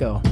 go. 0.00 0.22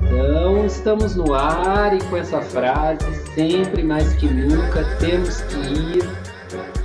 Então, 0.00 0.64
estamos 0.64 1.14
no 1.14 1.34
ar 1.34 1.94
e 1.94 2.02
com 2.08 2.16
essa 2.16 2.40
frase, 2.40 3.04
sempre 3.34 3.82
mais 3.82 4.14
que 4.14 4.26
nunca, 4.26 4.82
temos 4.98 5.42
que 5.42 5.58
ir, 5.98 6.04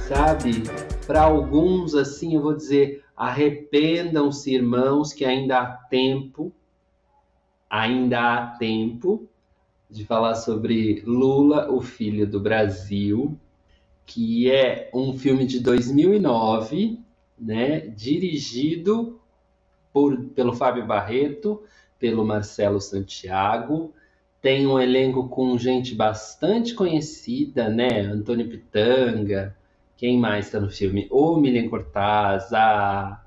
sabe? 0.01 0.63
Para 1.07 1.23
alguns, 1.23 1.95
assim, 1.95 2.35
eu 2.35 2.41
vou 2.41 2.53
dizer, 2.53 3.03
arrependam-se, 3.15 4.53
irmãos, 4.53 5.13
que 5.13 5.23
ainda 5.23 5.59
há 5.59 5.65
tempo, 5.65 6.51
ainda 7.69 8.19
há 8.19 8.47
tempo 8.57 9.29
de 9.89 10.03
falar 10.05 10.35
sobre 10.35 11.01
Lula, 11.05 11.71
o 11.71 11.79
Filho 11.79 12.27
do 12.27 12.39
Brasil, 12.39 13.37
que 14.05 14.51
é 14.51 14.89
um 14.93 15.17
filme 15.17 15.45
de 15.45 15.59
2009, 15.59 16.99
né, 17.39 17.79
dirigido 17.79 19.19
por, 19.91 20.17
pelo 20.29 20.53
Fábio 20.53 20.85
Barreto, 20.85 21.63
pelo 21.99 22.25
Marcelo 22.25 22.81
Santiago. 22.81 23.93
Tem 24.41 24.67
um 24.67 24.79
elenco 24.79 25.29
com 25.29 25.57
gente 25.57 25.95
bastante 25.95 26.73
conhecida, 26.73 27.69
né? 27.69 28.01
Antônio 28.01 28.49
Pitanga, 28.49 29.55
quem 29.95 30.19
mais 30.19 30.47
está 30.47 30.59
no 30.59 30.69
filme? 30.69 31.07
O 31.09 31.37
Milen 31.37 31.69
Cortaz, 31.69 32.51
a, 32.51 33.23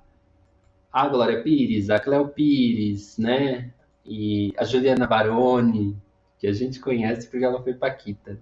a 0.93 1.09
Glória 1.09 1.43
Pires, 1.43 1.89
a 1.89 1.99
Cléo 1.99 2.29
Pires, 2.29 3.17
né? 3.17 3.73
E 4.05 4.53
a 4.59 4.65
Juliana 4.65 5.07
Baroni, 5.07 5.97
que 6.39 6.47
a 6.47 6.53
gente 6.53 6.79
conhece 6.81 7.29
porque 7.29 7.45
ela 7.45 7.63
foi 7.63 7.73
Paquita. 7.73 8.33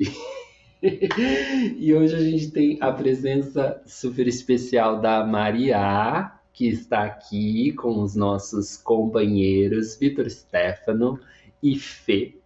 Né? 0.00 0.06
e 1.78 1.94
hoje 1.94 2.14
a 2.14 2.20
gente 2.20 2.50
tem 2.50 2.78
a 2.80 2.92
presença 2.92 3.82
super 3.86 4.26
especial 4.26 5.00
da 5.00 5.24
Maria, 5.24 6.32
que 6.52 6.68
está 6.68 7.04
aqui 7.04 7.72
com 7.72 8.02
os 8.02 8.14
nossos 8.14 8.76
companheiros 8.76 9.96
Vitor 9.96 10.28
Stefano 10.28 11.18
e 11.62 11.78
Fê, 11.78 12.36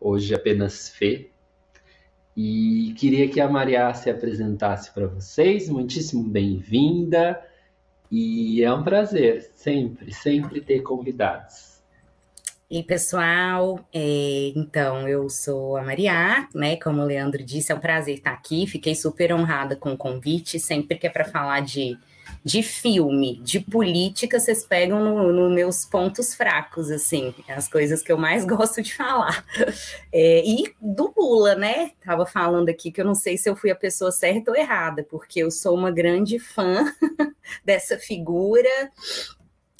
hoje 0.00 0.34
apenas 0.34 0.88
Fê. 0.88 1.30
E 2.36 2.94
queria 2.96 3.28
que 3.28 3.40
a 3.40 3.48
Maria 3.48 3.92
se 3.94 4.08
apresentasse 4.08 4.92
para 4.94 5.08
vocês. 5.08 5.68
Muitíssimo 5.68 6.22
bem-vinda. 6.22 7.44
E 8.10 8.62
é 8.62 8.72
um 8.72 8.84
prazer 8.84 9.50
sempre, 9.54 10.12
sempre 10.12 10.60
ter 10.60 10.82
convidados. 10.82 11.67
E 12.70 12.82
pessoal, 12.82 13.80
é, 13.94 14.52
então 14.54 15.08
eu 15.08 15.30
sou 15.30 15.78
a 15.78 15.82
Maria, 15.82 16.46
né? 16.54 16.76
Como 16.76 17.00
o 17.00 17.04
Leandro 17.04 17.42
disse, 17.42 17.72
é 17.72 17.74
um 17.74 17.80
prazer 17.80 18.16
estar 18.16 18.32
aqui. 18.32 18.66
Fiquei 18.66 18.94
super 18.94 19.32
honrada 19.32 19.74
com 19.74 19.92
o 19.92 19.96
convite. 19.96 20.60
Sempre 20.60 20.98
que 20.98 21.06
é 21.06 21.10
para 21.10 21.24
falar 21.24 21.60
de 21.60 21.98
de 22.44 22.62
filme, 22.62 23.40
de 23.42 23.60
política, 23.60 24.38
vocês 24.38 24.64
pegam 24.64 25.02
nos 25.02 25.34
no 25.34 25.50
meus 25.50 25.84
pontos 25.84 26.34
fracos, 26.34 26.90
assim, 26.90 27.34
as 27.48 27.68
coisas 27.68 28.02
que 28.02 28.12
eu 28.12 28.18
mais 28.18 28.44
gosto 28.46 28.82
de 28.82 28.94
falar. 28.94 29.44
É, 30.12 30.42
e 30.44 30.74
do 30.80 31.12
Lula, 31.16 31.54
né? 31.54 31.92
Tava 32.04 32.26
falando 32.26 32.68
aqui 32.68 32.90
que 32.90 33.00
eu 33.00 33.04
não 33.04 33.14
sei 33.14 33.36
se 33.36 33.48
eu 33.48 33.56
fui 33.56 33.70
a 33.70 33.76
pessoa 33.76 34.12
certa 34.12 34.50
ou 34.50 34.56
errada, 34.56 35.04
porque 35.04 35.40
eu 35.40 35.50
sou 35.50 35.74
uma 35.74 35.90
grande 35.90 36.38
fã 36.38 36.84
dessa 37.64 37.98
figura. 37.98 38.68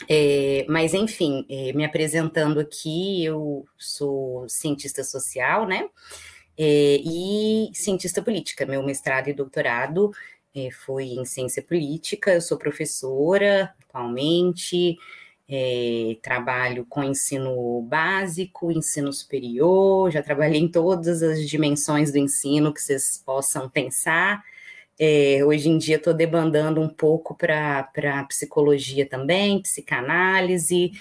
É, 0.06 0.66
mas, 0.68 0.94
enfim, 0.94 1.46
é, 1.48 1.72
me 1.72 1.84
apresentando 1.84 2.60
aqui, 2.60 3.24
eu 3.24 3.66
sou 3.76 4.48
cientista 4.48 5.02
social, 5.02 5.66
né? 5.66 5.88
É, 6.56 7.00
e 7.02 7.70
cientista 7.72 8.20
política, 8.22 8.66
meu 8.66 8.82
mestrado 8.82 9.28
e 9.28 9.32
doutorado 9.32 10.12
é, 10.54 10.70
foi 10.70 11.06
em 11.06 11.24
ciência 11.24 11.62
política, 11.62 12.32
eu 12.34 12.40
sou 12.40 12.58
professora 12.58 13.74
atualmente, 13.88 14.98
é, 15.48 16.16
trabalho 16.22 16.84
com 16.86 17.02
ensino 17.02 17.80
básico, 17.82 18.70
ensino 18.70 19.12
superior, 19.12 20.10
já 20.10 20.22
trabalhei 20.22 20.60
em 20.60 20.68
todas 20.68 21.22
as 21.22 21.48
dimensões 21.48 22.12
do 22.12 22.18
ensino 22.18 22.72
que 22.72 22.82
vocês 22.82 23.22
possam 23.24 23.68
pensar. 23.68 24.42
É, 24.98 25.44
hoje 25.44 25.68
em 25.68 25.78
dia 25.78 25.96
estou 25.96 26.12
debandando 26.12 26.80
um 26.80 26.88
pouco 26.88 27.34
para 27.36 28.24
psicologia 28.28 29.08
também, 29.08 29.62
psicanálise, 29.62 30.92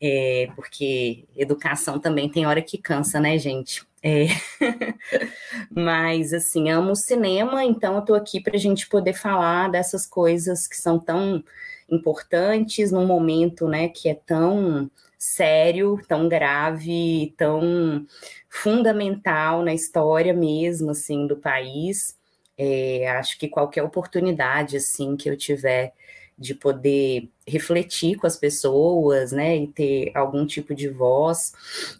é, 0.00 0.48
porque 0.56 1.24
educação 1.36 1.98
também 1.98 2.28
tem 2.28 2.46
hora 2.46 2.60
que 2.60 2.76
cansa, 2.78 3.20
né, 3.20 3.38
gente? 3.38 3.86
É. 4.02 4.26
Mas, 5.70 6.32
assim, 6.34 6.70
amo 6.70 6.92
o 6.92 6.96
cinema, 6.96 7.64
então 7.64 7.94
eu 7.94 8.00
estou 8.00 8.16
aqui 8.16 8.40
para 8.40 8.56
a 8.56 8.58
gente 8.58 8.88
poder 8.88 9.14
falar 9.14 9.70
dessas 9.70 10.06
coisas 10.06 10.66
que 10.66 10.76
são 10.76 10.98
tão 10.98 11.42
importantes 11.88 12.90
num 12.92 13.06
momento, 13.06 13.68
né, 13.68 13.88
que 13.88 14.08
é 14.08 14.14
tão 14.14 14.90
sério, 15.18 15.98
tão 16.06 16.28
grave, 16.28 17.34
tão 17.36 18.06
fundamental 18.48 19.62
na 19.62 19.72
história 19.72 20.34
mesmo, 20.34 20.90
assim, 20.90 21.26
do 21.26 21.36
país. 21.36 22.14
É, 22.56 23.08
acho 23.10 23.38
que 23.38 23.48
qualquer 23.48 23.82
oportunidade, 23.82 24.76
assim, 24.76 25.16
que 25.16 25.28
eu 25.28 25.36
tiver 25.36 25.92
de 26.36 26.54
poder 26.54 27.28
refletir 27.46 28.16
com 28.16 28.26
as 28.26 28.36
pessoas, 28.36 29.32
né, 29.32 29.56
e 29.56 29.68
ter 29.68 30.10
algum 30.14 30.44
tipo 30.44 30.74
de 30.74 30.88
voz, 30.88 31.52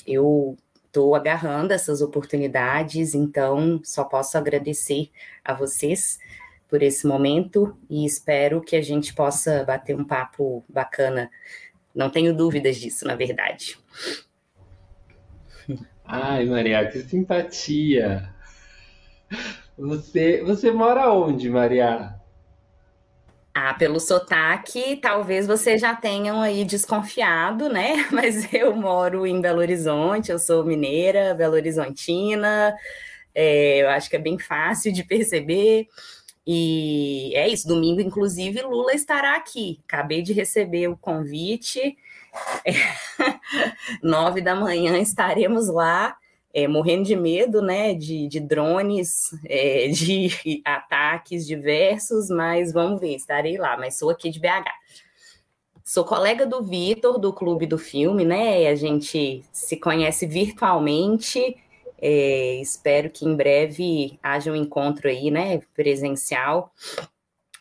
eu 0.06 0.56
estou 0.86 1.14
agarrando 1.14 1.72
essas 1.72 2.00
oportunidades, 2.00 3.14
então 3.14 3.80
só 3.82 4.04
posso 4.04 4.38
agradecer 4.38 5.10
a 5.44 5.52
vocês 5.52 6.18
por 6.68 6.82
esse 6.82 7.06
momento 7.06 7.76
e 7.88 8.04
espero 8.04 8.60
que 8.60 8.76
a 8.76 8.82
gente 8.82 9.14
possa 9.14 9.64
bater 9.64 9.96
um 9.96 10.04
papo 10.04 10.64
bacana. 10.68 11.30
Não 11.94 12.10
tenho 12.10 12.34
dúvidas 12.34 12.76
disso, 12.76 13.04
na 13.04 13.14
verdade. 13.14 13.78
Ai, 16.04 16.44
Maria, 16.46 16.88
que 16.90 17.00
simpatia! 17.02 18.34
Você, 19.76 20.42
você 20.42 20.70
mora 20.70 21.12
onde, 21.12 21.50
Maria? 21.50 22.14
Ah, 23.52 23.74
pelo 23.74 24.00
sotaque, 24.00 24.96
talvez 24.96 25.46
vocês 25.46 25.80
já 25.80 25.94
tenham 25.94 26.40
aí 26.40 26.64
desconfiado, 26.64 27.68
né? 27.68 28.06
Mas 28.10 28.52
eu 28.52 28.74
moro 28.74 29.26
em 29.26 29.40
Belo 29.40 29.60
Horizonte, 29.60 30.30
eu 30.30 30.38
sou 30.38 30.64
mineira, 30.64 31.34
Belo 31.34 31.54
Horizontina, 31.54 32.76
é, 33.34 33.82
eu 33.82 33.88
acho 33.90 34.08
que 34.08 34.16
é 34.16 34.18
bem 34.18 34.38
fácil 34.38 34.92
de 34.92 35.04
perceber. 35.04 35.88
E 36.46 37.32
é 37.34 37.48
isso, 37.48 37.66
domingo, 37.66 38.00
inclusive, 38.00 38.60
Lula 38.62 38.92
estará 38.92 39.34
aqui. 39.36 39.80
Acabei 39.88 40.22
de 40.22 40.32
receber 40.32 40.88
o 40.88 40.96
convite. 40.96 41.96
É, 42.64 42.72
nove 44.02 44.40
da 44.40 44.54
manhã 44.54 44.98
estaremos 44.98 45.68
lá 45.68 46.16
é, 46.54 46.68
morrendo 46.68 47.02
de 47.02 47.16
medo, 47.16 47.60
né, 47.60 47.92
de, 47.94 48.28
de 48.28 48.38
drones, 48.38 49.30
é, 49.44 49.88
de 49.92 50.62
ataques 50.64 51.44
diversos, 51.44 52.30
mas 52.30 52.72
vamos 52.72 53.00
ver, 53.00 53.16
estarei 53.16 53.58
lá, 53.58 53.76
mas 53.76 53.98
sou 53.98 54.08
aqui 54.08 54.30
de 54.30 54.38
BH. 54.38 54.70
Sou 55.82 56.04
colega 56.04 56.46
do 56.46 56.62
Vitor, 56.62 57.18
do 57.18 57.32
Clube 57.32 57.66
do 57.66 57.76
Filme, 57.76 58.24
né, 58.24 58.68
a 58.68 58.74
gente 58.76 59.44
se 59.52 59.76
conhece 59.76 60.26
virtualmente, 60.26 61.56
é, 62.00 62.60
espero 62.60 63.10
que 63.10 63.26
em 63.26 63.34
breve 63.34 64.18
haja 64.22 64.52
um 64.52 64.56
encontro 64.56 65.08
aí, 65.08 65.30
né, 65.30 65.60
presencial, 65.74 66.72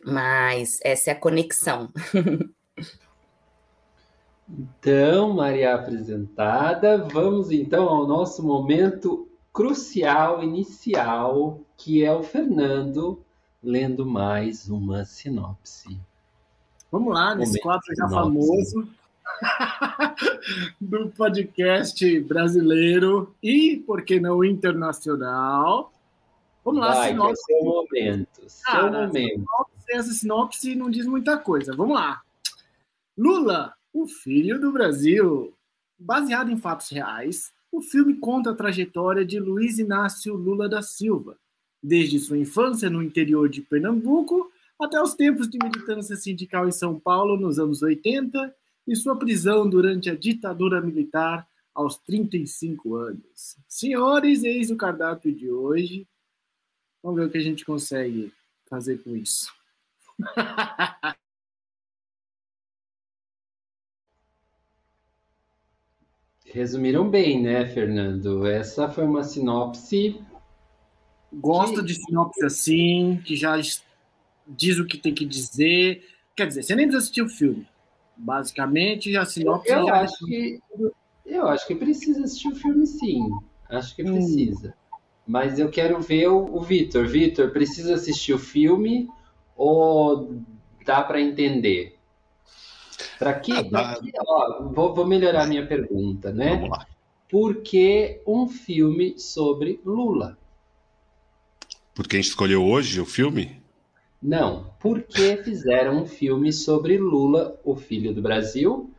mas 0.05 0.79
essa 0.83 1.09
é 1.09 1.13
a 1.13 1.19
conexão. 1.19 1.91
Então, 4.49 5.33
Maria 5.33 5.75
apresentada, 5.75 6.97
vamos 6.97 7.49
então 7.49 7.87
ao 7.87 8.05
nosso 8.05 8.43
momento 8.43 9.27
crucial 9.53 10.43
inicial, 10.43 11.61
que 11.77 12.03
é 12.03 12.13
o 12.13 12.23
Fernando 12.23 13.23
lendo 13.63 14.05
mais 14.05 14.69
uma 14.69 15.05
sinopse. 15.05 15.97
Vamos 16.91 17.13
lá, 17.13 17.33
nesse 17.33 17.59
quadro 17.61 17.85
já 17.95 18.07
famoso 18.09 18.87
do 20.79 21.09
podcast 21.09 22.19
brasileiro 22.21 23.33
e, 23.41 23.81
por 23.87 24.03
que 24.03 24.19
não, 24.19 24.43
internacional. 24.43 25.91
Vamos 26.65 26.81
lá, 26.81 26.93
Vai, 26.93 27.09
sinopse. 27.09 27.41
É 27.41 27.55
seu 27.55 27.65
momento, 27.65 28.41
seu 28.47 28.71
Cara, 28.71 29.07
momento. 29.07 29.45
Essa 29.89 30.11
sinopse 30.11 30.75
não 30.75 30.89
diz 30.89 31.05
muita 31.05 31.37
coisa. 31.37 31.75
Vamos 31.75 31.95
lá. 31.95 32.21
Lula 33.17 33.73
o 33.93 34.07
Filho 34.07 34.59
do 34.59 34.71
Brasil. 34.71 35.53
Baseado 35.97 36.51
em 36.51 36.57
fatos 36.57 36.89
reais, 36.89 37.53
o 37.71 37.81
filme 37.81 38.15
conta 38.15 38.49
a 38.51 38.55
trajetória 38.55 39.23
de 39.23 39.39
Luiz 39.39 39.77
Inácio 39.77 40.33
Lula 40.35 40.67
da 40.67 40.81
Silva, 40.81 41.37
desde 41.81 42.19
sua 42.19 42.37
infância 42.37 42.89
no 42.89 43.03
interior 43.03 43.47
de 43.47 43.61
Pernambuco 43.61 44.51
até 44.81 45.01
os 45.01 45.13
tempos 45.13 45.47
de 45.47 45.57
militância 45.63 46.15
sindical 46.15 46.67
em 46.67 46.71
São 46.71 46.99
Paulo 46.99 47.37
nos 47.37 47.59
anos 47.59 47.81
80 47.81 48.53
e 48.87 48.95
sua 48.95 49.17
prisão 49.17 49.69
durante 49.69 50.09
a 50.09 50.15
ditadura 50.15 50.81
militar 50.81 51.47
aos 51.73 51.97
35 51.99 52.95
anos. 52.95 53.57
Senhores, 53.67 54.43
eis 54.43 54.69
o 54.69 54.75
cardápio 54.75 55.33
de 55.33 55.49
hoje. 55.49 56.07
Vamos 57.01 57.19
ver 57.19 57.27
o 57.27 57.29
que 57.29 57.37
a 57.37 57.43
gente 57.43 57.63
consegue 57.63 58.33
fazer 58.67 59.01
com 59.03 59.15
isso. 59.15 59.51
Resumiram 66.53 67.09
bem, 67.09 67.41
né, 67.41 67.65
Fernando? 67.65 68.45
Essa 68.45 68.87
foi 68.87 69.05
uma 69.05 69.23
sinopse. 69.23 70.21
Gosto 71.33 71.79
que... 71.79 71.87
de 71.87 71.95
sinopse 71.95 72.45
assim, 72.45 73.19
que 73.25 73.35
já 73.35 73.59
diz 74.47 74.77
o 74.77 74.85
que 74.85 74.99
tem 74.99 75.15
que 75.15 75.25
dizer. 75.25 76.07
Quer 76.35 76.45
dizer, 76.47 76.61
você 76.61 76.75
nem 76.75 76.85
precisa 76.85 77.01
assistir 77.01 77.23
o 77.23 77.29
filme. 77.29 77.67
Basicamente, 78.15 79.17
a 79.17 79.25
sinopse. 79.25 79.71
Eu, 79.71 79.87
já... 79.87 80.01
acho 80.01 80.25
que 80.27 80.59
eu 81.25 81.47
acho 81.47 81.65
que 81.65 81.73
precisa 81.73 82.23
assistir 82.23 82.49
o 82.49 82.55
filme, 82.55 82.85
sim. 82.85 83.31
Acho 83.67 83.95
que 83.95 84.03
hum. 84.03 84.13
precisa. 84.13 84.69
Hum. 84.69 84.97
Mas 85.25 85.57
eu 85.57 85.71
quero 85.71 85.99
ver 86.01 86.27
o, 86.27 86.55
o 86.55 86.61
Vitor. 86.61 87.07
Vitor, 87.07 87.49
precisa 87.49 87.95
assistir 87.95 88.33
o 88.33 88.37
filme 88.37 89.09
ou 89.55 90.39
dá 90.85 91.01
para 91.01 91.19
entender? 91.19 91.97
Para 93.17 93.33
quê? 93.35 93.53
Ah, 93.73 93.95
ó, 94.27 94.63
vou, 94.63 94.93
vou, 94.93 95.05
melhorar 95.05 95.43
a 95.43 95.47
minha 95.47 95.65
pergunta, 95.65 96.31
né? 96.31 96.55
Vamos 96.55 96.69
lá. 96.69 96.87
Por 97.29 97.57
que 97.57 98.21
um 98.27 98.47
filme 98.47 99.17
sobre 99.17 99.79
Lula? 99.85 100.37
Porque 101.95 102.15
a 102.15 102.19
gente 102.19 102.29
escolheu 102.29 102.63
hoje 102.63 102.99
o 102.99 103.05
filme? 103.05 103.61
Não. 104.21 104.71
Por 104.79 105.01
que 105.01 105.37
fizeram 105.37 106.03
um 106.03 106.05
filme 106.05 106.51
sobre 106.53 106.97
Lula, 106.97 107.59
o 107.63 107.75
filho 107.75 108.13
do 108.13 108.21
Brasil, 108.21 108.89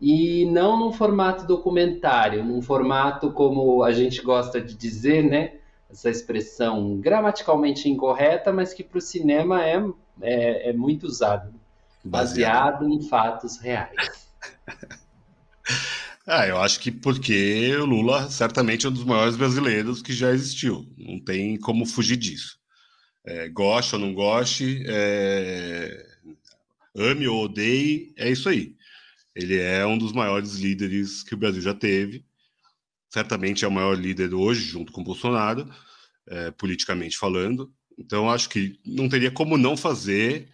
e 0.00 0.44
não 0.46 0.78
num 0.78 0.92
formato 0.92 1.46
documentário, 1.46 2.44
num 2.44 2.60
formato 2.60 3.32
como 3.32 3.82
a 3.82 3.92
gente 3.92 4.22
gosta 4.22 4.60
de 4.60 4.74
dizer, 4.74 5.22
né? 5.22 5.54
Essa 5.90 6.10
expressão 6.10 6.96
gramaticalmente 6.98 7.88
incorreta, 7.88 8.52
mas 8.52 8.74
que 8.74 8.82
para 8.82 8.98
o 8.98 9.00
cinema 9.00 9.64
é, 9.64 9.82
é, 10.20 10.70
é 10.70 10.72
muito 10.72 11.06
usada 11.06 11.52
baseado 12.04 12.86
em 12.88 13.02
fatos 13.08 13.58
reais. 13.58 14.28
Ah, 16.26 16.46
eu 16.46 16.58
acho 16.58 16.80
que 16.80 16.90
porque 16.90 17.76
o 17.76 17.84
Lula 17.84 18.30
certamente 18.30 18.86
é 18.86 18.88
um 18.88 18.92
dos 18.92 19.04
maiores 19.04 19.36
brasileiros 19.36 20.00
que 20.00 20.14
já 20.14 20.30
existiu. 20.30 20.90
Não 20.96 21.20
tem 21.20 21.58
como 21.58 21.84
fugir 21.84 22.16
disso. 22.16 22.58
É, 23.26 23.48
goste 23.50 23.94
ou 23.94 24.00
não 24.00 24.14
goste, 24.14 24.82
é... 24.86 26.06
ame 26.96 27.28
ou 27.28 27.44
odeie, 27.44 28.14
é 28.16 28.30
isso 28.30 28.48
aí. 28.48 28.74
Ele 29.34 29.58
é 29.58 29.84
um 29.86 29.98
dos 29.98 30.12
maiores 30.12 30.54
líderes 30.54 31.22
que 31.22 31.34
o 31.34 31.36
Brasil 31.36 31.60
já 31.60 31.74
teve. 31.74 32.24
Certamente 33.10 33.64
é 33.64 33.68
o 33.68 33.72
maior 33.72 33.94
líder 33.94 34.32
hoje, 34.32 34.62
junto 34.62 34.92
com 34.92 35.02
o 35.02 35.04
Bolsonaro, 35.04 35.70
é, 36.26 36.50
politicamente 36.52 37.18
falando. 37.18 37.70
Então, 37.98 38.30
acho 38.30 38.48
que 38.48 38.78
não 38.84 39.08
teria 39.10 39.30
como 39.30 39.58
não 39.58 39.76
fazer 39.76 40.48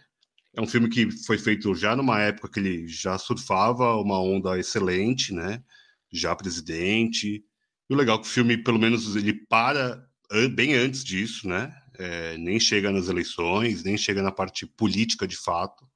é 0.53 0.61
um 0.61 0.67
filme 0.67 0.89
que 0.89 1.09
foi 1.25 1.37
feito 1.37 1.73
já 1.75 1.95
numa 1.95 2.19
época 2.21 2.49
que 2.49 2.59
ele 2.59 2.87
já 2.87 3.17
surfava 3.17 3.95
uma 3.95 4.19
onda 4.21 4.59
excelente, 4.59 5.33
né? 5.33 5.63
Já 6.11 6.35
presidente. 6.35 7.43
E 7.89 7.93
o 7.93 7.97
legal 7.97 8.17
é 8.17 8.21
que 8.21 8.27
o 8.27 8.31
filme, 8.31 8.57
pelo 8.57 8.79
menos, 8.79 9.15
ele 9.15 9.33
para 9.33 10.05
bem 10.53 10.75
antes 10.75 11.03
disso, 11.03 11.47
né? 11.47 11.73
É, 11.97 12.37
nem 12.37 12.59
chega 12.59 12.91
nas 12.91 13.07
eleições, 13.07 13.83
nem 13.83 13.97
chega 13.97 14.21
na 14.21 14.31
parte 14.31 14.65
política 14.65 15.27
de 15.27 15.37
fato. 15.37 15.87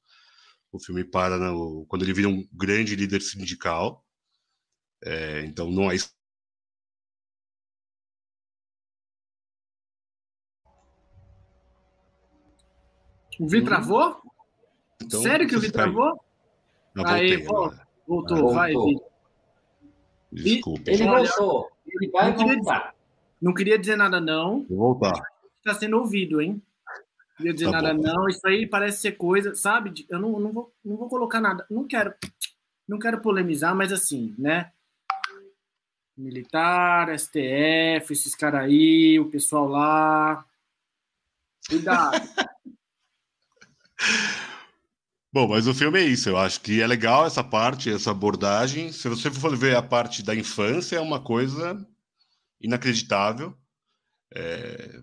O 0.71 0.79
filme 0.79 1.03
para 1.03 1.37
no, 1.37 1.85
quando 1.87 2.03
ele 2.03 2.13
vira 2.13 2.29
um 2.29 2.47
grande 2.53 2.95
líder 2.95 3.21
sindical. 3.21 4.05
É, 5.03 5.45
então 5.45 5.71
não 5.71 5.91
é 5.91 5.95
O 13.37 13.47
Vi 13.47 13.63
travou? 13.63 14.21
Então, 15.01 15.21
Sério 15.21 15.47
que 15.47 15.55
o 15.55 15.59
Vitor 15.59 15.83
travou? 15.83 16.19
Não, 16.93 17.05
Aí, 17.05 17.37
voltou, 17.37 17.79
voltou, 18.07 18.53
vai, 18.53 18.71
Vitor. 18.71 19.15
Desculpa. 20.31 20.91
Ele 20.91 21.05
voltou. 21.05 21.71
Ele 21.87 22.11
vai 22.11 22.31
não 22.31 22.47
voltar. 22.47 22.79
Queria, 22.79 22.93
não 23.41 23.53
queria 23.53 23.79
dizer 23.79 23.95
nada, 23.95 24.19
não. 24.19 24.65
Vou 24.69 24.93
voltar. 24.93 25.21
Está 25.57 25.73
sendo 25.73 25.97
ouvido, 25.97 26.41
hein? 26.41 26.61
Não 27.31 27.37
queria 27.37 27.53
dizer 27.53 27.65
tá 27.65 27.81
nada, 27.81 27.93
bom. 27.93 28.01
não. 28.01 28.29
Isso 28.29 28.45
aí 28.47 28.65
parece 28.65 29.01
ser 29.01 29.13
coisa, 29.13 29.55
sabe? 29.55 30.05
Eu 30.09 30.19
não, 30.19 30.39
não, 30.39 30.51
vou, 30.51 30.73
não 30.83 30.95
vou 30.97 31.09
colocar 31.09 31.41
nada. 31.41 31.65
Não 31.69 31.85
quero, 31.85 32.13
não 32.87 32.99
quero 32.99 33.21
polemizar, 33.21 33.75
mas 33.75 33.91
assim, 33.91 34.33
né? 34.37 34.71
Militar, 36.17 37.09
STF, 37.17 38.13
esses 38.13 38.35
caras 38.35 38.61
aí, 38.61 39.19
o 39.19 39.29
pessoal 39.29 39.67
lá. 39.67 40.45
Cuidado. 41.67 42.21
Bom, 45.35 45.49
mas 45.49 45.67
o 45.67 45.73
filme 45.73 45.99
é 45.99 46.05
isso. 46.05 46.29
Eu 46.29 46.37
acho 46.37 46.61
que 46.61 46.81
é 46.81 46.87
legal 46.87 47.25
essa 47.25 47.43
parte, 47.43 47.89
essa 47.89 48.09
abordagem. 48.09 48.89
Se 48.93 49.09
você 49.09 49.29
for 49.29 49.53
ver 49.53 49.75
a 49.75 49.81
parte 49.81 50.23
da 50.23 50.33
infância, 50.33 50.95
é 50.95 51.01
uma 51.01 51.19
coisa 51.19 51.85
inacreditável. 52.61 53.53
É... 54.33 55.01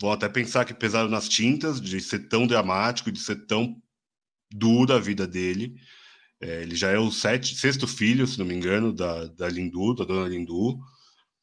Vou 0.00 0.12
até 0.12 0.28
pensar 0.28 0.64
que 0.64 0.72
pesaram 0.72 1.08
nas 1.08 1.28
tintas 1.28 1.80
de 1.80 2.00
ser 2.00 2.28
tão 2.28 2.46
dramático, 2.46 3.10
de 3.10 3.18
ser 3.18 3.46
tão 3.46 3.82
dura 4.48 4.94
a 4.94 5.00
vida 5.00 5.26
dele. 5.26 5.74
É, 6.40 6.62
ele 6.62 6.76
já 6.76 6.90
é 6.92 6.98
o 6.98 7.10
sete, 7.10 7.56
sexto 7.56 7.88
filho, 7.88 8.28
se 8.28 8.38
não 8.38 8.46
me 8.46 8.54
engano, 8.54 8.92
da, 8.92 9.26
da 9.26 9.48
Lindu, 9.48 9.92
da 9.92 10.04
dona 10.04 10.28
Lindu. 10.28 10.78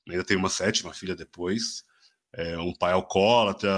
Ainda 0.08 0.24
tem 0.24 0.38
uma 0.38 0.50
sétima 0.50 0.94
filha 0.94 1.18
depois. 1.18 1.84
É 2.34 2.58
um 2.58 2.74
pai 2.74 2.94
alcoólatra, 2.94 3.70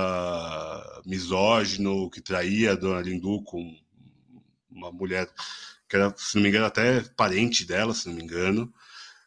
misógino, 1.07 2.07
que 2.11 2.21
traía 2.21 2.73
a 2.73 2.75
dona 2.75 3.01
Lindu 3.01 3.43
com 3.43 3.82
uma 4.73 4.91
mulher 4.91 5.29
que 5.87 5.95
era, 5.95 6.13
se 6.17 6.35
não 6.35 6.43
me 6.43 6.49
engano, 6.49 6.65
até 6.65 7.01
parente 7.15 7.65
dela, 7.65 7.93
se 7.93 8.07
não 8.07 8.15
me 8.15 8.23
engano, 8.23 8.73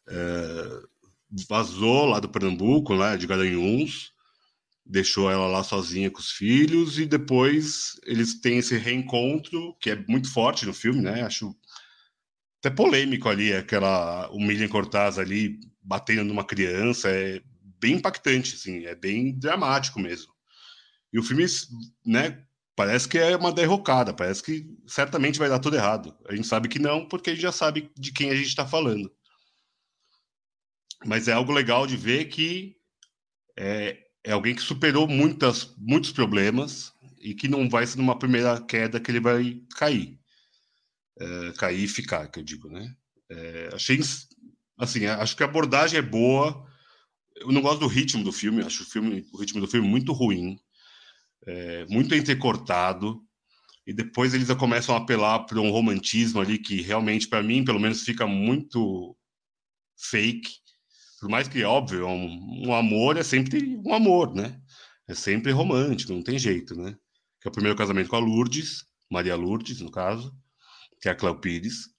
é, 0.09 0.81
vazou 1.49 2.07
lá 2.07 2.21
do 2.21 2.29
Pernambuco, 2.29 2.95
lá 2.95 3.17
de 3.17 3.27
Garanhuns, 3.27 4.13
deixou 4.85 5.31
ela 5.31 5.47
lá 5.47 5.65
sozinha 5.65 6.11
com 6.11 6.21
os 6.21 6.31
filhos 6.31 6.99
e 6.99 7.07
depois 7.07 7.99
eles 8.05 8.41
têm 8.41 8.59
esse 8.59 8.77
reencontro 8.77 9.77
que 9.81 9.91
é 9.91 10.05
muito 10.09 10.33
forte 10.33 10.65
no 10.65 10.73
filme, 10.73 11.01
né? 11.01 11.23
Acho 11.23 11.55
até 12.61 12.71
polêmico 12.71 13.29
ali, 13.29 13.53
aquela 13.53 14.31
o 14.31 14.41
Miriam 14.41 14.69
Cortaz 14.69 15.19
ali 15.19 15.59
batendo 15.83 16.25
numa 16.25 16.45
criança, 16.45 17.09
é 17.11 17.41
bem 17.81 17.95
impactante, 17.95 18.55
assim, 18.55 18.87
é 18.87 18.95
bem 18.95 19.37
dramático 19.39 20.01
mesmo. 20.01 20.33
E 21.13 21.19
o 21.19 21.23
filme, 21.23 21.45
né, 22.05 22.45
parece 22.77 23.09
que 23.09 23.17
é 23.17 23.35
uma 23.35 23.51
derrocada, 23.51 24.13
parece 24.13 24.43
que 24.43 24.67
certamente 24.87 25.39
vai 25.39 25.49
dar 25.49 25.59
tudo 25.59 25.77
errado. 25.77 26.15
A 26.29 26.37
gente 26.37 26.47
sabe 26.47 26.69
que 26.69 26.79
não, 26.79 27.09
porque 27.09 27.31
a 27.31 27.33
gente 27.33 27.43
já 27.43 27.51
sabe 27.51 27.91
de 27.97 28.13
quem 28.13 28.31
a 28.31 28.35
gente 28.35 28.49
está 28.49 28.67
falando. 28.67 29.11
Mas 31.05 31.27
é 31.27 31.33
algo 31.33 31.53
legal 31.53 31.87
de 31.87 31.97
ver 31.97 32.27
que 32.27 32.77
é, 33.57 33.99
é 34.23 34.33
alguém 34.33 34.55
que 34.55 34.63
superou 34.63 35.09
muitas, 35.09 35.75
muitos 35.79 36.13
problemas 36.13 36.93
e 37.19 37.35
que 37.35 37.49
não 37.49 37.69
vai 37.69 37.87
ser 37.87 37.97
numa 37.97 38.19
primeira 38.19 38.61
queda 38.61 39.01
que 39.01 39.11
ele 39.11 39.21
vai 39.21 39.63
cair. 39.77 40.21
É, 41.19 41.53
cair 41.53 41.85
e 41.85 41.89
ficar, 41.89 42.29
que 42.29 42.41
eu 42.41 42.45
digo, 42.45 42.69
né? 42.69 42.95
É, 43.31 43.71
achei, 43.73 43.99
assim, 44.79 45.07
acho 45.07 45.35
que 45.35 45.43
a 45.43 45.47
abordagem 45.47 45.99
é 45.99 46.03
boa. 46.03 46.67
Eu 47.37 47.51
não 47.53 47.63
gosto 47.63 47.81
do 47.81 47.87
ritmo 47.87 48.23
do 48.23 48.33
filme, 48.33 48.63
acho 48.63 48.83
o, 48.83 48.87
filme, 48.87 49.27
o 49.33 49.39
ritmo 49.39 49.61
do 49.61 49.67
filme 49.67 49.89
muito 49.89 50.13
ruim 50.13 50.59
é, 51.47 51.87
muito 51.87 52.15
entrecortado, 52.15 53.23
e 53.87 53.93
depois 53.93 54.35
eles 54.35 54.53
começam 54.55 54.95
a 54.95 54.99
apelar 54.99 55.41
para 55.41 55.61
um 55.61 55.71
romantismo 55.71 56.41
ali 56.41 56.59
que 56.59 56.83
realmente, 56.83 57.29
para 57.29 57.43
mim, 57.43 57.65
pelo 57.65 57.79
menos, 57.79 58.03
fica 58.03 58.27
muito 58.27 59.17
fake. 59.97 60.51
Por 61.21 61.29
mais 61.29 61.47
que, 61.47 61.63
óbvio, 61.63 62.03
é 62.03 62.07
um, 62.07 62.67
um, 62.67 62.75
amor 62.75 63.17
é 63.17 63.23
sempre 63.23 63.81
um 63.87 63.95
amor, 63.95 64.35
né? 64.35 64.61
É 65.09 65.15
sempre 65.15 65.53
romântico, 65.53 66.13
não 66.13 66.23
tem 66.23 66.37
jeito, 66.37 66.75
né? 66.75 66.97
Que 67.41 67.47
é 67.47 67.51
o 67.51 67.53
primeiro 67.53 67.79
casamento 67.79 68.11
com 68.11 68.17
a 68.17 68.19
Lourdes, 68.19 68.85
Maria 69.09 69.37
Lourdes, 69.37 69.81
no 69.81 69.91
caso, 69.91 70.35
que 71.01 71.09
é 71.09 71.13
a 71.13 71.15
Cléo 71.15 71.41
Pires. 71.41 71.95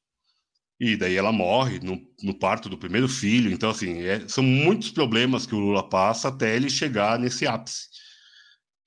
E 0.80 0.98
daí 0.98 1.16
ela 1.16 1.32
morre 1.32 1.80
no, 1.80 1.98
no 2.22 2.38
parto 2.38 2.68
do 2.68 2.78
primeiro 2.78 3.08
filho. 3.08 3.50
Então, 3.50 3.70
assim, 3.70 4.02
é, 4.02 4.28
são 4.28 4.44
muitos 4.44 4.92
problemas 4.92 5.46
que 5.46 5.56
o 5.56 5.60
Lula 5.60 5.88
passa 5.88 6.28
até 6.28 6.54
ele 6.56 6.70
chegar 6.70 7.18
nesse 7.18 7.48
ápice 7.48 7.88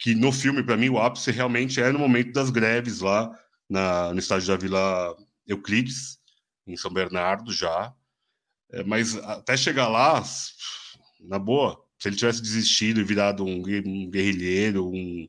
que 0.01 0.15
no 0.15 0.33
filme, 0.33 0.63
para 0.63 0.79
mim, 0.79 0.89
o 0.89 0.99
ápice 0.99 1.31
realmente 1.31 1.81
é 1.81 1.93
no 1.93 1.99
momento 1.99 2.33
das 2.33 2.49
greves 2.49 3.01
lá 3.01 3.31
na, 3.69 4.13
no 4.15 4.19
estádio 4.19 4.49
da 4.49 4.57
Vila 4.57 5.17
Euclides, 5.47 6.19
em 6.67 6.75
São 6.75 6.91
Bernardo 6.91 7.53
já. 7.53 7.95
É, 8.73 8.83
mas 8.83 9.17
até 9.17 9.57
chegar 9.59 9.89
lá, 9.89 10.25
na 11.21 11.39
boa, 11.39 11.79
se 11.99 12.09
ele 12.09 12.17
tivesse 12.17 12.41
desistido 12.41 12.99
e 12.99 13.05
virado 13.05 13.45
um, 13.45 13.63
um 13.85 14.11
guerrilheiro, 14.11 14.89
um, 14.89 15.29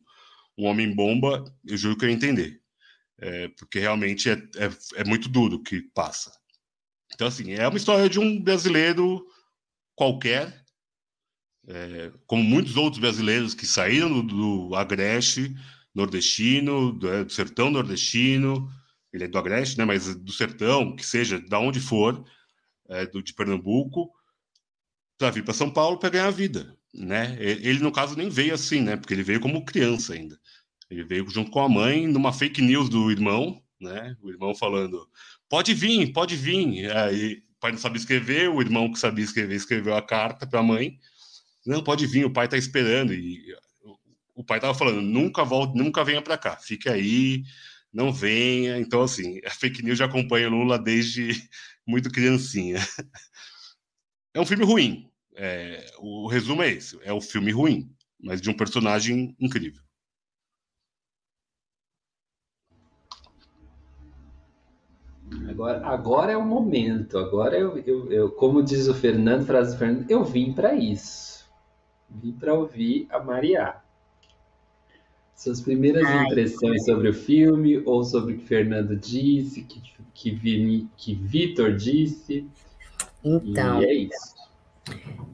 um 0.58 0.66
homem-bomba, 0.66 1.44
eu 1.68 1.75
juro 1.75 1.98
que 1.98 2.06
eu 2.06 2.10
ia 2.10 2.16
entender. 2.16 2.62
É, 3.20 3.50
porque 3.50 3.78
realmente 3.78 4.30
é, 4.30 4.34
é, 4.34 5.01
é 5.01 5.04
muito 5.04 5.28
duro 5.28 5.58
o 5.58 5.63
que 5.63 5.82
passa. 5.94 6.32
Então, 7.13 7.28
assim, 7.28 7.51
é 7.51 7.68
uma 7.68 7.78
história 7.78 8.10
de 8.10 8.20
um 8.20 8.42
brasileiro 8.42 9.28
qualquer 9.96 10.61
é, 11.68 12.12
como 12.25 12.44
muitos 12.44 12.75
outros 12.75 13.00
brasileiros 13.00 13.53
que 13.53 13.65
saíram 13.65 14.10
do, 14.10 14.68
do 14.70 14.75
Agreste 14.75 15.56
nordestino, 15.94 16.91
do, 16.94 17.12
é, 17.12 17.24
do, 17.24 17.32
sertão 17.32 17.70
nordestino, 17.70 18.70
ele 19.13 19.25
é 19.25 19.27
do 19.27 19.38
Agreste, 19.38 19.77
né, 19.77 19.86
mas 19.86 20.15
do 20.15 20.32
sertão, 20.32 20.96
que 20.96 21.06
seja, 21.06 21.39
da 21.39 21.60
onde 21.60 21.80
for, 21.80 22.24
é, 22.89 23.06
do, 23.06 23.22
de 23.22 23.34
Pernambuco, 23.34 24.10
para 25.18 25.32
vir 25.32 25.44
para 25.44 25.53
São 25.53 25.70
Paulo 25.70 25.98
para 25.98 26.10
ganhar 26.10 26.27
a 26.27 26.32
vida, 26.32 26.75
né? 26.94 27.38
Ele, 27.39 27.80
no 27.80 27.91
caso, 27.91 28.15
nem 28.15 28.30
veio 28.30 28.53
assim, 28.53 28.82
né, 28.82 28.98
porque 28.98 29.13
ele 29.13 29.24
veio 29.24 29.39
como 29.39 29.65
criança 29.65 30.13
ainda. 30.13 30.39
Ele 30.89 31.03
veio 31.03 31.30
junto 31.30 31.51
com 31.51 31.62
a 31.62 31.70
mãe 31.70 32.08
numa 32.08 32.34
fake 32.34 32.62
news 32.62 32.89
do 32.89 33.12
irmão, 33.12 33.62
né? 33.80 34.15
O 34.22 34.30
irmão 34.30 34.53
falando: 34.53 35.08
pode 35.50 35.74
vir, 35.74 36.12
pode 36.12 36.36
vir. 36.36 36.91
Aí 36.96 37.44
o 37.56 37.60
pai 37.62 37.72
não 37.72 37.80
sabia 37.80 38.00
escrever, 38.00 38.50
o 38.50 38.62
irmão 38.62 38.91
que 38.91 39.00
sabia 39.00 39.24
escrever 39.24 39.56
escreveu 39.56 39.96
a 39.96 40.01
carta 40.01 40.46
para 40.46 40.60
a 40.60 40.63
mãe. 40.63 41.00
Não, 41.65 41.84
pode 41.84 42.08
vir, 42.08 42.25
o 42.25 42.34
pai 42.34 42.46
está 42.46 42.58
esperando. 42.58 43.13
E 43.13 43.56
o 44.36 44.44
pai 44.44 44.58
estava 44.58 44.74
falando: 44.74 45.01
nunca 45.01 45.44
volte, 45.44 45.77
nunca 45.77 46.03
venha 46.03 46.22
para 46.22 46.38
cá, 46.38 46.58
fique 46.58 46.89
aí, 46.89 47.44
não 47.94 48.12
venha. 48.12 48.77
Então, 48.80 49.01
assim, 49.03 49.39
a 49.46 49.50
fake 49.50 49.84
news 49.84 49.98
já 49.98 50.06
acompanha 50.06 50.48
o 50.48 50.51
Lula 50.51 50.80
desde 50.80 51.32
muito 51.86 52.12
criancinha. 52.12 52.80
É 54.34 54.39
um 54.39 54.46
filme 54.46 54.63
ruim. 54.65 55.10
É, 55.36 55.86
o 56.00 56.27
resumo 56.27 56.63
é 56.63 56.70
esse: 56.70 56.98
é 57.03 57.13
um 57.13 57.22
filme 57.22 57.51
ruim, 57.51 57.94
mas 58.20 58.41
de 58.41 58.50
um 58.50 58.53
personagem 58.53 59.36
incrível. 59.39 59.82
Agora, 65.50 65.86
agora 65.88 66.32
é 66.32 66.38
o 66.38 66.46
momento. 66.46 67.18
Agora 67.18 67.58
eu, 67.58 67.77
eu, 67.80 68.12
eu 68.12 68.32
como 68.32 68.63
diz 68.63 68.88
o 68.88 68.94
Fernando, 68.94 69.46
frase 69.46 69.74
do 69.74 69.80
Fernando, 69.80 70.10
eu 70.10 70.24
vim 70.24 70.53
para 70.53 70.74
isso. 70.74 71.30
Vim 72.15 72.32
para 72.34 72.53
ouvir 72.53 73.08
a 73.10 73.20
Maria. 73.20 73.75
Suas 75.36 75.62
primeiras 75.62 76.06
Ai. 76.06 76.25
impressões 76.25 76.86
sobre 76.86 77.10
o 77.10 77.13
filme 77.13 77.82
ou 77.86 78.03
sobre 78.03 78.34
o 78.34 78.38
que 78.38 78.46
Fernando 78.46 78.96
disse, 78.96 79.63
que, 79.63 79.82
que, 80.13 80.32
Vini, 80.32 80.88
que 80.98 81.15
Vitor 81.15 81.75
disse. 81.75 82.46
Então. 83.24 83.82
E 83.82 83.86
é 83.86 83.94
isso. 83.94 84.41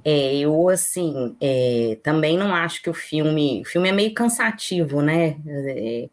É, 0.03 0.35
eu 0.37 0.69
assim 0.69 1.35
é, 1.41 1.97
também 2.03 2.37
não 2.37 2.53
acho 2.53 2.81
que 2.81 2.89
o 2.89 2.93
filme. 2.93 3.61
O 3.61 3.65
filme 3.65 3.89
é 3.89 3.91
meio 3.91 4.13
cansativo, 4.13 5.01
né? 5.01 5.37
É, 5.45 6.09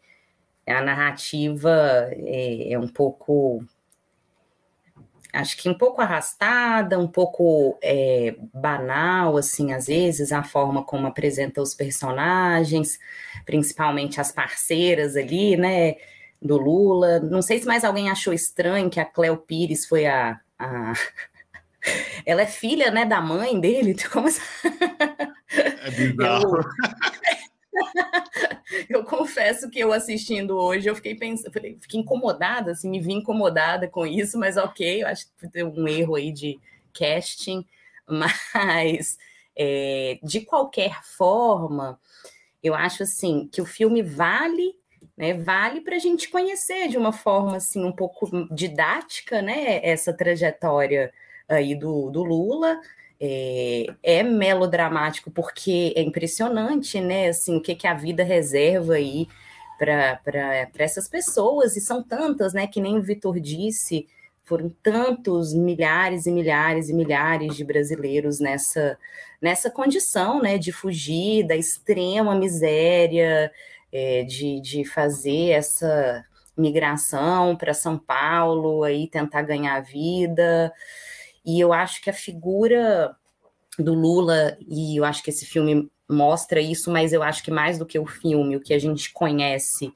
a 0.73 0.81
narrativa 0.81 2.09
é, 2.11 2.73
é 2.73 2.79
um 2.79 2.87
pouco 2.87 3.63
acho 5.35 5.57
que 5.57 5.69
um 5.69 5.73
pouco 5.77 6.01
arrastada, 6.01 6.97
um 6.97 7.07
pouco 7.07 7.77
é, 7.81 8.35
banal, 8.53 9.37
assim, 9.37 9.73
às 9.73 9.87
vezes, 9.87 10.31
a 10.31 10.43
forma 10.43 10.83
como 10.83 11.07
apresenta 11.07 11.61
os 11.61 11.73
personagens, 11.73 12.99
principalmente 13.45 14.19
as 14.19 14.31
parceiras 14.31 15.15
ali, 15.15 15.57
né, 15.57 15.95
do 16.41 16.57
Lula. 16.57 17.19
Não 17.19 17.41
sei 17.41 17.59
se 17.59 17.67
mais 17.67 17.83
alguém 17.83 18.09
achou 18.09 18.33
estranho 18.33 18.89
que 18.89 18.99
a 18.99 19.05
Cleo 19.05 19.37
Pires 19.37 19.85
foi 19.85 20.05
a... 20.05 20.39
a... 20.57 20.93
Ela 22.25 22.41
é 22.41 22.47
filha, 22.47 22.89
né, 22.89 23.05
da 23.05 23.21
mãe 23.21 23.59
dele? 23.59 23.95
Como... 24.11 24.27
É 24.27 25.91
bizarro. 25.91 26.59
Eu... 28.89 29.03
confesso 29.03 29.69
que 29.69 29.79
eu 29.79 29.93
assistindo 29.93 30.57
hoje, 30.57 30.89
eu 30.89 30.95
fiquei 30.95 31.15
pensando, 31.15 31.51
fiquei 31.53 31.99
incomodada, 31.99 32.71
assim, 32.71 32.89
me 32.89 32.99
vi 32.99 33.13
incomodada 33.13 33.87
com 33.87 34.05
isso, 34.05 34.39
mas 34.39 34.57
ok, 34.57 35.03
eu 35.03 35.07
acho 35.07 35.27
que 35.37 35.47
tem 35.47 35.63
um 35.63 35.87
erro 35.87 36.15
aí 36.15 36.31
de 36.31 36.59
casting, 36.93 37.65
mas 38.07 39.17
é, 39.55 40.19
de 40.23 40.41
qualquer 40.41 41.03
forma, 41.03 41.99
eu 42.63 42.73
acho 42.73 43.03
assim 43.03 43.47
que 43.51 43.61
o 43.61 43.65
filme 43.65 44.01
vale, 44.01 44.75
né? 45.15 45.33
Vale 45.33 45.81
para 45.81 45.95
a 45.95 45.99
gente 45.99 46.29
conhecer 46.29 46.87
de 46.87 46.97
uma 46.97 47.13
forma 47.13 47.57
assim 47.57 47.83
um 47.83 47.91
pouco 47.91 48.27
didática, 48.53 49.41
né? 49.41 49.79
Essa 49.83 50.11
trajetória 50.11 51.13
aí 51.47 51.75
do, 51.75 52.09
do 52.09 52.23
Lula 52.23 52.81
é, 53.19 53.87
é, 54.03 54.23
melodramático 54.23 55.31
porque 55.31 55.93
é 55.95 56.01
impressionante, 56.01 56.99
né? 56.99 57.29
Assim, 57.29 57.57
o 57.57 57.61
que, 57.61 57.75
que 57.75 57.87
a 57.87 57.93
vida 57.93 58.23
reserva 58.23 58.95
aí 58.95 59.27
para 59.77 60.69
essas 60.77 61.07
pessoas, 61.07 61.75
e 61.75 61.81
são 61.81 62.01
tantas, 62.01 62.53
né? 62.53 62.67
Que 62.67 62.81
nem 62.81 62.97
o 62.97 63.01
Vitor 63.01 63.39
disse, 63.39 64.07
foram 64.43 64.73
tantos 64.81 65.53
milhares 65.53 66.25
e 66.25 66.31
milhares 66.31 66.89
e 66.89 66.93
milhares 66.93 67.55
de 67.55 67.63
brasileiros 67.63 68.39
nessa, 68.39 68.97
nessa 69.41 69.69
condição, 69.69 70.41
né? 70.41 70.57
De 70.57 70.71
fugir 70.71 71.45
da 71.47 71.55
extrema 71.55 72.35
miséria, 72.35 73.51
é, 73.91 74.23
de, 74.23 74.59
de 74.61 74.85
fazer 74.85 75.51
essa 75.51 76.23
migração 76.57 77.55
para 77.55 77.73
São 77.73 77.97
Paulo, 77.97 78.83
aí 78.83 79.07
tentar 79.07 79.41
ganhar 79.41 79.79
vida. 79.81 80.73
E 81.45 81.59
eu 81.59 81.71
acho 81.71 82.01
que 82.01 82.09
a 82.09 82.13
figura 82.13 83.15
do 83.77 83.93
Lula, 83.93 84.57
e 84.67 84.97
eu 84.97 85.05
acho 85.05 85.21
que 85.23 85.29
esse 85.29 85.45
filme 85.45 85.89
mostra 86.09 86.61
isso, 86.61 86.91
mas 86.91 87.13
eu 87.13 87.21
acho 87.21 87.43
que 87.43 87.51
mais 87.51 87.77
do 87.77 87.85
que 87.85 87.99
o 87.99 88.05
filme, 88.05 88.55
o 88.55 88.61
que 88.61 88.73
a 88.73 88.79
gente 88.79 89.11
conhece 89.11 89.91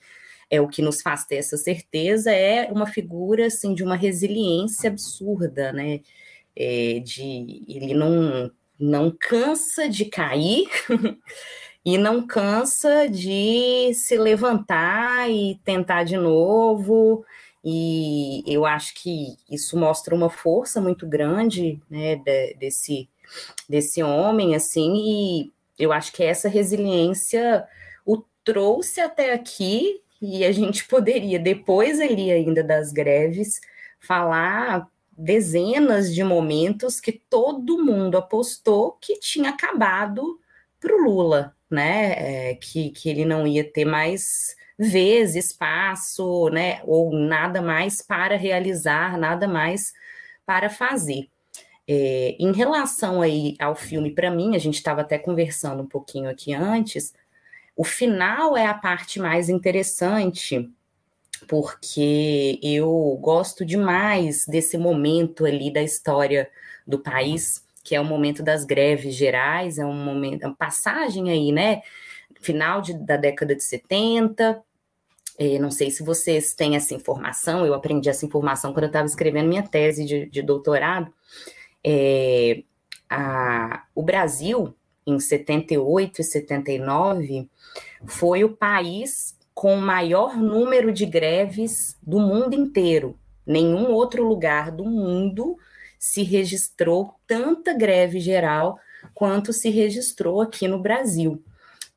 é 0.49 0.59
o 0.59 0.67
que 0.67 0.81
nos 0.81 1.01
faz 1.01 1.25
ter 1.25 1.35
essa 1.35 1.57
certeza, 1.57 2.31
é 2.31 2.71
uma 2.71 2.87
figura 2.87 3.47
assim 3.47 3.73
de 3.73 3.83
uma 3.83 3.95
resiliência 3.95 4.89
absurda, 4.89 5.71
né? 5.71 6.01
É, 6.55 6.99
de 6.99 7.63
ele 7.67 7.93
não 7.93 8.51
não 8.79 9.11
cansa 9.11 9.89
de 9.89 10.05
cair 10.05 10.67
e 11.85 11.97
não 11.97 12.25
cansa 12.25 13.07
de 13.07 13.91
se 13.93 14.17
levantar 14.17 15.29
e 15.29 15.59
tentar 15.63 16.03
de 16.03 16.17
novo 16.17 17.25
e 17.63 18.43
eu 18.47 18.65
acho 18.65 18.93
que 18.95 19.37
isso 19.49 19.77
mostra 19.77 20.15
uma 20.15 20.29
força 20.29 20.79
muito 20.79 21.05
grande, 21.07 21.81
né, 21.89 22.15
de, 22.15 22.53
desse, 22.55 23.09
desse 23.67 24.01
homem, 24.01 24.55
assim, 24.55 24.93
e 24.95 25.51
eu 25.77 25.91
acho 25.91 26.11
que 26.13 26.23
essa 26.23 26.47
resiliência 26.47 27.65
o 28.05 28.23
trouxe 28.43 29.01
até 29.01 29.33
aqui, 29.33 30.01
e 30.21 30.43
a 30.45 30.51
gente 30.51 30.85
poderia, 30.87 31.39
depois 31.39 31.99
ali 31.99 32.31
ainda 32.31 32.63
das 32.63 32.91
greves, 32.91 33.59
falar 33.99 34.87
dezenas 35.17 36.13
de 36.13 36.23
momentos 36.23 37.01
que 37.01 37.11
todo 37.11 37.83
mundo 37.83 38.17
apostou 38.17 38.93
que 39.01 39.19
tinha 39.19 39.49
acabado 39.49 40.39
para 40.79 40.95
o 40.95 41.03
Lula, 41.03 41.53
né? 41.69 42.51
É, 42.51 42.55
que, 42.55 42.89
que 42.91 43.09
ele 43.09 43.25
não 43.25 43.45
ia 43.45 43.69
ter 43.69 43.83
mais 43.83 44.55
vez, 44.79 45.35
espaço, 45.35 46.49
né, 46.49 46.81
ou 46.85 47.13
nada 47.13 47.61
mais 47.61 48.01
para 48.01 48.37
realizar, 48.37 49.17
nada 49.17 49.45
mais 49.45 49.93
para 50.45 50.69
fazer. 50.69 51.27
É, 51.85 52.35
em 52.39 52.53
relação 52.53 53.21
aí 53.21 53.55
ao 53.59 53.75
filme, 53.75 54.11
para 54.11 54.31
mim, 54.31 54.55
a 54.55 54.59
gente 54.59 54.75
estava 54.75 55.01
até 55.01 55.17
conversando 55.17 55.83
um 55.83 55.87
pouquinho 55.87 56.29
aqui 56.29 56.53
antes, 56.53 57.13
o 57.75 57.83
final 57.83 58.55
é 58.55 58.65
a 58.65 58.73
parte 58.73 59.19
mais 59.19 59.49
interessante, 59.49 60.69
porque 61.47 62.59
eu 62.61 63.17
gosto 63.21 63.65
demais 63.65 64.45
desse 64.45 64.77
momento 64.77 65.45
ali 65.45 65.71
da 65.71 65.81
história 65.81 66.49
do 66.85 66.99
país, 66.99 67.65
que 67.83 67.95
é 67.95 68.01
o 68.01 68.05
momento 68.05 68.43
das 68.43 68.65
greves 68.65 69.15
gerais, 69.15 69.77
é 69.77 69.85
um 69.85 69.93
momento, 69.93 70.43
é 70.43 70.47
uma 70.47 70.55
passagem 70.55 71.29
aí, 71.29 71.51
né? 71.51 71.81
Final 72.41 72.81
de, 72.81 72.93
da 72.93 73.17
década 73.17 73.55
de 73.55 73.63
70, 73.63 74.61
é, 75.39 75.57
não 75.57 75.71
sei 75.71 75.89
se 75.89 76.03
vocês 76.03 76.53
têm 76.53 76.75
essa 76.75 76.93
informação, 76.93 77.65
eu 77.65 77.73
aprendi 77.73 78.09
essa 78.09 78.25
informação 78.25 78.73
quando 78.73 78.83
eu 78.83 78.89
estava 78.89 79.05
escrevendo 79.05 79.47
minha 79.47 79.63
tese 79.63 80.03
de, 80.03 80.25
de 80.25 80.41
doutorado. 80.41 81.13
É, 81.81 82.63
a, 83.09 83.85
o 83.95 84.03
Brasil, 84.03 84.75
em 85.07 85.17
78 85.17 86.19
e 86.19 86.23
79, 86.25 87.49
foi 88.05 88.43
o 88.43 88.53
país 88.53 89.37
com 89.53 89.75
o 89.75 89.81
maior 89.81 90.35
número 90.35 90.91
de 90.91 91.05
greves 91.05 91.97
do 92.03 92.19
mundo 92.19 92.53
inteiro. 92.53 93.17
Nenhum 93.47 93.93
outro 93.93 94.27
lugar 94.27 94.71
do 94.71 94.83
mundo 94.83 95.57
se 95.97 96.21
registrou 96.21 97.15
tanta 97.25 97.73
greve 97.73 98.19
geral 98.19 98.77
quanto 99.13 99.53
se 99.53 99.69
registrou 99.69 100.41
aqui 100.41 100.67
no 100.67 100.79
Brasil. 100.79 101.41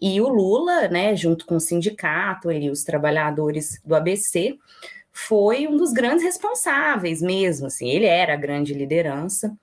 E 0.02 0.20
o 0.20 0.26
Lula, 0.26 0.88
né, 0.88 1.14
junto 1.14 1.46
com 1.46 1.54
o 1.54 1.60
sindicato 1.60 2.50
e 2.50 2.68
os 2.68 2.82
trabalhadores 2.82 3.80
do 3.84 3.94
ABC, 3.94 4.58
foi 5.12 5.68
um 5.68 5.76
dos 5.76 5.92
grandes 5.92 6.24
responsáveis 6.24 7.22
mesmo, 7.22 7.68
assim, 7.68 7.88
ele 7.88 8.06
era 8.06 8.34
a 8.34 8.36
grande 8.36 8.74
liderança. 8.74 9.56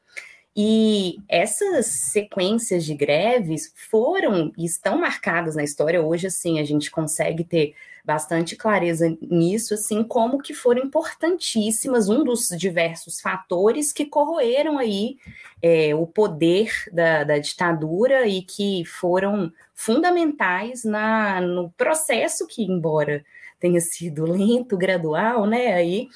E 0.55 1.17
essas 1.27 1.87
sequências 1.87 2.85
de 2.85 2.95
greves 2.95 3.73
foram 3.91 4.53
e 4.57 4.63
estão 4.65 4.97
marcadas 4.97 5.57
na 5.57 5.63
história. 5.63 6.01
Hoje, 6.01 6.27
assim, 6.27 6.59
a 6.59 6.63
gente 6.63 6.89
consegue 6.89 7.43
ter 7.43 7.75
bastante 8.09 8.55
clareza 8.55 9.15
nisso, 9.21 9.75
assim 9.75 10.03
como 10.03 10.41
que 10.41 10.51
foram 10.51 10.81
importantíssimas, 10.81 12.09
um 12.09 12.23
dos 12.23 12.49
diversos 12.57 13.21
fatores 13.21 13.93
que 13.93 14.03
corroeram 14.03 14.79
aí 14.79 15.17
é, 15.61 15.93
o 15.93 16.07
poder 16.07 16.71
da, 16.91 17.23
da, 17.23 17.37
ditadura 17.37 18.27
e 18.27 18.41
que 18.41 18.83
foram 18.83 19.53
fundamentais 19.75 20.83
na, 20.83 21.39
no 21.39 21.69
processo 21.77 22.47
que, 22.47 22.63
embora 22.63 23.23
tenha 23.59 23.79
sido 23.79 24.25
lento, 24.25 24.75
gradual, 24.75 25.45
né, 25.45 25.73
aí, 25.73 26.07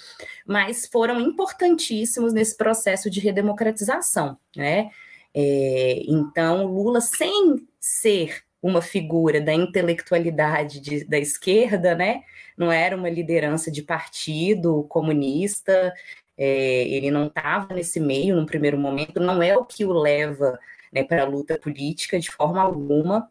mas 0.48 0.88
foram 0.88 1.22
importantíssimos 1.22 2.34
nesse 2.34 2.58
processo 2.58 3.08
de 3.08 3.20
redemocratização, 3.20 4.36
né, 4.56 4.90
é, 5.32 6.02
então 6.08 6.66
Lula, 6.66 7.02
sem 7.02 7.68
ser 7.80 8.44
uma 8.64 8.82
figura 8.82 9.42
da 9.42 9.54
intelectualidade 9.54 10.80
de, 10.80 11.04
da 11.04 11.20
esquerda, 11.20 11.94
né? 11.94 12.24
Não 12.58 12.72
era 12.72 12.96
uma 12.96 13.10
liderança 13.10 13.70
de 13.70 13.84
partido 13.84 14.86
comunista, 14.86 15.94
é, 16.38 16.88
ele 16.88 17.12
não 17.12 17.28
estava 17.28 17.74
nesse 17.74 18.00
meio 18.00 18.36
no 18.38 18.46
primeiro 18.46 18.78
momento, 18.78 19.20
não 19.20 19.44
é 19.44 19.56
o 19.58 19.66
que 19.66 19.84
o 19.84 19.92
leva 19.92 20.58
né, 20.92 21.04
para 21.04 21.24
a 21.24 21.28
luta 21.28 21.60
política 21.60 22.18
de 22.18 22.32
forma 22.32 22.62
alguma. 22.62 23.30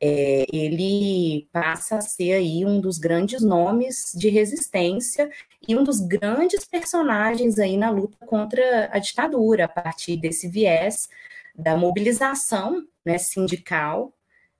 É, 0.00 0.44
ele 0.52 1.46
passa 1.52 1.98
a 1.98 2.00
ser 2.00 2.32
aí 2.32 2.64
um 2.66 2.80
dos 2.80 2.98
grandes 2.98 3.40
nomes 3.40 4.12
de 4.16 4.28
resistência 4.28 5.30
e 5.66 5.76
um 5.76 5.84
dos 5.84 6.00
grandes 6.00 6.64
personagens 6.64 7.56
aí 7.60 7.76
na 7.76 7.88
luta 7.88 8.18
contra 8.26 8.90
a 8.92 8.98
ditadura, 8.98 9.66
a 9.66 9.68
partir 9.68 10.16
desse 10.16 10.48
viés 10.48 11.08
da 11.54 11.76
mobilização 11.76 12.84
né, 13.04 13.16
sindical 13.16 14.12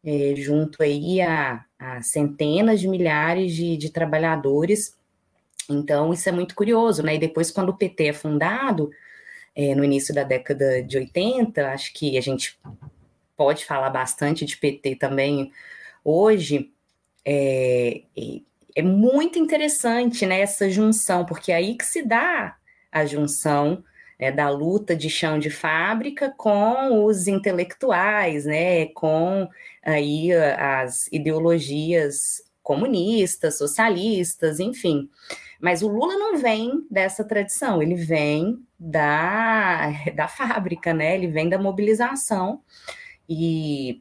é, 0.05 0.35
junto 0.37 0.83
aí 0.83 1.21
a, 1.21 1.65
a, 1.79 2.03
centenas 2.03 2.81
de 2.81 2.89
milhares 2.89 3.55
de, 3.55 3.77
de, 3.77 3.91
trabalhadores. 3.91 4.97
Então, 5.69 6.13
isso 6.13 6.29
é 6.29 6.33
muito 6.33 6.55
curioso, 6.55 7.03
né? 7.03 7.15
E 7.15 7.19
depois, 7.19 7.51
quando 7.51 7.69
o 7.71 7.77
PT 7.77 8.07
é 8.07 8.13
fundado, 8.13 8.91
é, 9.55 9.75
no 9.75 9.85
início 9.85 10.15
da 10.15 10.25
década 10.25 10.83
de 10.83 10.97
80, 10.99 11.69
acho 11.69 11.93
que 11.93 12.17
a 12.19 12.21
gente 12.21 12.59
pode 13.37 13.65
falar 13.65 13.91
bastante 13.91 14.45
de 14.45 14.57
PT 14.57 14.97
também 14.97 15.53
hoje, 16.05 16.73
é, 17.25 18.03
é 18.75 18.83
muito 18.83 19.39
interessante 19.39 20.27
né, 20.27 20.41
essa 20.41 20.69
junção, 20.71 21.25
porque 21.25 21.53
é 21.53 21.57
aí 21.57 21.77
que 21.77 21.85
se 21.85 22.03
dá 22.03 22.57
a 22.91 23.05
junção 23.07 23.85
é, 24.23 24.31
da 24.31 24.49
luta 24.49 24.95
de 24.95 25.11
chão 25.11 25.37
de 25.37 25.51
fábrica 25.51 26.33
com 26.37 27.05
os 27.05 27.27
intelectuais, 27.27 28.45
né, 28.45 28.87
com 28.87 29.49
aí 29.83 30.33
as 30.33 31.09
ideologias 31.11 32.41
comunistas, 32.63 33.59
socialistas, 33.59 34.61
enfim. 34.61 35.11
Mas 35.61 35.83
o 35.83 35.89
Lula 35.89 36.15
não 36.15 36.39
vem 36.39 36.87
dessa 36.89 37.25
tradição, 37.25 37.83
ele 37.83 37.97
vem 37.97 38.65
da, 38.79 39.91
da 40.15 40.29
fábrica, 40.29 40.95
né? 40.95 41.17
Ele 41.17 41.27
vem 41.27 41.49
da 41.49 41.59
mobilização 41.59 42.61
e 43.29 44.01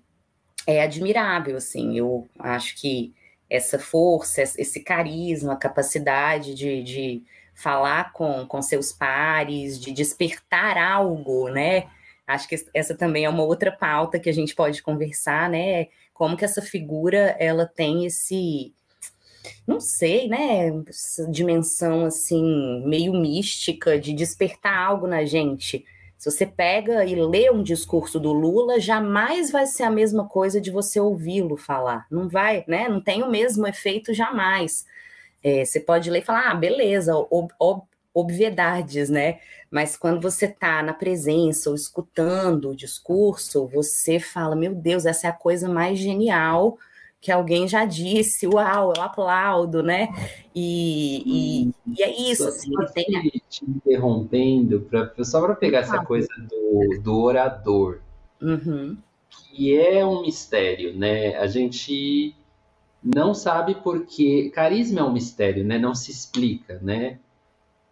é 0.67 0.83
admirável, 0.83 1.57
assim. 1.57 1.97
Eu 1.97 2.27
acho 2.37 2.75
que 2.79 3.11
essa 3.49 3.79
força, 3.79 4.43
esse 4.43 4.81
carisma, 4.81 5.53
a 5.53 5.57
capacidade 5.57 6.53
de, 6.53 6.83
de 6.83 7.23
falar 7.53 8.13
com, 8.13 8.45
com 8.45 8.61
seus 8.61 8.91
pares, 8.91 9.79
de 9.79 9.91
despertar 9.91 10.77
algo, 10.77 11.49
né? 11.49 11.87
Acho 12.25 12.47
que 12.47 12.55
essa 12.73 12.95
também 12.95 13.25
é 13.25 13.29
uma 13.29 13.43
outra 13.43 13.71
pauta 13.71 14.19
que 14.19 14.29
a 14.29 14.33
gente 14.33 14.55
pode 14.55 14.81
conversar, 14.81 15.49
né? 15.49 15.87
Como 16.13 16.37
que 16.37 16.45
essa 16.45 16.61
figura 16.61 17.35
ela 17.39 17.65
tem 17.65 18.05
esse, 18.05 18.73
não 19.67 19.79
sei, 19.79 20.27
né? 20.27 20.71
Essa 20.87 21.29
dimensão 21.29 22.05
assim 22.05 22.83
meio 22.85 23.13
mística 23.13 23.99
de 23.99 24.13
despertar 24.13 24.77
algo 24.77 25.07
na 25.07 25.25
gente. 25.25 25.85
Se 26.17 26.29
você 26.29 26.45
pega 26.45 27.03
e 27.03 27.15
lê 27.15 27.49
um 27.49 27.63
discurso 27.63 28.19
do 28.19 28.31
Lula, 28.31 28.79
jamais 28.79 29.49
vai 29.49 29.65
ser 29.65 29.83
a 29.83 29.89
mesma 29.89 30.27
coisa 30.27 30.61
de 30.61 30.69
você 30.69 30.99
ouvi-lo 30.99 31.57
falar. 31.57 32.05
Não 32.11 32.29
vai, 32.29 32.63
né? 32.67 32.87
Não 32.87 33.01
tem 33.01 33.23
o 33.23 33.31
mesmo 33.31 33.65
efeito 33.65 34.13
jamais. 34.13 34.85
É, 35.43 35.65
você 35.65 35.79
pode 35.79 36.09
ler 36.09 36.19
e 36.19 36.25
falar, 36.25 36.51
ah, 36.51 36.55
beleza, 36.55 37.15
ob, 37.15 37.51
ob, 37.59 37.83
obviedades, 38.13 39.09
né? 39.09 39.39
Mas 39.69 39.95
quando 39.95 40.21
você 40.21 40.45
está 40.45 40.83
na 40.83 40.93
presença 40.93 41.69
ou 41.69 41.75
escutando 41.75 42.69
o 42.69 42.75
discurso, 42.75 43.67
você 43.67 44.19
fala, 44.19 44.55
meu 44.55 44.75
Deus, 44.75 45.05
essa 45.05 45.27
é 45.27 45.29
a 45.29 45.33
coisa 45.33 45.69
mais 45.69 45.97
genial 45.97 46.77
que 47.21 47.31
alguém 47.31 47.67
já 47.67 47.85
disse, 47.85 48.47
uau, 48.47 48.93
eu 48.97 49.03
aplaudo, 49.03 49.83
né? 49.83 50.09
E, 50.55 51.21
e, 51.23 51.71
e 51.95 52.03
é 52.03 52.31
isso. 52.31 52.47
Assim, 52.47 52.71
tem... 52.95 53.05
te 53.47 53.63
interrompendo, 53.63 54.81
pra, 54.81 55.13
só 55.23 55.39
para 55.39 55.53
pegar 55.53 55.79
essa 55.79 56.03
coisa 56.03 56.27
do, 56.49 56.99
do 57.03 57.21
orador, 57.21 57.99
uhum. 58.41 58.97
que 59.29 59.77
é 59.77 60.03
um 60.03 60.23
mistério, 60.23 60.97
né? 60.97 61.37
A 61.37 61.45
gente 61.45 62.35
não 63.03 63.33
sabe 63.33 63.75
porque 63.75 64.51
carisma 64.51 64.99
é 64.99 65.03
um 65.03 65.11
mistério, 65.11 65.63
né? 65.65 65.79
Não 65.79 65.95
se 65.95 66.11
explica, 66.11 66.79
né? 66.81 67.19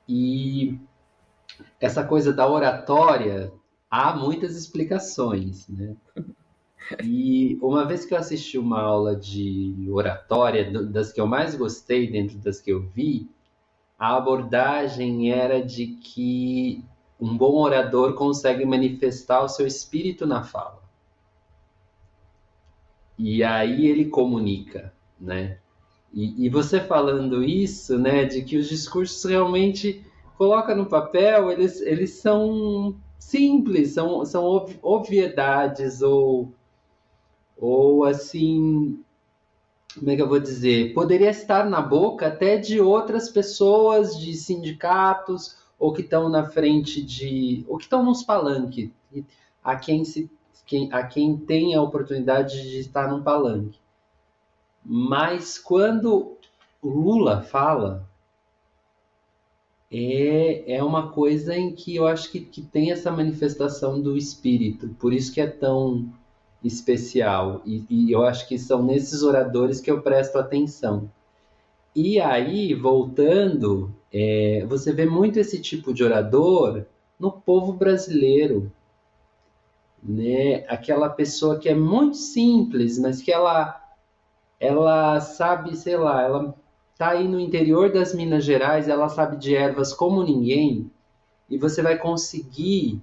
E 0.07 0.77
essa 1.79 2.03
coisa 2.03 2.31
da 2.31 2.47
oratória 2.47 3.51
há 3.89 4.15
muitas 4.15 4.55
explicações, 4.55 5.67
né? 5.67 5.95
E 7.03 7.57
uma 7.61 7.85
vez 7.85 8.05
que 8.05 8.13
eu 8.13 8.17
assisti 8.17 8.57
uma 8.57 8.81
aula 8.81 9.15
de 9.15 9.87
oratória, 9.89 10.71
das 10.85 11.11
que 11.11 11.21
eu 11.21 11.27
mais 11.27 11.55
gostei 11.55 12.09
dentro 12.09 12.37
das 12.39 12.59
que 12.59 12.71
eu 12.71 12.81
vi, 12.81 13.29
a 13.97 14.15
abordagem 14.15 15.31
era 15.31 15.63
de 15.63 15.87
que 15.87 16.83
um 17.19 17.37
bom 17.37 17.55
orador 17.57 18.13
consegue 18.13 18.65
manifestar 18.65 19.43
o 19.43 19.49
seu 19.49 19.67
espírito 19.67 20.25
na 20.25 20.43
fala. 20.43 20.81
E 23.17 23.43
aí 23.43 23.85
ele 23.85 24.05
comunica 24.05 24.93
né? 25.19 25.58
E, 26.13 26.45
e, 26.45 26.49
você 26.49 26.79
falando 26.79 27.43
isso, 27.43 27.97
né, 27.97 28.25
de 28.25 28.41
que 28.41 28.58
os 28.58 28.67
discursos 28.67 29.23
realmente 29.23 30.03
coloca 30.38 30.73
no 30.73 30.88
papel, 30.88 31.51
eles, 31.51 31.82
eles 31.82 32.13
são 32.13 32.95
simples, 33.19 33.93
são, 33.93 34.25
são 34.25 34.65
obviedades 34.82 36.01
ou, 36.01 36.51
ou 37.55 38.05
assim, 38.05 39.03
como 39.97 40.12
é 40.12 40.15
que 40.15 40.21
eu 40.21 40.29
vou 40.29 40.39
dizer? 40.39 40.93
Poderia 40.93 41.29
estar 41.29 41.69
na 41.69 41.82
boca 41.82 42.27
até 42.27 42.58
de 42.58 42.79
outras 42.79 43.29
pessoas, 43.29 44.17
de 44.17 44.34
sindicatos, 44.34 45.58
ou 45.77 45.93
que 45.93 46.01
estão 46.01 46.29
na 46.29 46.49
frente 46.49 47.01
de. 47.01 47.65
ou 47.67 47.77
que 47.77 47.84
estão 47.84 48.03
nos 48.03 48.23
palanques, 48.23 48.91
a 49.63 49.75
quem, 49.75 50.03
se, 50.05 50.29
quem, 50.65 50.91
a 50.91 51.03
quem 51.03 51.38
tem 51.38 51.73
a 51.73 51.82
oportunidade 51.82 52.69
de 52.69 52.79
estar 52.79 53.10
num 53.10 53.23
palanque. 53.23 53.79
Mas 54.83 55.57
quando 55.57 56.37
Lula 56.83 57.41
fala, 57.41 58.07
é, 59.91 60.75
é 60.75 60.83
uma 60.83 61.11
coisa 61.11 61.55
em 61.55 61.73
que 61.73 61.95
eu 61.95 62.07
acho 62.07 62.31
que, 62.31 62.39
que 62.39 62.61
tem 62.61 62.91
essa 62.91 63.11
manifestação 63.11 64.01
do 64.01 64.15
espírito, 64.15 64.89
por 64.99 65.13
isso 65.13 65.33
que 65.33 65.41
é 65.41 65.47
tão 65.47 66.11
especial. 66.63 67.61
E, 67.65 67.85
e 67.89 68.11
eu 68.11 68.23
acho 68.23 68.47
que 68.47 68.57
são 68.57 68.83
nesses 68.83 69.23
oradores 69.23 69.79
que 69.79 69.89
eu 69.89 70.01
presto 70.01 70.37
atenção. 70.37 71.09
E 71.95 72.19
aí, 72.19 72.73
voltando, 72.73 73.93
é, 74.13 74.65
você 74.67 74.93
vê 74.93 75.05
muito 75.05 75.39
esse 75.39 75.59
tipo 75.61 75.93
de 75.93 76.03
orador 76.03 76.85
no 77.19 77.31
povo 77.31 77.73
brasileiro. 77.73 78.71
Né? 80.01 80.65
Aquela 80.67 81.09
pessoa 81.09 81.57
que 81.57 81.67
é 81.67 81.75
muito 81.75 82.15
simples, 82.15 82.97
mas 82.97 83.21
que 83.21 83.31
ela 83.31 83.78
ela 84.59 85.19
sabe, 85.21 85.75
sei 85.75 85.97
lá, 85.97 86.21
ela 86.21 86.55
tá 86.97 87.11
aí 87.11 87.27
no 87.27 87.39
interior 87.39 87.91
das 87.91 88.13
Minas 88.13 88.43
Gerais, 88.43 88.89
ela 88.89 89.07
sabe 89.07 89.37
de 89.37 89.55
ervas 89.55 89.93
como 89.93 90.23
ninguém, 90.23 90.91
e 91.49 91.57
você 91.57 91.81
vai 91.81 91.97
conseguir 91.97 93.01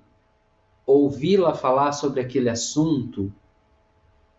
ouvi-la 0.87 1.55
falar 1.55 1.93
sobre 1.93 2.21
aquele 2.21 2.49
assunto 2.49 3.33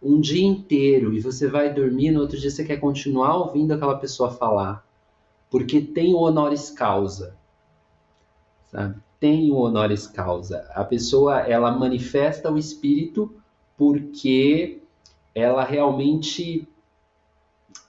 um 0.01 0.21
dia 0.21 0.45
inteiro 0.45 1.13
e 1.13 1.19
você 1.19 1.47
vai 1.47 1.73
dormir, 1.73 2.11
no 2.11 2.21
outro 2.21 2.37
dia 2.37 2.51
você 2.51 2.63
quer 2.63 2.77
continuar 2.77 3.35
ouvindo 3.35 3.73
aquela 3.73 3.97
pessoa 3.97 4.29
falar, 4.31 4.85
porque 5.49 5.81
tem 5.81 6.13
o 6.13 6.19
honoris 6.19 6.69
causa, 6.69 7.35
sabe? 8.71 8.95
Tem 9.19 9.51
o 9.51 9.55
honoris 9.55 10.05
causa. 10.05 10.69
A 10.75 10.83
pessoa, 10.83 11.39
ela 11.39 11.71
manifesta 11.71 12.51
o 12.51 12.57
espírito 12.57 13.33
porque 13.75 14.79
ela 15.33 15.63
realmente 15.63 16.67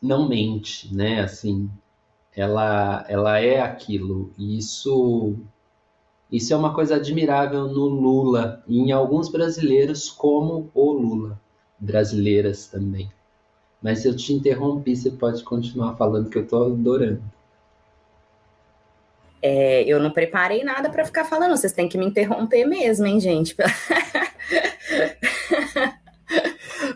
não 0.02 0.28
mente, 0.28 0.94
né? 0.94 1.20
Assim, 1.20 1.70
ela, 2.34 3.04
ela 3.08 3.38
é 3.40 3.60
aquilo. 3.60 4.32
E 4.38 4.58
isso 4.58 5.36
Isso 6.30 6.52
é 6.52 6.56
uma 6.56 6.74
coisa 6.74 6.96
admirável 6.96 7.68
no 7.68 7.86
Lula 7.86 8.62
e 8.68 8.78
em 8.78 8.92
alguns 8.92 9.28
brasileiros, 9.30 10.10
como 10.10 10.70
o 10.74 10.92
Lula, 10.92 11.40
brasileiras 11.78 12.66
também. 12.66 13.10
Mas 13.82 14.04
eu 14.04 14.14
te 14.14 14.32
interrompi, 14.32 14.94
você 14.96 15.10
pode 15.10 15.42
continuar 15.42 15.96
falando 15.96 16.28
que 16.28 16.38
eu 16.38 16.42
estou 16.42 16.66
adorando. 16.66 17.22
É, 19.40 19.84
eu 19.84 20.00
não 20.00 20.10
preparei 20.10 20.64
nada 20.64 20.90
para 20.90 21.04
ficar 21.04 21.24
falando, 21.24 21.56
vocês 21.56 21.72
têm 21.72 21.88
que 21.88 21.96
me 21.96 22.04
interromper 22.04 22.66
mesmo, 22.66 23.06
hein, 23.06 23.20
gente? 23.20 23.54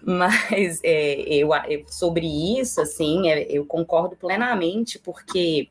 Mas 0.04 0.80
é, 0.82 1.14
eu, 1.34 1.50
sobre 1.88 2.26
isso, 2.60 2.80
assim, 2.80 3.28
é, 3.28 3.46
eu 3.50 3.64
concordo 3.64 4.16
plenamente, 4.16 4.98
porque 4.98 5.68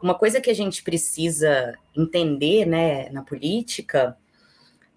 uma 0.00 0.14
coisa 0.14 0.40
que 0.40 0.50
a 0.50 0.54
gente 0.54 0.82
precisa 0.82 1.76
entender 1.96 2.64
né, 2.66 3.08
na 3.10 3.22
política 3.22 4.16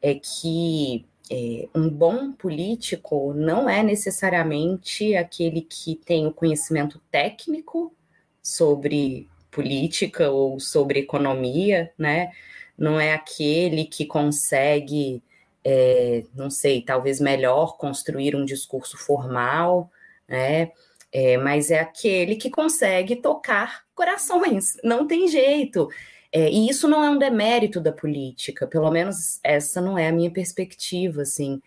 é 0.02 0.15
que 0.15 1.06
é, 1.32 1.67
um 1.74 1.89
bom 1.89 2.32
político 2.34 3.34
não 3.34 3.69
é 3.69 3.82
necessariamente 3.82 5.15
aquele 5.15 5.62
que 5.62 5.95
tem 5.95 6.28
o 6.28 6.34
conhecimento 6.34 7.02
técnico 7.10 7.95
sobre 8.43 9.30
política 9.50 10.30
ou 10.30 10.60
sobre 10.60 11.00
economia, 11.00 11.91
né? 11.97 12.32
Não 12.78 13.00
é 13.00 13.13
aquele 13.13 13.86
que 13.86 14.06
consegue, 14.06 15.21
é, 15.63 16.24
não 16.36 16.50
sei, 16.50 16.82
talvez 16.82 17.19
melhor 17.19 17.78
construir 17.78 18.36
um 18.36 18.45
discurso 18.45 18.97
formal, 18.97 19.91
né? 20.28 20.71
É, 21.12 21.38
mas 21.38 21.69
é 21.71 21.80
aquele 21.80 22.36
que 22.36 22.50
consegue 22.50 23.17
tocar 23.17 23.84
corações, 23.93 24.78
não 24.84 25.06
tem 25.08 25.28
jeito. 25.28 25.89
É, 26.32 26.50
e 26.50 26.69
isso 26.69 26.88
não 26.88 27.04
é 27.04 27.10
um 27.10 27.17
demérito 27.17 27.82
da 27.82 27.91
política, 27.91 28.65
pelo 28.65 28.89
menos 28.89 29.39
essa 29.43 29.82
não 29.82 29.97
é 29.97 30.08
a 30.08 30.12
minha 30.13 30.32
perspectiva, 30.32 31.24
assim. 31.24 31.62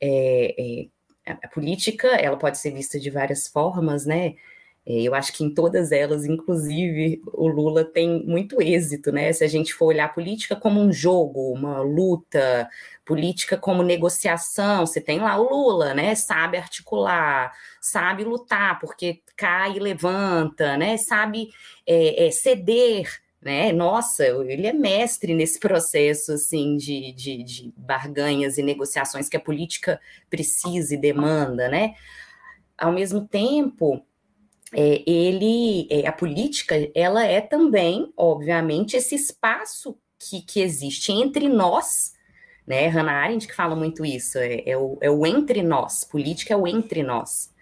É, 0.00 0.82
é 0.82 0.88
a 1.26 1.48
política, 1.48 2.08
ela 2.08 2.36
pode 2.36 2.58
ser 2.58 2.72
vista 2.72 2.98
de 2.98 3.10
várias 3.10 3.46
formas, 3.46 4.04
né? 4.06 4.34
É, 4.90 5.02
eu 5.02 5.14
acho 5.14 5.32
que 5.32 5.44
em 5.44 5.54
todas 5.54 5.92
elas, 5.92 6.24
inclusive, 6.24 7.22
o 7.32 7.46
Lula 7.46 7.84
tem 7.84 8.26
muito 8.26 8.60
êxito, 8.60 9.12
né? 9.12 9.32
Se 9.32 9.44
a 9.44 9.46
gente 9.46 9.72
for 9.72 9.86
olhar 9.86 10.06
a 10.06 10.08
política 10.08 10.56
como 10.56 10.80
um 10.80 10.92
jogo, 10.92 11.52
uma 11.52 11.80
luta, 11.80 12.68
política 13.04 13.56
como 13.56 13.84
negociação, 13.84 14.84
você 14.84 15.00
tem 15.00 15.20
lá 15.20 15.38
o 15.38 15.48
Lula, 15.48 15.94
né? 15.94 16.16
Sabe 16.16 16.56
articular, 16.58 17.52
sabe 17.80 18.24
lutar, 18.24 18.80
porque 18.80 19.22
cai 19.36 19.76
e 19.76 19.78
levanta, 19.78 20.76
né? 20.76 20.96
Sabe 20.96 21.50
é, 21.86 22.26
é, 22.26 22.30
ceder, 22.32 23.08
né? 23.40 23.70
Nossa, 23.72 24.26
ele 24.26 24.66
é 24.66 24.72
mestre 24.72 25.34
nesse 25.34 25.60
processo 25.60 26.32
assim 26.32 26.76
de, 26.76 27.12
de, 27.12 27.44
de 27.44 27.72
barganhas 27.76 28.58
e 28.58 28.62
negociações 28.62 29.28
que 29.28 29.36
a 29.36 29.40
política 29.40 30.00
precisa 30.28 30.94
e 30.94 30.98
demanda, 30.98 31.68
né? 31.68 31.94
Ao 32.76 32.90
mesmo 32.90 33.28
tempo, 33.28 34.04
é, 34.74 35.02
ele, 35.06 35.88
é, 35.90 36.06
a 36.06 36.12
política, 36.12 36.74
ela 36.94 37.24
é 37.24 37.40
também, 37.40 38.12
obviamente, 38.16 38.96
esse 38.96 39.14
espaço 39.14 39.96
que, 40.18 40.42
que 40.42 40.60
existe 40.60 41.12
entre 41.12 41.48
nós, 41.48 42.12
né? 42.66 42.86
Hannah 42.86 43.22
Arendt 43.22 43.48
que 43.48 43.54
fala 43.54 43.74
muito 43.74 44.04
isso, 44.04 44.38
é, 44.38 44.62
é, 44.66 44.76
o, 44.76 44.98
é 45.00 45.10
o 45.10 45.26
entre 45.26 45.62
nós, 45.62 46.04
política 46.04 46.54
é 46.54 46.56
o 46.56 46.66
entre 46.68 47.02
nós. 47.02 47.52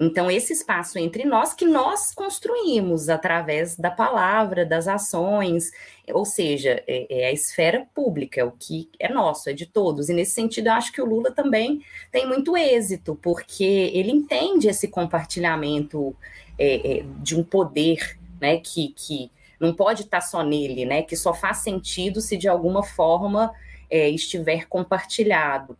Então, 0.00 0.30
esse 0.30 0.52
espaço 0.52 0.98
entre 0.98 1.24
nós 1.24 1.54
que 1.54 1.64
nós 1.64 2.12
construímos 2.12 3.08
através 3.08 3.76
da 3.76 3.90
palavra, 3.90 4.64
das 4.64 4.88
ações, 4.88 5.70
ou 6.10 6.24
seja, 6.24 6.82
é, 6.86 7.06
é, 7.08 7.26
a 7.26 7.32
esfera 7.32 7.86
pública, 7.94 8.44
o 8.44 8.52
que 8.52 8.90
é 8.98 9.12
nosso, 9.12 9.48
é 9.50 9.52
de 9.52 9.66
todos. 9.66 10.08
E 10.08 10.14
nesse 10.14 10.32
sentido, 10.32 10.68
eu 10.68 10.72
acho 10.72 10.92
que 10.92 11.00
o 11.00 11.06
Lula 11.06 11.30
também 11.30 11.84
tem 12.10 12.26
muito 12.26 12.56
êxito, 12.56 13.18
porque 13.22 13.64
ele 13.64 14.10
entende 14.10 14.68
esse 14.68 14.88
compartilhamento 14.88 16.16
é, 16.58 16.98
é, 16.98 17.04
de 17.18 17.36
um 17.36 17.44
poder 17.44 18.18
né, 18.40 18.58
que, 18.58 18.88
que 18.96 19.30
não 19.60 19.72
pode 19.74 20.02
estar 20.02 20.20
só 20.20 20.42
nele, 20.42 20.84
né, 20.84 21.02
que 21.02 21.16
só 21.16 21.32
faz 21.32 21.58
sentido 21.58 22.20
se 22.20 22.36
de 22.36 22.48
alguma 22.48 22.82
forma 22.82 23.52
é, 23.88 24.08
estiver 24.08 24.66
compartilhado. 24.66 25.76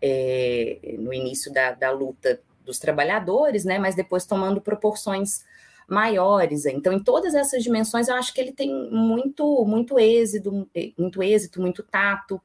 É, 0.00 0.94
no 0.96 1.12
início 1.12 1.52
da, 1.52 1.72
da 1.72 1.90
luta 1.90 2.40
dos 2.68 2.78
trabalhadores, 2.78 3.64
né, 3.64 3.78
mas 3.78 3.94
depois 3.94 4.26
tomando 4.26 4.60
proporções 4.60 5.42
maiores. 5.88 6.66
Então, 6.66 6.92
em 6.92 7.02
todas 7.02 7.34
essas 7.34 7.62
dimensões, 7.62 8.08
eu 8.08 8.14
acho 8.14 8.32
que 8.34 8.40
ele 8.40 8.52
tem 8.52 8.70
muito, 8.90 9.64
muito 9.64 9.98
êxito, 9.98 10.68
muito 10.98 11.22
êxito, 11.22 11.60
muito 11.62 11.82
tato. 11.82 12.40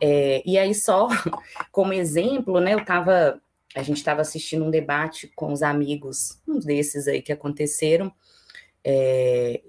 É, 0.00 0.42
e 0.46 0.56
aí, 0.56 0.72
só 0.72 1.08
como 1.72 1.92
exemplo, 1.92 2.60
né, 2.60 2.74
eu 2.74 2.78
estava, 2.78 3.40
a 3.74 3.82
gente 3.82 3.96
estava 3.96 4.20
assistindo 4.20 4.64
um 4.64 4.70
debate 4.70 5.30
com 5.34 5.52
os 5.52 5.62
amigos, 5.62 6.40
uns 6.46 6.64
desses 6.64 7.08
aí 7.08 7.20
que 7.20 7.32
aconteceram, 7.32 8.12
é, 8.84 9.60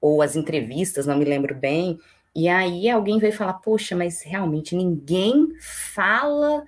ou 0.00 0.20
as 0.20 0.34
entrevistas, 0.34 1.06
não 1.06 1.16
me 1.16 1.24
lembro 1.24 1.54
bem, 1.54 2.00
e 2.34 2.48
aí 2.48 2.90
alguém 2.90 3.20
veio 3.20 3.32
falar, 3.32 3.54
poxa, 3.54 3.94
mas 3.94 4.22
realmente 4.22 4.74
ninguém 4.74 5.52
fala 5.60 6.64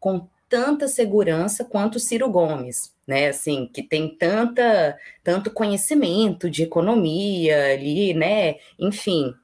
com 0.00 0.26
tanta 0.48 0.88
segurança 0.88 1.64
quanto 1.64 2.00
Ciro 2.00 2.30
Gomes, 2.30 2.94
né? 3.06 3.28
Assim, 3.28 3.66
que 3.72 3.82
tem 3.82 4.16
tanta, 4.16 4.98
tanto 5.22 5.50
conhecimento 5.50 6.48
de 6.50 6.62
economia 6.62 7.72
ali, 7.72 8.14
né? 8.14 8.56
Enfim, 8.78 9.34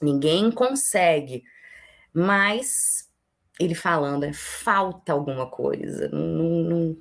ninguém 0.00 0.50
consegue. 0.50 1.42
Mas 2.12 3.08
ele 3.58 3.74
falando, 3.74 4.24
é, 4.24 4.32
falta 4.32 5.12
alguma 5.12 5.46
coisa, 5.46 6.08
não, 6.08 6.62
não, 6.62 6.96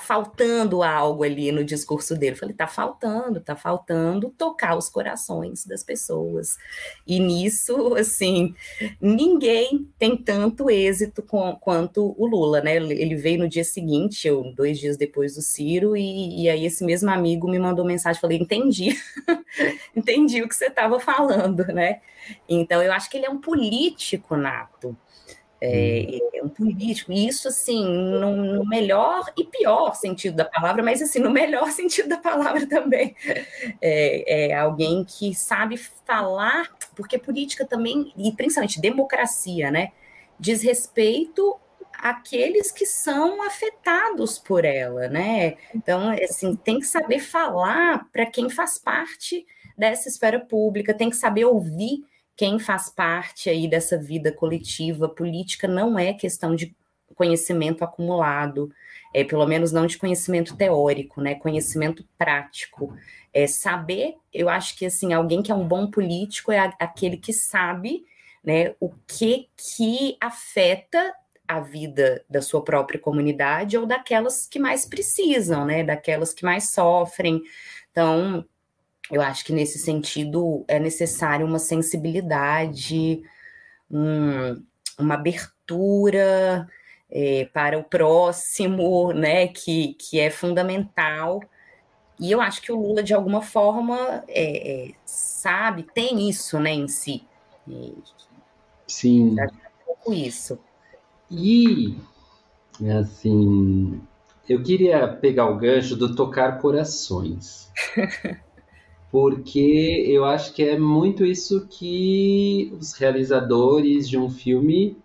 faltando 0.00 0.82
algo 0.82 1.22
ali 1.22 1.52
no 1.52 1.64
discurso 1.64 2.16
dele. 2.16 2.32
Eu 2.32 2.38
falei, 2.38 2.54
tá 2.54 2.66
faltando, 2.66 3.40
tá 3.40 3.54
faltando 3.54 4.30
tocar 4.30 4.76
os 4.76 4.88
corações 4.88 5.64
das 5.64 5.82
pessoas. 5.82 6.58
E 7.06 7.20
nisso, 7.20 7.94
assim, 7.94 8.54
ninguém 9.00 9.88
tem 9.98 10.16
tanto 10.16 10.70
êxito 10.70 11.22
com, 11.22 11.54
quanto 11.56 12.14
o 12.18 12.26
Lula, 12.26 12.60
né? 12.60 12.76
Ele 12.76 13.14
veio 13.14 13.38
no 13.38 13.48
dia 13.48 13.64
seguinte, 13.64 14.26
eu, 14.26 14.52
dois 14.54 14.78
dias 14.78 14.96
depois 14.96 15.34
do 15.34 15.42
Ciro, 15.42 15.96
e, 15.96 16.42
e 16.42 16.48
aí 16.48 16.64
esse 16.64 16.84
mesmo 16.84 17.10
amigo 17.10 17.48
me 17.48 17.58
mandou 17.58 17.84
mensagem, 17.84 18.20
falei, 18.20 18.38
entendi, 18.38 18.96
entendi 19.94 20.42
o 20.42 20.48
que 20.48 20.54
você 20.56 20.66
estava 20.66 20.98
falando, 20.98 21.64
né? 21.66 22.00
Então, 22.48 22.82
eu 22.82 22.92
acho 22.92 23.10
que 23.10 23.16
ele 23.16 23.26
é 23.26 23.30
um 23.30 23.40
político 23.40 24.36
nato. 24.36 24.96
É, 25.62 26.20
um 26.42 26.48
político, 26.48 27.12
e 27.12 27.28
isso 27.28 27.48
assim, 27.48 27.84
no, 27.84 28.34
no, 28.34 28.66
melhor 28.66 29.30
e 29.36 29.44
pior 29.44 29.94
sentido 29.94 30.36
da 30.36 30.44
palavra, 30.46 30.82
mas 30.82 31.02
assim, 31.02 31.18
no 31.18 31.30
melhor 31.30 31.68
sentido 31.72 32.08
da 32.08 32.16
palavra 32.16 32.66
também. 32.66 33.14
É, 33.80 34.48
é 34.48 34.54
alguém 34.54 35.04
que 35.04 35.34
sabe 35.34 35.76
falar, 35.76 36.70
porque 36.96 37.18
política 37.18 37.66
também, 37.66 38.12
e 38.16 38.32
principalmente 38.32 38.80
democracia, 38.80 39.70
né, 39.70 39.92
diz 40.38 40.62
respeito 40.62 41.58
àqueles 41.98 42.72
que 42.72 42.86
são 42.86 43.42
afetados 43.42 44.38
por 44.38 44.64
ela, 44.64 45.08
né? 45.08 45.56
Então, 45.74 46.08
assim, 46.10 46.56
tem 46.56 46.78
que 46.78 46.86
saber 46.86 47.20
falar 47.20 48.08
para 48.10 48.24
quem 48.24 48.48
faz 48.48 48.78
parte 48.78 49.46
dessa 49.76 50.08
esfera 50.08 50.40
pública, 50.40 50.94
tem 50.94 51.10
que 51.10 51.16
saber 51.16 51.44
ouvir 51.44 52.04
quem 52.40 52.58
faz 52.58 52.88
parte 52.88 53.50
aí 53.50 53.68
dessa 53.68 53.98
vida 53.98 54.32
coletiva 54.32 55.06
política 55.06 55.68
não 55.68 55.98
é 55.98 56.14
questão 56.14 56.56
de 56.56 56.74
conhecimento 57.14 57.84
acumulado, 57.84 58.72
é, 59.12 59.22
pelo 59.22 59.46
menos 59.46 59.72
não 59.72 59.84
de 59.84 59.98
conhecimento 59.98 60.56
teórico, 60.56 61.20
né? 61.20 61.34
Conhecimento 61.34 62.02
prático. 62.16 62.96
É, 63.30 63.46
saber, 63.46 64.14
eu 64.32 64.48
acho 64.48 64.74
que 64.74 64.86
assim, 64.86 65.12
alguém 65.12 65.42
que 65.42 65.52
é 65.52 65.54
um 65.54 65.68
bom 65.68 65.90
político 65.90 66.50
é 66.50 66.60
a, 66.60 66.74
aquele 66.80 67.18
que 67.18 67.34
sabe 67.34 68.06
né, 68.42 68.74
o 68.80 68.88
que 69.06 69.50
que 69.54 70.16
afeta 70.18 71.12
a 71.46 71.60
vida 71.60 72.24
da 72.26 72.40
sua 72.40 72.64
própria 72.64 72.98
comunidade 72.98 73.76
ou 73.76 73.84
daquelas 73.84 74.46
que 74.46 74.58
mais 74.58 74.86
precisam, 74.86 75.66
né? 75.66 75.84
Daquelas 75.84 76.32
que 76.32 76.42
mais 76.42 76.70
sofrem. 76.70 77.42
Então, 77.90 78.46
eu 79.10 79.20
acho 79.20 79.44
que 79.44 79.52
nesse 79.52 79.78
sentido 79.78 80.64
é 80.68 80.78
necessário 80.78 81.46
uma 81.46 81.58
sensibilidade, 81.58 83.22
um, 83.90 84.62
uma 84.98 85.14
abertura 85.14 86.68
é, 87.10 87.44
para 87.52 87.78
o 87.78 87.82
próximo, 87.84 89.12
né, 89.12 89.48
que, 89.48 89.94
que 89.94 90.20
é 90.20 90.30
fundamental. 90.30 91.42
E 92.18 92.30
eu 92.30 92.40
acho 92.40 92.62
que 92.62 92.70
o 92.70 92.80
Lula, 92.80 93.02
de 93.02 93.14
alguma 93.14 93.42
forma, 93.42 94.22
é, 94.28 94.88
é, 94.88 94.94
sabe, 95.04 95.82
tem 95.82 96.28
isso 96.28 96.60
né, 96.60 96.72
em 96.72 96.86
si. 96.86 97.24
E, 97.66 97.94
Sim. 98.86 99.36
Um 99.40 99.84
pouco 99.86 100.12
isso. 100.12 100.58
E, 101.30 101.96
assim, 102.98 104.00
eu 104.48 104.62
queria 104.62 105.08
pegar 105.08 105.46
o 105.46 105.56
gancho 105.56 105.96
do 105.96 106.14
tocar 106.14 106.60
corações. 106.60 107.70
porque 109.10 110.04
eu 110.06 110.24
acho 110.24 110.52
que 110.54 110.62
é 110.62 110.78
muito 110.78 111.24
isso 111.24 111.66
que 111.68 112.72
os 112.78 112.92
realizadores 112.94 114.08
de 114.08 114.16
um 114.16 114.30
filme 114.30 114.96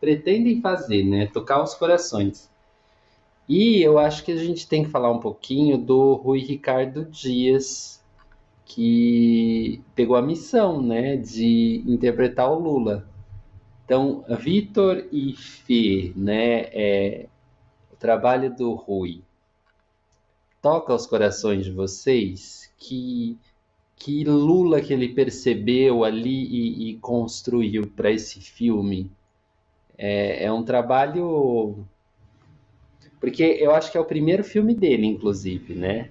pretendem 0.00 0.60
fazer, 0.60 1.02
né? 1.04 1.26
Tocar 1.26 1.62
os 1.62 1.74
corações. 1.74 2.50
E 3.48 3.80
eu 3.82 3.98
acho 3.98 4.24
que 4.24 4.32
a 4.32 4.36
gente 4.36 4.68
tem 4.68 4.84
que 4.84 4.90
falar 4.90 5.10
um 5.10 5.20
pouquinho 5.20 5.78
do 5.78 6.14
Rui 6.14 6.40
Ricardo 6.40 7.04
Dias, 7.04 8.04
que 8.64 9.80
pegou 9.94 10.16
a 10.16 10.22
missão, 10.22 10.82
né, 10.82 11.16
de 11.16 11.82
interpretar 11.86 12.50
o 12.50 12.58
Lula. 12.58 13.08
Então, 13.84 14.24
Vitor 14.40 15.06
e 15.12 15.32
Fê, 15.34 16.12
né, 16.16 16.62
é, 16.72 17.26
o 17.92 17.96
trabalho 17.96 18.54
do 18.54 18.74
Rui 18.74 19.22
toca 20.66 20.92
os 20.92 21.06
corações 21.06 21.64
de 21.64 21.70
vocês? 21.70 22.72
Que 22.76 23.38
que 23.94 24.24
Lula 24.24 24.80
que 24.80 24.92
ele 24.92 25.08
percebeu 25.08 26.02
ali 26.02 26.44
e, 26.44 26.90
e 26.90 26.98
construiu 26.98 27.86
para 27.86 28.10
esse 28.10 28.40
filme? 28.40 29.08
É, 29.96 30.44
é 30.44 30.52
um 30.52 30.64
trabalho 30.64 31.86
porque 33.20 33.44
eu 33.44 33.70
acho 33.70 33.92
que 33.92 33.96
é 33.96 34.00
o 34.00 34.04
primeiro 34.04 34.42
filme 34.42 34.74
dele, 34.74 35.06
inclusive, 35.06 35.72
né? 35.72 36.10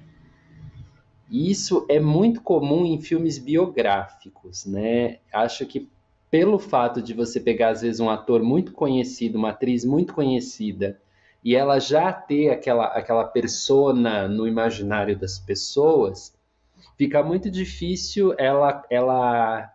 Isso 1.30 1.86
é 1.90 2.00
muito 2.00 2.42
comum 2.42 2.86
em 2.86 3.02
filmes 3.02 3.38
biográficos, 3.38 4.66
né? 4.66 5.20
Acho 5.34 5.66
que 5.66 5.90
pelo 6.32 6.58
fato 6.58 7.02
de 7.02 7.14
você 7.14 7.42
pegar, 7.42 7.72
às 7.72 7.82
vezes, 7.82 8.00
um 8.00 8.10
ator 8.10 8.42
muito 8.42 8.72
conhecido, 8.72 9.38
uma 9.38 9.50
atriz 9.50 9.84
muito 9.84 10.14
conhecida, 10.14 10.98
e 11.46 11.56
ela 11.56 11.78
já 11.80 12.12
ter 12.12 12.50
aquela, 12.50 12.88
aquela 12.88 13.24
persona 13.24 14.28
no 14.28 14.48
imaginário 14.48 15.16
das 15.16 15.38
pessoas, 15.38 16.36
fica 16.98 17.22
muito 17.22 17.52
difícil 17.52 18.34
ela, 18.40 18.84
ela 18.90 19.72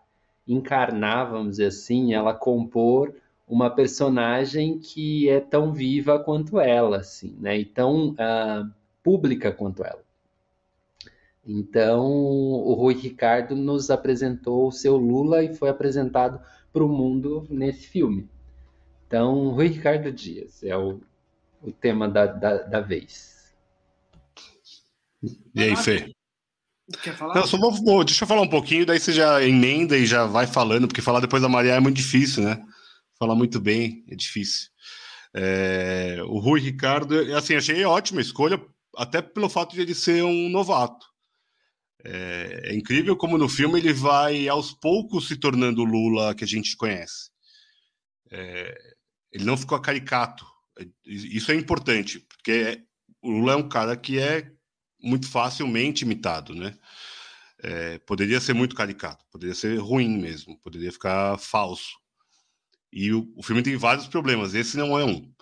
encarnar, 0.49 1.31
vamos 1.31 1.53
dizer 1.53 1.67
assim, 1.67 2.13
ela 2.13 2.35
compor 2.35 3.15
uma 3.47 3.71
personagem 3.71 4.81
que 4.81 5.29
é 5.29 5.39
tão 5.39 5.73
viva 5.73 6.19
quanto 6.19 6.59
ela, 6.59 6.97
assim, 6.97 7.37
né? 7.39 7.59
E 7.59 7.65
tão 7.65 8.11
uh, 8.11 8.69
pública 9.01 9.53
quanto 9.53 9.85
ela. 9.85 10.03
Então, 11.47 12.05
o 12.05 12.75
Rui 12.75 12.95
Ricardo 12.95 13.55
nos 13.55 13.91
apresentou 13.91 14.67
o 14.67 14.73
seu 14.73 14.97
Lula 14.97 15.45
e 15.45 15.55
foi 15.55 15.69
apresentado 15.69 16.41
para 16.73 16.85
o 16.85 16.89
mundo 16.89 17.47
nesse 17.49 17.87
filme. 17.87 18.29
Então, 19.07 19.51
Rui 19.51 19.69
Ricardo 19.69 20.13
Dias 20.13 20.63
é 20.63 20.77
o, 20.77 21.01
o 21.61 21.73
tema 21.73 22.09
da, 22.09 22.27
da, 22.27 22.59
da 22.59 22.81
vez. 22.81 23.55
E 25.55 25.63
aí, 25.63 25.77
Fê? 25.77 26.13
Quer 27.03 27.15
falar? 27.15 27.35
Não, 27.35 27.47
só 27.47 27.59
vou, 27.59 28.05
deixa 28.05 28.25
eu 28.25 28.29
falar 28.29 28.43
um 28.43 28.49
pouquinho, 28.49 28.87
daí 28.87 28.99
você 28.99 29.13
já 29.13 29.43
emenda 29.43 29.97
e 29.97 30.07
já 30.07 30.27
vai 30.27 30.47
falando, 30.47 30.89
porque 30.89 31.03
falar 31.03 31.21
depois 31.21 31.43
da 31.43 31.49
Maria 31.49 31.75
é 31.75 31.81
muito 31.81 31.97
difícil, 31.97 32.43
né? 32.43 32.61
falar 33.21 33.35
muito 33.35 33.61
bem, 33.61 34.03
é 34.09 34.17
difícil. 34.17 34.71
É, 35.35 36.17
o 36.25 36.39
Rui 36.39 36.59
Ricardo, 36.59 37.15
assim, 37.37 37.55
achei 37.55 37.85
ótima 37.85 38.23
escolha, 38.23 38.61
até 38.97 39.21
pelo 39.21 39.51
fato 39.51 39.75
de 39.75 39.83
ele 39.83 39.95
ser 39.95 40.25
um 40.25 40.49
novato. 40.49 41.07
É, 42.03 42.71
é, 42.71 42.75
incrível 42.75 43.15
como 43.15 43.37
no 43.37 43.47
filme 43.47 43.79
ele 43.79 43.93
vai 43.93 44.49
aos 44.49 44.73
poucos 44.73 45.29
se 45.29 45.37
tornando 45.37 45.83
o 45.83 45.85
Lula 45.85 46.35
que 46.35 46.45
a 46.45 46.47
gente 46.47 46.75
conhece. 46.75 47.31
É, 48.33 48.75
ele 49.31 49.45
não 49.45 49.57
ficou 49.57 49.79
caricato. 49.79 50.47
Isso 51.05 51.51
é 51.53 51.55
importante, 51.55 52.21
porque 52.21 52.83
o 53.23 53.31
Lula 53.31 53.53
é 53.53 53.57
um 53.57 53.69
cara 53.69 53.97
que 53.97 54.19
é 54.19 54.51
muito 55.03 55.29
facilmente 55.29 56.05
imitado, 56.05 56.55
né? 56.55 56.77
É, 57.63 57.99
poderia 57.99 58.41
ser 58.41 58.55
muito 58.55 58.75
caricato, 58.75 59.25
poderia 59.31 59.55
ser 59.55 59.77
ruim 59.79 60.19
mesmo, 60.19 60.59
poderia 60.61 60.91
ficar 60.91 61.39
falso. 61.39 61.99
E 62.93 63.13
o, 63.13 63.33
o 63.37 63.43
filme 63.43 63.63
tem 63.63 63.77
vários 63.77 64.07
problemas, 64.09 64.55
esse 64.55 64.77
não 64.77 64.99
é 64.99 65.05
um. 65.05 65.33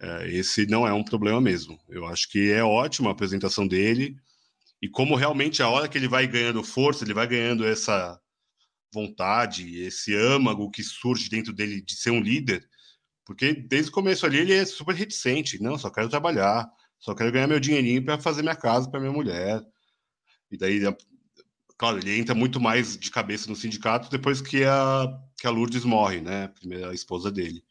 É, 0.00 0.30
esse 0.30 0.66
não 0.66 0.86
é 0.86 0.92
um 0.92 1.04
problema 1.04 1.40
mesmo. 1.40 1.78
Eu 1.88 2.06
acho 2.06 2.28
que 2.30 2.50
é 2.50 2.64
ótima 2.64 3.10
a 3.10 3.12
apresentação 3.12 3.66
dele 3.66 4.16
e 4.80 4.88
como 4.88 5.14
realmente 5.14 5.62
a 5.62 5.68
hora 5.68 5.88
que 5.88 5.98
ele 5.98 6.08
vai 6.08 6.26
ganhando 6.26 6.64
força, 6.64 7.04
ele 7.04 7.12
vai 7.12 7.26
ganhando 7.26 7.66
essa 7.66 8.18
vontade, 8.92 9.78
esse 9.82 10.14
âmago 10.14 10.70
que 10.70 10.82
surge 10.82 11.28
dentro 11.28 11.52
dele 11.52 11.82
de 11.82 11.94
ser 11.94 12.10
um 12.10 12.20
líder, 12.20 12.66
porque 13.24 13.52
desde 13.52 13.90
o 13.90 13.94
começo 13.94 14.26
ali 14.26 14.38
ele 14.38 14.52
é 14.52 14.64
super 14.64 14.94
reticente, 14.94 15.62
não, 15.62 15.78
só 15.78 15.90
quero 15.90 16.08
trabalhar, 16.08 16.68
só 16.98 17.14
quero 17.14 17.32
ganhar 17.32 17.46
meu 17.46 17.60
dinheirinho 17.60 18.04
para 18.04 18.18
fazer 18.18 18.42
minha 18.42 18.56
casa 18.56 18.90
para 18.90 19.00
minha 19.00 19.12
mulher. 19.12 19.62
E 20.50 20.56
daí 20.56 20.80
claro, 21.80 21.98
ele 21.98 22.18
entra 22.18 22.34
muito 22.34 22.60
mais 22.60 22.98
de 22.98 23.10
cabeça 23.10 23.48
no 23.48 23.56
sindicato 23.56 24.10
depois 24.10 24.42
que 24.42 24.64
a, 24.64 25.06
que 25.38 25.46
a 25.46 25.50
Lourdes 25.50 25.84
morre, 25.84 26.20
né? 26.20 26.44
A 26.44 26.48
primeira 26.48 26.92
esposa 26.92 27.30
dele. 27.30 27.64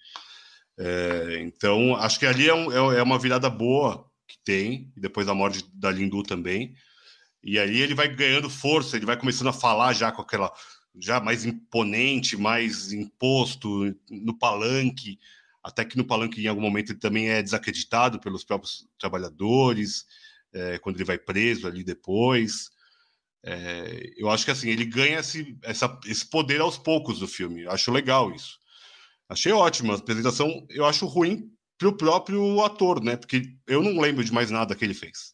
É, 0.79 1.41
então, 1.41 1.95
acho 1.95 2.17
que 2.17 2.25
ali 2.25 2.47
é, 2.47 2.53
um, 2.53 2.71
é, 2.71 2.99
é 2.99 3.03
uma 3.03 3.19
virada 3.19 3.49
boa 3.49 4.09
que 4.27 4.37
tem, 4.43 4.91
depois 4.97 5.27
da 5.27 5.35
morte 5.35 5.63
da 5.73 5.91
Lindu 5.91 6.23
também. 6.23 6.73
E 7.43 7.59
aí 7.59 7.81
ele 7.81 7.93
vai 7.93 8.07
ganhando 8.07 8.49
força, 8.49 8.95
ele 8.97 9.05
vai 9.05 9.15
começando 9.15 9.49
a 9.49 9.53
falar 9.53 9.93
já 9.93 10.11
com 10.11 10.21
aquela 10.21 10.51
já 10.99 11.19
mais 11.19 11.45
imponente, 11.45 12.35
mais 12.35 12.91
imposto 12.91 13.95
no 14.09 14.37
palanque, 14.37 15.19
até 15.69 15.85
que 15.85 15.97
no 15.97 16.05
palanque 16.05 16.43
em 16.43 16.47
algum 16.47 16.61
momento 16.61 16.91
ele 16.91 16.99
também 16.99 17.29
é 17.29 17.41
desacreditado 17.41 18.19
pelos 18.19 18.43
próprios 18.43 18.87
trabalhadores, 18.97 20.05
é, 20.51 20.79
quando 20.79 20.97
ele 20.97 21.05
vai 21.05 21.17
preso 21.17 21.67
ali 21.67 21.83
depois. 21.83 22.69
É, 23.43 24.11
eu 24.17 24.29
acho 24.29 24.43
que 24.45 24.51
assim, 24.51 24.69
ele 24.69 24.85
ganha 24.85 25.19
esse, 25.19 25.57
essa, 25.63 25.99
esse 26.05 26.25
poder 26.29 26.59
aos 26.59 26.77
poucos 26.77 27.19
do 27.19 27.27
filme. 27.27 27.63
Eu 27.63 27.71
acho 27.71 27.91
legal 27.91 28.33
isso. 28.33 28.59
Achei 29.29 29.51
ótimo. 29.51 29.93
A 29.93 29.95
apresentação 29.95 30.65
eu 30.69 30.85
acho 30.85 31.05
ruim 31.05 31.51
pro 31.77 31.95
próprio 31.95 32.61
ator, 32.63 33.01
né? 33.01 33.15
Porque 33.15 33.55
eu 33.67 33.81
não 33.81 34.01
lembro 34.01 34.23
de 34.23 34.33
mais 34.33 34.51
nada 34.51 34.75
que 34.75 34.83
ele 34.83 34.93
fez. 34.93 35.33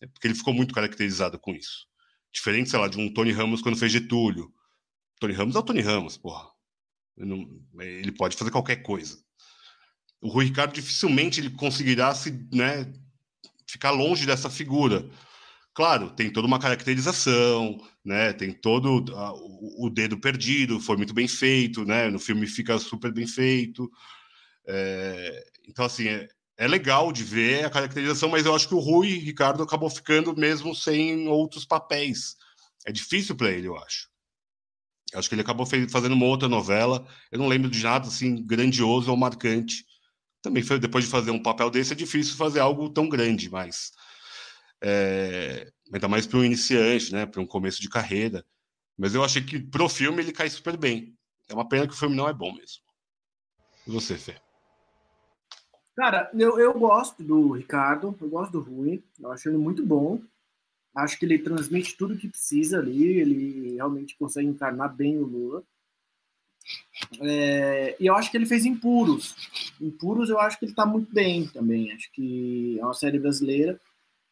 É 0.00 0.06
porque 0.06 0.28
ele 0.28 0.34
ficou 0.34 0.54
muito 0.54 0.72
caracterizado 0.72 1.38
com 1.38 1.52
isso. 1.52 1.86
Diferente, 2.32 2.70
sei 2.70 2.78
lá, 2.78 2.88
de 2.88 2.98
um 2.98 3.12
Tony 3.12 3.32
Ramos 3.32 3.60
quando 3.60 3.76
fez 3.76 3.92
Getúlio. 3.92 4.52
Tony 5.18 5.34
Ramos 5.34 5.56
é 5.56 5.58
o 5.58 5.62
Tony 5.62 5.80
Ramos, 5.80 6.16
porra. 6.16 6.48
Ele, 7.16 7.46
ele 7.78 8.12
pode 8.12 8.36
fazer 8.36 8.50
qualquer 8.50 8.76
coisa. 8.76 9.22
O 10.20 10.28
Rui 10.28 10.46
Ricardo 10.46 10.72
dificilmente 10.72 11.40
ele 11.40 11.50
conseguirá 11.50 12.14
se, 12.14 12.30
né, 12.52 12.92
ficar 13.66 13.90
longe 13.90 14.26
dessa 14.26 14.50
figura 14.50 15.08
Claro, 15.72 16.10
tem 16.10 16.30
toda 16.30 16.46
uma 16.46 16.58
caracterização, 16.58 17.78
né? 18.04 18.32
Tem 18.32 18.52
todo 18.52 18.98
uh, 18.98 19.32
o, 19.34 19.86
o, 19.86 19.90
dedo 19.90 20.18
perdido, 20.18 20.80
foi 20.80 20.96
muito 20.96 21.14
bem 21.14 21.28
feito, 21.28 21.84
né? 21.84 22.10
No 22.10 22.18
filme 22.18 22.46
fica 22.46 22.76
super 22.78 23.12
bem 23.12 23.26
feito. 23.26 23.90
É, 24.66 25.44
então, 25.68 25.84
assim, 25.84 26.08
é, 26.08 26.28
é, 26.58 26.68
legal 26.68 27.12
de 27.12 27.22
ver 27.24 27.64
a 27.64 27.70
caracterização, 27.70 28.28
mas 28.28 28.44
eu 28.44 28.54
acho 28.54 28.68
que 28.68 28.74
o 28.74 28.80
Rui 28.80 29.08
Ricardo 29.18 29.62
acabou 29.62 29.88
ficando 29.88 30.36
mesmo 30.36 30.74
sem 30.74 31.28
outros 31.28 31.64
papéis. 31.64 32.36
É 32.84 32.92
difícil 32.92 33.36
para 33.36 33.50
ele, 33.50 33.68
eu 33.68 33.76
acho. 33.78 34.10
Eu 35.12 35.18
acho 35.18 35.28
que 35.28 35.34
ele 35.34 35.42
acabou 35.42 35.66
fazendo 35.66 36.12
uma 36.12 36.26
outra 36.26 36.48
novela. 36.48 37.06
Eu 37.30 37.38
não 37.38 37.48
lembro 37.48 37.70
de 37.70 37.82
nada 37.82 38.08
assim 38.08 38.44
grandioso 38.44 39.10
ou 39.10 39.16
marcante. 39.16 39.84
Também 40.42 40.62
foi 40.62 40.78
depois 40.78 41.04
de 41.04 41.10
fazer 41.10 41.30
um 41.30 41.42
papel 41.42 41.70
desse 41.70 41.92
é 41.92 41.96
difícil 41.96 42.36
fazer 42.36 42.60
algo 42.60 42.88
tão 42.88 43.08
grande, 43.08 43.50
mas 43.50 43.92
é, 44.82 45.70
ainda 45.92 46.08
mais 46.08 46.26
para 46.26 46.38
um 46.38 46.44
iniciante, 46.44 47.12
né, 47.12 47.26
para 47.26 47.40
um 47.40 47.46
começo 47.46 47.80
de 47.80 47.88
carreira. 47.88 48.44
Mas 48.96 49.14
eu 49.14 49.22
achei 49.24 49.42
que 49.42 49.58
pro 49.58 49.88
filme 49.88 50.22
ele 50.22 50.32
cai 50.32 50.48
super 50.48 50.76
bem. 50.76 51.14
É 51.48 51.54
uma 51.54 51.68
pena 51.68 51.86
que 51.86 51.94
o 51.94 51.96
filme 51.96 52.16
não 52.16 52.28
é 52.28 52.32
bom 52.32 52.52
mesmo. 52.52 52.82
E 53.86 53.90
você, 53.90 54.16
Fê? 54.16 54.36
Cara, 55.96 56.30
eu, 56.34 56.58
eu 56.58 56.72
gosto 56.78 57.22
do 57.22 57.52
Ricardo, 57.52 58.16
eu 58.20 58.28
gosto 58.28 58.52
do 58.52 58.60
Rui, 58.60 59.02
eu 59.18 59.32
acho 59.32 59.48
ele 59.48 59.58
muito 59.58 59.84
bom. 59.84 60.22
Acho 60.94 61.18
que 61.18 61.24
ele 61.24 61.38
transmite 61.38 61.96
tudo 61.96 62.14
o 62.14 62.18
que 62.18 62.28
precisa 62.28 62.78
ali, 62.78 63.04
ele 63.04 63.74
realmente 63.74 64.16
consegue 64.16 64.48
encarnar 64.48 64.94
bem 64.94 65.18
o 65.18 65.24
Lula. 65.26 65.62
É, 67.20 67.96
e 67.98 68.06
eu 68.06 68.14
acho 68.14 68.30
que 68.30 68.36
ele 68.36 68.46
fez 68.46 68.64
Impuros. 68.64 69.34
Impuros 69.80 70.28
eu 70.28 70.38
acho 70.38 70.58
que 70.58 70.64
ele 70.66 70.72
está 70.72 70.84
muito 70.84 71.12
bem 71.12 71.46
também. 71.46 71.92
Acho 71.92 72.10
que 72.12 72.78
é 72.78 72.84
uma 72.84 72.94
série 72.94 73.18
brasileira 73.18 73.80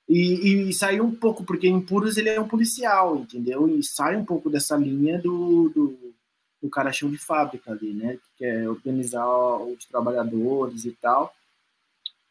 e, 0.08 0.68
e 0.68 0.72
saiu 0.72 1.04
um 1.04 1.14
pouco, 1.14 1.44
porque 1.44 1.68
em 1.68 1.80
Puros 1.80 2.16
ele 2.16 2.30
é 2.30 2.40
um 2.40 2.48
policial, 2.48 3.16
entendeu? 3.18 3.68
E 3.68 3.82
sai 3.82 4.16
um 4.16 4.24
pouco 4.24 4.48
dessa 4.48 4.74
linha 4.74 5.18
do, 5.18 5.68
do, 5.68 6.14
do 6.62 6.70
cara 6.70 6.92
chão 6.92 7.10
de 7.10 7.18
fábrica 7.18 7.72
ali, 7.72 7.92
né? 7.92 8.14
Que 8.14 8.38
quer 8.38 8.68
organizar 8.68 9.28
os 9.60 9.84
trabalhadores 9.84 10.86
e 10.86 10.92
tal. 10.92 11.34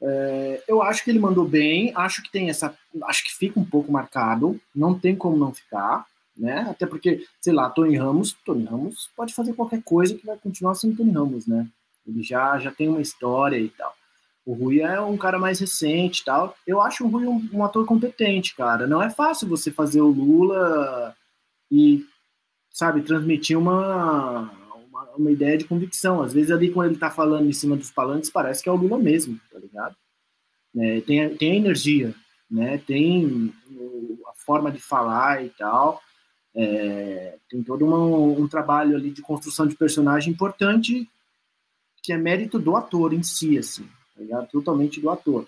É, 0.02 0.64
eu 0.68 0.82
acho 0.82 1.04
que 1.04 1.12
ele 1.12 1.20
mandou 1.20 1.48
bem, 1.48 1.92
acho 1.96 2.24
que 2.24 2.32
tem 2.32 2.50
essa. 2.50 2.76
Acho 3.04 3.24
que 3.24 3.36
fica 3.36 3.60
um 3.60 3.66
pouco 3.66 3.92
marcado, 3.92 4.60
não 4.76 4.98
tem 4.98 5.16
como 5.16 5.38
não 5.38 5.54
ficar, 5.54 6.08
né? 6.36 6.66
Até 6.70 6.88
porque, 6.88 7.26
sei 7.40 7.54
lá, 7.54 7.70
Tony 7.70 7.96
Ramos, 7.96 8.36
Tony 8.44 8.66
Ramos 8.66 9.10
pode 9.16 9.36
fazer 9.36 9.54
qualquer 9.54 9.84
coisa 9.84 10.16
que 10.16 10.26
vai 10.26 10.38
continuar 10.38 10.74
sendo 10.74 10.98
Tony 10.98 11.12
Ramos, 11.12 11.46
né? 11.46 11.68
Ele 12.08 12.24
já, 12.24 12.58
já 12.58 12.72
tem 12.72 12.88
uma 12.88 13.02
história 13.02 13.58
e 13.58 13.70
tal. 13.70 13.94
O 14.46 14.54
Rui 14.54 14.80
é 14.80 15.00
um 15.02 15.18
cara 15.18 15.38
mais 15.38 15.60
recente 15.60 16.24
tal. 16.24 16.56
Eu 16.66 16.82
acho 16.82 17.04
o 17.04 17.10
Rui 17.10 17.28
um, 17.28 17.50
um 17.52 17.66
ator 17.66 17.86
competente, 17.86 18.56
cara. 18.56 18.88
Não 18.88 19.02
é 19.02 19.10
fácil 19.10 19.46
você 19.46 19.70
fazer 19.70 20.00
o 20.00 20.08
Lula 20.08 21.14
e, 21.70 22.06
sabe, 22.72 23.02
transmitir 23.02 23.60
uma, 23.60 24.50
uma, 24.90 25.04
uma, 25.18 25.32
ideia 25.32 25.58
de 25.58 25.66
convicção. 25.66 26.22
Às 26.22 26.32
vezes 26.32 26.50
ali 26.50 26.72
quando 26.72 26.92
ele 26.92 27.00
tá 27.00 27.12
falando 27.12 27.50
em 27.50 27.52
cima 27.52 27.76
dos 27.76 27.92
palanques, 27.92 28.30
parece 28.30 28.64
que 28.64 28.70
é 28.70 28.72
o 28.72 28.78
Lula 28.78 28.98
mesmo, 28.98 29.38
tá 29.52 29.60
ligado? 29.60 29.98
É, 30.78 31.02
tem, 31.02 31.36
tem 31.36 31.52
a 31.52 31.56
energia, 31.56 32.16
né? 32.50 32.78
Tem 32.78 33.54
a 34.28 34.34
forma 34.46 34.72
de 34.72 34.80
falar 34.80 35.44
e 35.44 35.50
tal. 35.50 36.02
É, 36.56 37.38
tem 37.50 37.62
todo 37.62 37.86
uma, 37.86 37.98
um 37.98 38.48
trabalho 38.48 38.96
ali 38.96 39.12
de 39.12 39.22
construção 39.22 39.68
de 39.68 39.76
personagem 39.76 40.32
importante 40.32 41.06
que 42.08 42.14
é 42.14 42.18
mérito 42.18 42.58
do 42.58 42.74
ator 42.78 43.12
em 43.12 43.22
si, 43.22 43.58
assim, 43.58 43.86
tá? 44.30 44.42
Totalmente 44.44 45.02
do 45.02 45.10
ator. 45.10 45.46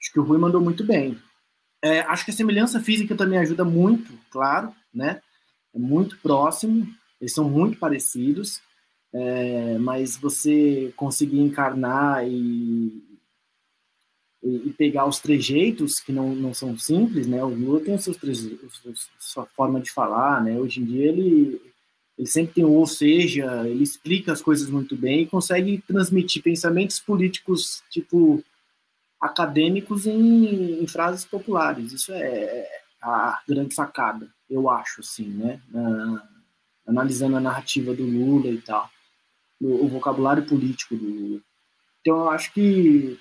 Acho 0.00 0.10
que 0.10 0.18
o 0.18 0.22
Rui 0.22 0.38
mandou 0.38 0.58
muito 0.58 0.82
bem. 0.82 1.20
É, 1.82 2.00
acho 2.00 2.24
que 2.24 2.30
a 2.30 2.34
semelhança 2.34 2.80
física 2.80 3.14
também 3.14 3.38
ajuda 3.38 3.66
muito, 3.66 4.18
claro, 4.30 4.74
né? 4.94 5.20
É 5.74 5.78
muito 5.78 6.16
próximo, 6.20 6.88
eles 7.20 7.34
são 7.34 7.50
muito 7.50 7.78
parecidos, 7.78 8.62
é, 9.12 9.76
mas 9.76 10.16
você 10.16 10.90
conseguir 10.96 11.40
encarnar 11.40 12.26
e, 12.26 13.04
e, 14.42 14.68
e, 14.68 14.72
pegar 14.72 15.04
os 15.04 15.18
trejeitos 15.18 16.00
que 16.00 16.12
não, 16.12 16.34
não 16.34 16.54
são 16.54 16.78
simples, 16.78 17.26
né? 17.26 17.44
O 17.44 17.48
Lula 17.48 17.80
tem 17.80 17.94
os 17.94 18.02
seus 18.02 18.16
trejeitos, 18.16 18.80
sua 19.18 19.44
forma 19.44 19.78
de 19.82 19.92
falar, 19.92 20.42
né? 20.42 20.58
Hoje 20.58 20.80
em 20.80 20.84
dia 20.86 21.08
ele, 21.08 21.60
ele 22.20 22.28
sempre 22.28 22.52
tem 22.52 22.64
o 22.66 22.72
ou 22.72 22.86
seja, 22.86 23.66
ele 23.66 23.82
explica 23.82 24.30
as 24.30 24.42
coisas 24.42 24.68
muito 24.68 24.94
bem 24.94 25.22
e 25.22 25.26
consegue 25.26 25.82
transmitir 25.88 26.42
pensamentos 26.42 27.00
políticos, 27.00 27.82
tipo, 27.88 28.44
acadêmicos 29.18 30.06
em, 30.06 30.82
em 30.82 30.86
frases 30.86 31.24
populares. 31.24 31.94
Isso 31.94 32.12
é 32.12 32.68
a 33.00 33.40
grande 33.48 33.74
sacada, 33.74 34.28
eu 34.50 34.68
acho, 34.68 35.00
assim, 35.00 35.28
né? 35.28 35.62
analisando 36.86 37.38
a 37.38 37.40
narrativa 37.40 37.94
do 37.94 38.04
Lula 38.04 38.48
e 38.48 38.60
tal, 38.60 38.90
o, 39.58 39.86
o 39.86 39.88
vocabulário 39.88 40.44
político 40.44 40.94
do 40.94 41.06
Lula. 41.06 41.40
Então, 42.02 42.18
eu 42.18 42.28
acho 42.28 42.52
que 42.52 43.18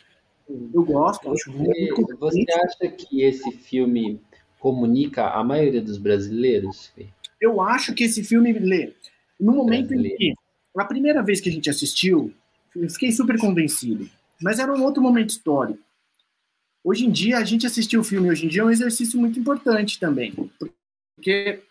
eu 0.74 0.84
gosto, 0.84 1.32
acho 1.32 1.54
você, 1.54 1.90
você 2.20 2.46
acha 2.52 2.94
que 2.94 3.24
esse 3.24 3.50
filme 3.60 4.20
comunica 4.60 5.30
a 5.30 5.42
maioria 5.42 5.82
dos 5.82 5.98
brasileiros? 5.98 6.92
Eu 7.40 7.62
acho 7.62 7.94
que 7.94 8.04
esse 8.04 8.24
filme 8.24 8.52
lê. 8.54 8.94
No 9.40 9.54
momento 9.54 9.94
em 9.94 10.04
que 10.16 10.34
a 10.78 10.86
primeira 10.86 11.24
vez 11.24 11.40
que 11.40 11.50
a 11.50 11.52
gente 11.52 11.70
assistiu, 11.70 12.34
eu 12.76 12.90
fiquei 12.90 13.12
super 13.12 13.40
convencido. 13.40 14.10
Mas 14.42 14.60
era 14.60 14.74
um 14.74 14.84
outro 14.84 15.02
momento 15.02 15.30
histórico. 15.30 15.80
Hoje 16.84 17.06
em 17.06 17.12
dia, 17.12 17.38
a 17.38 17.44
gente 17.44 17.66
assistir 17.66 17.98
o 17.98 18.04
filme 18.04 18.30
hoje 18.30 18.46
em 18.46 18.50
dia 18.50 18.62
é 18.62 18.66
um 18.66 18.72
exercício 18.72 19.20
muito 19.20 19.40
importante 19.40 20.00
também. 20.00 20.34
Porque, 21.16 21.62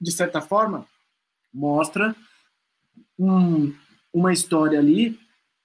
de 0.00 0.12
certa 0.12 0.40
forma, 0.40 0.86
mostra 1.52 2.14
um, 3.18 3.72
uma 4.12 4.32
história 4.32 4.78
ali 4.78 5.18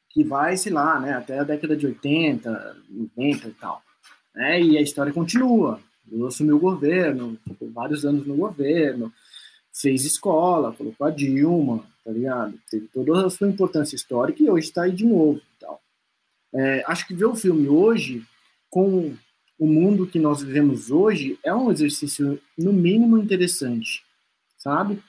que 0.10 0.24
vai, 0.24 0.56
sei 0.56 0.72
lá, 0.72 1.00
né, 1.00 1.14
até 1.14 1.40
a 1.40 1.44
década 1.44 1.76
de 1.76 1.86
80, 1.86 2.78
90 2.90 3.48
e 3.48 3.52
tal. 3.52 3.84
Né, 4.34 4.62
e 4.62 4.78
a 4.78 4.82
história 4.82 5.12
continua. 5.12 5.82
Lula 6.10 6.30
assumiu 6.30 6.56
o 6.56 6.60
governo, 6.60 7.38
vários 7.74 8.06
anos 8.06 8.26
no 8.26 8.36
governo, 8.36 9.12
fez 9.82 10.06
escola, 10.06 10.74
colocou 10.74 11.06
a 11.06 11.12
Dilma, 11.12 11.86
tá 12.04 12.12
ligado? 12.12 12.60
Teve 12.70 12.88
toda 12.88 13.26
a 13.26 13.30
sua 13.30 13.50
importância 13.50 13.96
histórica 13.96 14.42
e 14.42 14.50
hoje 14.50 14.68
está 14.68 14.84
aí 14.84 14.92
de 14.92 15.06
novo. 15.06 15.42
Tal. 15.60 15.82
É, 16.54 16.84
acho 16.88 17.08
que 17.08 17.14
ver 17.14 17.26
o 17.26 17.36
filme 17.36 17.68
hoje, 17.68 18.24
com 18.70 19.16
o 19.60 19.68
mundo 19.68 20.08
que 20.08 20.20
nós 20.20 20.42
vivemos 20.42 20.92
hoje, 20.92 21.38
é 21.44 21.54
um 21.54 21.72
exercício, 21.72 22.40
no 22.58 22.72
mínimo, 22.74 23.18
interessante, 23.18 24.04
sabe? 24.58 25.02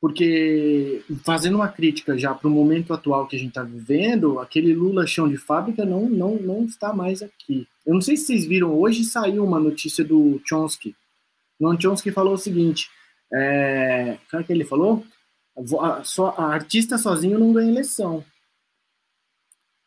porque 0.00 1.02
fazendo 1.24 1.56
uma 1.56 1.68
crítica 1.68 2.16
já 2.16 2.34
para 2.34 2.48
o 2.48 2.50
momento 2.50 2.92
atual 2.92 3.26
que 3.26 3.34
a 3.34 3.38
gente 3.38 3.48
está 3.48 3.62
vivendo, 3.62 4.38
aquele 4.38 4.72
Lula 4.74 5.06
chão 5.06 5.28
de 5.28 5.36
fábrica 5.36 5.84
não, 5.84 6.08
não, 6.08 6.36
não 6.36 6.64
está 6.64 6.92
mais 6.92 7.22
aqui. 7.22 7.66
Eu 7.84 7.94
não 7.94 8.00
sei 8.00 8.16
se 8.16 8.26
vocês 8.26 8.44
viram, 8.44 8.72
hoje 8.78 9.04
saiu 9.04 9.44
uma 9.44 9.58
notícia 9.58 10.04
do 10.04 10.40
Chomsky. 10.44 10.94
O 11.58 11.80
Chomsky 11.80 12.12
falou 12.12 12.34
o 12.34 12.38
seguinte, 12.38 12.88
é, 13.32 14.18
o 14.32 14.44
que 14.44 14.52
ele 14.52 14.64
falou? 14.64 15.04
A, 15.80 16.04
só, 16.04 16.34
a 16.36 16.52
artista 16.52 16.98
sozinho 16.98 17.38
não 17.38 17.52
ganha 17.52 17.70
eleição. 17.70 18.24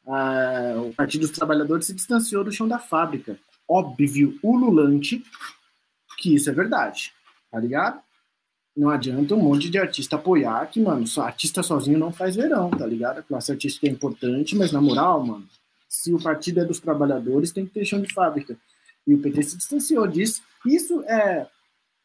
o 0.05 0.93
Partido 0.95 1.21
dos 1.21 1.31
Trabalhadores 1.31 1.85
se 1.85 1.93
distanciou 1.93 2.43
do 2.43 2.51
chão 2.51 2.67
da 2.67 2.79
fábrica. 2.79 3.39
Óbvio, 3.67 4.39
ululante, 4.41 5.23
que 6.17 6.35
isso 6.35 6.49
é 6.49 6.53
verdade, 6.53 7.13
tá 7.51 7.59
ligado? 7.59 8.01
não 8.79 8.89
adianta 8.89 9.35
um 9.35 9.41
monte 9.41 9.69
de 9.69 9.77
artista 9.77 10.15
apoiar 10.15 10.65
que, 10.67 10.79
mano, 10.79 11.05
só 11.05 11.23
artista 11.23 11.61
sozinho 11.61 11.99
não 11.99 12.13
faz 12.13 12.35
verão, 12.37 12.69
tá 12.69 12.85
ligado? 12.85 13.19
A 13.19 13.23
classe 13.23 13.51
artística 13.51 13.85
é 13.85 13.89
importante, 13.89 14.55
mas 14.55 14.71
na 14.71 14.79
moral, 14.79 15.25
mano, 15.25 15.45
se 15.87 16.13
o 16.13 16.21
partido 16.21 16.61
é 16.61 16.65
dos 16.65 16.79
trabalhadores, 16.79 17.51
tem 17.51 17.65
que 17.65 17.73
ter 17.73 17.83
chão 17.83 18.01
de 18.01 18.13
fábrica. 18.13 18.57
E 19.05 19.13
o 19.13 19.19
PT 19.19 19.43
se 19.43 19.57
distanciou 19.57 20.07
disso. 20.07 20.41
Isso 20.65 21.03
é 21.03 21.45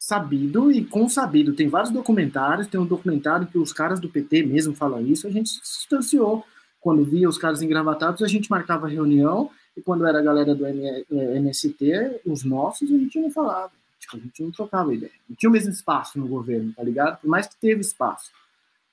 sabido 0.04 0.70
e 0.70 0.84
consabido. 0.84 1.54
Tem 1.54 1.66
vários 1.66 1.90
documentários, 1.90 2.66
tem 2.66 2.78
um 2.78 2.84
documentário 2.84 3.46
que 3.46 3.56
os 3.56 3.72
caras 3.72 3.98
do 3.98 4.06
PT 4.06 4.42
mesmo 4.42 4.74
falam 4.74 5.00
isso, 5.06 5.26
a 5.26 5.30
gente 5.30 5.48
se 5.48 5.60
distanciou. 5.62 6.44
Quando 6.78 7.02
via 7.02 7.26
os 7.26 7.38
caras 7.38 7.62
engravatados, 7.62 8.22
a 8.22 8.28
gente 8.28 8.50
marcava 8.50 8.86
reunião, 8.86 9.50
e 9.74 9.80
quando 9.80 10.06
era 10.06 10.18
a 10.18 10.22
galera 10.22 10.54
do 10.54 10.66
MST, 10.66 12.20
os 12.26 12.44
nossos, 12.44 12.92
a 12.92 12.98
gente 12.98 13.18
não 13.18 13.30
falava. 13.30 13.72
Tipo, 13.98 14.18
a 14.18 14.20
gente 14.20 14.42
não 14.42 14.50
trocava 14.50 14.94
ideia. 14.94 15.12
Não 15.26 15.34
tinha 15.34 15.48
o 15.48 15.52
mesmo 15.52 15.72
espaço 15.72 16.18
no 16.18 16.28
governo, 16.28 16.74
tá 16.74 16.82
ligado? 16.82 17.18
Por 17.22 17.28
mais 17.28 17.46
que 17.46 17.56
teve 17.56 17.80
espaço. 17.80 18.30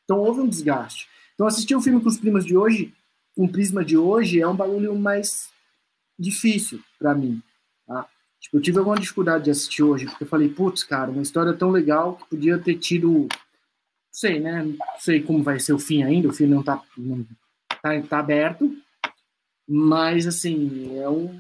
Então 0.06 0.17
houve 0.17 0.39
um 0.39 0.47
desgaste. 0.47 1.10
Então 1.34 1.45
assistir 1.45 1.76
um 1.76 1.82
filme 1.82 2.02
com 2.02 2.08
os 2.08 2.17
primas 2.17 2.45
de 2.45 2.56
hoje, 2.56 2.93
um 3.38 3.50
prisma 3.50 3.84
de 3.84 3.97
hoje, 3.97 4.39
é 4.39 4.47
um 4.47 4.56
bagulho 4.56 4.97
mais 4.97 5.52
difícil 6.17 6.80
para 6.97 7.13
mim. 7.13 7.41
Tá? 7.86 8.08
Tipo, 8.41 8.58
eu 8.58 8.62
tive 8.62 8.80
alguma 8.80 8.97
dificuldade 8.97 9.45
de 9.45 9.51
assistir 9.51 9.84
hoje, 9.84 10.06
porque 10.06 10.23
eu 10.23 10.27
falei, 10.27 10.49
putz, 10.49 10.84
cara, 10.84 11.12
uma 11.12 11.21
história 11.21 11.54
tão 11.54 11.69
legal 11.69 12.15
que 12.15 12.30
podia 12.30 12.58
ter 12.58 12.75
tido. 12.75 13.12
Não 13.12 13.30
sei, 14.12 14.39
né? 14.39 14.63
Não 14.63 14.77
sei 14.99 15.21
como 15.21 15.43
vai 15.43 15.60
ser 15.60 15.73
o 15.73 15.80
fim 15.80 16.04
ainda, 16.04 16.27
o 16.27 16.34
fim 16.34 16.47
não 16.47 16.63
tá, 16.63 16.82
não 16.97 17.25
tá, 17.82 18.01
tá 18.01 18.19
aberto. 18.19 18.75
Mas, 19.67 20.25
assim, 20.25 20.97
é 20.97 21.08
um, 21.08 21.39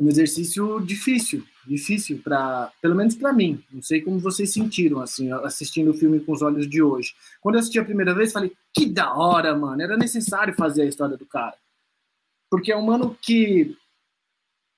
um 0.00 0.08
exercício 0.08 0.80
difícil, 0.80 1.44
difícil 1.66 2.18
para, 2.24 2.72
pelo 2.80 2.96
menos 2.96 3.14
para 3.14 3.32
mim. 3.32 3.62
Não 3.70 3.82
sei 3.82 4.00
como 4.00 4.18
vocês 4.18 4.52
sentiram 4.52 5.00
assim, 5.00 5.30
assistindo 5.30 5.90
o 5.90 5.94
filme 5.94 6.18
com 6.20 6.32
os 6.32 6.40
olhos 6.40 6.68
de 6.68 6.82
hoje. 6.82 7.14
Quando 7.40 7.56
eu 7.56 7.60
assisti 7.60 7.78
a 7.78 7.84
primeira 7.84 8.14
vez, 8.14 8.32
falei: 8.32 8.52
"Que 8.74 8.86
da 8.86 9.14
hora, 9.14 9.54
mano, 9.54 9.80
era 9.82 9.96
necessário 9.96 10.54
fazer 10.54 10.82
a 10.82 10.86
história 10.86 11.16
do 11.16 11.26
cara". 11.26 11.56
Porque 12.50 12.72
é 12.72 12.76
um 12.76 12.86
mano 12.86 13.16
que 13.20 13.76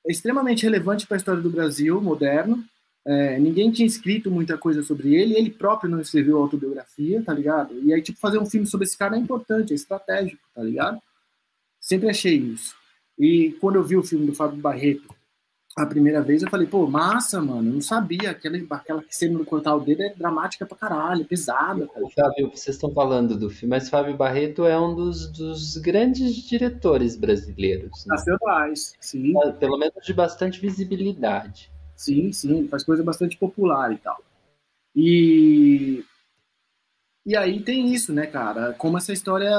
é 0.07 0.13
extremamente 0.13 0.63
relevante 0.63 1.07
para 1.07 1.17
a 1.17 1.19
história 1.19 1.43
do 1.43 1.51
Brasil 1.51 2.01
moderno. 2.01 2.65
É, 3.07 3.39
ninguém 3.39 3.71
tinha 3.71 3.87
escrito 3.87 4.31
muita 4.31 4.59
coisa 4.59 4.83
sobre 4.83 5.15
ele, 5.15 5.35
ele 5.35 5.51
próprio 5.51 5.91
não 5.91 6.01
escreveu 6.01 6.39
autobiografia, 6.39 7.23
tá 7.23 7.33
ligado? 7.33 7.75
E 7.83 7.93
aí, 7.93 8.03
tipo, 8.03 8.19
fazer 8.19 8.39
um 8.39 8.47
filme 8.47 8.67
sobre 8.67 8.87
esse 8.87 8.99
cara 8.99 9.17
é 9.17 9.19
importante, 9.19 9.73
é 9.73 9.77
estratégico, 9.77 10.43
tá 10.55 10.63
ligado? 10.63 11.01
Sempre 11.81 12.11
achei 12.11 12.37
isso. 12.37 12.75
E 13.19 13.57
quando 13.61 13.77
eu 13.77 13.85
vi 13.85 13.97
o 13.97 14.03
filme 14.03 14.27
do 14.27 14.35
Fábio 14.35 14.61
Barreto 14.61 15.18
a 15.83 15.87
primeira 15.87 16.21
vez, 16.21 16.43
eu 16.43 16.51
falei, 16.51 16.67
pô, 16.67 16.87
massa, 16.87 17.41
mano, 17.41 17.69
eu 17.69 17.75
não 17.75 17.81
sabia. 17.81 18.31
Aquela, 18.31 18.59
aquela 18.71 19.05
cena 19.09 19.39
do 19.39 19.45
cortar 19.45 19.75
o 19.75 19.81
dedo 19.81 20.03
é 20.03 20.15
dramática 20.15 20.67
pra 20.67 20.77
caralho, 20.77 21.23
é 21.23 21.25
pesada. 21.25 21.87
Cara. 21.87 22.07
Fábio, 22.15 22.51
vocês 22.51 22.77
estão 22.77 22.93
falando 22.93 23.39
do 23.39 23.49
filme, 23.49 23.77
mas 23.77 23.89
Fábio 23.89 24.17
Barreto 24.17 24.65
é 24.65 24.79
um 24.79 24.95
dos, 24.95 25.31
dos 25.33 25.77
grandes 25.77 26.35
diretores 26.35 27.17
brasileiros. 27.17 28.05
Né? 28.07 28.15
Nacionais, 28.15 28.95
sim. 29.01 29.35
Pelo 29.59 29.79
menos 29.79 30.05
de 30.05 30.13
bastante 30.13 30.61
visibilidade. 30.61 31.71
Sim, 31.97 32.33
sim, 32.33 32.69
faz 32.69 32.85
coisa 32.85 33.03
bastante 33.03 33.37
popular 33.37 33.93
e 33.93 33.99
tal. 33.99 34.23
E, 34.95 36.05
e 37.25 37.37
aí 37.37 37.63
tem 37.63 37.93
isso, 37.93 38.13
né, 38.13 38.27
cara? 38.27 38.73
Como 38.75 38.99
essa 38.99 39.13
história 39.13 39.53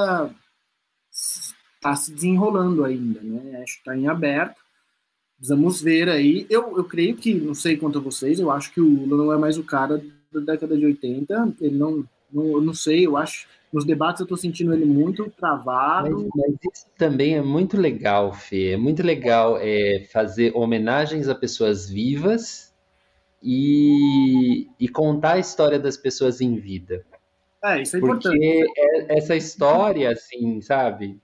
está 1.12 1.95
se 1.95 2.13
desenrolando 2.13 2.84
ainda, 2.84 3.21
né? 3.21 3.62
Acho 3.62 3.75
que 3.75 3.79
está 3.79 3.95
em 3.95 4.08
aberto. 4.08 4.68
Precisamos 5.39 5.82
ver 5.82 6.10
aí. 6.10 6.45
Eu, 6.49 6.78
eu 6.78 6.84
creio 6.84 7.15
que, 7.15 7.34
não 7.34 7.54
sei 7.54 7.78
quanto 7.78 7.97
a 7.97 8.02
vocês, 8.02 8.39
eu 8.39 8.52
acho 8.52 8.73
que 8.73 8.82
o 8.82 9.06
Lula 9.06 9.23
não 9.23 9.34
é 9.34 9.38
mais 9.38 9.58
o 9.58 9.63
cara 9.63 10.04
da 10.32 10.41
década 10.41 10.78
de 10.78 10.86
80. 10.86 11.56
Ele 11.62 11.78
não, 11.78 12.06
não 12.32 12.47
eu 12.52 12.62
não 12.62 12.73
sei, 12.73 13.08
eu 13.08 13.15
acho. 13.15 13.47
Nos 13.71 13.86
debates 13.86 14.20
eu 14.20 14.26
estou 14.26 14.38
sentindo 14.38 14.74
ele 14.74 14.84
muito 14.84 15.32
travado. 15.38 16.09
Mas, 16.11 16.30
mas, 16.36 16.55
isso 16.74 16.86
também 16.97 17.36
é 17.38 17.41
muito 17.41 17.78
legal, 17.78 18.34
Fê. 18.34 18.72
É 18.72 18.78
muito 18.78 19.01
legal 19.01 19.57
é, 19.61 20.05
fazer 20.11 20.51
homenagens 20.53 21.30
a 21.30 21.36
pessoas 21.36 21.89
vivas 21.89 22.74
e, 23.41 24.68
e 24.78 24.89
contar 24.89 25.34
a 25.34 25.39
história 25.39 25.80
das 25.80 25.95
pessoas 25.95 26.41
em 26.41 26.55
vida. 26.55 27.05
É, 27.63 27.82
isso 27.82 27.95
é 27.95 27.99
Porque 28.01 28.28
importante. 28.28 28.74
É, 28.78 29.18
essa 29.18 29.38
história, 29.38 30.11
assim, 30.11 30.59
sabe? 30.59 31.18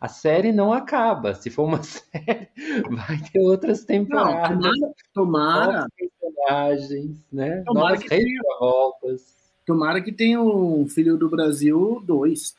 A 0.00 0.08
série 0.08 0.50
não 0.50 0.72
acaba. 0.72 1.34
Se 1.34 1.50
for 1.50 1.64
uma 1.64 1.82
série, 1.84 2.48
vai 2.90 3.18
ter 3.30 3.40
outras 3.40 3.84
temporadas. 3.84 4.58
Não, 4.58 4.94
tomara. 5.12 5.86
personagens, 5.96 7.18
né? 7.30 7.62
Tomara 7.66 7.94
Novas 7.96 8.10
reviravoltas. 8.10 9.40
Tomara 9.66 10.00
que 10.00 10.10
tenha 10.10 10.40
o 10.40 10.86
Filho 10.88 11.18
do 11.18 11.28
Brasil 11.28 12.02
2. 12.04 12.54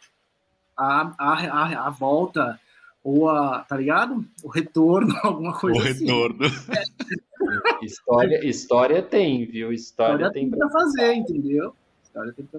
A, 0.77 1.13
a, 1.17 1.33
a, 1.33 1.87
a 1.87 1.89
volta, 1.89 2.59
ou 3.03 3.27
a, 3.27 3.59
tá 3.59 3.75
ligado? 3.75 4.23
O 4.43 4.47
retorno, 4.47 5.13
alguma 5.23 5.57
coisa 5.59 5.79
o 5.79 5.83
assim. 5.83 6.09
O 6.11 6.27
retorno. 6.27 6.45
história, 7.81 8.45
história 8.47 9.01
tem, 9.01 9.45
viu? 9.45 9.73
História, 9.73 10.27
história 10.27 10.31
tem, 10.31 10.49
tem 10.49 10.59
pra 10.59 10.69
fazer, 10.69 11.13
entendeu? 11.13 11.75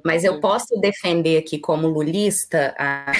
Mas 0.04 0.24
eu 0.24 0.40
posso 0.40 0.80
defender 0.80 1.36
aqui 1.36 1.58
como 1.58 1.86
lulista 1.86 2.74
a... 2.78 3.12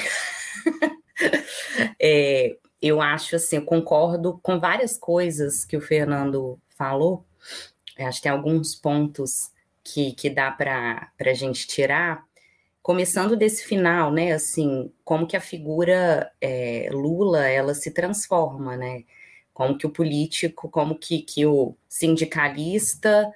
é, 2.00 2.56
eu 2.80 3.00
acho 3.00 3.36
assim, 3.36 3.56
eu 3.56 3.64
concordo 3.64 4.38
com 4.42 4.58
várias 4.58 4.98
coisas 4.98 5.64
que 5.64 5.76
o 5.76 5.80
Fernando 5.80 6.58
falou. 6.76 7.24
Eu 7.96 8.06
acho 8.06 8.18
que 8.18 8.24
tem 8.24 8.32
alguns 8.32 8.74
pontos 8.74 9.50
que, 9.84 10.12
que 10.12 10.30
dá 10.30 10.50
para 10.50 11.12
a 11.18 11.34
gente 11.34 11.66
tirar. 11.66 12.24
Começando 12.82 13.36
desse 13.36 13.64
final, 13.64 14.10
né? 14.12 14.32
Assim, 14.32 14.92
como 15.04 15.26
que 15.26 15.36
a 15.36 15.40
figura 15.40 16.32
é, 16.40 16.88
Lula 16.90 17.46
ela 17.46 17.74
se 17.74 17.92
transforma, 17.92 18.76
né? 18.76 19.04
Como 19.54 19.78
que 19.78 19.86
o 19.86 19.90
político, 19.90 20.68
como 20.68 20.96
que, 20.98 21.22
que 21.22 21.46
o 21.46 21.76
sindicalista 21.88 23.32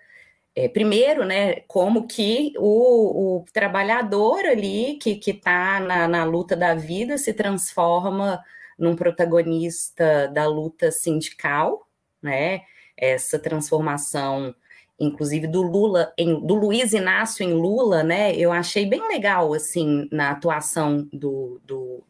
é, 0.57 0.69
primeiro, 0.69 1.23
né, 1.27 1.61
como 1.69 2.07
que 2.09 2.55
o, 2.57 3.41
o 3.41 3.45
trabalhador 3.53 4.47
ali 4.47 4.97
que 4.97 5.21
está 5.27 5.79
na, 5.81 6.09
na 6.09 6.25
luta 6.25 6.57
da 6.57 6.75
vida 6.75 7.19
se 7.19 7.35
transforma 7.35 8.43
num 8.79 8.97
protagonista 8.97 10.29
da 10.29 10.47
luta 10.47 10.91
sindical, 10.91 11.87
né? 12.23 12.63
Essa 12.97 13.39
transformação, 13.39 14.55
inclusive 14.99 15.47
do 15.47 15.61
Lula, 15.61 16.13
em, 16.17 16.41
do 16.47 16.55
Luiz 16.55 16.95
Inácio 16.95 17.45
em 17.45 17.53
Lula, 17.53 18.03
né? 18.03 18.35
Eu 18.35 18.51
achei 18.51 18.87
bem 18.87 19.07
legal 19.09 19.53
assim 19.53 20.09
na 20.11 20.31
atuação 20.31 21.07
do, 21.13 21.61
do, 21.65 22.03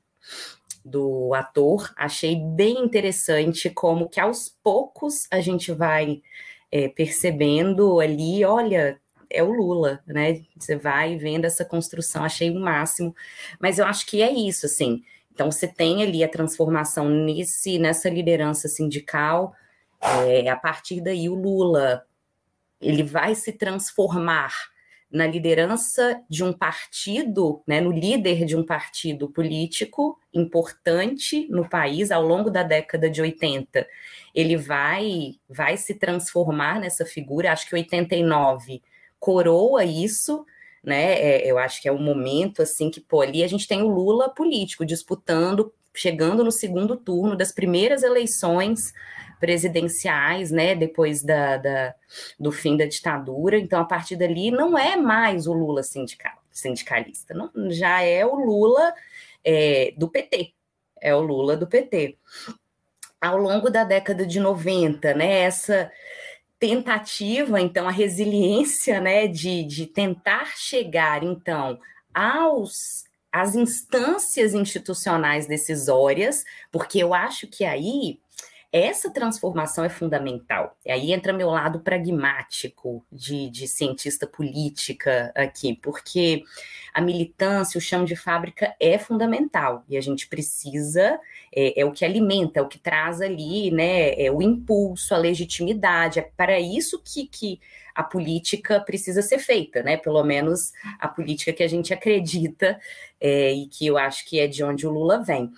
do 0.85 1.35
ator. 1.35 1.93
Achei 1.97 2.37
bem 2.37 2.79
interessante 2.79 3.71
como 3.71 4.09
que 4.09 4.21
aos 4.21 4.49
poucos 4.63 5.27
a 5.33 5.41
gente 5.41 5.73
vai 5.73 6.23
é, 6.77 6.89
percebendo 6.89 8.01
ali, 8.01 8.45
olha, 8.45 9.01
é 9.31 9.43
o 9.43 9.53
Lula, 9.53 10.01
né? 10.07 10.43
Você 10.59 10.77
vai 10.77 11.17
vendo 11.17 11.45
essa 11.47 11.65
construção, 11.65 12.25
achei 12.25 12.51
o 12.51 12.61
máximo. 12.61 13.15
Mas 13.59 13.79
eu 13.79 13.87
acho 13.87 14.07
que 14.07 14.23
é 14.23 14.31
isso, 14.31 14.67
assim. 14.67 15.03
Então 15.33 15.51
você 15.51 15.67
tem 15.67 16.03
ali 16.03 16.23
a 16.23 16.29
transformação 16.29 17.09
nesse 17.09 17.79
nessa 17.79 18.09
liderança 18.09 18.69
sindical. 18.69 19.55
É, 20.27 20.49
a 20.49 20.57
partir 20.57 21.01
daí 21.01 21.29
o 21.29 21.35
Lula 21.35 22.05
ele 22.81 23.03
vai 23.03 23.35
se 23.35 23.53
transformar 23.53 24.53
na 25.11 25.27
liderança 25.27 26.21
de 26.29 26.43
um 26.43 26.53
partido, 26.53 27.63
né, 27.67 27.81
no 27.81 27.93
líder 27.93 28.45
de 28.45 28.57
um 28.57 28.65
partido 28.65 29.29
político 29.29 30.19
importante 30.35 31.47
no 31.49 31.69
país 31.69 32.11
ao 32.11 32.23
longo 32.23 32.51
da 32.51 32.63
década 32.63 33.09
de 33.09 33.23
80. 33.23 33.87
Ele 34.35 34.57
vai 34.57 35.37
vai 35.49 35.77
se 35.77 35.95
transformar 35.95 36.81
nessa 36.81 37.07
figura, 37.07 37.53
acho 37.53 37.69
que 37.69 37.75
89 37.75 38.83
coroa 39.19 39.85
isso, 39.85 40.45
né? 40.83 41.15
É, 41.15 41.51
eu 41.51 41.59
acho 41.59 41.81
que 41.81 41.89
é 41.89 41.93
o 41.93 41.99
momento 41.99 42.63
assim 42.63 42.91
que 42.91 43.01
pô, 43.01 43.23
ali 43.23 43.43
a 43.43 43.49
gente 43.49 43.67
tem 43.67 43.83
o 43.83 43.89
Lula 43.89 44.29
político 44.29 44.85
disputando, 44.85 45.73
chegando 45.95 46.45
no 46.45 46.53
segundo 46.53 46.97
turno 46.97 47.37
das 47.37 47.53
primeiras 47.53 48.03
eleições 48.03 48.93
presidenciais, 49.41 50.51
né, 50.51 50.75
depois 50.75 51.23
da, 51.23 51.57
da, 51.57 51.95
do 52.39 52.51
fim 52.51 52.77
da 52.77 52.87
ditadura. 52.87 53.59
Então, 53.59 53.81
a 53.81 53.85
partir 53.85 54.17
dali, 54.17 54.51
não 54.51 54.79
é 54.79 54.97
mais 54.97 55.47
o 55.47 55.53
Lula 55.53 55.83
sindical, 55.83 56.43
sindicalista, 56.51 57.35
não, 57.35 57.51
já 57.71 58.03
é 58.03 58.25
o 58.25 58.35
Lula 58.35 58.95
é, 59.45 59.93
do 59.97 60.09
PT, 60.09 60.53
é 61.01 61.15
o 61.15 61.21
Lula 61.21 61.57
do 61.57 61.67
PT. 61.67 62.17
Ao 63.21 63.37
longo 63.37 63.71
da 63.71 63.85
década 63.85 64.27
de 64.27 64.39
90, 64.39 65.15
né, 65.15 65.41
essa 65.41 65.91
tentativa, 66.59 67.61
então, 67.61 67.87
a 67.87 67.91
resiliência, 67.91 69.01
né, 69.01 69.27
de, 69.27 69.63
de 69.65 69.87
tentar 69.87 70.57
chegar, 70.57 71.23
então, 71.23 71.79
aos 72.15 73.05
as 73.37 73.55
instâncias 73.55 74.55
institucionais 74.55 75.47
decisórias, 75.47 76.43
porque 76.73 76.99
eu 76.99 77.13
acho 77.13 77.47
que 77.47 77.67
aí 77.67 78.19
essa 78.77 79.11
transformação 79.11 79.85
é 79.85 79.89
fundamental. 79.89 80.77
E 80.85 80.91
aí 80.91 81.13
entra 81.13 81.33
meu 81.33 81.51
lado 81.51 81.81
pragmático 81.81 83.05
de, 83.11 83.49
de 83.51 83.67
cientista 83.67 84.27
política 84.27 85.33
aqui, 85.35 85.79
porque 85.83 86.43
a 86.93 87.01
militância, 87.01 87.79
o 87.79 87.81
chão 87.81 88.05
de 88.05 88.17
fábrica 88.17 88.75
é 88.81 88.99
fundamental 88.99 89.85
e 89.89 89.97
a 89.97 90.01
gente 90.01 90.29
precisa, 90.29 91.19
é, 91.55 91.81
é, 91.81 91.85
o 91.85 91.93
que 91.93 92.05
alimenta, 92.05 92.59
é 92.59 92.63
o 92.63 92.69
que 92.69 92.79
traz 92.79 93.21
ali, 93.21 93.71
né, 93.71 94.15
é 94.21 94.31
o 94.31 94.43
impulso, 94.43 95.15
a 95.15 95.19
legitimidade, 95.19 96.19
é 96.19 96.31
para 96.37 96.59
isso 96.59 97.01
que, 97.05 97.27
que 97.27 97.61
a 97.95 98.03
política 98.03 98.81
precisa 98.81 99.23
ser 99.23 99.39
feita, 99.39 99.83
né, 99.83 99.97
pelo 99.97 100.23
menos 100.23 100.73
a 100.99 101.09
política 101.09 101.53
que 101.53 101.63
a 101.63 101.69
gente 101.69 101.95
acredita 101.95 102.79
é, 103.21 103.53
e 103.53 103.67
que 103.67 103.87
eu 103.87 103.97
acho 103.97 104.27
que 104.27 104.39
é 104.39 104.47
de 104.47 104.63
onde 104.63 104.87
o 104.87 104.91
Lula 104.91 105.23
vem. 105.23 105.51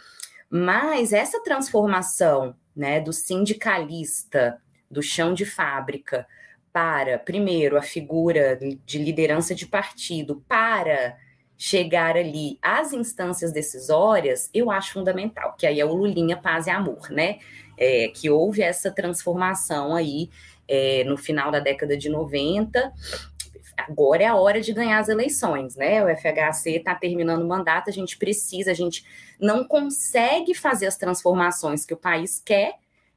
Mas 0.51 1.13
essa 1.13 1.43
transformação 1.43 2.55
né, 2.75 3.01
do 3.01 3.13
sindicalista, 3.13 4.61
do 4.91 5.03
chão 5.03 5.35
de 5.35 5.45
fábrica, 5.45 6.27
para, 6.73 7.19
primeiro, 7.19 7.77
a 7.77 7.83
figura 7.83 8.59
de 8.85 8.99
liderança 8.99 9.55
de 9.55 9.67
partido, 9.67 10.45
para 10.49 11.17
chegar 11.57 12.17
ali 12.17 12.57
às 12.63 12.93
instâncias 12.93 13.53
decisórias, 13.53 14.49
eu 14.55 14.71
acho 14.71 14.93
fundamental, 14.93 15.57
que 15.59 15.67
aí 15.67 15.81
é 15.81 15.85
o 15.85 15.93
Lulinha 15.93 16.37
Paz 16.37 16.69
e 16.69 16.71
Amor, 16.71 17.11
né? 17.11 17.41
É, 17.77 18.09
que 18.09 18.31
houve 18.31 18.63
essa 18.63 18.93
transformação 18.93 19.95
aí 19.95 20.31
é, 20.69 21.03
no 21.05 21.17
final 21.17 21.51
da 21.51 21.59
década 21.59 21.97
de 21.97 22.09
90. 22.09 22.93
Agora 23.79 24.23
é 24.23 24.27
a 24.27 24.35
hora 24.35 24.61
de 24.61 24.73
ganhar 24.73 24.99
as 24.99 25.09
eleições, 25.09 25.77
né? 25.77 26.05
O 26.05 26.09
FHC 26.09 26.77
está 26.77 26.95
terminando 26.95 27.43
o 27.43 27.49
mandato, 27.49 27.89
a 27.89 27.93
gente 27.93 28.19
precisa, 28.19 28.73
a 28.73 28.75
gente 28.75 29.05
não 29.41 29.65
consegue 29.65 30.55
fazer 30.55 30.87
as 30.87 30.97
transformações 30.97 31.87
que 31.87 31.95
o 31.95 31.97
país 31.97 32.43
quer 32.45 32.75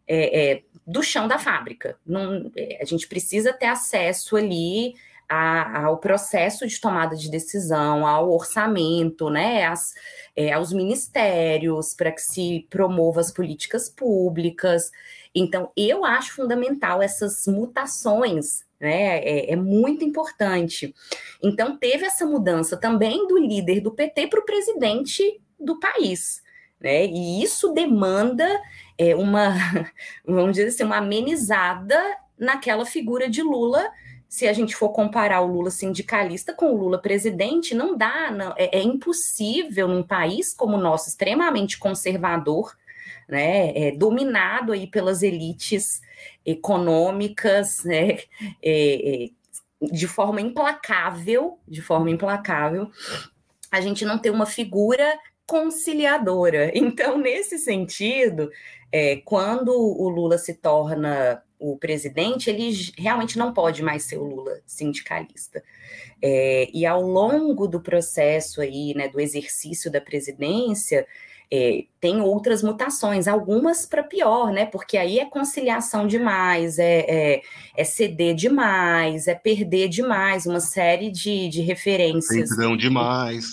é, 0.07 0.51
é, 0.51 0.64
do 0.86 1.01
chão 1.01 1.28
da 1.28 1.39
fábrica. 1.39 1.97
Não, 2.05 2.51
é, 2.55 2.80
a 2.82 2.86
gente 2.86 3.07
precisa 3.07 3.51
ter 3.53 3.68
acesso 3.68 4.36
ali 4.36 4.93
a, 5.28 5.86
ao 5.86 5.97
processo 5.97 6.68
de 6.68 6.80
tomada 6.80 7.16
de 7.16 7.32
decisão, 7.32 8.05
ao 8.05 8.30
orçamento, 8.32 9.30
né, 9.30 9.66
as, 9.66 9.93
é, 10.36 10.51
aos 10.51 10.74
ministérios, 10.74 11.93
para 11.93 12.12
que 12.12 12.22
se 12.22 12.68
promova 12.70 13.22
as 13.22 13.32
políticas 13.32 13.89
públicas. 13.89 14.91
Então, 15.34 15.72
eu 15.76 16.03
acho 16.03 16.36
fundamental 16.36 17.01
essas 17.01 17.47
mutações 17.47 18.66
né? 18.82 19.20
É, 19.20 19.54
é, 19.54 19.56
muito 19.56 20.04
importante. 20.04 20.94
Então, 21.42 21.78
teve 21.78 22.04
essa 22.04 22.26
mudança 22.26 22.76
também 22.76 23.28
do 23.28 23.38
líder 23.38 23.80
do 23.80 23.92
PT 23.92 24.26
para 24.26 24.40
o 24.40 24.46
presidente 24.46 25.40
do 25.60 25.80
país. 25.80 26.42
Né? 26.80 27.06
E 27.06 27.44
isso 27.44 27.72
demanda 27.74 28.50
é, 28.98 29.16
uma, 29.16 29.54
vamos 30.26 30.54
dizer 30.54 30.70
assim, 30.70 30.84
uma 30.84 30.98
amenizada 30.98 32.02
naquela 32.38 32.84
figura 32.84 33.30
de 33.30 33.44
Lula. 33.44 33.88
Se 34.28 34.48
a 34.48 34.54
gente 34.54 34.76
for 34.76 34.90
comparar 34.90 35.42
o 35.42 35.48
Lula 35.48 35.70
sindicalista 35.70 36.52
com 36.52 36.74
o 36.74 36.78
Lula 36.78 37.00
presidente, 37.00 37.76
não 37.76 37.96
dá, 37.96 38.32
não, 38.32 38.56
é, 38.58 38.80
é 38.80 38.82
impossível 38.82 39.88
num 39.88 40.02
país 40.02 40.56
como 40.56 40.76
o 40.76 40.82
nosso, 40.82 41.08
extremamente 41.08 41.78
conservador, 41.78 42.76
né, 43.32 43.72
é, 43.76 43.92
dominado 43.92 44.74
aí 44.74 44.86
pelas 44.86 45.24
elites 45.24 46.02
econômicas, 46.46 47.86
né, 47.86 48.20
é, 48.62 49.24
é, 49.24 49.30
de 49.82 50.06
forma 50.06 50.42
implacável, 50.42 51.58
de 51.66 51.82
forma 51.82 52.12
implacável, 52.12 52.92
a 53.72 53.80
gente 53.80 54.04
não 54.04 54.20
tem 54.20 54.32
uma 54.32 54.46
figura 54.46 55.18
conciliadora. 55.48 56.72
Então, 56.76 57.18
nesse 57.18 57.58
sentido, 57.58 58.52
é, 58.92 59.16
quando 59.24 59.70
o 59.72 60.10
Lula 60.10 60.38
se 60.38 60.56
torna 60.56 61.42
o 61.58 61.78
presidente, 61.78 62.50
ele 62.50 62.72
realmente 62.98 63.38
não 63.38 63.54
pode 63.54 63.82
mais 63.82 64.04
ser 64.04 64.18
o 64.18 64.26
Lula 64.26 64.60
sindicalista. 64.66 65.64
É, 66.22 66.70
e 66.74 66.86
ao 66.86 67.02
longo 67.02 67.66
do 67.68 67.80
processo 67.80 68.60
aí, 68.62 68.94
né, 68.94 69.08
do 69.08 69.22
exercício 69.22 69.90
da 69.90 70.02
presidência, 70.02 71.08
é, 71.54 71.84
tem 71.99 72.22
outras 72.22 72.64
mutações, 72.64 73.28
algumas 73.28 73.86
para 73.86 74.02
pior, 74.02 74.54
né? 74.54 74.66
Porque 74.66 74.97
aí 74.97 75.20
é 75.20 75.26
conciliação 75.26 76.08
demais, 76.08 76.80
é, 76.80 76.99
é, 77.02 77.41
é, 77.76 77.84
ceder 77.84 78.36
demais, 78.36 79.28
é 79.28 79.36
perder 79.36 79.89
demais, 79.89 80.45
uma 80.45 80.62
série 80.62 81.12
de, 81.12 81.49
de 81.49 81.62
referências. 81.62 82.49
Perdão 82.49 82.78
demais. 82.78 83.52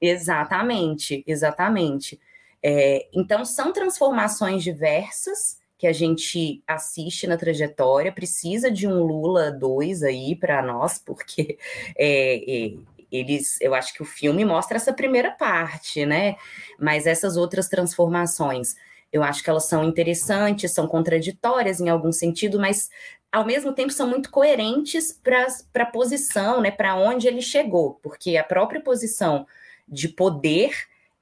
Exatamente, 0.00 1.22
exatamente. 1.26 2.18
É, 2.62 3.06
então, 3.12 3.44
são 3.44 3.72
transformações 3.72 4.62
diversas 4.62 5.58
que 5.76 5.86
a 5.86 5.92
gente 5.92 6.62
assiste 6.66 7.26
na 7.26 7.36
trajetória, 7.36 8.10
precisa 8.10 8.70
de 8.70 8.86
um 8.86 9.02
Lula 9.02 9.50
2 9.50 10.02
aí 10.02 10.34
para 10.34 10.62
nós, 10.62 10.98
porque 10.98 11.58
é, 11.94 12.68
é, 12.68 12.74
eles, 13.14 13.60
eu 13.60 13.74
acho 13.74 13.94
que 13.94 14.02
o 14.02 14.04
filme 14.04 14.44
mostra 14.44 14.76
essa 14.76 14.92
primeira 14.92 15.30
parte, 15.30 16.04
né? 16.04 16.36
Mas 16.78 17.06
essas 17.06 17.36
outras 17.36 17.68
transformações, 17.68 18.74
eu 19.12 19.22
acho 19.22 19.42
que 19.42 19.50
elas 19.50 19.66
são 19.66 19.84
interessantes, 19.84 20.72
são 20.72 20.88
contraditórias 20.88 21.80
em 21.80 21.88
algum 21.88 22.10
sentido, 22.10 22.58
mas 22.58 22.90
ao 23.30 23.44
mesmo 23.44 23.72
tempo 23.72 23.92
são 23.92 24.08
muito 24.08 24.30
coerentes 24.30 25.12
para 25.12 25.46
a 25.82 25.86
posição, 25.86 26.60
né? 26.60 26.70
Para 26.70 26.96
onde 26.96 27.28
ele 27.28 27.40
chegou, 27.40 28.00
porque 28.02 28.36
a 28.36 28.44
própria 28.44 28.80
posição 28.80 29.46
de 29.86 30.08
poder 30.08 30.72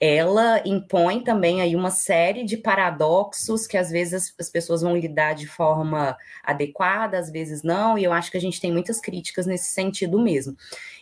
ela 0.05 0.61
impõe 0.66 1.22
também 1.22 1.62
aí 1.62 1.76
uma 1.76 1.92
série 1.92 2.42
de 2.42 2.57
paradoxos 2.57 3.68
que 3.68 3.76
às 3.76 3.88
vezes 3.88 4.34
as 4.36 4.50
pessoas 4.50 4.82
vão 4.82 4.96
lidar 4.96 5.32
de 5.32 5.46
forma 5.46 6.18
adequada, 6.42 7.16
às 7.16 7.30
vezes 7.30 7.62
não, 7.62 7.96
e 7.96 8.03
eu 8.03 8.12
acho 8.12 8.28
que 8.28 8.36
a 8.36 8.40
gente 8.40 8.61
tem 8.61 8.72
muitas 8.72 9.00
críticas 9.00 9.46
nesse 9.46 9.72
sentido 9.72 10.20
mesmo. 10.20 10.57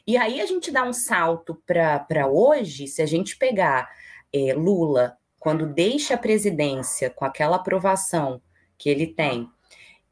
E 0.07 0.19
aí 0.19 0.39
a 0.39 0.45
gente 0.45 0.71
dá 0.71 0.85
um 0.85 0.93
salto 0.93 1.59
para 1.67 2.29
hoje, 2.29 2.87
se 2.87 3.01
a 3.01 3.07
gente 3.07 3.39
pegar 3.39 3.89
é, 4.31 4.53
Lula, 4.53 5.17
quando 5.39 5.65
deixa 5.65 6.13
a 6.13 6.19
presidência 6.19 7.09
com 7.09 7.25
aquela 7.25 7.57
aprovação 7.57 8.43
que 8.77 8.91
ele 8.91 9.07
tem, 9.07 9.49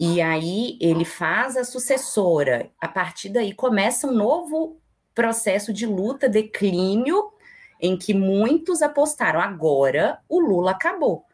e 0.01 0.23
aí 0.23 0.79
ele 0.81 1.05
faz 1.05 1.59
a 1.59 1.65
sucessora, 1.65 2.71
a 2.81 2.89
partir 2.89 3.29
daí 3.29 3.53
começa 3.53 4.07
um 4.07 4.15
novo 4.15 4.81
processo 5.15 5.75
de 5.75 5.85
luta, 5.85 6.27
declínio 6.27 7.37
em 7.81 7.97
que 7.97 8.15
muitos 8.15 8.83
apostaram 8.83 9.41
agora 9.41 10.19
o 10.29 10.41
Lula 10.41 10.73
acabou, 10.73 11.25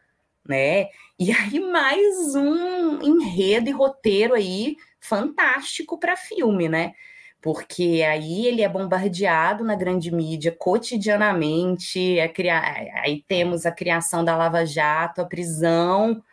né? 0.47 0.89
E 1.17 1.31
aí 1.31 1.59
mais 1.59 2.35
um 2.35 3.01
enredo 3.01 3.69
e 3.69 3.73
roteiro 3.73 4.33
aí 4.33 4.75
fantástico 4.99 5.97
para 5.97 6.15
filme, 6.15 6.67
né? 6.67 6.93
Porque 7.41 8.03
aí 8.07 8.47
ele 8.47 8.63
é 8.63 8.69
bombardeado 8.69 9.63
na 9.63 9.75
grande 9.75 10.11
mídia 10.11 10.51
cotidianamente, 10.51 12.17
é 12.17 12.27
criar, 12.27 12.63
aí 13.03 13.23
temos 13.27 13.65
a 13.65 13.71
criação 13.71 14.25
da 14.25 14.35
Lava 14.35 14.65
Jato, 14.65 15.21
a 15.21 15.25
prisão 15.25 16.23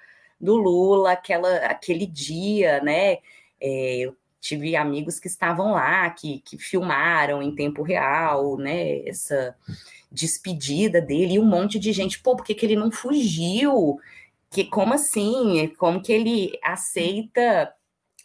do 0.41 0.57
Lula, 0.57 1.13
aquela, 1.13 1.55
aquele 1.67 2.07
dia, 2.07 2.81
né? 2.83 3.19
É, 3.61 3.99
eu 3.99 4.17
tive 4.41 4.75
amigos 4.75 5.21
que 5.21 5.29
estavam 5.29 5.73
lá, 5.73 6.11
que, 6.11 6.41
que 6.41 6.59
filmaram 6.59 7.41
em 7.41 7.55
tempo 7.55 7.83
real, 7.83 8.57
né? 8.57 9.07
Essa 9.07 9.57
despedida 10.13 11.01
dele 11.01 11.35
e 11.35 11.39
um 11.39 11.45
monte 11.45 11.79
de 11.79 11.93
gente, 11.93 12.21
pô, 12.21 12.37
por 12.37 12.45
que, 12.45 12.55
que 12.55 12.67
ele 12.67 12.77
não 12.77 12.91
fugiu? 12.91 13.99
Que, 14.51 14.65
como 14.65 14.95
assim? 14.95 15.73
Como 15.79 16.03
que 16.03 16.13
ele 16.13 16.59
aceita 16.63 17.73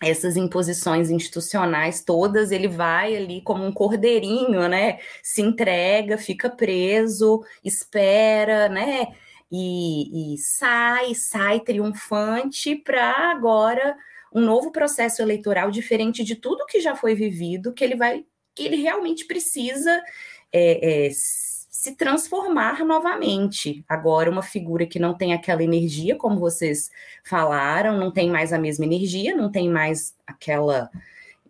essas 0.02 0.38
imposições 0.38 1.10
institucionais 1.10 2.04
todas, 2.04 2.52
ele 2.52 2.68
vai 2.68 3.16
ali 3.16 3.42
como 3.42 3.66
um 3.66 3.72
cordeirinho, 3.72 4.68
né? 4.68 5.00
Se 5.24 5.42
entrega, 5.42 6.18
fica 6.18 6.50
preso, 6.50 7.44
espera, 7.64 8.70
né? 8.70 9.08
E, 9.52 10.36
e 10.36 10.38
sai, 10.38 11.16
sai 11.16 11.62
triunfante 11.62 12.76
para 12.76 13.32
agora 13.32 13.98
um 14.34 14.42
novo 14.42 14.72
processo 14.72 15.22
eleitoral 15.22 15.72
diferente 15.72 16.24
de 16.24 16.36
tudo 16.36 16.66
que 16.66 16.80
já 16.80 16.96
foi 16.96 17.16
vivido, 17.16 17.74
que 17.74 17.84
ele 17.84 17.96
vai, 17.96 18.26
que 18.54 18.64
ele 18.64 18.76
realmente 18.76 19.26
precisa 19.26 20.04
é, 20.52 21.08
é, 21.08 21.10
se 21.78 21.95
transformar 21.95 22.84
novamente. 22.84 23.86
Agora, 23.88 24.32
uma 24.32 24.41
figura 24.41 24.88
que 24.88 24.97
não 24.97 25.13
tem 25.13 25.32
aquela 25.32 25.63
energia, 25.63 26.15
como 26.15 26.39
vocês 26.39 26.89
falaram, 27.23 27.99
não 27.99 28.09
tem 28.09 28.32
mais 28.32 28.51
a 28.51 28.57
mesma 28.57 28.84
energia, 28.84 29.36
não 29.36 29.51
tem 29.51 29.69
mais 29.69 30.15
aquela 30.25 30.89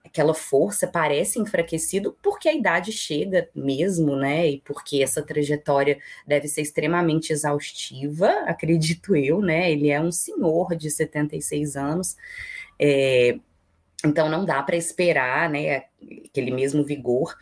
aquela 0.03 0.33
força, 0.33 0.87
parece 0.87 1.39
enfraquecido, 1.39 2.17
porque 2.21 2.49
a 2.49 2.53
idade 2.53 2.91
chega 2.91 3.49
mesmo, 3.55 4.17
né? 4.17 4.49
E 4.49 4.61
porque 4.65 5.01
essa 5.01 5.21
trajetória 5.21 5.97
deve 6.25 6.47
ser 6.49 6.61
extremamente 6.61 7.31
exaustiva, 7.31 8.29
acredito 8.47 9.15
eu, 9.15 9.41
né? 9.41 9.71
Ele 9.71 9.89
é 9.89 10.01
um 10.01 10.11
senhor 10.11 10.75
de 10.75 10.91
76 10.91 11.77
anos. 11.77 12.17
É, 12.77 13.37
então 14.03 14.27
não 14.29 14.43
dá 14.43 14.61
para 14.61 14.75
esperar, 14.75 15.49
né, 15.49 15.85
aquele 16.25 16.51
mesmo 16.51 16.83
vigor 16.83 17.33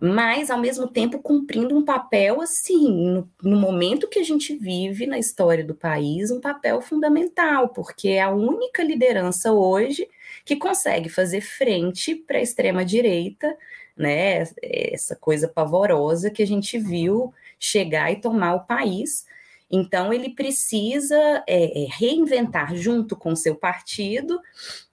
mas 0.00 0.50
ao 0.50 0.58
mesmo 0.58 0.88
tempo 0.88 1.18
cumprindo 1.18 1.76
um 1.76 1.84
papel 1.84 2.40
assim, 2.40 2.90
no, 2.90 3.30
no, 3.42 3.56
momento 3.56 4.08
que 4.08 4.18
a 4.18 4.22
gente 4.24 4.56
vive 4.56 5.06
na 5.06 5.18
história 5.18 5.62
do 5.62 5.74
país, 5.74 6.30
um 6.30 6.40
papel 6.40 6.80
fundamental, 6.80 7.68
porque 7.68 8.08
é 8.08 8.22
a 8.22 8.30
única 8.30 8.82
liderança 8.82 9.52
hoje 9.52 10.08
que 10.44 10.56
consegue 10.56 11.10
fazer 11.10 11.42
frente 11.42 12.14
para 12.14 12.38
a 12.38 12.42
extrema 12.42 12.82
direita, 12.82 13.54
né? 13.94 14.44
Essa 14.62 15.14
coisa 15.14 15.46
pavorosa 15.46 16.30
que 16.30 16.42
a 16.42 16.46
gente 16.46 16.78
viu 16.78 17.34
chegar 17.58 18.10
e 18.10 18.20
tomar 18.20 18.54
o 18.54 18.66
país. 18.66 19.26
Então 19.70 20.12
ele 20.12 20.30
precisa 20.30 21.44
é, 21.46 21.84
é 21.84 21.86
reinventar 21.90 22.74
junto 22.74 23.14
com 23.14 23.36
seu 23.36 23.54
partido 23.54 24.40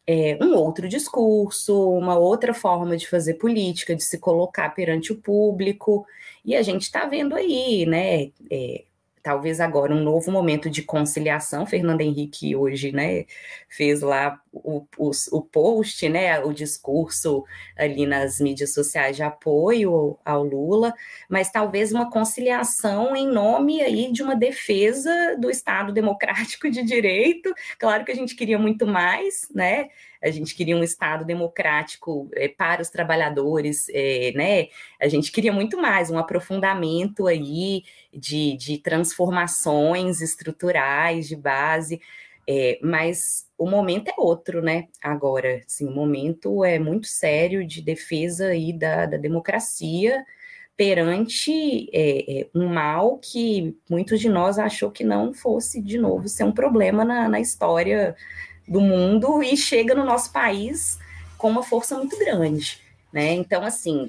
é, 0.08 0.38
um 0.42 0.56
outro 0.56 0.88
discurso, 0.88 1.92
uma 1.92 2.18
outra 2.18 2.54
forma 2.54 2.96
de 2.96 3.08
fazer 3.08 3.34
política, 3.36 3.96
de 3.96 4.04
se 4.04 4.18
colocar 4.18 4.70
perante 4.70 5.12
o 5.12 5.18
público. 5.18 6.06
E 6.46 6.56
a 6.56 6.62
gente 6.62 6.84
está 6.84 7.06
vendo 7.06 7.36
aí, 7.36 7.86
né? 7.86 8.32
É, 8.50 8.86
talvez 9.28 9.60
agora 9.60 9.94
um 9.94 10.02
novo 10.02 10.32
momento 10.32 10.70
de 10.70 10.82
conciliação. 10.82 11.66
Fernando 11.66 12.00
Henrique 12.00 12.56
hoje, 12.56 12.94
né, 12.94 13.26
fez 13.68 14.00
lá 14.00 14.40
o, 14.54 14.86
o, 14.98 15.12
o, 15.34 15.42
post, 15.42 16.08
né, 16.08 16.40
o 16.40 16.54
discurso 16.54 17.44
ali 17.78 18.06
nas 18.06 18.40
mídias 18.40 18.74
sociais 18.74 19.18
de 19.18 19.24
apoio 19.24 20.18
ao 20.24 20.46
Lula, 20.46 20.94
mas 21.30 21.52
talvez 21.52 21.92
uma 21.92 22.10
conciliação 22.10 23.18
em 23.18 23.28
nome 23.28 23.82
aí 23.82 24.14
de 24.14 24.24
uma 24.24 24.34
defesa 24.34 25.36
do 25.38 25.50
Estado 25.50 25.92
democrático 25.92 26.72
de 26.72 26.82
direito. 26.82 27.54
Claro 27.78 28.06
que 28.06 28.14
a 28.14 28.16
gente 28.16 28.34
queria 28.34 28.58
muito 28.58 28.88
mais, 28.88 29.46
né? 29.54 29.90
A 30.22 30.30
gente 30.32 30.56
queria 30.56 30.76
um 30.76 30.84
Estado 30.84 31.26
democrático 31.26 32.30
é, 32.34 32.48
para 32.48 32.82
os 32.82 32.90
trabalhadores, 32.90 33.88
é, 33.90 34.32
né? 34.36 34.68
A 35.00 35.08
gente 35.08 35.32
queria 35.32 35.54
muito 35.54 35.80
mais, 35.80 36.10
um 36.10 36.18
aprofundamento 36.18 37.28
aí 37.28 37.84
de, 38.14 38.58
de 38.58 38.78
transformações 38.80 40.22
estruturais 40.22 41.28
de 41.28 41.36
base, 41.36 42.02
é, 42.48 42.80
mas 42.82 43.48
o 43.58 43.70
momento 43.70 44.10
é 44.10 44.14
outro, 44.18 44.62
né? 44.62 44.88
Agora, 45.02 45.62
sim, 45.68 45.88
o 45.88 45.92
momento 45.92 46.64
é 46.64 46.80
muito 46.80 47.08
sério 47.08 47.66
de 47.66 47.82
defesa 47.82 48.48
aí 48.48 48.74
da, 48.74 49.06
da 49.06 49.18
democracia 49.18 50.26
perante 50.76 51.90
um 52.54 52.68
mal 52.68 53.18
que 53.18 53.76
muitos 53.90 54.20
de 54.20 54.30
nós 54.30 54.60
achou 54.60 54.92
que 54.92 55.04
não 55.04 55.34
fosse 55.34 55.82
de 55.82 55.98
novo 55.98 56.28
ser 56.28 56.44
um 56.44 56.52
problema 56.52 57.04
na, 57.04 57.28
na 57.28 57.40
história 57.40 58.16
do 58.68 58.82
mundo 58.82 59.42
e 59.42 59.56
chega 59.56 59.96
no 59.96 60.04
nosso 60.04 60.32
país 60.32 61.00
com 61.38 61.50
uma 61.50 61.64
força 61.64 61.96
muito 61.96 62.18
grande. 62.18 62.82
Né? 63.12 63.34
Então, 63.34 63.64
assim, 63.64 64.08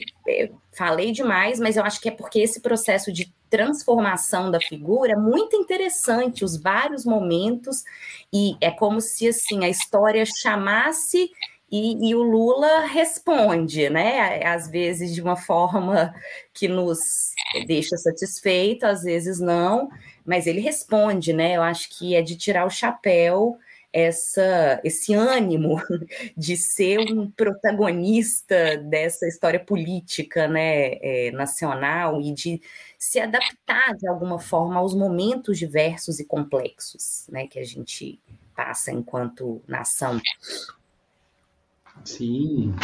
falei 0.72 1.12
demais, 1.12 1.60
mas 1.60 1.76
eu 1.76 1.84
acho 1.84 2.00
que 2.00 2.08
é 2.08 2.12
porque 2.12 2.40
esse 2.40 2.60
processo 2.60 3.12
de 3.12 3.32
transformação 3.48 4.50
da 4.50 4.60
figura 4.60 5.12
é 5.12 5.16
muito 5.16 5.56
interessante, 5.56 6.44
os 6.44 6.60
vários 6.60 7.04
momentos, 7.04 7.84
e 8.32 8.56
é 8.60 8.70
como 8.70 9.00
se 9.00 9.28
assim 9.28 9.64
a 9.64 9.68
história 9.68 10.24
chamasse 10.26 11.30
e, 11.70 12.08
e, 12.08 12.14
o 12.14 12.22
Lula 12.22 12.86
responde, 12.86 13.90
né? 13.90 14.42
Às 14.42 14.70
vezes 14.70 15.14
de 15.14 15.20
uma 15.20 15.36
forma 15.36 16.14
que 16.54 16.66
nos 16.66 16.98
deixa 17.66 17.94
satisfeito, 17.98 18.84
às 18.84 19.02
vezes 19.02 19.38
não, 19.38 19.90
mas 20.24 20.46
ele 20.46 20.60
responde, 20.60 21.34
né? 21.34 21.56
Eu 21.56 21.62
acho 21.62 21.90
que 21.90 22.14
é 22.14 22.22
de 22.22 22.36
tirar 22.36 22.66
o 22.66 22.70
chapéu 22.70 23.58
essa, 23.92 24.80
esse 24.84 25.14
ânimo 25.14 25.80
de 26.36 26.56
ser 26.56 26.98
um 26.98 27.30
protagonista 27.30 28.76
dessa 28.76 29.26
história 29.26 29.60
política 29.60 30.46
né, 30.46 30.94
é, 31.00 31.30
nacional 31.32 32.20
e 32.20 32.32
de 32.32 32.60
se 32.98 33.18
adaptar 33.18 33.96
de 33.96 34.08
alguma 34.08 34.38
forma 34.38 34.76
aos 34.76 34.94
momentos 34.94 35.58
diversos 35.58 36.20
e 36.20 36.24
complexos 36.24 37.26
né, 37.30 37.46
que 37.46 37.58
a 37.58 37.64
gente 37.64 38.20
passa 38.54 38.90
enquanto 38.90 39.62
nação. 39.66 40.20
Sim, 42.04 42.74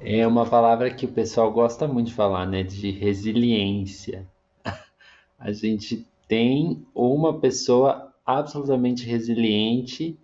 é 0.00 0.26
uma 0.26 0.48
palavra 0.48 0.92
que 0.92 1.04
o 1.04 1.12
pessoal 1.12 1.52
gosta 1.52 1.86
muito 1.86 2.08
de 2.08 2.14
falar, 2.14 2.46
né? 2.46 2.62
De 2.62 2.90
resiliência. 2.90 4.26
A 5.38 5.52
gente 5.52 6.06
tem 6.26 6.86
uma 6.94 7.38
pessoa 7.38 8.09
absolutamente 8.24 9.04
resiliente 9.06 10.18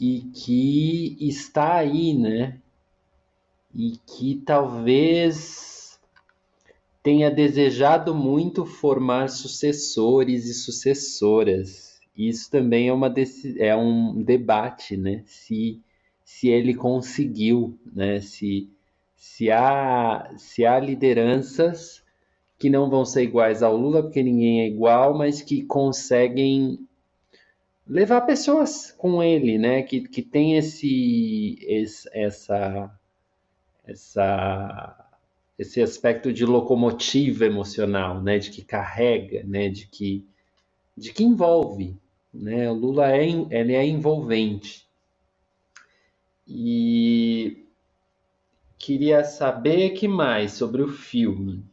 e 0.00 0.20
que 0.34 1.16
está 1.20 1.76
aí, 1.76 2.14
né? 2.14 2.58
E 3.74 3.92
que 4.06 4.42
talvez 4.44 5.98
tenha 7.02 7.30
desejado 7.30 8.14
muito 8.14 8.64
formar 8.64 9.28
sucessores 9.28 10.46
e 10.46 10.54
sucessoras. 10.54 12.00
Isso 12.16 12.50
também 12.50 12.88
é, 12.88 12.92
uma, 12.92 13.12
é 13.58 13.76
um 13.76 14.22
debate, 14.22 14.96
né? 14.96 15.22
Se, 15.26 15.80
se 16.24 16.48
ele 16.48 16.74
conseguiu, 16.74 17.78
né? 17.92 18.20
Se, 18.20 18.68
se, 19.16 19.50
há, 19.50 20.32
se 20.36 20.66
há 20.66 20.78
lideranças 20.78 22.01
que 22.62 22.70
não 22.70 22.88
vão 22.88 23.04
ser 23.04 23.24
iguais 23.24 23.60
ao 23.60 23.76
Lula, 23.76 24.04
porque 24.04 24.22
ninguém 24.22 24.60
é 24.60 24.68
igual, 24.68 25.18
mas 25.18 25.42
que 25.42 25.64
conseguem 25.64 26.78
levar 27.84 28.20
pessoas 28.20 28.92
com 28.92 29.20
ele, 29.20 29.58
né? 29.58 29.82
Que, 29.82 30.02
que 30.02 30.22
tem 30.22 30.56
esse, 30.56 31.58
esse 31.66 32.08
essa 32.12 33.00
essa 33.84 35.08
esse 35.58 35.82
aspecto 35.82 36.32
de 36.32 36.46
locomotiva 36.46 37.44
emocional, 37.44 38.22
né, 38.22 38.38
de 38.38 38.50
que 38.50 38.62
carrega, 38.62 39.42
né, 39.42 39.68
de 39.68 39.88
que 39.88 40.24
de 40.96 41.12
que 41.12 41.24
envolve, 41.24 41.96
né? 42.32 42.70
O 42.70 42.74
Lula 42.74 43.10
é 43.10 43.26
ele 43.26 43.74
é 43.74 43.84
envolvente. 43.84 44.86
E 46.46 47.66
queria 48.78 49.24
saber 49.24 49.90
que 49.90 50.06
mais 50.06 50.52
sobre 50.52 50.80
o 50.80 50.86
filme. 50.88 51.71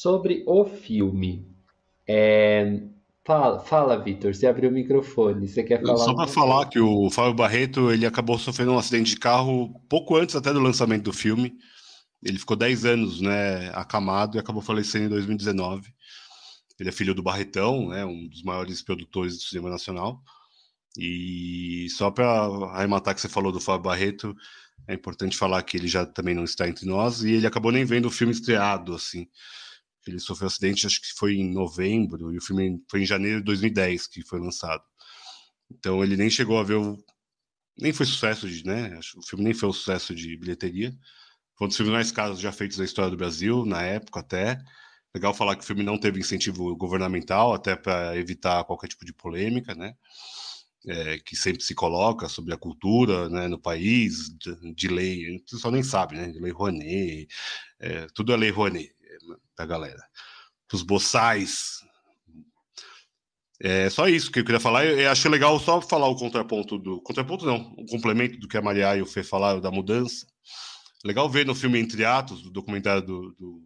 Sobre 0.00 0.42
o 0.46 0.64
filme. 0.64 1.46
É, 2.08 2.80
fala, 3.22 3.60
fala 3.60 4.02
Vitor, 4.02 4.34
você 4.34 4.46
abriu 4.46 4.70
o 4.70 4.72
microfone, 4.72 5.46
você 5.46 5.62
quer 5.62 5.82
falar? 5.82 5.98
Só 5.98 6.14
para 6.14 6.26
falar 6.26 6.66
que 6.70 6.80
o 6.80 7.10
Fábio 7.10 7.34
Barreto 7.34 7.92
ele 7.92 8.06
acabou 8.06 8.38
sofrendo 8.38 8.72
um 8.72 8.78
acidente 8.78 9.10
de 9.10 9.20
carro 9.20 9.78
pouco 9.90 10.16
antes 10.16 10.34
até 10.34 10.54
do 10.54 10.58
lançamento 10.58 11.02
do 11.02 11.12
filme. 11.12 11.52
Ele 12.24 12.38
ficou 12.38 12.56
10 12.56 12.86
anos 12.86 13.20
né, 13.20 13.70
acamado 13.74 14.38
e 14.38 14.40
acabou 14.40 14.62
falecendo 14.62 15.04
em 15.04 15.08
2019. 15.10 15.92
Ele 16.78 16.88
é 16.88 16.92
filho 16.92 17.14
do 17.14 17.22
Barretão, 17.22 17.90
né, 17.90 18.02
um 18.02 18.26
dos 18.26 18.42
maiores 18.42 18.80
produtores 18.80 19.36
do 19.36 19.42
cinema 19.42 19.68
nacional. 19.68 20.22
E 20.96 21.88
só 21.90 22.10
para 22.10 22.46
arrematar 22.72 23.14
que 23.14 23.20
você 23.20 23.28
falou 23.28 23.52
do 23.52 23.60
Fábio 23.60 23.82
Barreto, 23.82 24.34
é 24.88 24.94
importante 24.94 25.36
falar 25.36 25.62
que 25.62 25.76
ele 25.76 25.88
já 25.88 26.06
também 26.06 26.34
não 26.34 26.44
está 26.44 26.66
entre 26.66 26.86
nós 26.86 27.22
e 27.22 27.32
ele 27.32 27.46
acabou 27.46 27.70
nem 27.70 27.84
vendo 27.84 28.06
o 28.06 28.10
filme 28.10 28.32
estreado, 28.32 28.94
assim. 28.94 29.28
Ele 30.10 30.20
sofreu 30.20 30.46
um 30.46 30.48
acidente, 30.48 30.86
acho 30.86 31.00
que 31.00 31.12
foi 31.16 31.34
em 31.34 31.52
novembro, 31.52 32.32
e 32.32 32.38
o 32.38 32.42
filme 32.42 32.82
foi 32.90 33.02
em 33.02 33.06
janeiro 33.06 33.38
de 33.38 33.44
2010 33.44 34.06
que 34.06 34.22
foi 34.22 34.40
lançado. 34.40 34.82
Então 35.70 36.02
ele 36.02 36.16
nem 36.16 36.28
chegou 36.30 36.58
a 36.58 36.64
ver 36.64 36.74
o. 36.74 36.98
Nem 37.78 37.92
foi 37.92 38.06
sucesso 38.06 38.48
de, 38.48 38.64
né? 38.64 38.98
O 39.16 39.22
filme 39.22 39.44
nem 39.44 39.54
foi 39.54 39.68
um 39.68 39.72
sucesso 39.72 40.14
de 40.14 40.36
bilheteria. 40.36 40.92
Foi 41.56 41.66
um 41.66 41.68
dos 41.68 41.76
filmes 41.76 41.94
mais 41.94 42.12
caros 42.12 42.40
já 42.40 42.52
feitos 42.52 42.78
na 42.78 42.84
história 42.84 43.10
do 43.10 43.16
Brasil, 43.16 43.64
na 43.64 43.82
época 43.82 44.20
até. 44.20 44.60
Legal 45.14 45.34
falar 45.34 45.56
que 45.56 45.62
o 45.64 45.66
filme 45.66 45.82
não 45.82 45.98
teve 45.98 46.20
incentivo 46.20 46.76
governamental, 46.76 47.54
até 47.54 47.76
para 47.76 48.16
evitar 48.16 48.64
qualquer 48.64 48.88
tipo 48.88 49.04
de 49.04 49.12
polêmica, 49.12 49.74
né? 49.74 49.94
É, 50.86 51.18
que 51.18 51.36
sempre 51.36 51.62
se 51.62 51.74
coloca 51.74 52.28
sobre 52.28 52.54
a 52.54 52.56
cultura 52.56 53.28
né, 53.28 53.46
no 53.48 53.60
país, 53.60 54.30
de, 54.38 54.74
de 54.74 54.88
lei, 54.88 55.36
o 55.36 55.44
pessoal 55.44 55.72
nem 55.72 55.82
sabe, 55.82 56.16
né? 56.16 56.28
De 56.28 56.40
lei 56.40 56.52
Rouanet, 56.52 57.28
é, 57.80 58.06
tudo 58.14 58.32
é 58.32 58.36
lei 58.36 58.50
Rouanet 58.50 58.94
da 59.60 59.66
galera. 59.66 60.02
Os 60.72 60.82
boçais. 60.82 61.80
É 63.62 63.90
só 63.90 64.08
isso 64.08 64.30
que 64.30 64.40
eu 64.40 64.44
queria 64.44 64.60
falar. 64.60 64.86
Eu, 64.86 65.10
achei 65.10 65.30
legal 65.30 65.58
só 65.60 65.80
falar 65.82 66.08
o 66.08 66.16
contraponto 66.16 66.78
do. 66.78 67.00
Contraponto 67.02 67.44
não, 67.44 67.74
o 67.76 67.84
complemento 67.86 68.38
do 68.38 68.48
que 68.48 68.56
a 68.56 68.62
Maria 68.62 68.96
e 68.96 69.02
o 69.02 69.06
Fê 69.06 69.22
falaram 69.22 69.60
da 69.60 69.70
mudança. 69.70 70.26
Legal 71.04 71.28
ver 71.28 71.44
no 71.44 71.54
filme 71.54 71.78
Entre 71.78 72.04
Atos, 72.04 72.42
do 72.42 72.50
documentário 72.50 73.02
do. 73.02 73.34
do, 73.38 73.62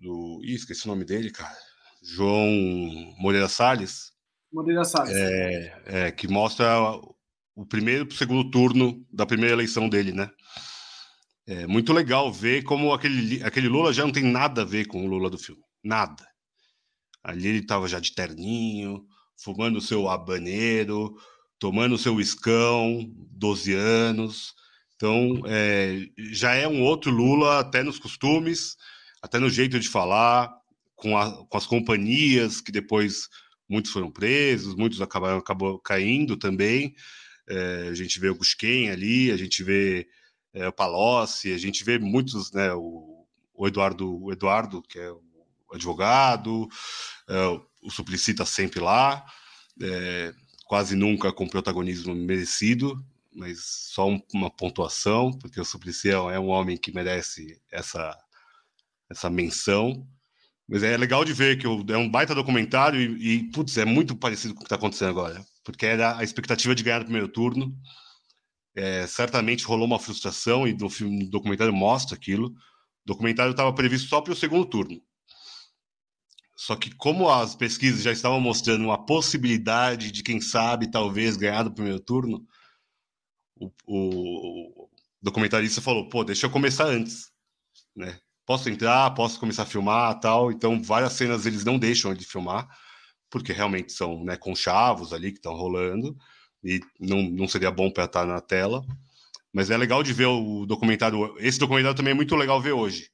do... 0.00 0.40
Ih, 0.44 0.54
esqueci 0.54 0.86
o 0.86 0.88
nome 0.88 1.04
dele, 1.04 1.30
cara. 1.30 1.56
João 2.02 2.48
Moreira 3.18 3.48
Salles. 3.48 4.10
Moreira 4.52 4.84
Salles. 4.84 5.14
É, 5.14 5.82
é, 5.86 6.12
que 6.12 6.26
mostra 6.26 6.66
o 7.54 7.66
primeiro 7.66 8.06
para 8.06 8.14
o 8.14 8.18
segundo 8.18 8.50
turno 8.50 9.06
da 9.12 9.26
primeira 9.26 9.54
eleição 9.54 9.88
dele, 9.88 10.12
né? 10.12 10.28
É 11.50 11.66
muito 11.66 11.92
legal 11.92 12.32
ver 12.32 12.62
como 12.62 12.92
aquele, 12.92 13.42
aquele 13.42 13.66
Lula 13.66 13.92
já 13.92 14.04
não 14.04 14.12
tem 14.12 14.22
nada 14.22 14.62
a 14.62 14.64
ver 14.64 14.86
com 14.86 15.04
o 15.04 15.08
Lula 15.08 15.28
do 15.28 15.36
filme. 15.36 15.60
Nada. 15.82 16.24
Ali 17.24 17.48
ele 17.48 17.58
estava 17.58 17.88
já 17.88 17.98
de 17.98 18.14
terninho, 18.14 19.04
fumando 19.36 19.78
o 19.78 19.80
seu 19.80 20.08
habaneiro, 20.08 21.12
tomando 21.58 21.96
o 21.96 21.98
seu 21.98 22.20
escão, 22.20 23.04
12 23.32 23.74
anos. 23.74 24.54
Então, 24.94 25.42
é, 25.44 26.06
já 26.30 26.54
é 26.54 26.68
um 26.68 26.82
outro 26.82 27.10
Lula, 27.10 27.58
até 27.58 27.82
nos 27.82 27.98
costumes, 27.98 28.76
até 29.20 29.40
no 29.40 29.50
jeito 29.50 29.80
de 29.80 29.88
falar, 29.88 30.54
com, 30.94 31.18
a, 31.18 31.44
com 31.48 31.58
as 31.58 31.66
companhias, 31.66 32.60
que 32.60 32.70
depois 32.70 33.28
muitos 33.68 33.90
foram 33.90 34.08
presos, 34.08 34.76
muitos 34.76 35.02
acabaram 35.02 35.38
acabou 35.38 35.80
caindo 35.80 36.36
também. 36.36 36.94
É, 37.48 37.88
a 37.90 37.94
gente 37.94 38.20
vê 38.20 38.28
o 38.28 38.36
Gusquem 38.36 38.88
ali, 38.88 39.32
a 39.32 39.36
gente 39.36 39.64
vê 39.64 40.06
é, 40.52 40.68
o 40.68 40.72
Palocci, 40.72 41.52
a 41.52 41.58
gente 41.58 41.84
vê 41.84 41.98
muitos, 41.98 42.52
né, 42.52 42.72
o, 42.72 43.26
o, 43.54 43.66
Eduardo, 43.66 44.22
o 44.22 44.32
Eduardo, 44.32 44.82
que 44.82 44.98
é 44.98 45.10
o 45.10 45.22
advogado, 45.72 46.68
é, 47.28 47.46
o 47.82 47.90
Suplicy 47.90 48.32
está 48.32 48.44
sempre 48.44 48.80
lá, 48.80 49.24
é, 49.80 50.34
quase 50.66 50.94
nunca 50.94 51.32
com 51.32 51.48
protagonismo 51.48 52.14
merecido, 52.14 53.02
mas 53.34 53.60
só 53.92 54.08
um, 54.08 54.20
uma 54.34 54.50
pontuação, 54.50 55.32
porque 55.32 55.60
o 55.60 55.64
Suplicy 55.64 56.10
é, 56.10 56.12
é 56.12 56.38
um 56.38 56.48
homem 56.48 56.76
que 56.76 56.92
merece 56.92 57.60
essa, 57.70 58.16
essa 59.08 59.30
menção. 59.30 60.06
Mas 60.68 60.84
é 60.84 60.96
legal 60.96 61.24
de 61.24 61.32
ver 61.32 61.58
que 61.58 61.66
é 61.66 61.96
um 61.98 62.08
baita 62.08 62.34
documentário 62.34 63.00
e, 63.00 63.34
e 63.34 63.50
putz, 63.50 63.76
é 63.76 63.84
muito 63.84 64.14
parecido 64.14 64.54
com 64.54 64.60
o 64.60 64.62
que 64.62 64.66
está 64.66 64.76
acontecendo 64.76 65.10
agora, 65.10 65.44
porque 65.64 65.84
era 65.84 66.16
a 66.16 66.22
expectativa 66.22 66.74
de 66.76 66.84
ganhar 66.84 67.00
no 67.00 67.06
primeiro 67.06 67.26
turno, 67.26 67.76
é, 68.74 69.06
certamente 69.06 69.64
rolou 69.64 69.86
uma 69.86 69.98
frustração 69.98 70.66
e 70.66 70.72
no, 70.72 70.88
filme, 70.88 71.24
no 71.24 71.30
documentário 71.30 71.72
mostra 71.72 72.16
aquilo. 72.16 72.48
O 72.48 72.54
documentário 73.06 73.50
estava 73.50 73.72
previsto 73.72 74.08
só 74.08 74.20
para 74.20 74.32
o 74.32 74.36
segundo 74.36 74.66
turno. 74.66 75.00
Só 76.56 76.76
que 76.76 76.94
como 76.94 77.28
as 77.30 77.54
pesquisas 77.54 78.02
já 78.02 78.12
estavam 78.12 78.40
mostrando 78.40 78.84
uma 78.84 79.04
possibilidade 79.06 80.12
de 80.12 80.22
quem 80.22 80.40
sabe 80.40 80.90
talvez 80.90 81.36
ganhar 81.36 81.64
no 81.64 81.72
primeiro 81.72 81.98
turno, 81.98 82.46
o, 83.56 83.70
o, 83.86 84.84
o 84.84 84.90
documentarista 85.22 85.80
falou: 85.80 86.08
"Pô, 86.08 86.22
deixa 86.22 86.46
eu 86.46 86.50
começar 86.50 86.86
antes, 86.86 87.30
né? 87.96 88.20
Posso 88.44 88.68
entrar, 88.68 89.10
posso 89.14 89.40
começar 89.40 89.62
a 89.62 89.66
filmar, 89.66 90.20
tal". 90.20 90.52
Então 90.52 90.82
várias 90.82 91.14
cenas 91.14 91.46
eles 91.46 91.64
não 91.64 91.78
deixam 91.78 92.12
de 92.14 92.26
filmar 92.26 92.68
porque 93.30 93.52
realmente 93.52 93.92
são 93.92 94.24
né, 94.24 94.36
conchavos 94.36 95.12
ali 95.12 95.30
que 95.30 95.38
estão 95.38 95.54
rolando 95.54 96.16
e 96.62 96.80
não, 96.98 97.22
não 97.22 97.48
seria 97.48 97.70
bom 97.70 97.90
para 97.90 98.04
estar 98.04 98.26
na 98.26 98.40
tela. 98.40 98.84
Mas 99.52 99.70
é 99.70 99.76
legal 99.76 100.02
de 100.02 100.12
ver 100.12 100.26
o 100.26 100.64
documentário. 100.64 101.34
Esse 101.38 101.58
documentário 101.58 101.96
também 101.96 102.12
é 102.12 102.14
muito 102.14 102.36
legal 102.36 102.60
ver 102.60 102.72
hoje, 102.72 103.10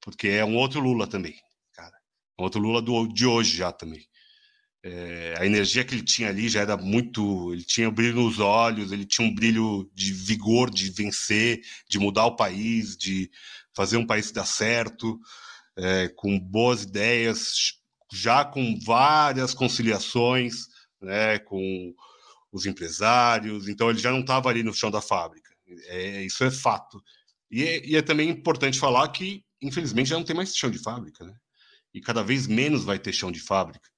porque 0.00 0.28
é 0.28 0.44
um 0.44 0.56
outro 0.56 0.80
Lula 0.80 1.06
também, 1.06 1.34
cara. 1.72 1.94
Um 2.38 2.44
outro 2.44 2.60
Lula 2.60 2.80
do, 2.80 3.08
de 3.08 3.26
hoje 3.26 3.56
já 3.56 3.72
também. 3.72 4.06
É, 4.84 5.34
a 5.38 5.44
energia 5.44 5.84
que 5.84 5.94
ele 5.94 6.04
tinha 6.04 6.28
ali 6.28 6.48
já 6.48 6.60
era 6.60 6.76
muito. 6.76 7.52
Ele 7.52 7.64
tinha 7.64 7.88
um 7.88 7.92
brilho 7.92 8.22
nos 8.22 8.38
olhos, 8.38 8.92
ele 8.92 9.04
tinha 9.04 9.26
um 9.26 9.34
brilho 9.34 9.90
de 9.92 10.12
vigor 10.12 10.70
de 10.70 10.90
vencer, 10.90 11.60
de 11.88 11.98
mudar 11.98 12.26
o 12.26 12.36
país, 12.36 12.96
de 12.96 13.28
fazer 13.74 13.96
um 13.96 14.06
país 14.06 14.30
dar 14.30 14.46
certo, 14.46 15.18
é, 15.76 16.08
com 16.08 16.38
boas 16.38 16.84
ideias, 16.84 17.74
já 18.12 18.44
com 18.44 18.78
várias 18.84 19.52
conciliações, 19.52 20.68
né, 21.00 21.38
com 21.40 21.92
os 22.52 22.66
empresários, 22.66 23.68
então 23.68 23.90
ele 23.90 23.98
já 23.98 24.10
não 24.10 24.20
estava 24.20 24.48
ali 24.48 24.62
no 24.62 24.74
chão 24.74 24.90
da 24.90 25.00
fábrica. 25.00 25.50
É, 25.88 26.22
isso 26.22 26.44
é 26.44 26.50
fato. 26.50 27.02
E 27.50 27.62
é, 27.64 27.86
e 27.86 27.96
é, 27.96 28.02
também 28.02 28.28
importante 28.28 28.78
falar 28.78 29.08
que, 29.08 29.44
infelizmente, 29.60 30.10
já 30.10 30.16
não 30.16 30.24
tem 30.24 30.36
mais 30.36 30.56
chão 30.56 30.70
de 30.70 30.78
fábrica, 30.78 31.24
né? 31.24 31.34
E 31.94 32.00
cada 32.00 32.22
vez 32.22 32.46
menos 32.46 32.84
vai 32.84 32.98
ter 32.98 33.12
chão 33.12 33.32
de 33.32 33.40
fábrica. 33.40 33.88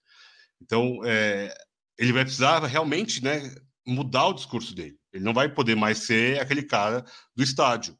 Então, 0.61 1.01
é, 1.05 1.55
ele 1.99 2.13
vai 2.13 2.25
precisar 2.25 2.65
realmente 2.65 3.23
né, 3.23 3.55
mudar 3.87 4.27
o 4.27 4.35
discurso 4.35 4.75
dele. 4.75 4.99
Ele 5.13 5.25
não 5.25 5.33
vai 5.33 5.49
poder 5.49 5.75
mais 5.75 5.99
ser 5.99 6.41
aquele 6.41 6.63
cara 6.63 7.05
do 7.35 7.43
estádio. 7.43 7.99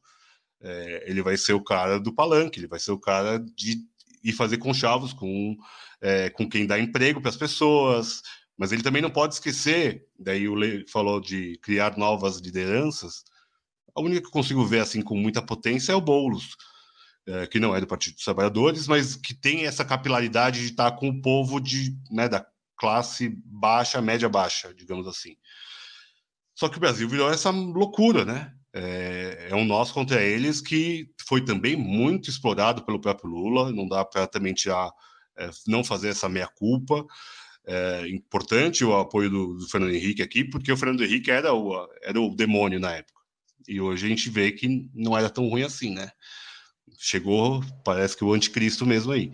É, 0.61 1.09
ele 1.09 1.21
vai 1.21 1.37
ser 1.37 1.53
o 1.53 1.63
cara 1.63 1.99
do 1.99 2.13
palanque, 2.13 2.59
ele 2.59 2.67
vai 2.67 2.79
ser 2.79 2.91
o 2.91 2.99
cara 2.99 3.39
de 3.39 3.77
ir 4.23 4.33
fazer 4.33 4.57
conchavos 4.57 5.13
com, 5.13 5.55
é, 6.01 6.29
com 6.29 6.49
quem 6.49 6.67
dá 6.67 6.79
emprego 6.79 7.21
para 7.21 7.29
as 7.29 7.37
pessoas, 7.37 8.21
mas 8.59 8.73
ele 8.73 8.83
também 8.83 9.01
não 9.01 9.09
pode 9.09 9.35
esquecer, 9.35 10.05
daí 10.19 10.45
o 10.49 10.53
Lei 10.53 10.85
falou 10.85 11.21
de 11.21 11.57
criar 11.63 11.97
novas 11.97 12.39
lideranças. 12.39 13.23
A 13.95 14.01
única 14.01 14.19
que 14.19 14.27
eu 14.27 14.31
consigo 14.31 14.65
ver 14.65 14.81
assim 14.81 15.01
com 15.01 15.15
muita 15.15 15.41
potência 15.41 15.93
é 15.93 15.95
o 15.95 16.01
Boulos, 16.01 16.57
é, 17.25 17.47
que 17.47 17.57
não 17.57 17.73
é 17.73 17.79
do 17.79 17.87
Partido 17.87 18.15
dos 18.15 18.25
Trabalhadores, 18.25 18.85
mas 18.85 19.15
que 19.15 19.33
tem 19.33 19.65
essa 19.65 19.85
capilaridade 19.85 20.59
de 20.59 20.71
estar 20.71 20.91
com 20.91 21.07
o 21.07 21.21
povo 21.21 21.57
de, 21.61 21.97
né, 22.11 22.27
da 22.27 22.45
classe 22.75 23.29
baixa, 23.45 24.01
média 24.01 24.27
baixa, 24.27 24.73
digamos 24.73 25.07
assim. 25.07 25.37
Só 26.53 26.67
que 26.67 26.75
o 26.75 26.81
Brasil 26.81 27.07
virou 27.07 27.31
essa 27.31 27.51
loucura, 27.51 28.25
né? 28.25 28.53
É, 28.73 29.47
é 29.51 29.55
um 29.55 29.63
nós 29.63 29.89
contra 29.89 30.21
eles 30.21 30.59
que 30.59 31.09
foi 31.25 31.45
também 31.45 31.77
muito 31.77 32.29
explorado 32.29 32.83
pelo 32.83 32.99
próprio 32.99 33.29
Lula. 33.29 33.71
Não 33.71 33.87
dá 33.87 34.03
para 34.03 34.27
também 34.27 34.53
tirar, 34.53 34.91
é, 35.37 35.49
não 35.65 35.81
fazer 35.81 36.09
essa 36.09 36.27
meia 36.27 36.47
culpa. 36.47 37.05
É 37.71 38.07
importante 38.09 38.83
o 38.83 38.95
apoio 38.95 39.29
do, 39.29 39.53
do, 39.53 39.69
Fernando 39.69 39.93
Henrique 39.93 40.23
aqui, 40.23 40.43
porque 40.43 40.71
o 40.71 40.77
Fernando 40.77 41.03
Henrique 41.03 41.29
era 41.29 41.53
o, 41.53 41.87
era 42.01 42.19
o 42.19 42.35
demônio 42.35 42.79
na 42.79 42.95
época. 42.95 43.19
E 43.67 43.79
hoje 43.79 44.07
a 44.07 44.09
gente 44.09 44.27
vê 44.29 44.51
que 44.51 44.89
não 44.93 45.15
era 45.15 45.29
tão 45.29 45.47
ruim 45.47 45.61
assim, 45.61 45.93
né? 45.93 46.11
Chegou, 46.97 47.63
parece 47.85 48.17
que 48.17 48.23
o 48.23 48.33
anticristo 48.33 48.85
mesmo 48.87 49.11
aí. 49.11 49.31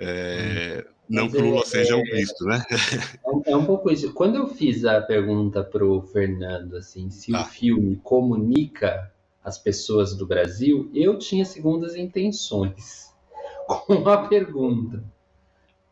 É, 0.00 0.84
hum. 0.84 0.92
Não 1.10 1.24
Mas 1.24 1.32
que 1.32 1.38
o 1.38 1.44
Lula 1.44 1.62
é, 1.62 1.66
seja 1.66 1.96
o 1.96 2.02
Cristo, 2.04 2.44
né? 2.44 2.64
É, 3.46 3.50
é, 3.50 3.56
um 3.56 3.64
pouco 3.64 3.90
isso. 3.90 4.12
Quando 4.14 4.36
eu 4.36 4.48
fiz 4.48 4.84
a 4.84 5.00
pergunta 5.00 5.62
para 5.62 5.84
o 5.84 6.02
Fernando, 6.02 6.76
assim, 6.76 7.10
se 7.10 7.34
ah. 7.34 7.42
o 7.42 7.44
filme 7.44 7.96
comunica 7.96 9.12
as 9.42 9.58
pessoas 9.58 10.16
do 10.16 10.24
Brasil, 10.24 10.88
eu 10.94 11.18
tinha 11.18 11.44
segundas 11.44 11.96
intenções 11.96 13.12
com 13.66 14.08
a 14.08 14.28
pergunta. 14.28 15.04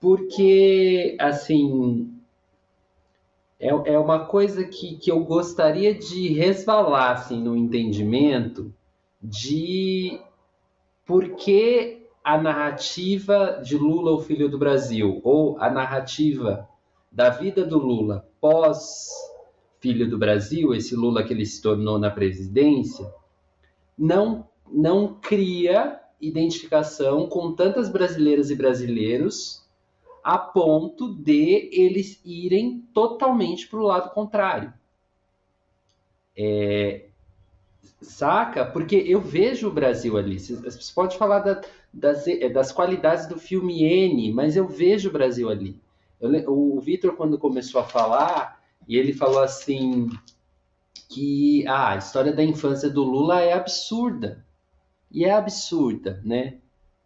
Porque, 0.01 1.17
assim, 1.19 2.13
é, 3.59 3.69
é 3.69 3.99
uma 3.99 4.27
coisa 4.27 4.65
que, 4.65 4.97
que 4.97 5.11
eu 5.11 5.25
gostaria 5.25 5.95
de 5.95 6.29
resvalar, 6.29 7.13
assim, 7.13 7.43
no 7.43 7.57
entendimento 7.57 8.73
de 9.21 10.21
por 11.05 11.31
que 11.31 12.07
a 12.23 12.39
narrativa 12.39 13.61
de 13.65 13.77
Lula, 13.77 14.13
o 14.13 14.21
filho 14.21 14.49
do 14.49 14.59
Brasil, 14.59 15.21
ou 15.25 15.59
a 15.59 15.71
narrativa 15.71 16.69
da 17.11 17.31
vida 17.31 17.65
do 17.65 17.79
Lula 17.79 18.29
pós 18.41 19.09
filho 19.81 20.09
do 20.09 20.19
Brasil, 20.19 20.75
esse 20.75 20.95
Lula 20.95 21.23
que 21.23 21.33
ele 21.33 21.47
se 21.47 21.63
tornou 21.63 21.99
na 21.99 22.11
presidência, 22.11 23.13
não, 23.97 24.47
não 24.71 25.15
cria 25.15 26.01
identificação 26.21 27.29
com 27.29 27.53
tantas 27.53 27.89
brasileiras 27.89 28.51
e 28.51 28.57
brasileiros 28.57 29.65
a 30.29 30.37
ponto 30.37 31.15
de 31.15 31.71
eles 31.73 32.21
irem 32.23 32.87
totalmente 32.93 33.67
para 33.67 33.79
o 33.79 33.83
lado 33.83 34.11
contrário. 34.11 34.71
É, 36.37 37.07
saca? 38.03 38.67
Porque 38.67 38.95
eu 38.95 39.23
vejo 39.23 39.69
o 39.69 39.73
Brasil 39.73 40.19
ali. 40.19 40.39
Você 40.39 40.93
pode 40.95 41.17
falar 41.17 41.39
da, 41.39 41.63
das, 41.91 42.29
é, 42.29 42.47
das 42.51 42.71
qualidades 42.71 43.27
do 43.27 43.39
filme 43.39 43.83
N, 43.83 44.31
mas 44.31 44.55
eu 44.55 44.69
vejo 44.69 45.09
o 45.09 45.13
Brasil 45.13 45.49
ali. 45.49 45.81
Eu, 46.21 46.31
o 46.53 46.79
Vitor, 46.79 47.17
quando 47.17 47.39
começou 47.39 47.81
a 47.81 47.85
falar, 47.85 48.63
e 48.87 48.99
ele 48.99 49.15
falou 49.15 49.41
assim 49.41 50.11
que 51.09 51.67
ah, 51.67 51.93
a 51.93 51.97
história 51.97 52.35
da 52.35 52.45
infância 52.45 52.91
do 52.91 53.03
Lula 53.03 53.41
é 53.41 53.55
absurda. 53.55 54.45
E 55.11 55.25
é 55.25 55.33
absurda, 55.33 56.21
né? 56.23 56.59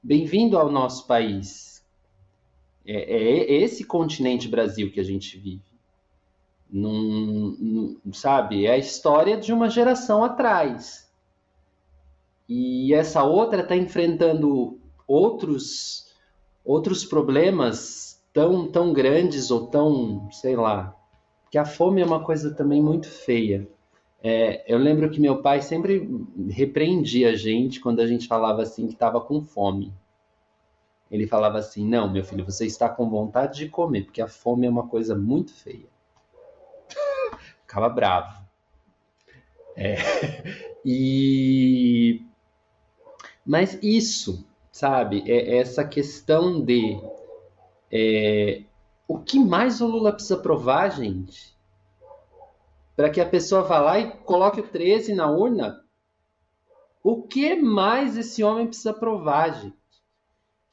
Bem-vindo 0.02 0.58
ao 0.58 0.72
nosso 0.72 1.06
país. 1.06 1.71
É, 2.86 2.94
é, 2.94 3.62
esse 3.62 3.84
continente 3.84 4.48
Brasil 4.48 4.90
que 4.90 5.00
a 5.00 5.04
gente 5.04 5.38
vive. 5.38 5.62
Num, 6.70 7.56
num, 7.58 8.12
sabe? 8.12 8.66
É 8.66 8.72
a 8.72 8.78
história 8.78 9.36
de 9.36 9.52
uma 9.52 9.68
geração 9.68 10.24
atrás. 10.24 11.10
E 12.48 12.92
essa 12.94 13.22
outra 13.22 13.60
está 13.62 13.76
enfrentando 13.76 14.80
outros 15.06 16.10
outros 16.64 17.04
problemas 17.04 18.20
tão 18.32 18.66
tão 18.66 18.92
grandes 18.92 19.50
ou 19.50 19.66
tão 19.66 20.28
sei 20.30 20.56
lá 20.56 20.96
que 21.50 21.58
a 21.58 21.64
fome 21.64 22.00
é 22.00 22.04
uma 22.04 22.24
coisa 22.24 22.54
também 22.54 22.80
muito 22.80 23.08
feia 23.08 23.68
é, 24.22 24.62
eu 24.72 24.78
lembro 24.78 25.10
que 25.10 25.20
meu 25.20 25.42
pai 25.42 25.60
sempre 25.60 26.08
repreendia 26.48 27.30
a 27.30 27.34
gente 27.34 27.80
quando 27.80 27.98
a 28.00 28.06
gente 28.06 28.28
falava 28.28 28.62
assim 28.62 28.86
que 28.86 28.92
estava 28.92 29.20
com 29.20 29.42
fome 29.42 29.92
ele 31.12 31.28
falava 31.28 31.58
assim 31.58 31.86
não 31.86 32.10
meu 32.10 32.24
filho 32.24 32.44
você 32.44 32.66
está 32.66 32.88
com 32.88 33.08
vontade 33.08 33.58
de 33.58 33.68
comer 33.68 34.06
porque 34.06 34.20
a 34.20 34.26
fome 34.26 34.66
é 34.66 34.70
uma 34.70 34.88
coisa 34.88 35.14
muito 35.14 35.52
feia 35.52 35.86
ficava 37.62 37.88
bravo 37.88 38.42
é, 39.76 39.96
e 40.84 42.26
mas 43.46 43.78
isso 43.82 44.44
sabe? 44.72 45.22
É 45.30 45.58
essa 45.58 45.84
questão 45.84 46.64
de 46.64 46.98
é, 47.92 48.62
o 49.06 49.18
que 49.18 49.38
mais 49.38 49.82
o 49.82 49.86
Lula 49.86 50.12
precisa 50.12 50.38
provar, 50.38 50.88
gente? 50.88 51.54
Para 52.96 53.10
que 53.10 53.20
a 53.20 53.28
pessoa 53.28 53.62
vá 53.62 53.78
lá 53.78 53.98
e 53.98 54.10
coloque 54.10 54.60
o 54.60 54.66
13 54.66 55.14
na 55.14 55.30
urna? 55.30 55.84
O 57.04 57.22
que 57.22 57.54
mais 57.54 58.16
esse 58.16 58.42
homem 58.42 58.66
precisa 58.66 58.94
provar, 58.94 59.50
gente? 59.60 59.81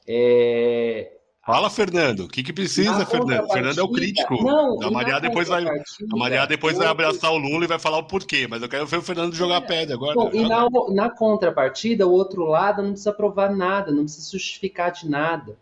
É, 0.06 1.12
Fala, 1.44 1.70
Fernando. 1.70 2.20
O 2.20 2.28
que, 2.28 2.42
que 2.42 2.52
precisa, 2.52 3.04
Fernando? 3.06 3.48
Fernando 3.48 3.78
é 3.78 3.82
o 3.82 3.90
crítico. 3.90 4.42
Não, 4.44 4.80
a 4.82 4.90
Maria 4.90 5.18
depois 5.18 5.48
vai, 5.48 5.66
a 5.66 6.16
Maria 6.16 6.46
depois 6.46 6.76
vai 6.76 6.86
abraçar 6.86 7.32
o 7.32 7.38
Lula 7.38 7.64
e 7.64 7.68
vai 7.68 7.78
falar 7.78 7.98
o 7.98 8.06
porquê. 8.06 8.46
Mas 8.48 8.62
eu 8.62 8.68
quero 8.68 8.86
ver 8.86 8.98
o 8.98 9.02
Fernando 9.02 9.34
jogar 9.34 9.62
pedra 9.62 9.94
agora. 9.94 10.14
Bom, 10.14 10.30
e 10.32 10.46
na, 10.46 10.68
na, 10.90 11.10
contrapartida, 11.10 12.06
o 12.06 12.12
outro 12.12 12.44
lado 12.44 12.82
não 12.82 12.90
precisa 12.90 13.12
provar 13.12 13.50
nada, 13.50 13.90
não 13.90 14.04
precisa 14.04 14.30
justificar 14.30 14.92
de 14.92 15.08
nada. 15.08 15.58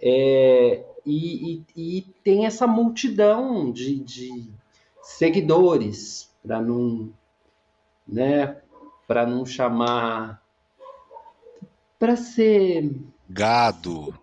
É, 0.00 0.82
e, 1.04 1.62
e, 1.76 1.98
e, 1.98 2.02
tem 2.24 2.44
essa 2.46 2.66
multidão 2.66 3.70
de, 3.70 4.00
de 4.00 4.50
seguidores 5.02 6.30
para 6.44 6.60
não, 6.60 7.10
né? 8.08 8.56
Para 9.06 9.24
não 9.24 9.46
chamar, 9.46 10.42
para 11.98 12.16
ser 12.16 12.92
gado 13.28 14.14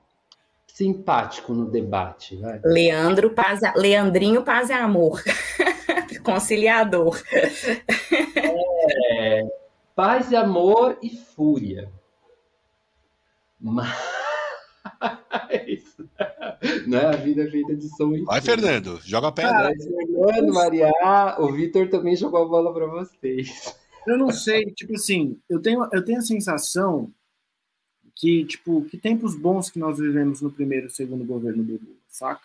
simpático 0.74 1.54
no 1.54 1.70
debate. 1.70 2.36
Vai. 2.38 2.60
Leandro 2.64 3.30
Paz, 3.30 3.60
Leandrinho 3.76 4.44
Paz 4.44 4.70
e 4.70 4.74
Amor, 4.74 5.22
conciliador. 6.24 7.22
É, 9.12 9.46
paz 9.96 10.32
e 10.32 10.36
amor 10.36 10.98
e 11.02 11.16
fúria. 11.16 11.92
Mas 13.60 13.96
não 16.88 16.98
é 16.98 17.06
a 17.06 17.16
vida 17.16 17.50
feita 17.50 17.76
de 17.76 17.88
som 17.96 18.14
e 18.14 18.24
Vai, 18.24 18.42
Fernando, 18.42 19.00
joga 19.04 19.28
a 19.28 19.32
pedra. 19.32 19.72
Fernando, 19.78 20.54
Maria, 20.54 20.92
o 21.38 21.52
Vitor 21.52 21.88
também 21.88 22.16
jogou 22.16 22.42
a 22.42 22.48
bola 22.48 22.74
para 22.74 22.88
vocês. 22.88 23.76
Eu 24.08 24.18
não 24.18 24.32
sei, 24.32 24.66
tipo 24.66 24.94
assim, 24.96 25.40
eu 25.48 25.62
tenho, 25.62 25.88
eu 25.94 26.04
tenho 26.04 26.18
a 26.18 26.24
sensação 26.24 27.10
que, 28.16 28.46
tipo, 28.46 28.86
que 28.86 28.98
tempos 28.98 29.36
bons 29.36 29.70
que 29.70 29.80
nós 29.80 29.98
vivemos 29.98 30.42
no 30.42 30.52
primeiro 30.52 30.88
e 30.88 30.92
segundo 30.92 31.26
governo 31.26 31.64
do 31.64 31.74
Lula, 31.74 31.98
saca? 32.08 32.42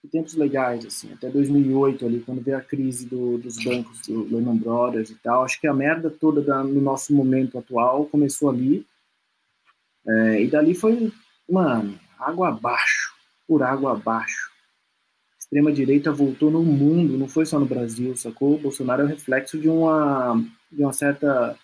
Que 0.00 0.08
tempos 0.08 0.34
legais, 0.34 0.84
assim, 0.84 1.12
até 1.12 1.30
2008 1.30 2.06
ali, 2.06 2.20
quando 2.20 2.42
veio 2.42 2.58
a 2.58 2.62
crise 2.62 3.06
do, 3.06 3.38
dos 3.38 3.62
bancos 3.62 4.00
do 4.02 4.24
Lehman 4.24 4.56
Brothers 4.56 5.10
e 5.10 5.14
tal, 5.16 5.44
acho 5.44 5.60
que 5.60 5.66
a 5.66 5.74
merda 5.74 6.10
toda 6.10 6.42
da, 6.42 6.62
no 6.62 6.80
nosso 6.80 7.14
momento 7.14 7.58
atual 7.58 8.06
começou 8.06 8.50
ali, 8.50 8.86
é, 10.06 10.42
e 10.42 10.50
dali 10.50 10.74
foi, 10.74 11.10
mano, 11.48 11.98
água 12.18 12.48
abaixo, 12.48 13.14
por 13.46 13.62
água 13.62 13.92
abaixo. 13.92 14.50
Extrema 15.38 15.72
direita 15.72 16.12
voltou 16.12 16.50
no 16.50 16.62
mundo, 16.62 17.18
não 17.18 17.28
foi 17.28 17.46
só 17.46 17.58
no 17.58 17.66
Brasil, 17.66 18.16
sacou? 18.16 18.54
O 18.54 18.58
Bolsonaro 18.58 19.02
é 19.02 19.04
o 19.04 19.08
reflexo 19.08 19.58
de 19.58 19.68
uma, 19.68 20.42
de 20.70 20.82
uma 20.82 20.92
certa 20.92 21.58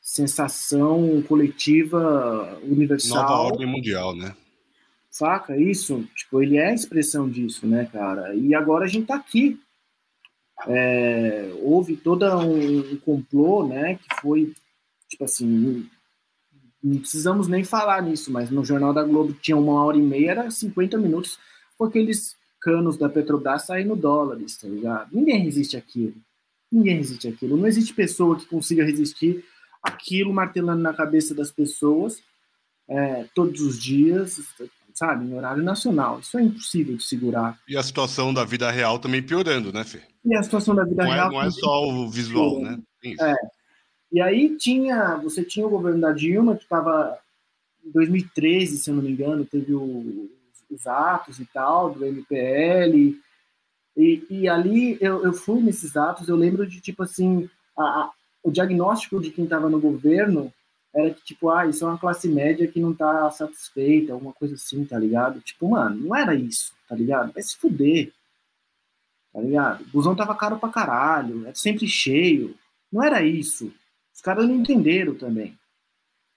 sensação 0.00 1.22
coletiva 1.28 2.58
universal. 2.62 3.22
Nova 3.22 3.42
ordem 3.52 3.66
mundial, 3.66 4.14
né? 4.14 4.34
Saca? 5.10 5.56
Isso, 5.56 6.06
tipo, 6.14 6.42
ele 6.42 6.56
é 6.56 6.70
a 6.70 6.74
expressão 6.74 7.28
disso, 7.28 7.66
né, 7.66 7.88
cara? 7.92 8.34
E 8.34 8.54
agora 8.54 8.84
a 8.84 8.88
gente 8.88 9.06
tá 9.06 9.16
aqui. 9.16 9.60
É, 10.66 11.52
houve 11.62 11.96
todo 11.96 12.24
um, 12.38 12.92
um 12.92 12.96
complô, 12.98 13.66
né, 13.66 13.94
que 13.94 14.20
foi, 14.20 14.52
tipo 15.08 15.24
assim, 15.24 15.88
não 16.82 16.98
precisamos 16.98 17.48
nem 17.48 17.64
falar 17.64 18.02
nisso, 18.02 18.30
mas 18.30 18.50
no 18.50 18.64
Jornal 18.64 18.92
da 18.92 19.02
Globo 19.02 19.32
tinha 19.32 19.56
uma 19.56 19.82
hora 19.82 19.96
e 19.96 20.02
meia, 20.02 20.32
era 20.32 20.50
50 20.50 20.98
minutos 20.98 21.38
com 21.78 21.84
aqueles 21.84 22.36
canos 22.60 22.96
da 22.98 23.08
Petrobras 23.08 23.62
saindo 23.62 23.96
dólares, 23.96 24.56
tá 24.56 24.68
ligado? 24.68 25.08
Ninguém 25.12 25.44
resiste 25.44 25.76
aquilo. 25.76 26.14
Ninguém 26.70 26.96
resiste 26.96 27.26
aquilo. 27.26 27.56
Não 27.56 27.66
existe 27.66 27.94
pessoa 27.94 28.36
que 28.36 28.46
consiga 28.46 28.84
resistir 28.84 29.42
aquilo 29.82 30.32
martelando 30.32 30.82
na 30.82 30.92
cabeça 30.92 31.34
das 31.34 31.50
pessoas 31.50 32.22
é, 32.90 33.24
todos 33.34 33.60
os 33.60 33.80
dias, 33.80 34.40
sabe, 34.92 35.24
em 35.24 35.34
horário 35.34 35.62
nacional. 35.62 36.18
Isso 36.18 36.36
é 36.36 36.42
impossível 36.42 36.96
de 36.96 37.04
segurar. 37.04 37.58
E 37.68 37.76
a 37.76 37.82
situação 37.82 38.34
da 38.34 38.44
vida 38.44 38.70
real 38.70 38.98
também 38.98 39.22
piorando, 39.22 39.72
né, 39.72 39.84
Fê? 39.84 40.02
E 40.24 40.34
a 40.34 40.42
situação 40.42 40.74
da 40.74 40.84
vida 40.84 41.04
não 41.04 41.12
é, 41.12 41.14
real. 41.14 41.28
É, 41.28 41.32
não 41.32 41.42
é 41.42 41.50
só 41.50 41.88
o 41.88 42.10
visual, 42.10 42.56
piorando. 42.56 42.84
né? 43.04 43.14
É. 43.20 43.34
E 44.12 44.20
aí 44.20 44.56
tinha, 44.56 45.16
você 45.16 45.44
tinha 45.44 45.64
o 45.64 45.70
governo 45.70 46.00
da 46.00 46.12
Dilma, 46.12 46.56
que 46.56 46.64
estava 46.64 47.16
em 47.84 47.92
2013, 47.92 48.76
se 48.76 48.90
eu 48.90 48.96
não 48.96 49.02
me 49.02 49.12
engano, 49.12 49.46
teve 49.46 49.72
o, 49.72 50.28
os 50.68 50.86
atos 50.86 51.38
e 51.38 51.44
tal, 51.44 51.94
do 51.94 52.04
MPL. 52.04 53.16
E, 53.96 54.26
e 54.28 54.48
ali 54.48 54.98
eu, 55.00 55.24
eu 55.24 55.32
fui 55.32 55.60
nesses 55.60 55.96
atos, 55.96 56.28
eu 56.28 56.36
lembro 56.36 56.66
de 56.66 56.80
tipo 56.80 57.04
assim, 57.04 57.48
a, 57.78 58.10
o 58.42 58.50
diagnóstico 58.50 59.20
de 59.20 59.30
quem 59.30 59.44
estava 59.44 59.68
no 59.68 59.80
governo 59.80 60.52
era 60.94 61.14
que, 61.14 61.22
tipo, 61.22 61.50
ah, 61.50 61.66
isso 61.66 61.84
é 61.84 61.88
uma 61.88 61.98
classe 61.98 62.28
média 62.28 62.66
que 62.66 62.80
não 62.80 62.92
tá 62.94 63.30
satisfeita, 63.30 64.12
alguma 64.12 64.32
coisa 64.32 64.54
assim, 64.54 64.84
tá 64.84 64.98
ligado? 64.98 65.40
Tipo, 65.40 65.70
mano, 65.70 65.96
não 65.96 66.16
era 66.16 66.34
isso, 66.34 66.72
tá 66.88 66.96
ligado? 66.96 67.32
Vai 67.32 67.42
se 67.42 67.56
fuder, 67.56 68.12
tá 69.32 69.40
ligado? 69.40 69.82
O 69.82 69.88
busão 69.88 70.16
tava 70.16 70.34
caro 70.34 70.58
pra 70.58 70.68
caralho, 70.68 71.46
era 71.46 71.54
sempre 71.54 71.86
cheio. 71.86 72.56
Não 72.90 73.02
era 73.02 73.22
isso. 73.22 73.72
Os 74.12 74.20
caras 74.20 74.48
não 74.48 74.56
entenderam 74.56 75.14
também. 75.14 75.56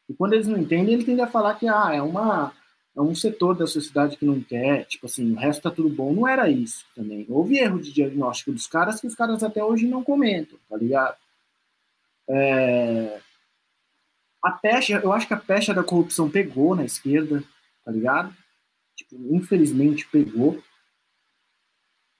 E 0.08 0.14
quando 0.14 0.34
eles 0.34 0.48
não 0.48 0.58
entendem, 0.58 0.94
ele 0.94 1.06
tende 1.06 1.22
a 1.22 1.28
falar 1.28 1.56
que, 1.56 1.68
ah, 1.68 1.92
é 1.92 2.02
uma 2.02 2.54
é 2.96 3.02
um 3.02 3.16
setor 3.16 3.56
da 3.56 3.66
sociedade 3.66 4.18
que 4.18 4.26
não 4.26 4.40
quer, 4.40 4.86
tipo 4.86 5.08
assim, 5.08 5.34
o 5.34 5.36
resto 5.36 5.64
tá 5.64 5.72
tudo 5.72 5.90
bom. 5.90 6.14
Não 6.14 6.28
era 6.28 6.48
isso 6.48 6.86
também. 6.96 7.26
Houve 7.28 7.58
erro 7.58 7.82
de 7.82 7.92
diagnóstico 7.92 8.52
dos 8.52 8.68
caras 8.68 9.02
que 9.02 9.08
os 9.08 9.16
caras 9.16 9.42
até 9.42 9.64
hoje 9.64 9.88
não 9.88 10.04
comentam, 10.04 10.60
tá 10.70 10.78
ligado? 10.78 11.18
É... 12.30 13.20
A 14.44 14.52
pecha, 14.52 15.00
eu 15.04 15.14
acho 15.14 15.28
que 15.28 15.34
a 15.34 15.40
pecha 15.40 15.74
da 15.74 15.84
corrupção 15.84 16.30
pegou 16.30 16.76
na 16.76 16.84
esquerda, 16.84 17.44
tá 17.86 17.92
ligado? 17.92 18.36
Tipo, 18.96 19.16
infelizmente 19.34 20.08
pegou. 20.08 20.62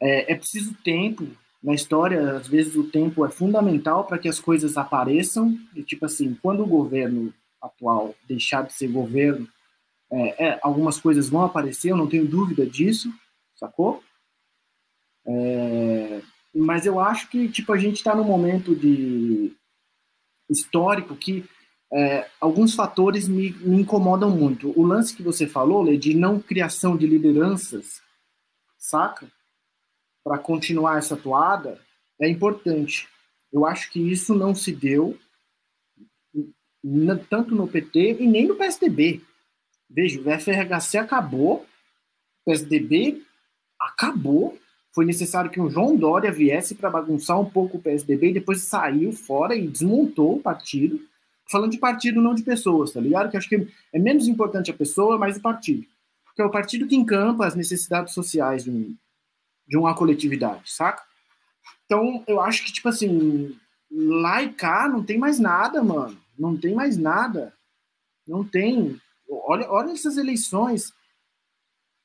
É, 0.02 0.32
é 0.32 0.36
preciso 0.36 0.74
tempo. 0.84 1.28
Na 1.62 1.74
história, 1.74 2.38
às 2.38 2.48
vezes 2.48 2.76
o 2.76 2.90
tempo 2.90 3.26
é 3.26 3.30
fundamental 3.30 4.06
para 4.06 4.18
que 4.18 4.28
as 4.28 4.40
coisas 4.40 4.78
apareçam. 4.78 5.58
E, 5.76 5.84
tipo 5.84 6.06
assim, 6.06 6.38
quando 6.42 6.64
o 6.64 6.68
governo 6.68 7.34
atual 7.62 8.16
deixar 8.28 8.64
de 8.64 8.74
ser 8.74 8.88
governo 8.90 9.48
é, 10.12 10.48
é, 10.48 10.60
algumas 10.62 11.00
coisas 11.00 11.28
vão 11.28 11.42
aparecer, 11.44 11.90
eu 11.90 11.98
não 11.98 12.08
tenho 12.08 12.28
dúvida 12.28 12.66
disso, 12.68 13.12
sacou? 13.56 14.04
É, 15.26 16.22
mas 16.54 16.86
eu 16.86 17.00
acho 17.00 17.30
que 17.30 17.50
tipo 17.50 17.74
a 17.74 17.78
gente 17.78 17.96
está 17.96 18.14
num 18.14 18.24
momento 18.24 18.76
de 18.76 19.56
histórico 20.50 21.16
que 21.16 21.46
é, 21.92 22.28
alguns 22.42 22.74
fatores 22.74 23.28
me, 23.28 23.52
me, 23.52 23.82
incomodam 23.82 24.30
muito. 24.32 24.78
O 24.80 24.84
lance 24.84 25.16
que 25.16 25.22
você 25.22 25.46
falou, 25.46 25.84
Lê, 25.84 25.96
de 25.96 26.14
não 26.14 26.40
criação 26.40 26.98
de 26.98 27.06
lideranças, 27.06 28.02
saca? 28.78 29.32
Para 30.24 30.40
continuar 30.40 30.98
essa 30.98 31.16
toada, 31.16 31.80
é 32.20 32.28
importante. 32.28 33.08
Eu 33.52 33.66
acho 33.66 33.92
que 33.92 34.00
isso 34.00 34.34
não 34.34 34.56
se 34.56 34.72
deu 34.72 35.18
tanto 37.30 37.56
no 37.56 37.68
PT 37.68 38.18
e 38.20 38.28
nem 38.28 38.48
no 38.48 38.56
PSDB. 38.56 39.22
Veja, 39.90 40.20
o 40.20 40.24
FRHC 40.24 40.98
acabou, 40.98 41.66
o 42.42 42.52
PSDB 42.52 43.24
acabou. 43.80 44.58
Foi 44.94 45.06
necessário 45.06 45.50
que 45.50 45.60
o 45.60 45.70
João 45.70 45.96
Dória 45.96 46.32
viesse 46.32 46.76
para 46.76 46.90
bagunçar 46.90 47.40
um 47.40 47.50
pouco 47.50 47.78
o 47.78 47.82
PSDB 47.82 48.30
e 48.30 48.34
depois 48.34 48.62
saiu 48.62 49.12
fora 49.12 49.56
e 49.56 49.68
desmontou 49.68 50.36
o 50.38 50.42
partido. 50.42 51.02
Falando 51.52 51.72
de 51.72 51.80
partido, 51.80 52.22
não 52.22 52.36
de 52.36 52.44
pessoas, 52.44 52.92
tá 52.92 53.02
ligado? 53.02 53.32
Que 53.32 53.38
acho 53.38 53.50
que 53.50 53.68
é 53.92 54.00
menos 54.00 54.28
importante 54.28 54.70
a 54.70 54.74
pessoa, 54.74 55.18
mais 55.18 55.38
o 55.38 55.42
partido. 55.42 55.86
Que 56.36 56.42
é 56.42 56.46
o 56.46 56.52
partido 56.52 56.88
que 56.88 56.96
encampa 56.96 57.46
as 57.46 57.56
necessidades 57.56 58.14
sociais 58.14 58.64
de, 58.64 58.70
um, 58.70 58.96
de 59.68 59.78
uma 59.78 59.96
coletividade, 59.96 60.72
saca? 60.72 61.04
Então, 61.86 62.24
eu 62.28 62.40
acho 62.40 62.64
que, 62.64 62.72
tipo 62.72 62.88
assim, 62.88 63.58
lá 63.92 64.44
e 64.44 64.54
cá 64.54 64.88
não 64.88 65.04
tem 65.04 65.18
mais 65.18 65.40
nada, 65.40 65.84
mano. 65.84 66.18
Não 66.38 66.56
tem 66.56 66.74
mais 66.74 66.98
nada. 66.98 67.52
Não 68.28 68.44
tem. 68.44 69.00
Olha, 69.30 69.70
olha 69.72 69.92
essas 69.92 70.18
eleições. 70.18 70.94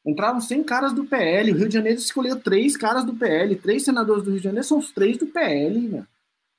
Entraram 0.08 0.40
100 0.40 0.64
caras 0.64 0.94
do 0.94 1.04
PL. 1.04 1.52
O 1.52 1.54
Rio 1.54 1.68
de 1.68 1.74
Janeiro 1.74 1.98
escolheu 1.98 2.40
três 2.40 2.78
caras 2.78 3.04
do 3.04 3.14
PL. 3.14 3.54
Três 3.56 3.84
senadores 3.84 4.24
do 4.24 4.30
Rio 4.30 4.38
de 4.38 4.44
Janeiro 4.44 4.66
são 4.66 4.78
os 4.78 4.90
três 4.90 5.18
do 5.18 5.26
PL, 5.26 5.86
né? 5.86 6.06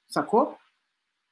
Sacou? 0.07 0.55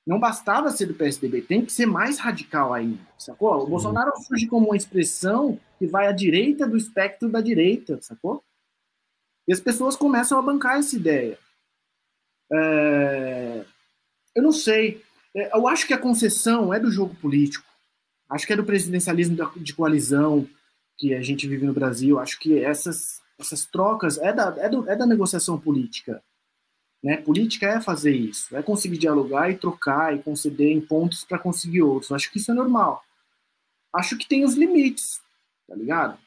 Não 0.04 0.20
bastava 0.20 0.72
ser 0.72 0.88
do 0.88 0.96
PSDB, 0.96 1.44
tem 1.44 1.64
que 1.64 1.72
ser 1.72 1.86
mais 1.86 2.18
radical 2.18 2.74
ainda, 2.74 3.00
sacou? 3.20 3.54
O 3.56 3.66
Sim. 3.66 3.70
Bolsonaro 3.70 4.12
surge 4.24 4.48
como 4.48 4.68
uma 4.68 4.78
expressão 4.78 5.60
que 5.78 5.86
vai 5.86 6.08
à 6.08 6.12
direita 6.12 6.66
do 6.66 6.76
espectro 6.76 7.30
da 7.30 7.40
direita, 7.40 8.00
sacou? 8.02 8.42
E 9.48 9.54
as 9.54 9.60
pessoas 9.60 9.96
começam 9.96 10.40
a 10.40 10.42
bancar 10.42 10.78
essa 10.78 10.96
ideia. 10.96 11.38
É... 12.52 13.64
Eu 14.34 14.42
não 14.42 14.52
sei. 14.52 15.04
É, 15.36 15.56
eu 15.56 15.68
acho 15.68 15.86
que 15.86 15.94
a 15.94 16.00
concessão 16.00 16.74
é 16.74 16.80
do 16.80 16.90
jogo 16.90 17.14
político. 17.16 17.68
Acho 18.28 18.48
que 18.48 18.54
é 18.54 18.58
do 18.58 18.64
presidencialismo 18.64 19.38
de 19.58 19.76
coalizão 19.76 20.50
que 20.98 21.14
a 21.14 21.22
gente 21.22 21.48
vive 21.48 21.66
no 21.66 21.74
Brasil. 21.74 22.20
Acho 22.20 22.40
que 22.40 22.60
essas, 22.60 23.22
essas 23.40 23.66
trocas 23.66 24.18
é 24.18 24.34
da, 24.34 24.56
é, 24.58 24.68
do, 24.68 24.90
é 24.90 24.96
da 24.96 25.06
negociação 25.06 25.60
política. 25.60 26.22
Né? 27.04 27.18
Política 27.18 27.68
é 27.68 27.80
fazer 27.80 28.16
isso, 28.16 28.56
é 28.56 28.64
conseguir 28.64 28.98
dialogar 28.98 29.50
e 29.52 29.58
trocar 29.58 30.16
e 30.16 30.22
conceder 30.22 30.72
em 30.72 30.82
pontos 30.82 31.24
para 31.24 31.38
conseguir 31.38 31.84
outros. 31.84 32.12
Acho 32.12 32.32
que 32.32 32.40
isso 32.40 32.52
é 32.52 32.56
normal. 32.56 33.04
Acho 33.94 34.18
que 34.18 34.28
tem 34.28 34.44
os 34.44 34.56
limites, 34.56 35.22
tá 35.68 35.76
ligado? 35.76 36.18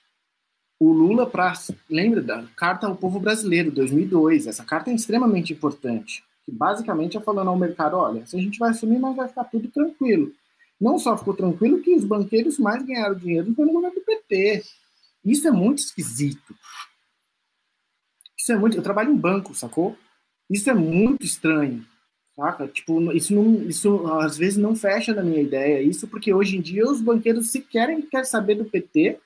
O 0.79 0.93
Lula, 0.93 1.29
pra, 1.29 1.53
lembra 1.91 2.23
da 2.23 2.43
Carta 2.57 2.87
ao 2.87 2.97
Povo 2.97 3.21
Brasileiro, 3.21 3.71
2002. 3.71 4.47
Essa 4.47 4.65
carta 4.65 4.91
é 4.91 4.95
extremamente 4.95 5.53
importante. 5.53 6.25
Que 6.45 6.51
basicamente 6.51 7.19
é 7.19 7.21
falando 7.21 7.49
ao 7.49 7.59
mercado: 7.59 7.97
olha, 7.99 8.25
se 8.25 8.35
a 8.35 8.41
gente 8.41 8.59
vai 8.59 8.71
assumir, 8.71 8.99
mas 8.99 9.15
vai 9.15 9.29
ficar 9.29 9.45
tudo 9.45 9.69
tranquilo 9.69 10.33
não 10.81 10.99
só 10.99 11.17
ficou 11.17 11.35
tranquilo 11.35 11.83
que 11.83 11.95
os 11.95 12.05
banqueiros 12.05 12.59
mais 12.59 12.83
ganharam 12.83 13.15
dinheiro 13.15 13.55
foi 13.55 13.67
no 13.67 13.73
governo 13.73 13.97
do 13.97 14.05
PT. 14.05 14.65
Isso 15.25 15.47
é 15.47 15.51
muito 15.51 15.79
esquisito. 15.79 16.55
Isso 18.37 18.53
é 18.53 18.57
muito. 18.57 18.77
Eu 18.77 18.83
trabalho 18.83 19.13
em 19.13 19.17
banco, 19.17 19.55
sacou? 19.55 19.97
Isso 20.49 20.71
é 20.71 20.75
muito 20.75 21.25
estranho, 21.25 21.85
saca? 22.35 22.67
Tipo, 22.67 23.13
isso 23.13 23.35
não, 23.35 23.69
isso 23.69 24.07
às 24.13 24.37
vezes 24.37 24.57
não 24.57 24.75
fecha 24.75 25.15
na 25.15 25.23
minha 25.23 25.43
ideia. 25.43 25.83
Isso 25.83 26.09
porque 26.09 26.33
hoje 26.33 26.57
em 26.57 26.61
dia 26.61 26.85
os 26.85 27.01
banqueiros 27.01 27.51
se 27.51 27.61
querem 27.61 28.01
quer 28.01 28.25
saber 28.25 28.55
do 28.55 28.65
PT. 28.65 29.21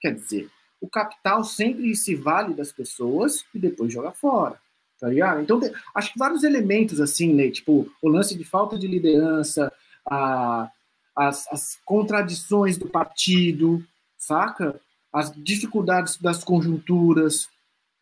Quer 0.00 0.14
dizer, 0.14 0.50
o 0.80 0.88
capital 0.88 1.42
sempre 1.42 1.94
se 1.96 2.14
vale 2.14 2.54
das 2.54 2.70
pessoas 2.70 3.44
e 3.54 3.58
depois 3.58 3.92
joga 3.92 4.12
fora. 4.12 4.60
Tá 5.00 5.08
ligado? 5.08 5.40
Então, 5.40 5.60
acho 5.94 6.12
que 6.12 6.18
vários 6.18 6.42
elementos 6.42 7.00
assim, 7.00 7.32
né? 7.32 7.50
Tipo, 7.50 7.90
o 8.02 8.08
lance 8.08 8.36
de 8.36 8.44
falta 8.44 8.78
de 8.78 8.86
liderança, 8.86 9.72
a, 10.10 10.70
as, 11.14 11.46
as 11.48 11.78
contradições 11.84 12.78
do 12.78 12.88
partido, 12.88 13.82
saca? 14.16 14.80
As 15.12 15.32
dificuldades 15.32 16.16
das 16.16 16.42
conjunturas. 16.44 17.48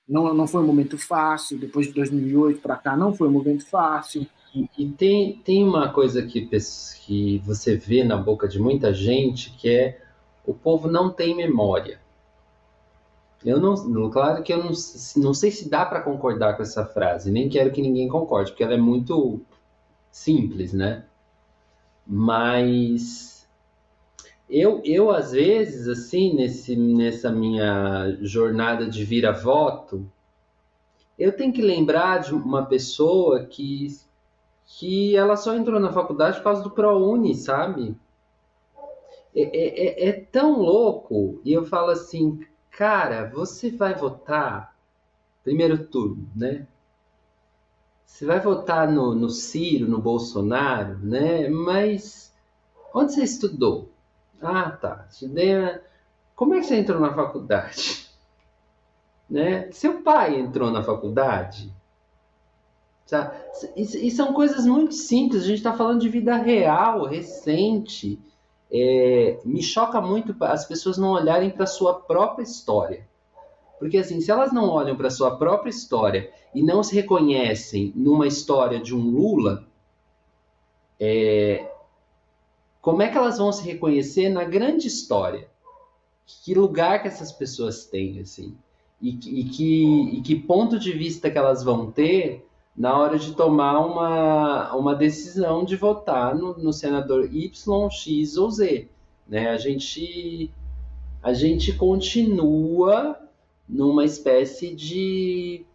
Não, 0.08 0.32
não 0.32 0.46
foi 0.46 0.62
um 0.62 0.66
momento 0.66 0.96
fácil, 0.96 1.58
depois 1.58 1.88
de 1.88 1.92
2008 1.94 2.60
para 2.60 2.76
cá, 2.76 2.96
não 2.96 3.12
foi 3.12 3.26
um 3.28 3.32
momento 3.32 3.66
fácil. 3.66 4.26
E, 4.78 4.88
tem, 4.88 5.38
tem 5.44 5.64
uma 5.64 5.92
coisa 5.92 6.22
que, 6.22 6.48
que 7.04 7.38
você 7.44 7.76
vê 7.76 8.04
na 8.04 8.16
boca 8.16 8.48
de 8.48 8.58
muita 8.58 8.94
gente 8.94 9.50
que 9.50 9.68
é 9.68 10.00
o 10.46 10.54
povo 10.54 10.88
não 10.88 11.12
tem 11.12 11.36
memória. 11.36 12.00
Eu 13.44 13.60
não, 13.60 14.10
claro 14.10 14.42
que 14.42 14.52
eu 14.52 14.58
não, 14.58 14.72
não 15.16 15.34
sei 15.34 15.50
se 15.50 15.68
dá 15.68 15.84
para 15.84 16.00
concordar 16.00 16.56
com 16.56 16.62
essa 16.62 16.84
frase, 16.84 17.30
nem 17.30 17.48
quero 17.48 17.70
que 17.70 17.82
ninguém 17.82 18.08
concorde, 18.08 18.50
porque 18.50 18.64
ela 18.64 18.74
é 18.74 18.78
muito 18.78 19.40
simples, 20.10 20.72
né? 20.72 21.04
Mas 22.06 23.48
eu, 24.48 24.80
eu 24.84 25.10
às 25.10 25.32
vezes, 25.32 25.88
assim, 25.88 26.34
nesse, 26.34 26.76
nessa 26.76 27.30
minha 27.32 28.16
jornada 28.20 28.88
de 28.88 29.04
vira-voto, 29.04 30.08
eu 31.18 31.36
tenho 31.36 31.52
que 31.52 31.62
lembrar 31.62 32.18
de 32.18 32.34
uma 32.34 32.64
pessoa 32.64 33.44
que, 33.44 33.88
que 34.66 35.16
ela 35.16 35.36
só 35.36 35.54
entrou 35.56 35.80
na 35.80 35.92
faculdade 35.92 36.36
por 36.38 36.44
causa 36.44 36.62
do 36.62 36.70
ProUni, 36.70 37.34
sabe? 37.34 37.96
É, 39.34 39.42
é, 39.42 40.06
é, 40.06 40.08
é 40.08 40.12
tão 40.12 40.60
louco. 40.60 41.40
E 41.44 41.52
eu 41.52 41.64
falo 41.64 41.90
assim, 41.90 42.40
cara, 42.70 43.28
você 43.28 43.70
vai 43.70 43.94
votar 43.94 44.76
primeiro 45.42 45.86
turno, 45.86 46.28
né? 46.36 46.66
Você 48.06 48.24
vai 48.24 48.40
votar 48.40 48.90
no, 48.90 49.14
no 49.14 49.28
Ciro, 49.28 49.88
no 49.88 50.00
Bolsonaro, 50.00 50.98
né? 51.00 51.48
Mas 51.48 52.32
onde 52.94 53.12
você 53.12 53.24
estudou? 53.24 53.90
Ah, 54.40 54.70
tá. 54.70 55.06
Estudei. 55.10 55.80
Como 56.34 56.54
é 56.54 56.60
que 56.60 56.66
você 56.66 56.76
entrou 56.76 57.00
na 57.00 57.12
faculdade? 57.12 58.06
Né? 59.28 59.72
Seu 59.72 60.02
pai 60.02 60.38
entrou 60.38 60.70
na 60.70 60.84
faculdade? 60.84 61.74
E, 63.74 64.06
e 64.06 64.10
são 64.12 64.32
coisas 64.32 64.64
muito 64.64 64.94
simples. 64.94 65.42
A 65.42 65.46
gente 65.48 65.56
está 65.56 65.72
falando 65.72 66.00
de 66.00 66.08
vida 66.08 66.36
real, 66.36 67.04
recente. 67.06 68.20
É, 68.70 69.40
me 69.44 69.60
choca 69.64 70.00
muito 70.00 70.32
as 70.44 70.64
pessoas 70.64 70.96
não 70.96 71.10
olharem 71.10 71.50
para 71.50 71.64
a 71.64 71.66
sua 71.66 71.94
própria 71.94 72.44
história. 72.44 73.04
Porque 73.78 73.98
assim, 73.98 74.20
se 74.20 74.30
elas 74.30 74.52
não 74.52 74.68
olham 74.68 74.96
para 74.96 75.10
sua 75.10 75.36
própria 75.36 75.70
história 75.70 76.30
e 76.54 76.62
não 76.62 76.82
se 76.82 76.94
reconhecem 76.94 77.92
numa 77.94 78.26
história 78.26 78.80
de 78.80 78.94
um 78.94 79.10
Lula, 79.10 79.66
é... 80.98 81.70
como 82.80 83.02
é 83.02 83.08
que 83.08 83.18
elas 83.18 83.38
vão 83.38 83.52
se 83.52 83.64
reconhecer 83.64 84.28
na 84.28 84.44
grande 84.44 84.86
história? 84.86 85.48
Que 86.26 86.54
lugar 86.54 87.02
que 87.02 87.08
essas 87.08 87.30
pessoas 87.30 87.84
têm, 87.84 88.20
assim? 88.20 88.56
E, 89.00 89.10
e, 89.10 89.44
que, 89.44 90.16
e 90.16 90.22
que 90.22 90.34
ponto 90.34 90.78
de 90.78 90.92
vista 90.92 91.30
que 91.30 91.36
elas 91.36 91.62
vão 91.62 91.90
ter 91.90 92.46
na 92.76 92.96
hora 92.98 93.18
de 93.18 93.32
tomar 93.32 93.78
uma, 93.80 94.74
uma 94.74 94.94
decisão 94.94 95.64
de 95.64 95.76
votar 95.76 96.34
no, 96.34 96.56
no 96.58 96.72
senador 96.72 97.28
Y, 97.32 97.90
X 97.90 98.36
ou 98.36 98.50
Z. 98.50 98.88
Né? 99.26 99.48
A, 99.48 99.56
gente, 99.56 100.50
a 101.22 101.32
gente 101.32 101.72
continua 101.72 103.18
numa 103.68 104.04
espécie 104.04 104.74
de 104.74 105.66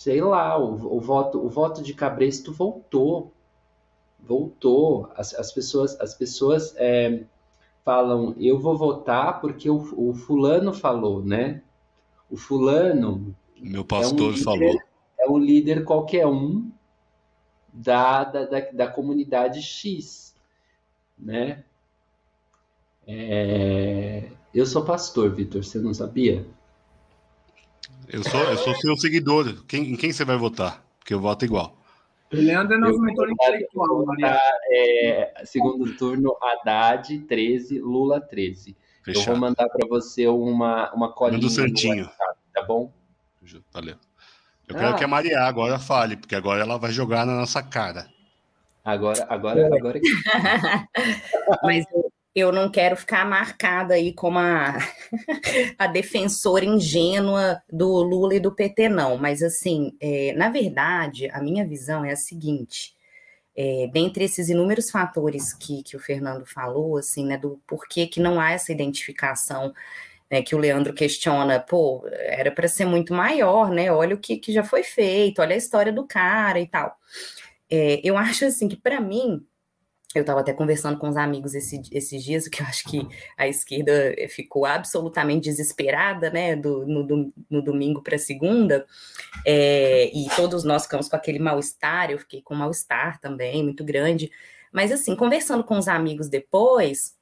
sei 0.00 0.22
lá, 0.22 0.58
o, 0.58 0.96
o, 0.96 0.98
voto, 0.98 1.44
o 1.44 1.48
voto 1.50 1.82
de 1.82 1.92
Cabresto 1.92 2.54
voltou, 2.54 3.34
voltou. 4.18 5.10
As, 5.14 5.34
as 5.34 5.52
pessoas, 5.52 6.00
as 6.00 6.14
pessoas 6.14 6.74
é, 6.78 7.24
falam, 7.84 8.34
eu 8.38 8.58
vou 8.58 8.78
votar 8.78 9.42
porque 9.42 9.68
o, 9.68 9.76
o, 9.96 10.14
fulano 10.14 10.72
falou, 10.72 11.22
né? 11.22 11.62
O 12.30 12.36
fulano. 12.38 13.36
Meu 13.60 13.84
pastor 13.84 14.18
é 14.18 14.22
um 14.22 14.30
líder, 14.30 14.42
falou. 14.42 14.80
É 15.18 15.28
um 15.28 15.38
líder 15.38 15.84
qualquer 15.84 16.26
um 16.26 16.70
da, 17.70 18.24
da, 18.24 18.46
da, 18.46 18.60
da 18.72 18.86
comunidade 18.88 19.60
X, 19.60 20.34
né? 21.18 21.62
É, 23.06 24.30
eu 24.54 24.64
sou 24.64 24.82
pastor, 24.82 25.30
Vitor, 25.30 25.62
você 25.62 25.78
não 25.78 25.92
sabia? 25.92 26.46
Eu 28.12 28.24
sou, 28.24 28.40
eu 28.40 28.58
sou 28.58 28.74
seu 28.74 28.96
seguidor. 28.96 29.64
Quem, 29.66 29.92
em 29.92 29.96
quem 29.96 30.12
você 30.12 30.24
vai 30.24 30.36
votar? 30.36 30.84
Porque 30.98 31.14
eu 31.14 31.20
voto 31.20 31.44
igual. 31.44 31.80
Leandro 32.32 32.74
é 32.74 32.78
nosso 32.78 33.00
mentor 33.00 33.28
intelectual, 33.30 34.04
é, 34.72 35.32
Segundo 35.44 35.96
turno, 35.96 36.36
Haddad 36.40 37.18
13, 37.20 37.80
Lula 37.80 38.20
13. 38.20 38.76
Fechado. 39.02 39.22
Eu 39.22 39.32
vou 39.32 39.40
mandar 39.40 39.68
para 39.68 39.86
você 39.88 40.26
uma, 40.26 40.92
uma 40.92 41.12
colinha. 41.12 41.40
Do 41.40 41.48
Santinho. 41.48 42.04
WhatsApp, 42.04 42.38
tá 42.54 42.62
bom? 42.62 42.92
Valeu. 43.72 43.96
Eu 44.68 44.76
ah. 44.76 44.78
quero 44.78 44.96
que 44.96 45.04
a 45.04 45.08
Maria 45.08 45.40
agora 45.40 45.78
fale, 45.78 46.16
porque 46.16 46.34
agora 46.34 46.62
ela 46.62 46.78
vai 46.78 46.92
jogar 46.92 47.26
na 47.26 47.34
nossa 47.34 47.62
cara. 47.62 48.08
Agora, 48.84 49.26
agora, 49.28 49.66
agora. 49.74 50.00
Mas 51.62 51.84
eu 51.92 52.12
não 52.52 52.70
quero 52.70 52.96
ficar 52.96 53.24
marcada 53.24 53.94
aí 53.94 54.12
como 54.12 54.38
a, 54.38 54.78
a 55.78 55.86
defensora 55.86 56.64
ingênua 56.64 57.62
do 57.70 57.86
Lula 58.02 58.34
e 58.34 58.40
do 58.40 58.54
PT, 58.54 58.88
não. 58.88 59.18
Mas, 59.18 59.42
assim, 59.42 59.96
é, 60.00 60.32
na 60.34 60.48
verdade, 60.48 61.28
a 61.32 61.40
minha 61.42 61.66
visão 61.66 62.04
é 62.04 62.12
a 62.12 62.16
seguinte: 62.16 62.94
é, 63.56 63.88
dentre 63.92 64.24
esses 64.24 64.48
inúmeros 64.48 64.90
fatores 64.90 65.52
que, 65.52 65.82
que 65.82 65.96
o 65.96 66.00
Fernando 66.00 66.46
falou, 66.46 66.96
assim, 66.96 67.26
né, 67.26 67.36
do 67.36 67.60
porquê 67.66 68.06
que 68.06 68.20
não 68.20 68.40
há 68.40 68.52
essa 68.52 68.72
identificação. 68.72 69.72
Né, 70.30 70.42
que 70.42 70.54
o 70.54 70.58
Leandro 70.58 70.94
questiona, 70.94 71.58
pô, 71.58 72.06
era 72.08 72.52
para 72.52 72.68
ser 72.68 72.84
muito 72.84 73.12
maior, 73.12 73.68
né? 73.72 73.90
Olha 73.90 74.14
o 74.14 74.18
que, 74.18 74.36
que 74.36 74.52
já 74.52 74.62
foi 74.62 74.84
feito, 74.84 75.42
olha 75.42 75.54
a 75.54 75.58
história 75.58 75.92
do 75.92 76.06
cara 76.06 76.60
e 76.60 76.68
tal. 76.68 76.96
É, 77.68 78.00
eu 78.04 78.16
acho 78.16 78.44
assim 78.44 78.68
que 78.68 78.76
para 78.76 79.00
mim 79.00 79.44
eu 80.14 80.22
estava 80.22 80.40
até 80.40 80.52
conversando 80.52 80.98
com 80.98 81.08
os 81.08 81.16
amigos 81.16 81.54
esse, 81.54 81.82
esses 81.92 82.24
dias, 82.24 82.48
que 82.48 82.60
eu 82.60 82.66
acho 82.66 82.84
que 82.84 83.06
a 83.36 83.46
esquerda 83.46 84.14
ficou 84.28 84.66
absolutamente 84.66 85.44
desesperada, 85.44 86.30
né, 86.30 86.56
do, 86.56 86.84
no, 86.86 87.32
no 87.48 87.62
domingo 87.62 88.02
para 88.02 88.18
segunda, 88.18 88.84
é, 89.46 90.10
e 90.12 90.28
todos 90.34 90.64
nós 90.64 90.82
ficamos 90.82 91.08
com 91.08 91.16
aquele 91.16 91.38
mal-estar, 91.38 92.10
eu 92.10 92.18
fiquei 92.18 92.42
com 92.42 92.54
mal-estar 92.54 93.20
também, 93.20 93.62
muito 93.62 93.84
grande. 93.84 94.30
Mas, 94.72 94.90
assim, 94.90 95.14
conversando 95.14 95.62
com 95.62 95.78
os 95.78 95.86
amigos 95.86 96.28
depois, 96.28 97.14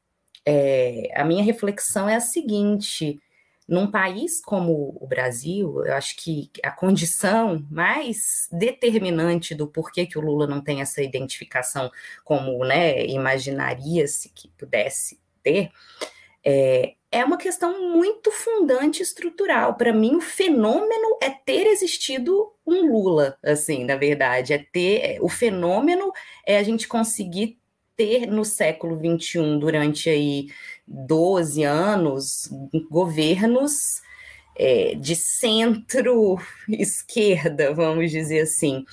é, 0.46 1.10
a 1.14 1.24
minha 1.24 1.42
reflexão 1.42 2.08
é 2.08 2.14
a 2.14 2.20
seguinte: 2.20 3.20
num 3.68 3.90
país 3.90 4.40
como 4.40 4.96
o 4.98 5.06
Brasil, 5.06 5.84
eu 5.84 5.92
acho 5.92 6.16
que 6.16 6.50
a 6.62 6.70
condição 6.70 7.66
mais 7.70 8.48
determinante 8.50 9.54
do 9.54 9.66
porquê 9.66 10.06
que 10.06 10.18
o 10.18 10.22
Lula 10.22 10.46
não 10.46 10.62
tem 10.62 10.80
essa 10.80 11.02
identificação 11.02 11.90
como 12.24 12.64
né, 12.64 13.04
imaginaria-se 13.04 14.30
que 14.30 14.48
pudesse 14.56 15.20
ter, 15.42 15.70
é, 16.42 16.94
é 17.12 17.22
uma 17.22 17.36
questão 17.36 17.92
muito 17.92 18.30
fundante 18.30 19.02
estrutural. 19.02 19.74
Para 19.74 19.92
mim, 19.92 20.16
o 20.16 20.20
fenômeno 20.20 21.18
é 21.22 21.28
ter 21.28 21.66
existido 21.66 22.50
um 22.66 22.90
Lula, 22.90 23.36
assim, 23.42 23.84
na 23.84 23.96
verdade, 23.96 24.54
é 24.54 24.58
ter 24.72 25.00
é, 25.00 25.18
o 25.20 25.28
fenômeno 25.28 26.10
é 26.46 26.56
a 26.56 26.62
gente 26.62 26.88
conseguir 26.88 27.58
ter 27.98 28.26
no 28.26 28.44
século 28.44 28.96
XXI, 28.96 29.58
durante 29.58 30.08
aí 30.08 30.46
12 30.88 31.62
anos, 31.64 32.50
governos 32.90 33.72
é, 34.56 34.94
de 34.94 35.14
centro-esquerda, 35.14 37.72
vamos 37.74 38.10
dizer 38.10 38.40
assim, 38.40 38.84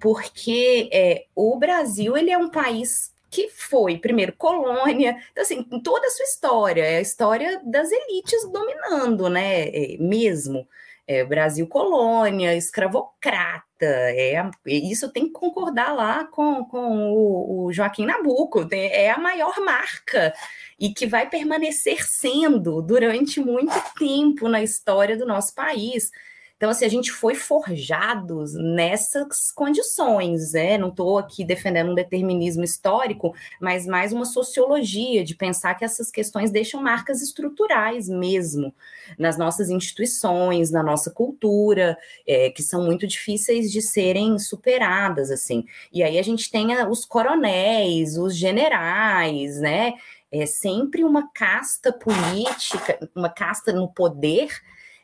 porque 0.00 0.88
é, 0.92 1.26
o 1.34 1.56
Brasil 1.56 2.16
ele 2.16 2.30
é 2.30 2.38
um 2.38 2.50
país 2.50 3.12
que 3.30 3.48
foi, 3.48 3.98
primeiro, 3.98 4.32
colônia, 4.36 5.16
então, 5.32 5.42
assim, 5.42 5.62
toda 5.82 6.06
a 6.06 6.10
sua 6.10 6.24
história, 6.24 6.82
é 6.82 6.98
a 6.98 7.00
história 7.00 7.60
das 7.64 7.90
elites 7.90 8.48
dominando, 8.52 9.28
né, 9.28 9.68
é, 9.68 9.96
mesmo, 9.98 10.68
é, 11.06 11.24
Brasil 11.24 11.66
colônia, 11.66 12.56
escravocrata, 12.56 13.64
é, 13.80 14.50
isso 14.66 15.10
tem 15.12 15.26
que 15.26 15.32
concordar 15.32 15.92
lá 15.94 16.24
com, 16.24 16.64
com 16.64 17.12
o, 17.12 17.66
o 17.66 17.72
Joaquim 17.72 18.06
Nabuco, 18.06 18.66
é 18.72 19.10
a 19.10 19.18
maior 19.18 19.60
marca 19.60 20.32
e 20.78 20.92
que 20.92 21.06
vai 21.06 21.28
permanecer 21.28 22.06
sendo 22.06 22.80
durante 22.80 23.40
muito 23.40 23.74
tempo 23.98 24.48
na 24.48 24.62
história 24.62 25.16
do 25.16 25.26
nosso 25.26 25.54
país. 25.54 26.10
Então, 26.56 26.70
assim, 26.70 26.84
a 26.84 26.88
gente 26.88 27.10
foi 27.10 27.34
forjados 27.34 28.54
nessas 28.54 29.50
condições, 29.50 30.52
né? 30.52 30.78
Não 30.78 30.88
estou 30.88 31.18
aqui 31.18 31.44
defendendo 31.44 31.90
um 31.90 31.94
determinismo 31.94 32.62
histórico, 32.62 33.34
mas 33.60 33.86
mais 33.86 34.12
uma 34.12 34.24
sociologia 34.24 35.24
de 35.24 35.34
pensar 35.34 35.74
que 35.74 35.84
essas 35.84 36.10
questões 36.10 36.52
deixam 36.52 36.80
marcas 36.80 37.20
estruturais 37.20 38.08
mesmo 38.08 38.72
nas 39.18 39.36
nossas 39.36 39.68
instituições, 39.68 40.70
na 40.70 40.82
nossa 40.82 41.10
cultura, 41.10 41.98
é, 42.26 42.50
que 42.50 42.62
são 42.62 42.84
muito 42.84 43.06
difíceis 43.06 43.70
de 43.72 43.82
serem 43.82 44.38
superadas, 44.38 45.32
assim. 45.32 45.64
E 45.92 46.02
aí 46.04 46.18
a 46.18 46.22
gente 46.22 46.50
tem 46.50 46.68
os 46.88 47.04
coronéis, 47.04 48.16
os 48.16 48.34
generais, 48.36 49.58
né? 49.60 49.94
É 50.30 50.46
sempre 50.46 51.04
uma 51.04 51.28
casta 51.32 51.92
política, 51.92 53.08
uma 53.14 53.28
casta 53.28 53.72
no 53.72 53.88
poder 53.88 54.48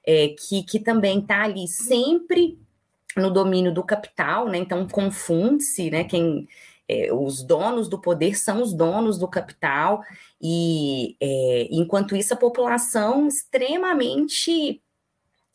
é, 0.07 0.29
que, 0.29 0.63
que 0.63 0.81
também 0.81 1.21
está 1.21 1.45
ali 1.45 1.67
sempre 1.69 2.59
no 3.17 3.31
domínio 3.31 3.73
do 3.73 3.83
capital, 3.83 4.49
né? 4.49 4.59
Então 4.59 4.87
confunde-se, 4.89 5.91
né? 5.91 6.05
Quem 6.05 6.49
é, 6.89 7.13
os 7.13 7.43
donos 7.43 7.89
do 7.89 8.01
poder 8.01 8.37
são 8.37 8.61
os 8.63 8.73
donos 8.73 9.19
do 9.19 9.29
capital 9.29 10.03
e 10.41 11.17
é, 11.21 11.69
enquanto 11.71 12.17
isso 12.17 12.35
a 12.35 12.37
população 12.37 13.29
extremamente 13.29 14.83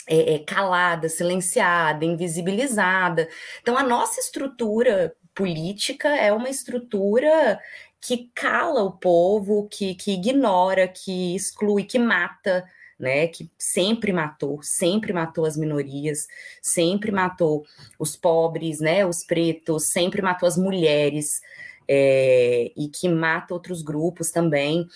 é, 0.07 0.35
é, 0.35 0.39
calada, 0.39 1.09
silenciada, 1.09 2.05
invisibilizada. 2.05 3.27
Então 3.61 3.77
a 3.77 3.83
nossa 3.83 4.19
estrutura 4.19 5.15
política 5.33 6.09
é 6.15 6.31
uma 6.31 6.49
estrutura 6.49 7.59
que 7.99 8.29
cala 8.33 8.83
o 8.83 8.91
povo, 8.91 9.67
que, 9.69 9.95
que 9.95 10.13
ignora, 10.13 10.87
que 10.87 11.35
exclui, 11.35 11.83
que 11.83 11.99
mata 11.99 12.63
né, 12.97 13.27
que 13.27 13.49
sempre 13.57 14.13
matou, 14.13 14.59
sempre 14.63 15.11
matou 15.11 15.45
as 15.45 15.57
minorias, 15.57 16.27
sempre 16.61 17.11
matou 17.11 17.65
os 17.99 18.15
pobres, 18.15 18.79
né, 18.79 19.05
os 19.05 19.23
pretos, 19.23 19.87
sempre 19.87 20.21
matou 20.21 20.47
as 20.47 20.57
mulheres, 20.57 21.41
é, 21.87 22.71
e 22.75 22.87
que 22.89 23.07
mata 23.07 23.53
outros 23.53 23.81
grupos 23.81 24.31
também, 24.31 24.87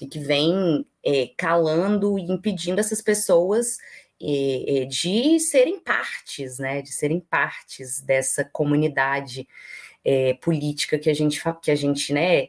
e 0.00 0.06
que 0.06 0.18
vem 0.18 0.86
é, 1.04 1.30
calando 1.36 2.18
e 2.18 2.22
impedindo 2.22 2.80
essas 2.80 3.02
pessoas 3.02 3.76
é, 4.20 4.84
de 4.86 5.38
serem 5.40 5.78
partes, 5.78 6.58
né, 6.58 6.82
de 6.82 6.92
serem 6.92 7.20
partes 7.20 8.00
dessa 8.00 8.44
comunidade 8.44 9.46
política 10.40 10.98
que 10.98 11.10
a 11.10 11.14
gente, 11.14 11.38
que 11.60 11.70
a 11.70 11.74
gente 11.74 12.14
né, 12.14 12.48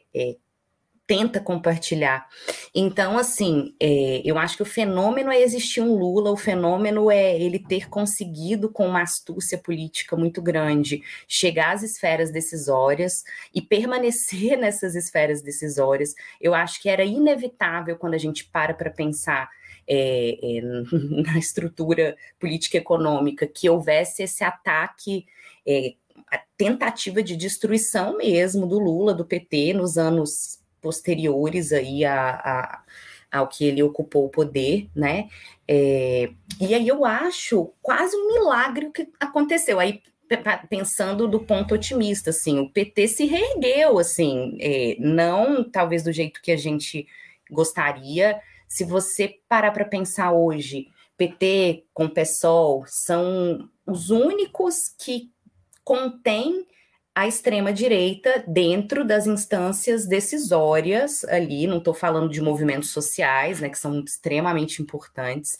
tenta 1.10 1.40
compartilhar. 1.40 2.28
Então, 2.72 3.18
assim, 3.18 3.74
é, 3.80 4.22
eu 4.24 4.38
acho 4.38 4.56
que 4.56 4.62
o 4.62 4.66
fenômeno 4.66 5.32
é 5.32 5.42
existir 5.42 5.80
um 5.80 5.92
Lula, 5.92 6.30
o 6.30 6.36
fenômeno 6.36 7.10
é 7.10 7.36
ele 7.36 7.58
ter 7.58 7.88
conseguido, 7.90 8.70
com 8.70 8.86
uma 8.86 9.02
astúcia 9.02 9.58
política 9.58 10.14
muito 10.14 10.40
grande, 10.40 11.02
chegar 11.26 11.74
às 11.74 11.82
esferas 11.82 12.30
decisórias 12.30 13.24
e 13.52 13.60
permanecer 13.60 14.54
nessas 14.56 14.94
esferas 14.94 15.42
decisórias. 15.42 16.14
Eu 16.40 16.54
acho 16.54 16.80
que 16.80 16.88
era 16.88 17.02
inevitável 17.02 17.96
quando 17.96 18.14
a 18.14 18.18
gente 18.18 18.44
para 18.44 18.72
para 18.72 18.88
pensar 18.88 19.50
é, 19.88 20.38
é, 20.40 20.60
na 21.26 21.38
estrutura 21.40 22.16
política 22.38 22.78
econômica 22.78 23.48
que 23.48 23.68
houvesse 23.68 24.22
esse 24.22 24.44
ataque. 24.44 25.26
É, 25.66 25.94
a 26.30 26.38
tentativa 26.56 27.20
de 27.20 27.36
destruição 27.36 28.16
mesmo 28.16 28.64
do 28.64 28.78
Lula, 28.78 29.12
do 29.12 29.24
PT, 29.24 29.74
nos 29.74 29.98
anos 29.98 30.59
posteriores 30.80 31.72
aí 31.72 32.04
a, 32.04 32.30
a, 32.30 32.82
ao 33.30 33.48
que 33.48 33.64
ele 33.64 33.82
ocupou 33.82 34.26
o 34.26 34.30
poder, 34.30 34.88
né? 34.94 35.28
É, 35.66 36.30
e 36.60 36.74
aí 36.74 36.88
eu 36.88 37.04
acho 37.04 37.72
quase 37.80 38.16
um 38.16 38.26
milagre 38.28 38.86
o 38.86 38.92
que 38.92 39.08
aconteceu. 39.20 39.78
Aí 39.78 40.02
pensando 40.68 41.26
do 41.26 41.40
ponto 41.40 41.74
otimista, 41.74 42.30
assim, 42.30 42.60
o 42.60 42.70
PT 42.70 43.08
se 43.08 43.26
reergueu, 43.26 43.98
assim, 43.98 44.56
é, 44.60 44.96
não 45.00 45.64
talvez 45.68 46.04
do 46.04 46.12
jeito 46.12 46.40
que 46.40 46.52
a 46.52 46.56
gente 46.56 47.06
gostaria. 47.50 48.40
Se 48.68 48.84
você 48.84 49.40
parar 49.48 49.72
para 49.72 49.84
pensar 49.84 50.32
hoje, 50.32 50.86
PT 51.16 51.84
com 51.92 52.08
PSOL 52.08 52.84
são 52.86 53.68
os 53.84 54.10
únicos 54.10 54.94
que 54.98 55.30
contêm 55.82 56.64
a 57.14 57.26
extrema-direita 57.26 58.44
dentro 58.46 59.04
das 59.04 59.26
instâncias 59.26 60.06
decisórias 60.06 61.24
ali, 61.24 61.66
não 61.66 61.78
estou 61.78 61.92
falando 61.92 62.30
de 62.30 62.40
movimentos 62.40 62.90
sociais, 62.90 63.60
né, 63.60 63.68
que 63.68 63.78
são 63.78 64.00
extremamente 64.00 64.80
importantes, 64.80 65.58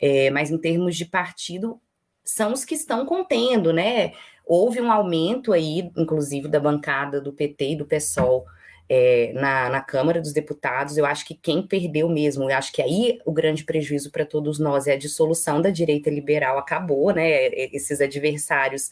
é, 0.00 0.30
mas 0.30 0.50
em 0.50 0.58
termos 0.58 0.96
de 0.96 1.04
partido, 1.04 1.80
são 2.24 2.52
os 2.52 2.64
que 2.64 2.74
estão 2.74 3.06
contendo, 3.06 3.72
né? 3.72 4.12
Houve 4.44 4.80
um 4.80 4.92
aumento 4.92 5.52
aí, 5.52 5.90
inclusive, 5.96 6.46
da 6.46 6.60
bancada 6.60 7.20
do 7.20 7.32
PT 7.32 7.72
e 7.72 7.76
do 7.76 7.86
PSOL 7.86 8.44
é, 8.88 9.32
na, 9.34 9.68
na 9.68 9.80
Câmara 9.80 10.20
dos 10.20 10.32
Deputados. 10.32 10.96
Eu 10.96 11.04
acho 11.04 11.26
que 11.26 11.34
quem 11.34 11.62
perdeu 11.62 12.08
mesmo, 12.08 12.50
eu 12.50 12.56
acho 12.56 12.72
que 12.72 12.80
aí 12.80 13.20
o 13.24 13.32
grande 13.32 13.64
prejuízo 13.64 14.10
para 14.10 14.24
todos 14.24 14.58
nós 14.58 14.86
é 14.86 14.92
a 14.92 14.98
dissolução 14.98 15.60
da 15.60 15.70
direita 15.70 16.08
liberal 16.08 16.58
acabou, 16.58 17.12
né? 17.12 17.48
Esses 17.72 18.00
adversários 18.00 18.90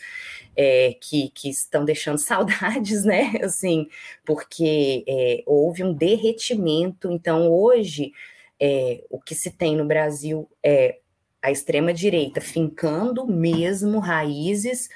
é, 0.54 0.94
que, 1.00 1.30
que 1.30 1.48
estão 1.48 1.84
deixando 1.84 2.18
saudades, 2.18 3.04
né? 3.04 3.32
Assim, 3.42 3.88
porque 4.24 5.04
é, 5.08 5.42
houve 5.46 5.82
um 5.82 5.92
derretimento. 5.92 7.10
Então, 7.10 7.50
hoje, 7.50 8.12
é, 8.60 9.02
o 9.08 9.20
que 9.20 9.34
se 9.34 9.50
tem 9.50 9.76
no 9.76 9.86
Brasil 9.86 10.48
é 10.62 10.98
a 11.40 11.50
extrema-direita 11.50 12.40
fincando 12.40 13.26
mesmo 13.26 13.98
raízes 13.98 14.88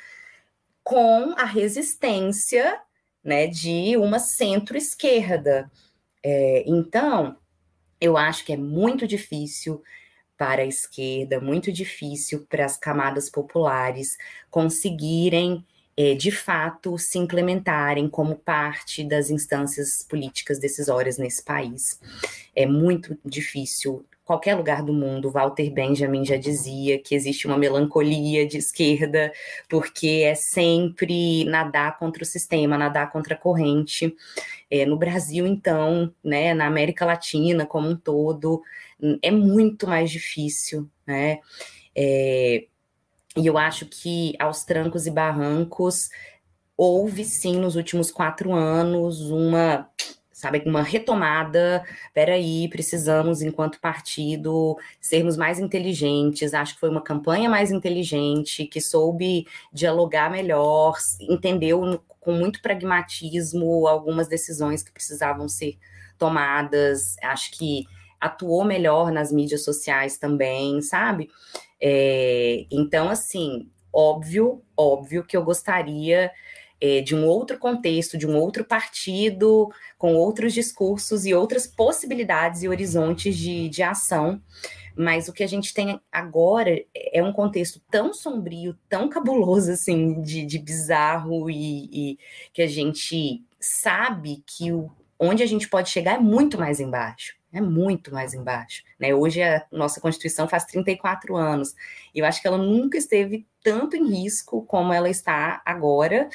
com 0.82 1.34
a 1.38 1.44
resistência 1.44 2.80
né, 3.23 3.47
de 3.47 3.97
uma 3.97 4.18
centro-esquerda. 4.18 5.71
É, 6.23 6.64
então, 6.66 7.37
eu 8.01 8.16
acho 8.16 8.45
que 8.45 8.53
é 8.53 8.57
muito 8.57 9.07
difícil 9.07 9.83
para 10.37 10.62
a 10.62 10.66
esquerda, 10.66 11.39
muito 11.39 11.71
difícil 11.71 12.47
para 12.49 12.64
as 12.64 12.77
camadas 12.77 13.29
populares 13.29 14.16
conseguirem, 14.51 15.64
é, 15.95 16.14
de 16.14 16.31
fato, 16.31 16.97
se 16.97 17.18
implementarem 17.18 18.09
como 18.09 18.37
parte 18.37 19.05
das 19.05 19.29
instâncias 19.29 20.03
políticas 20.09 20.59
decisórias 20.59 21.18
nesse 21.18 21.45
país. 21.45 22.01
É 22.57 22.64
muito 22.64 23.18
difícil 23.23 24.05
qualquer 24.31 24.55
lugar 24.55 24.81
do 24.81 24.93
mundo, 24.93 25.28
Walter 25.28 25.68
Benjamin 25.72 26.24
já 26.24 26.37
dizia 26.37 27.03
que 27.03 27.16
existe 27.16 27.49
uma 27.49 27.59
melancolia 27.59 28.47
de 28.47 28.59
esquerda, 28.59 29.33
porque 29.68 30.22
é 30.24 30.37
sempre 30.37 31.45
nadar 31.47 31.99
contra 31.99 32.22
o 32.22 32.26
sistema, 32.26 32.78
nadar 32.78 33.11
contra 33.11 33.35
a 33.35 33.37
corrente. 33.37 34.14
É, 34.70 34.87
no 34.87 34.97
Brasil, 34.97 35.49
então, 35.49 36.14
né, 36.22 36.55
na 36.55 36.66
América 36.66 37.05
Latina 37.05 37.66
como 37.66 37.89
um 37.91 37.97
todo, 37.97 38.62
é 39.20 39.33
muito 39.33 39.89
mais 39.89 40.12
difícil, 40.12 40.89
né? 41.05 41.41
É, 41.93 42.66
e 43.37 43.45
eu 43.45 43.59
acho 43.59 43.85
que 43.87 44.37
aos 44.39 44.62
trancos 44.62 45.09
e 45.09 45.11
barrancos 45.11 46.09
houve 46.76 47.24
sim 47.24 47.57
nos 47.57 47.74
últimos 47.74 48.12
quatro 48.12 48.53
anos 48.53 49.22
uma 49.22 49.91
sabe, 50.41 50.62
uma 50.64 50.82
retomada. 50.82 51.84
Peraí, 52.14 52.66
precisamos, 52.68 53.43
enquanto 53.43 53.78
partido, 53.78 54.76
sermos 55.01 55.36
mais 55.36 55.61
inteligentes. 55.61 56.55
Acho 56.55 56.74
que 56.74 56.80
foi 56.80 56.88
uma 56.88 57.03
campanha 57.03 57.49
mais 57.49 57.70
inteligente, 57.70 58.66
que 58.66 58.80
soube 58.80 59.47
dialogar 59.70 60.30
melhor, 60.30 60.97
entendeu 61.20 62.03
com 62.18 62.32
muito 62.32 62.62
pragmatismo 62.62 63.86
algumas 63.86 64.28
decisões 64.28 64.82
que 64.82 64.93
precisavam 64.93 65.47
ser 65.47 65.78
tomadas. 66.18 67.16
Acho 67.22 67.51
que 67.53 67.84
atuou 68.18 68.64
melhor 68.64 69.12
nas 69.12 69.30
mídias 69.30 69.62
sociais 69.62 70.16
também, 70.16 70.80
sabe? 70.80 71.28
É, 71.80 72.64
então, 72.70 73.11
assim, 73.11 73.70
óbvio, 73.93 74.62
óbvio 74.74 75.22
que 75.24 75.36
eu 75.36 75.45
gostaria 75.45 76.30
é, 76.81 77.01
de 77.01 77.14
um 77.14 77.26
outro 77.26 77.59
contexto, 77.59 78.16
de 78.16 78.26
um 78.26 78.37
outro 78.37 78.64
partido, 78.64 79.70
com 79.99 80.14
outros 80.14 80.53
discursos 80.53 81.26
e 81.26 81.35
outras 81.35 81.66
possibilidades 81.66 82.62
e 82.62 82.68
horizontes 82.68 83.37
de, 83.37 83.68
de 83.68 83.83
ação. 83.83 84.41
Mas 84.97 85.28
o 85.28 85.33
que 85.33 85.45
a 85.45 85.47
gente 85.47 85.72
tem 85.72 86.01
agora 86.11 86.83
é 86.95 87.22
um 87.22 87.33
contexto 87.33 87.81
tão 87.91 88.12
sombrio, 88.12 88.76
tão 88.89 89.09
cabuloso, 89.09 89.70
assim, 89.72 90.20
de, 90.22 90.45
de 90.45 90.59
bizarro, 90.59 91.49
e, 91.51 91.89
e 91.93 92.18
que 92.53 92.62
a 92.62 92.66
gente 92.66 93.43
sabe 93.59 94.43
que 94.47 94.72
o, 94.72 94.91
onde 95.18 95.43
a 95.43 95.47
gente 95.47 95.68
pode 95.68 95.91
chegar 95.91 96.14
é 96.14 96.18
muito 96.18 96.59
mais 96.59 96.81
embaixo 96.81 97.41
é 97.53 97.61
muito 97.61 98.12
mais 98.12 98.33
embaixo. 98.33 98.83
Né? 98.99 99.14
Hoje 99.14 99.43
a 99.43 99.64
nossa 99.72 100.01
Constituição 100.01 100.49
faz 100.49 100.64
34 100.64 101.37
anos. 101.37 101.74
E 102.14 102.20
eu 102.20 102.24
acho 102.24 102.41
que 102.41 102.47
ela 102.47 102.59
nunca 102.59 102.97
esteve 102.97 103.47
tanto 103.63 103.97
em 103.97 104.09
risco 104.09 104.63
como 104.65 104.93
ela 104.93 105.09
está 105.09 105.63
agora. 105.65 106.29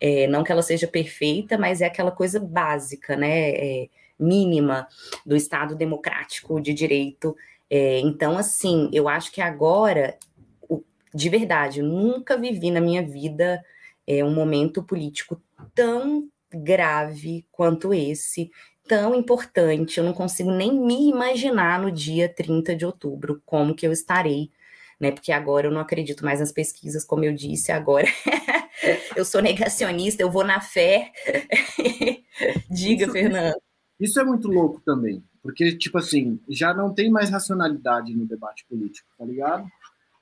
É, 0.00 0.26
não 0.26 0.44
que 0.44 0.52
ela 0.52 0.62
seja 0.62 0.86
perfeita, 0.86 1.56
mas 1.58 1.80
é 1.80 1.86
aquela 1.86 2.10
coisa 2.10 2.40
básica, 2.40 3.16
né? 3.16 3.50
É, 3.50 3.88
mínima 4.18 4.86
do 5.26 5.36
Estado 5.36 5.74
democrático 5.74 6.60
de 6.60 6.72
direito. 6.72 7.36
É, 7.68 7.98
então, 8.00 8.38
assim, 8.38 8.88
eu 8.92 9.08
acho 9.08 9.32
que 9.32 9.40
agora, 9.40 10.16
de 11.14 11.28
verdade, 11.28 11.82
nunca 11.82 12.36
vivi 12.36 12.70
na 12.70 12.80
minha 12.80 13.02
vida 13.02 13.62
é, 14.06 14.24
um 14.24 14.32
momento 14.32 14.82
político 14.82 15.42
tão 15.74 16.28
grave 16.52 17.46
quanto 17.50 17.94
esse 17.94 18.50
tão 18.86 19.14
importante, 19.14 19.98
eu 19.98 20.04
não 20.04 20.12
consigo 20.12 20.50
nem 20.50 20.72
me 20.72 21.08
imaginar 21.08 21.80
no 21.80 21.90
dia 21.90 22.28
30 22.28 22.74
de 22.74 22.84
outubro 22.84 23.40
como 23.46 23.74
que 23.74 23.86
eu 23.86 23.92
estarei, 23.92 24.50
né? 25.02 25.10
Porque 25.10 25.32
agora 25.32 25.66
eu 25.66 25.72
não 25.72 25.80
acredito 25.80 26.24
mais 26.24 26.38
nas 26.38 26.52
pesquisas, 26.52 27.04
como 27.04 27.24
eu 27.24 27.34
disse, 27.34 27.72
agora 27.72 28.06
eu 29.16 29.24
sou 29.24 29.42
negacionista, 29.42 30.22
eu 30.22 30.30
vou 30.30 30.44
na 30.44 30.60
fé. 30.60 31.12
Diga, 32.70 33.04
isso, 33.04 33.12
Fernando. 33.12 33.56
Isso 33.98 34.20
é 34.20 34.24
muito 34.24 34.46
louco 34.46 34.80
também, 34.84 35.20
porque, 35.42 35.76
tipo 35.76 35.98
assim, 35.98 36.38
já 36.48 36.72
não 36.72 36.94
tem 36.94 37.10
mais 37.10 37.30
racionalidade 37.30 38.14
no 38.14 38.24
debate 38.24 38.64
político, 38.68 39.08
tá 39.18 39.24
ligado? 39.24 39.66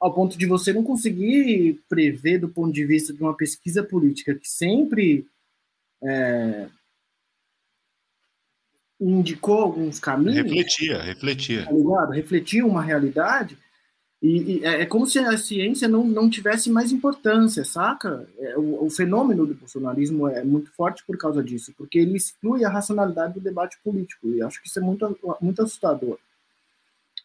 Ao 0.00 0.14
ponto 0.14 0.38
de 0.38 0.46
você 0.46 0.72
não 0.72 0.82
conseguir 0.82 1.78
prever, 1.86 2.38
do 2.38 2.48
ponto 2.48 2.72
de 2.72 2.84
vista 2.86 3.12
de 3.12 3.20
uma 3.20 3.36
pesquisa 3.36 3.82
política 3.82 4.34
que 4.34 4.48
sempre 4.48 5.26
é, 6.02 6.68
indicou 8.98 9.58
alguns 9.58 9.98
caminhos. 9.98 10.36
Refletia, 10.36 11.02
refletia. 11.02 11.66
Tá 11.66 11.72
ligado? 11.72 12.12
Refletia 12.12 12.64
uma 12.64 12.82
realidade. 12.82 13.58
E, 14.22 14.58
e, 14.58 14.64
é, 14.64 14.82
é 14.82 14.86
como 14.86 15.06
se 15.06 15.18
a 15.18 15.36
ciência 15.38 15.88
não, 15.88 16.04
não 16.04 16.28
tivesse 16.28 16.70
mais 16.70 16.92
importância, 16.92 17.64
saca? 17.64 18.28
É, 18.38 18.58
o, 18.58 18.84
o, 18.84 18.90
fenômeno 18.90 19.46
do 19.46 19.54
bolsonarismo 19.54 20.28
é 20.28 20.44
muito 20.44 20.70
forte 20.72 21.02
por 21.06 21.16
causa 21.16 21.42
disso, 21.42 21.72
porque 21.76 21.98
ele 21.98 22.16
exclui 22.16 22.64
a 22.64 22.68
racionalidade 22.68 23.34
do 23.34 23.40
debate 23.40 23.78
político, 23.82 24.28
e 24.28 24.42
acho 24.42 24.60
que 24.60 24.68
isso 24.68 24.78
é 24.78 24.82
muito, 24.82 25.18
muito 25.40 25.62
assustador. 25.62 26.18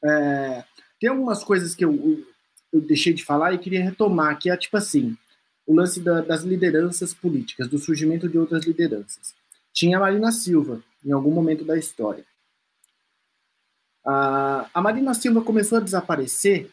É, 0.03 0.63
tem 0.99 1.09
algumas 1.09 1.43
coisas 1.43 1.75
que 1.75 1.83
eu, 1.83 2.23
eu 2.71 2.79
deixei 2.79 3.13
de 3.13 3.25
falar 3.25 3.53
e 3.53 3.59
queria 3.59 3.83
retomar, 3.83 4.39
que 4.39 4.49
é 4.49 4.55
tipo 4.55 4.77
assim, 4.77 5.17
o 5.67 5.75
lance 5.75 5.99
da, 5.99 6.21
das 6.21 6.43
lideranças 6.43 7.13
políticas, 7.13 7.67
do 7.67 7.77
surgimento 7.77 8.29
de 8.29 8.37
outras 8.37 8.65
lideranças. 8.65 9.33
Tinha 9.73 9.97
a 9.97 9.99
Marina 9.99 10.31
Silva, 10.31 10.81
em 11.03 11.11
algum 11.11 11.31
momento 11.31 11.65
da 11.65 11.77
história. 11.77 12.23
A 14.05 14.81
Marina 14.81 15.13
Silva 15.15 15.41
começou 15.41 15.79
a 15.79 15.81
desaparecer 15.81 16.69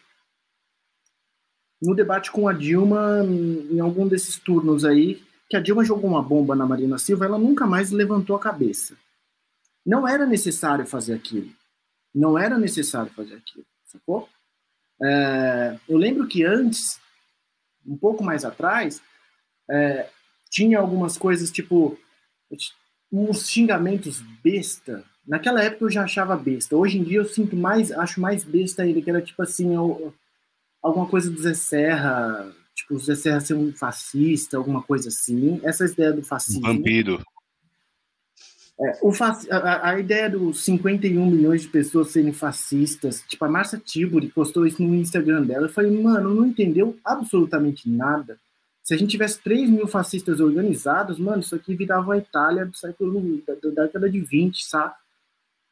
no 1.82 1.94
debate 1.96 2.30
com 2.30 2.48
a 2.48 2.52
Dilma, 2.52 3.24
em 3.24 3.80
algum 3.80 4.06
desses 4.06 4.38
turnos 4.38 4.84
aí, 4.84 5.20
que 5.50 5.56
a 5.56 5.60
Dilma 5.60 5.84
jogou 5.84 6.08
uma 6.08 6.22
bomba 6.22 6.54
na 6.54 6.64
Marina 6.64 6.96
Silva, 6.96 7.24
ela 7.24 7.38
nunca 7.38 7.66
mais 7.66 7.90
levantou 7.90 8.36
a 8.36 8.40
cabeça. 8.40 8.96
Não 9.84 10.06
era 10.06 10.24
necessário 10.24 10.86
fazer 10.86 11.14
aquilo. 11.14 11.50
Não 12.14 12.38
era 12.38 12.56
necessário 12.56 13.10
fazer 13.12 13.34
aquilo, 13.34 13.66
sacou? 13.84 14.28
É, 15.02 15.76
eu 15.88 15.98
lembro 15.98 16.28
que 16.28 16.44
antes, 16.44 17.00
um 17.84 17.96
pouco 17.96 18.22
mais 18.22 18.44
atrás, 18.44 19.02
é, 19.68 20.08
tinha 20.48 20.78
algumas 20.78 21.18
coisas 21.18 21.50
tipo 21.50 21.98
uns 23.10 23.48
xingamentos 23.48 24.20
besta. 24.42 25.04
Naquela 25.26 25.62
época 25.62 25.86
eu 25.86 25.90
já 25.90 26.04
achava 26.04 26.36
besta. 26.36 26.76
Hoje 26.76 26.98
em 26.98 27.02
dia 27.02 27.18
eu 27.18 27.24
sinto 27.24 27.56
mais, 27.56 27.90
acho 27.90 28.20
mais 28.20 28.44
besta 28.44 28.86
ele, 28.86 29.02
que 29.02 29.10
era 29.10 29.20
tipo 29.20 29.42
assim, 29.42 29.74
alguma 30.82 31.06
coisa 31.06 31.30
do 31.30 31.40
Zé 31.40 31.54
Serra, 31.54 32.52
tipo, 32.74 32.94
o 32.94 32.98
Zé 32.98 33.14
Serra 33.14 33.40
ser 33.40 33.54
um 33.54 33.72
fascista, 33.72 34.56
alguma 34.56 34.82
coisa 34.82 35.08
assim. 35.08 35.60
Essa 35.62 35.84
ideia 35.84 36.12
do 36.12 36.22
fascismo. 36.22 36.62
Vampiro. 36.62 37.22
É, 38.80 38.98
o 39.02 39.12
a, 39.50 39.90
a, 39.90 40.00
ideia 40.00 40.28
dos 40.28 40.64
51 40.64 41.26
milhões 41.26 41.62
de 41.62 41.68
pessoas 41.68 42.08
serem 42.08 42.32
fascistas, 42.32 43.22
tipo, 43.28 43.44
a 43.44 43.48
Marcia 43.48 43.78
Tiburi 43.78 44.28
postou 44.28 44.66
isso 44.66 44.82
no 44.82 44.94
Instagram 44.96 45.42
dela. 45.42 45.66
Eu 45.66 45.72
falei, 45.72 45.90
mano, 46.02 46.34
não 46.34 46.46
entendeu 46.46 46.96
absolutamente 47.04 47.88
nada. 47.88 48.38
Se 48.82 48.94
a 48.94 48.96
gente 48.96 49.10
tivesse 49.10 49.40
3 49.40 49.70
mil 49.70 49.86
fascistas 49.86 50.40
organizados, 50.40 51.18
mano, 51.18 51.40
isso 51.40 51.54
aqui 51.54 51.76
virava 51.76 52.14
a 52.14 52.18
Itália 52.18 52.66
do 52.66 52.76
século 52.76 53.40
da, 53.46 53.54
da 53.54 53.84
década 53.84 54.10
de 54.10 54.20
20, 54.20 54.64
saca? 54.64 55.01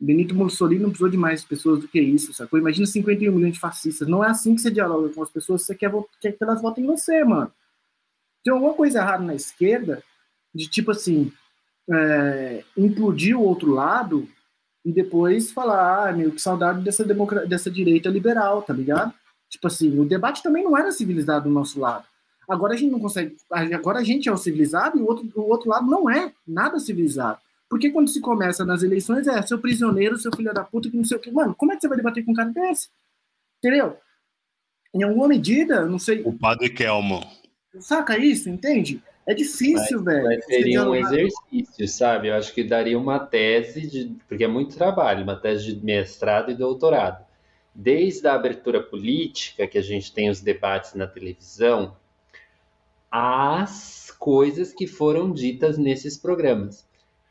Benito 0.01 0.35
Mussolini 0.35 0.83
não 0.83 0.89
precisou 0.89 1.11
de 1.11 1.17
mais 1.17 1.45
pessoas 1.45 1.81
do 1.81 1.89
que 1.89 2.01
isso, 2.01 2.33
sacou? 2.33 2.59
Imagina 2.59 2.87
51 2.87 3.33
milhões 3.33 3.55
de 3.55 3.61
fascistas. 3.61 4.09
Não 4.09 4.25
é 4.25 4.31
assim 4.31 4.55
que 4.55 4.63
você 4.63 4.71
dialoga 4.71 5.11
com 5.11 5.23
as 5.23 5.31
pessoas, 5.31 5.63
você 5.63 5.75
quer, 5.75 5.93
quer 6.21 6.33
que 6.33 6.43
elas 6.43 6.63
votem 6.63 6.85
em 6.85 6.87
você, 6.87 7.23
mano. 7.23 7.53
Tem 8.43 8.53
alguma 8.53 8.73
coisa 8.73 9.01
errada 9.01 9.23
na 9.23 9.35
esquerda, 9.35 10.03
de 10.55 10.67
tipo 10.67 10.91
assim, 10.91 11.31
é, 11.93 12.65
implodir 12.77 13.39
o 13.39 13.43
outro 13.43 13.71
lado 13.73 14.27
e 14.83 14.91
depois 14.91 15.53
falar, 15.53 16.09
ah, 16.09 16.13
meu, 16.13 16.33
que 16.33 16.41
saudade 16.41 16.83
dessa, 16.83 17.05
democra 17.05 17.47
dessa 17.47 17.71
direita 17.71 18.09
liberal, 18.09 18.63
tá 18.63 18.73
ligado? 18.73 19.13
Tipo 19.51 19.67
assim, 19.67 19.99
o 19.99 20.07
debate 20.07 20.43
também 20.43 20.65
não 20.65 20.79
era 20.79 20.91
civilizado 20.93 21.49
do 21.49 21.55
nosso 21.55 21.79
lado. 21.79 22.07
Agora 22.49 22.73
a 22.73 22.77
gente 22.77 22.91
não 22.91 23.01
consegue. 23.01 23.37
Agora 23.53 23.99
a 23.99 24.05
gente 24.05 24.29
é 24.29 24.33
o 24.33 24.37
civilizado 24.37 24.99
e 24.99 25.03
o 25.03 25.07
outro, 25.07 25.31
o 25.37 25.51
outro 25.51 25.69
lado 25.69 25.87
não 25.87 26.09
é 26.09 26.33
nada 26.47 26.81
civilizado. 26.81 27.39
Porque 27.71 27.89
quando 27.89 28.09
se 28.09 28.21
começa 28.21 28.65
nas 28.65 28.83
eleições 28.83 29.29
é 29.29 29.41
seu 29.43 29.61
prisioneiro, 29.61 30.19
seu 30.19 30.35
filho 30.35 30.53
da 30.53 30.65
puta, 30.65 30.91
que 30.91 30.97
não 30.97 31.05
sei 31.05 31.17
o 31.17 31.21
que. 31.21 31.31
Mano, 31.31 31.55
como 31.55 31.73
é 31.73 31.77
que 31.77 31.83
você 31.83 31.89
vai 31.89 31.97
debater 31.97 32.25
com 32.25 32.33
um 32.33 32.35
cara 32.35 32.51
desse? 32.51 32.89
Entendeu? 33.59 33.97
Em 34.93 35.05
alguma 35.05 35.29
medida, 35.29 35.87
não 35.87 35.99
sei. 35.99 36.21
O 36.25 36.37
padre 36.37 36.69
Kelman. 36.71 37.25
Saca 37.79 38.19
isso, 38.19 38.51
entende? 38.51 39.01
É 39.25 39.33
difícil, 39.33 40.03
velho. 40.03 40.25
Mas 40.25 40.45
seria 40.47 40.83
um 40.83 40.97
exercício, 40.97 41.87
sabe? 41.87 42.27
Eu 42.27 42.35
acho 42.35 42.53
que 42.53 42.65
daria 42.65 42.99
uma 42.99 43.21
tese, 43.21 43.87
de, 43.87 44.17
porque 44.27 44.43
é 44.43 44.49
muito 44.49 44.77
trabalho, 44.77 45.23
uma 45.23 45.37
tese 45.37 45.73
de 45.73 45.85
mestrado 45.85 46.51
e 46.51 46.57
doutorado. 46.57 47.25
Desde 47.73 48.27
a 48.27 48.35
abertura 48.35 48.83
política, 48.83 49.69
que 49.69 49.79
a 49.79 49.83
gente 49.83 50.13
tem 50.13 50.29
os 50.29 50.41
debates 50.41 50.95
na 50.95 51.07
televisão, 51.07 51.97
as 53.09 54.11
coisas 54.19 54.73
que 54.73 54.89
foram 54.89 55.31
ditas 55.31 55.79
nesses 55.79 56.19
programas. 56.19 56.90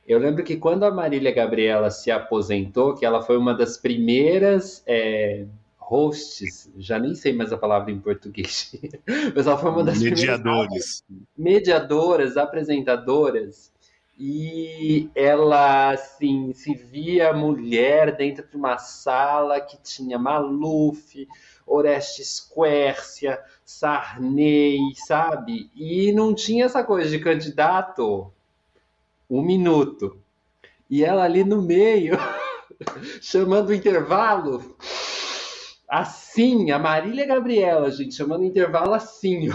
Eu 0.09 0.17
lembro 0.17 0.43
que 0.43 0.57
quando 0.57 0.85
a 0.85 0.91
Marília 0.91 1.31
Gabriela 1.31 1.91
se 1.91 2.09
aposentou, 2.09 2.95
que 2.95 3.05
ela 3.05 3.21
foi 3.21 3.37
uma 3.37 3.53
das 3.53 3.77
primeiras 3.77 4.81
é, 4.87 5.45
hosts, 5.77 6.71
já 6.79 6.97
nem 6.97 7.13
sei 7.13 7.31
mais 7.31 7.53
a 7.53 7.57
palavra 7.59 7.91
em 7.91 7.99
português, 7.99 8.71
mas 9.35 9.45
ela 9.45 9.55
foi 9.55 9.69
uma 9.69 9.83
das 9.83 10.01
mediadores, 10.01 11.03
mediadoras, 11.37 12.37
apresentadoras, 12.37 13.71
e 14.17 15.11
ela 15.13 15.91
assim 15.91 16.53
se 16.53 16.73
via 16.73 17.31
mulher 17.31 18.17
dentro 18.17 18.47
de 18.49 18.57
uma 18.57 18.79
sala 18.79 19.61
que 19.61 19.77
tinha 19.79 20.17
Maluf, 20.17 21.27
Orestes 21.67 22.39
Quércia, 22.39 23.39
Sarney, 23.63 24.79
sabe? 24.95 25.69
E 25.75 26.11
não 26.13 26.33
tinha 26.33 26.65
essa 26.65 26.83
coisa 26.83 27.07
de 27.11 27.19
candidato 27.19 28.33
um 29.29 29.41
minuto. 29.41 30.19
E 30.89 31.03
ela 31.03 31.23
ali 31.23 31.43
no 31.43 31.61
meio, 31.61 32.17
chamando 33.21 33.69
o 33.69 33.73
intervalo, 33.73 34.75
assim, 35.87 36.71
a 36.71 36.79
Marília 36.79 37.25
Gabriela, 37.25 37.91
gente, 37.91 38.15
chamando 38.15 38.41
o 38.41 38.45
intervalo 38.45 38.93
assim. 38.93 39.49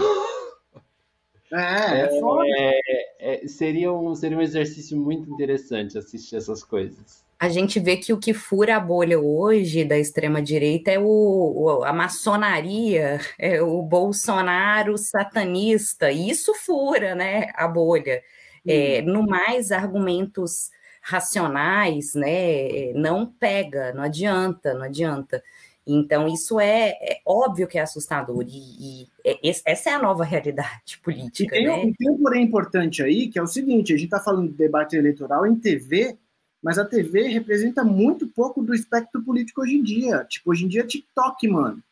É, 1.53 2.01
é, 2.01 2.09
é, 2.57 3.45
é, 3.45 3.47
seria, 3.47 3.91
um, 3.91 4.15
seria 4.15 4.37
um 4.37 4.41
exercício 4.41 4.97
muito 4.97 5.31
interessante 5.31 5.97
assistir 5.97 6.35
essas 6.35 6.63
coisas 6.63 7.25
a 7.39 7.49
gente 7.49 7.79
vê 7.79 7.97
que 7.97 8.13
o 8.13 8.17
que 8.17 8.33
fura 8.33 8.77
a 8.77 8.79
bolha 8.79 9.19
hoje 9.19 9.83
da 9.83 9.97
extrema-direita 9.97 10.91
é 10.91 10.99
o, 10.99 11.03
o, 11.05 11.83
a 11.83 11.91
maçonaria, 11.91 13.19
é 13.37 13.61
o 13.61 13.81
Bolsonaro 13.81 14.97
satanista, 14.97 16.11
e 16.11 16.29
isso 16.29 16.53
fura 16.53 17.13
né, 17.13 17.51
a 17.55 17.67
bolha. 17.67 18.21
É, 18.67 19.01
no 19.01 19.25
mais, 19.25 19.71
argumentos 19.71 20.71
racionais 21.01 22.15
né, 22.15 22.91
não 22.93 23.27
pega, 23.27 23.93
não 23.93 24.03
adianta, 24.03 24.73
não 24.73 24.83
adianta. 24.83 25.43
Então, 25.87 26.27
isso 26.27 26.59
é, 26.59 26.89
é 26.99 27.21
óbvio 27.23 27.67
que 27.67 27.77
é 27.77 27.81
assustador, 27.81 28.43
e, 28.47 29.03
e, 29.03 29.07
é, 29.23 29.39
essa 29.65 29.91
é 29.91 29.93
a 29.93 30.01
nova 30.01 30.23
realidade 30.23 30.97
política. 31.03 31.55
E 31.55 31.63
tem, 31.63 31.67
né? 31.67 31.93
tem 31.95 32.09
um 32.09 32.17
porém 32.17 32.43
importante 32.43 33.03
aí, 33.03 33.27
que 33.27 33.37
é 33.37 33.41
o 33.41 33.47
seguinte: 33.47 33.93
a 33.93 33.97
gente 33.97 34.05
está 34.05 34.19
falando 34.19 34.49
de 34.49 34.57
debate 34.57 34.95
eleitoral 34.95 35.45
em 35.45 35.55
TV, 35.55 36.17
mas 36.61 36.79
a 36.79 36.85
TV 36.85 37.27
representa 37.27 37.83
muito 37.83 38.27
pouco 38.27 38.63
do 38.63 38.73
espectro 38.73 39.23
político 39.23 39.61
hoje 39.61 39.75
em 39.75 39.83
dia. 39.83 40.25
Tipo, 40.27 40.49
hoje 40.49 40.65
em 40.65 40.67
dia 40.67 40.81
é 40.81 40.87
TikTok, 40.87 41.47
mano. 41.47 41.83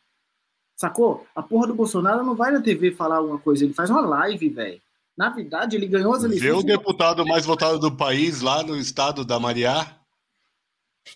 Sacou? 0.74 1.24
A 1.36 1.40
porra 1.40 1.68
do 1.68 1.74
Bolsonaro 1.74 2.24
não 2.24 2.34
vai 2.34 2.50
na 2.50 2.60
TV 2.60 2.90
falar 2.90 3.18
alguma 3.18 3.38
coisa, 3.38 3.64
ele 3.64 3.74
faz 3.74 3.90
uma 3.90 4.00
live, 4.00 4.48
velho. 4.48 4.80
Na 5.16 5.30
verdade, 5.30 5.76
ele 5.76 5.86
ganhou 5.86 6.12
as 6.12 6.24
eleições. 6.24 6.46
Vê 6.46 6.52
o 6.52 6.62
deputado 6.62 7.24
mais 7.24 7.46
votado 7.46 7.78
do 7.78 7.96
país 7.96 8.40
lá 8.40 8.62
no 8.62 8.76
estado 8.76 9.24
da 9.24 9.38
Mariá? 9.38 9.98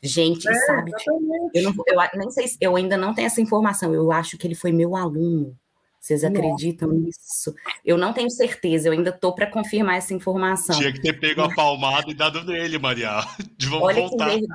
Gente, 0.02 0.48
é, 0.48 0.54
sabe? 0.54 0.92
Eu, 1.54 1.62
não, 1.62 1.72
eu 1.86 2.18
nem 2.18 2.30
sei, 2.30 2.46
eu 2.60 2.76
ainda 2.76 2.96
não 2.96 3.14
tenho 3.14 3.26
essa 3.26 3.40
informação. 3.40 3.92
Eu 3.94 4.12
acho 4.12 4.36
que 4.36 4.46
ele 4.46 4.54
foi 4.54 4.70
meu 4.70 4.94
aluno. 4.94 5.56
Vocês 6.00 6.22
acreditam 6.22 6.90
nisso? 6.92 7.54
Eu 7.84 7.98
não 7.98 8.12
tenho 8.12 8.30
certeza, 8.30 8.88
eu 8.88 8.92
ainda 8.92 9.10
estou 9.10 9.34
para 9.34 9.50
confirmar 9.50 9.96
essa 9.96 10.14
informação. 10.14 10.78
Tinha 10.78 10.92
que 10.92 11.00
ter 11.00 11.18
pego 11.18 11.42
a 11.42 11.54
palmada 11.54 12.10
e 12.10 12.14
dado 12.14 12.44
nele, 12.44 12.78
Maria. 12.78 13.20
De 13.58 13.66
vamos 13.66 13.84
olha 13.84 14.00
voltar. 14.02 14.30
Que, 14.30 14.46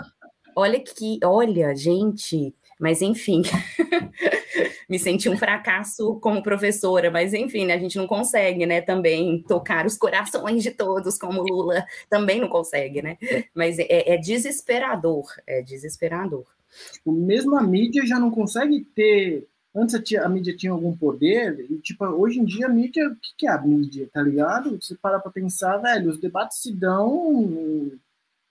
olha 0.55 0.79
que, 0.79 1.19
olha, 1.23 1.75
gente, 1.75 2.55
mas 2.79 3.01
enfim, 3.01 3.41
me 4.89 4.99
senti 4.99 5.29
um 5.29 5.37
fracasso 5.37 6.19
como 6.19 6.43
professora, 6.43 7.09
mas 7.09 7.33
enfim, 7.33 7.65
né, 7.65 7.73
a 7.73 7.79
gente 7.79 7.97
não 7.97 8.07
consegue, 8.07 8.65
né, 8.65 8.81
também 8.81 9.43
tocar 9.47 9.85
os 9.85 9.97
corações 9.97 10.63
de 10.63 10.71
todos, 10.71 11.17
como 11.17 11.43
Lula 11.43 11.85
também 12.09 12.39
não 12.39 12.47
consegue, 12.47 13.01
né? 13.01 13.17
Mas 13.53 13.79
é, 13.79 14.13
é 14.13 14.17
desesperador, 14.17 15.25
é 15.47 15.61
desesperador. 15.61 16.45
Tipo, 16.93 17.11
mesmo 17.11 17.57
a 17.57 17.63
mídia 17.63 18.05
já 18.05 18.19
não 18.19 18.31
consegue 18.31 18.83
ter 18.95 19.47
Antes 19.75 19.95
a, 20.17 20.29
mídia 20.29 20.55
tinha 20.55 20.71
algum 20.71 20.95
poder, 20.95 21.65
e 21.67 21.79
tipo, 21.79 22.05
hoje 22.05 22.39
em 22.39 22.45
dia 22.45 22.67
a 22.67 22.69
mídia, 22.69 23.07
o 23.07 23.15
que, 23.15 23.33
que 23.39 23.47
é 23.47 23.49
a 23.49 23.59
mídia, 23.59 24.07
tá 24.13 24.21
ligado? 24.21 24.79
Você 24.79 24.95
para 24.95 25.17
pra 25.19 25.31
pensar, 25.31 25.77
velho, 25.77 26.11
os 26.11 26.19
debates 26.19 26.61
se 26.61 26.71
dão 26.71 27.91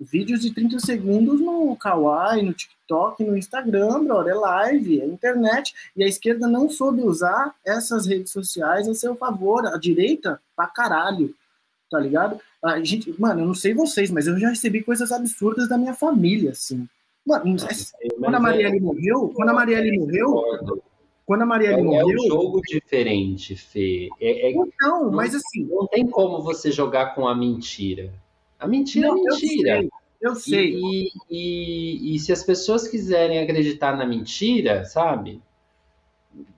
vídeos 0.02 0.40
de 0.40 0.52
30 0.52 0.78
segundos 0.80 1.40
no 1.40 1.76
Kawaii, 1.76 2.42
no 2.42 2.52
TikTok, 2.52 3.24
no 3.24 3.36
Instagram, 3.36 4.04
brother, 4.04 4.34
é 4.34 4.36
live, 4.36 5.00
é 5.00 5.06
internet, 5.06 5.74
e 5.96 6.02
a 6.02 6.08
esquerda 6.08 6.46
não 6.46 6.68
soube 6.68 7.02
usar 7.02 7.54
essas 7.64 8.06
redes 8.06 8.32
sociais 8.32 8.88
a 8.88 8.94
seu 8.94 9.14
favor, 9.14 9.66
a 9.66 9.78
direita, 9.78 10.40
pra 10.56 10.66
caralho, 10.66 11.34
tá 11.90 11.98
ligado? 11.98 12.40
A 12.62 12.82
gente, 12.82 13.14
mano, 13.18 13.40
eu 13.40 13.46
não 13.46 13.54
sei 13.54 13.74
vocês, 13.74 14.10
mas 14.10 14.26
eu 14.26 14.38
já 14.38 14.48
recebi 14.48 14.82
coisas 14.82 15.10
absurdas 15.12 15.68
da 15.68 15.78
minha 15.78 15.94
família, 15.94 16.52
assim. 16.52 16.88
Mano, 17.26 17.56
quando 18.18 18.34
a 18.34 18.40
Marielle 18.40 18.80
morreu, 18.80 19.32
quando 19.34 19.50
a 19.50 19.52
Marielle 19.52 19.98
morreu, 19.98 20.82
quando 21.24 21.42
a 21.42 21.46
Marielle 21.46 21.80
é, 21.80 21.82
morreu. 21.82 22.10
É 22.10 22.14
um 22.14 22.28
jogo 22.28 22.60
diferente, 22.62 23.54
Fê. 23.54 24.08
É, 24.20 24.48
é, 24.48 24.50
então, 24.50 25.04
não, 25.04 25.10
mas 25.10 25.34
assim. 25.34 25.64
Não 25.64 25.86
tem 25.86 26.06
como 26.06 26.42
você 26.42 26.70
jogar 26.70 27.14
com 27.14 27.26
a 27.26 27.34
mentira. 27.34 28.12
A 28.58 28.66
mentira 28.66 29.06
é 29.06 29.10
não, 29.10 29.18
é 29.18 29.22
mentira. 29.22 29.88
Eu 30.23 30.36
sei. 30.36 30.77
E, 30.77 31.09
e, 31.28 32.15
e, 32.15 32.19
se 32.20 32.32
as 32.32 32.44
pessoas 32.44 32.86
quiserem 32.86 33.40
acreditar 33.40 33.97
na 33.97 34.07
mentira, 34.07 34.85
sabe? 34.85 35.43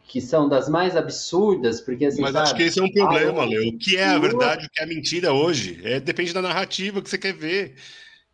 Que 0.07 0.21
são 0.21 0.47
das 0.49 0.69
mais 0.69 0.95
absurdas, 0.95 1.81
porque 1.81 2.05
assim. 2.05 2.21
Mas 2.21 2.33
sabe? 2.35 2.45
acho 2.45 2.55
que 2.57 2.63
esse 2.65 2.79
é 2.79 2.83
um 2.83 2.93
problema, 2.93 3.43
ah, 3.43 3.47
Leo. 3.47 3.71
O 3.71 3.79
que 3.79 3.97
é 3.97 4.05
a 4.05 4.19
verdade, 4.19 4.67
o 4.67 4.71
que 4.71 4.83
é 4.83 4.85
a 4.85 4.87
mentira 4.87 5.33
hoje? 5.33 5.81
É, 5.83 5.99
depende 5.99 6.35
da 6.35 6.43
narrativa 6.43 7.01
que 7.01 7.09
você 7.09 7.17
quer 7.17 7.33
ver. 7.33 7.75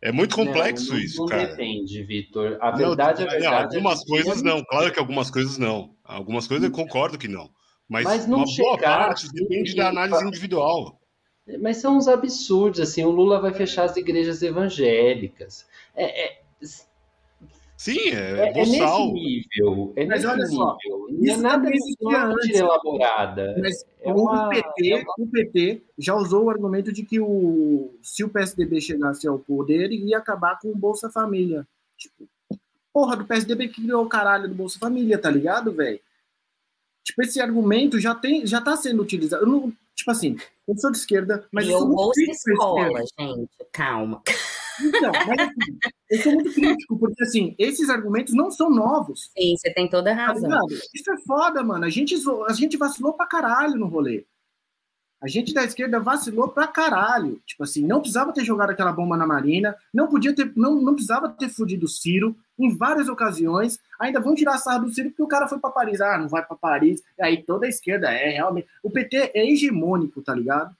É 0.01 0.11
muito 0.11 0.35
complexo 0.35 0.91
não, 0.91 0.99
isso, 0.99 1.19
não 1.19 1.27
cara. 1.27 1.43
Não 1.43 1.49
depende, 1.51 2.03
Vitor. 2.03 2.57
A 2.59 2.71
verdade 2.71 3.23
não, 3.23 3.27
é 3.29 3.39
verdade. 3.39 3.75
algumas 3.75 4.03
coisas 4.03 4.41
não. 4.41 4.63
Claro 4.65 4.91
que 4.91 4.99
algumas 4.99 5.31
coisas 5.31 5.57
não. 5.57 5.95
Algumas 6.03 6.45
coisas 6.45 6.65
eu 6.65 6.71
concordo 6.71 7.17
que 7.17 7.27
não. 7.27 7.49
Mas, 7.87 8.03
mas 8.03 8.27
não 8.27 8.39
uma 8.39 8.57
boa 8.57 8.77
parte 8.77 9.27
assim, 9.27 9.35
depende 9.35 9.75
da 9.75 9.89
análise 9.89 10.25
individual. 10.25 11.00
Mas 11.59 11.77
são 11.77 11.97
uns 11.97 12.07
absurdos, 12.07 12.79
assim, 12.79 13.03
o 13.03 13.09
Lula 13.09 13.39
vai 13.39 13.53
fechar 13.53 13.85
as 13.85 13.97
igrejas 13.97 14.41
evangélicas. 14.41 15.65
É, 15.95 16.25
é... 16.27 16.41
Sim, 17.75 18.09
é, 18.09 18.13
é, 18.13 18.49
é 18.49 18.53
nesse 18.53 19.11
nível. 19.11 19.91
É 19.95 20.05
mas 20.05 20.23
nesse 20.23 20.27
olha 20.27 20.43
nível. 20.43 20.57
só, 20.57 20.77
não 21.19 21.33
é 21.33 21.37
nada 21.37 21.69
de 21.71 22.53
elaborada. 22.53 23.55
Mas 23.59 23.83
é 24.01 24.13
uma, 24.13 24.45
o, 24.45 24.49
PT, 24.49 24.89
é 24.91 24.95
uma... 24.97 25.13
o 25.17 25.27
PT 25.27 25.81
já 25.97 26.15
usou 26.15 26.43
o 26.43 26.49
argumento 26.51 26.91
de 26.91 27.03
que 27.03 27.19
o, 27.19 27.91
se 28.03 28.23
o 28.23 28.29
PSDB 28.29 28.79
chegasse 28.79 29.27
ao 29.27 29.39
poder, 29.39 29.91
ia 29.91 30.19
acabar 30.19 30.59
com 30.59 30.69
o 30.69 30.77
Bolsa 30.77 31.09
Família. 31.09 31.67
Tipo, 31.97 32.29
porra 32.93 33.15
do 33.15 33.25
PSDB 33.25 33.69
que 33.69 33.81
criou 33.81 34.05
o 34.05 34.09
caralho 34.09 34.47
do 34.47 34.53
Bolsa 34.53 34.77
Família, 34.77 35.17
tá 35.17 35.31
ligado, 35.31 35.71
velho? 35.71 35.99
Tipo, 37.03 37.23
esse 37.23 37.41
argumento 37.41 37.99
já, 37.99 38.13
tem, 38.13 38.45
já 38.45 38.61
tá 38.61 38.75
sendo 38.75 39.01
utilizado. 39.01 39.43
Eu 39.43 39.49
não, 39.49 39.73
tipo 40.01 40.11
assim, 40.11 40.35
eu 40.67 40.77
sou 40.77 40.91
de 40.91 40.97
esquerda, 40.97 41.47
mas 41.51 41.65
eu, 41.65 41.71
eu 41.71 41.79
sou 41.79 41.87
muito 41.87 41.97
Bolsa 41.97 42.21
Escola, 42.21 43.03
gente, 43.19 43.49
calma. 43.71 44.21
Então, 44.83 45.11
mas 45.27 45.39
assim, 45.39 45.79
eu 46.09 46.21
sou 46.21 46.33
muito 46.33 46.53
crítico, 46.53 46.97
porque 46.97 47.23
assim, 47.23 47.55
esses 47.57 47.89
argumentos 47.89 48.33
não 48.33 48.49
são 48.49 48.69
novos. 48.69 49.31
Sim, 49.37 49.55
você 49.55 49.71
tem 49.73 49.89
toda 49.89 50.11
a 50.11 50.15
razão. 50.15 50.49
Tá 50.49 50.65
Isso 50.93 51.11
é 51.11 51.17
foda, 51.25 51.63
mano. 51.63 51.85
A 51.85 51.89
gente, 51.89 52.15
a 52.47 52.53
gente 52.53 52.77
vacilou 52.77 53.13
pra 53.13 53.27
caralho 53.27 53.75
no 53.75 53.87
rolê. 53.87 54.25
A 55.21 55.27
gente 55.27 55.53
da 55.53 55.63
esquerda 55.63 55.99
vacilou 55.99 56.47
pra 56.47 56.65
caralho. 56.65 57.39
Tipo 57.45 57.63
assim, 57.63 57.85
não 57.85 57.99
precisava 57.99 58.33
ter 58.33 58.43
jogado 58.43 58.71
aquela 58.71 58.91
bomba 58.91 59.15
na 59.15 59.27
Marina, 59.27 59.75
não 59.93 60.07
podia 60.07 60.35
ter, 60.35 60.51
não, 60.55 60.81
não 60.81 60.95
precisava 60.95 61.29
ter 61.29 61.47
fudido 61.47 61.85
o 61.85 61.89
Ciro 61.89 62.35
em 62.57 62.75
várias 62.75 63.07
ocasiões. 63.07 63.79
Ainda 63.99 64.19
vão 64.19 64.33
tirar 64.33 64.55
a 64.55 64.57
sarra 64.57 64.79
do 64.79 64.91
Ciro 64.91 65.09
porque 65.09 65.21
o 65.21 65.27
cara 65.27 65.47
foi 65.47 65.59
para 65.59 65.69
Paris. 65.69 66.01
Ah, 66.01 66.17
não 66.17 66.27
vai 66.27 66.43
para 66.43 66.57
Paris. 66.57 67.03
Aí 67.19 67.43
toda 67.43 67.67
a 67.67 67.69
esquerda 67.69 68.11
é 68.11 68.29
realmente. 68.29 68.67
O 68.81 68.89
PT 68.89 69.31
é 69.35 69.47
hegemônico, 69.47 70.23
tá 70.23 70.33
ligado? 70.33 70.75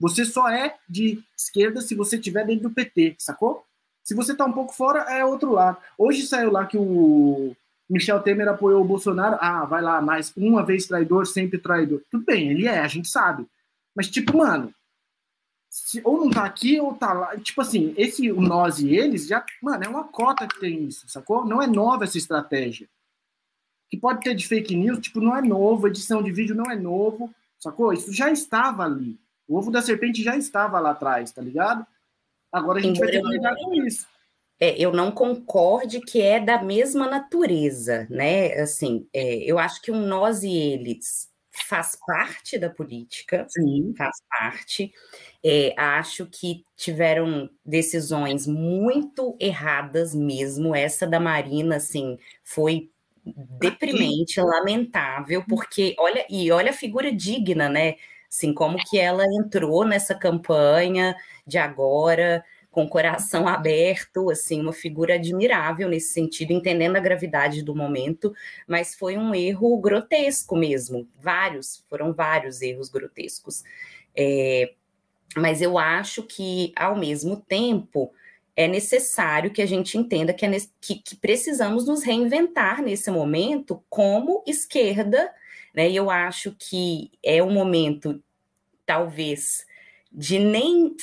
Você 0.00 0.24
só 0.24 0.48
é 0.48 0.76
de 0.88 1.22
esquerda 1.36 1.80
se 1.80 1.94
você 1.94 2.16
estiver 2.16 2.44
dentro 2.44 2.68
do 2.68 2.74
PT, 2.74 3.16
sacou? 3.18 3.64
Se 4.02 4.14
você 4.14 4.34
tá 4.34 4.44
um 4.44 4.52
pouco 4.52 4.74
fora, 4.74 5.00
é 5.02 5.24
outro 5.24 5.52
lado. 5.52 5.76
Hoje 5.96 6.26
saiu 6.26 6.50
lá 6.50 6.66
que 6.66 6.76
o 6.76 7.54
Michel 7.88 8.20
Temer 8.20 8.48
apoiou 8.48 8.80
o 8.80 8.84
Bolsonaro. 8.84 9.36
Ah, 9.40 9.64
vai 9.64 9.82
lá, 9.82 10.00
mais 10.00 10.32
uma 10.36 10.64
vez 10.64 10.86
traidor, 10.86 11.26
sempre 11.26 11.58
traidor. 11.58 12.02
Tudo 12.10 12.24
bem, 12.24 12.50
ele 12.50 12.66
é, 12.66 12.80
a 12.80 12.88
gente 12.88 13.08
sabe. 13.08 13.46
Mas, 13.94 14.08
tipo, 14.08 14.36
mano, 14.36 14.74
se, 15.70 16.00
ou 16.04 16.18
não 16.18 16.30
tá 16.30 16.44
aqui 16.44 16.80
ou 16.80 16.94
tá 16.94 17.12
lá. 17.12 17.38
Tipo 17.38 17.60
assim, 17.60 17.94
esse 17.96 18.30
o 18.32 18.40
nós 18.40 18.80
e 18.80 18.94
eles 18.94 19.26
já, 19.26 19.44
mano, 19.62 19.84
é 19.84 19.88
uma 19.88 20.04
cota 20.04 20.46
que 20.48 20.58
tem 20.58 20.84
isso, 20.84 21.08
sacou? 21.08 21.44
Não 21.44 21.62
é 21.62 21.66
nova 21.66 22.04
essa 22.04 22.18
estratégia. 22.18 22.88
Que 23.88 23.96
pode 23.96 24.20
ter 24.20 24.34
de 24.34 24.46
fake 24.46 24.74
news, 24.74 24.98
tipo, 24.98 25.20
não 25.20 25.36
é 25.36 25.40
novo, 25.40 25.86
edição 25.86 26.22
de 26.22 26.32
vídeo 26.32 26.54
não 26.54 26.70
é 26.70 26.76
novo, 26.76 27.32
sacou? 27.58 27.92
Isso 27.92 28.12
já 28.12 28.30
estava 28.30 28.84
ali. 28.84 29.18
O 29.46 29.56
ovo 29.56 29.70
da 29.70 29.82
serpente 29.82 30.22
já 30.22 30.36
estava 30.36 30.78
lá 30.78 30.90
atrás, 30.90 31.32
tá 31.32 31.42
ligado? 31.42 31.86
Agora 32.52 32.78
a 32.78 32.82
gente 32.82 32.98
vai 32.98 33.10
ter 33.10 33.22
que 33.22 33.28
lidar 33.28 33.54
com 33.56 33.74
isso. 33.74 34.06
É, 34.58 34.78
eu 34.78 34.92
não 34.92 35.10
concorde 35.10 36.00
que 36.00 36.20
é 36.20 36.38
da 36.38 36.62
mesma 36.62 37.06
natureza, 37.06 38.06
né? 38.10 38.52
Assim, 38.60 39.08
é, 39.12 39.36
eu 39.38 39.58
acho 39.58 39.80
que 39.80 39.90
um 39.90 40.06
nós 40.06 40.42
e 40.42 40.52
eles 40.52 41.29
faz 41.64 41.96
parte 42.06 42.58
da 42.58 42.70
política, 42.70 43.46
Sim. 43.48 43.94
faz 43.96 44.16
parte. 44.28 44.92
É, 45.44 45.74
acho 45.76 46.26
que 46.26 46.64
tiveram 46.76 47.48
decisões 47.64 48.46
muito 48.46 49.36
erradas 49.40 50.14
mesmo. 50.14 50.74
Essa 50.74 51.06
da 51.06 51.20
Marina, 51.20 51.76
assim, 51.76 52.18
foi 52.42 52.90
deprimente, 53.24 54.40
lamentável, 54.40 55.44
porque 55.48 55.94
olha 55.98 56.24
e 56.30 56.50
olha 56.50 56.70
a 56.70 56.74
figura 56.74 57.12
digna, 57.12 57.68
né? 57.68 57.94
Assim, 58.30 58.54
como 58.54 58.78
que 58.78 58.98
ela 58.98 59.24
entrou 59.42 59.84
nessa 59.84 60.14
campanha 60.14 61.16
de 61.46 61.58
agora 61.58 62.44
com 62.70 62.84
o 62.84 62.88
coração 62.88 63.48
aberto, 63.48 64.30
assim, 64.30 64.60
uma 64.60 64.72
figura 64.72 65.14
admirável 65.14 65.88
nesse 65.88 66.12
sentido, 66.12 66.52
entendendo 66.52 66.96
a 66.96 67.00
gravidade 67.00 67.62
do 67.62 67.74
momento, 67.74 68.32
mas 68.66 68.94
foi 68.94 69.16
um 69.16 69.34
erro 69.34 69.76
grotesco 69.78 70.56
mesmo, 70.56 71.08
vários, 71.18 71.84
foram 71.88 72.12
vários 72.12 72.62
erros 72.62 72.88
grotescos. 72.88 73.64
É, 74.16 74.72
mas 75.36 75.60
eu 75.60 75.78
acho 75.78 76.22
que, 76.22 76.72
ao 76.76 76.96
mesmo 76.96 77.36
tempo, 77.36 78.12
é 78.56 78.68
necessário 78.68 79.50
que 79.50 79.62
a 79.62 79.66
gente 79.66 79.96
entenda 79.96 80.32
que, 80.32 80.44
é 80.44 80.50
que, 80.80 80.96
que 80.96 81.16
precisamos 81.16 81.86
nos 81.86 82.02
reinventar 82.02 82.82
nesse 82.82 83.10
momento 83.10 83.82
como 83.88 84.44
esquerda, 84.46 85.32
né? 85.74 85.88
E 85.88 85.96
eu 85.96 86.10
acho 86.10 86.54
que 86.58 87.10
é 87.22 87.42
um 87.42 87.52
momento, 87.52 88.22
talvez, 88.84 89.64
de 90.10 90.38
nem 90.38 90.94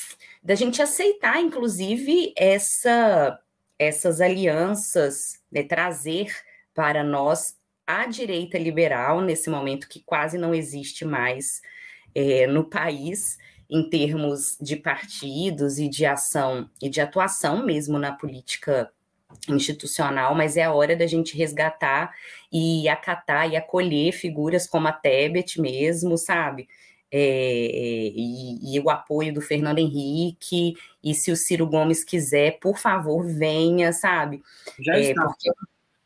da 0.43 0.55
gente 0.55 0.81
aceitar, 0.81 1.41
inclusive, 1.41 2.33
essa, 2.35 3.39
essas 3.79 4.21
alianças, 4.21 5.41
né, 5.51 5.63
trazer 5.63 6.35
para 6.73 7.03
nós 7.03 7.55
a 7.85 8.05
direita 8.05 8.57
liberal, 8.57 9.21
nesse 9.21 9.49
momento 9.49 9.87
que 9.87 10.01
quase 10.05 10.37
não 10.37 10.53
existe 10.53 11.05
mais 11.05 11.61
é, 12.13 12.45
no 12.47 12.65
país, 12.65 13.37
em 13.69 13.89
termos 13.89 14.57
de 14.61 14.75
partidos 14.75 15.77
e 15.77 15.89
de 15.89 16.05
ação 16.05 16.69
e 16.81 16.89
de 16.89 17.01
atuação 17.01 17.65
mesmo 17.65 17.97
na 17.97 18.11
política 18.11 18.91
institucional, 19.47 20.33
mas 20.35 20.57
é 20.57 20.63
a 20.63 20.73
hora 20.73 20.95
da 20.95 21.05
gente 21.05 21.37
resgatar 21.37 22.13
e 22.51 22.87
acatar 22.87 23.49
e 23.49 23.55
acolher 23.55 24.13
figuras 24.13 24.67
como 24.67 24.87
a 24.87 24.93
Tebet 24.93 25.59
mesmo, 25.59 26.17
sabe? 26.17 26.67
É, 27.11 28.11
e, 28.13 28.75
e, 28.75 28.79
o 28.79 28.89
apoio 28.89 29.33
do 29.33 29.41
Fernando 29.41 29.79
Henrique, 29.79 30.75
e 31.03 31.13
se 31.13 31.31
o 31.31 31.37
Ciro 31.37 31.65
Gomes 31.65 32.03
quiser, 32.03 32.59
por 32.59 32.77
favor, 32.77 33.25
venha, 33.25 33.93
sabe? 33.93 34.41
Já 34.79 34.95
é, 34.95 35.11
está. 35.11 35.23
Porque, 35.23 35.49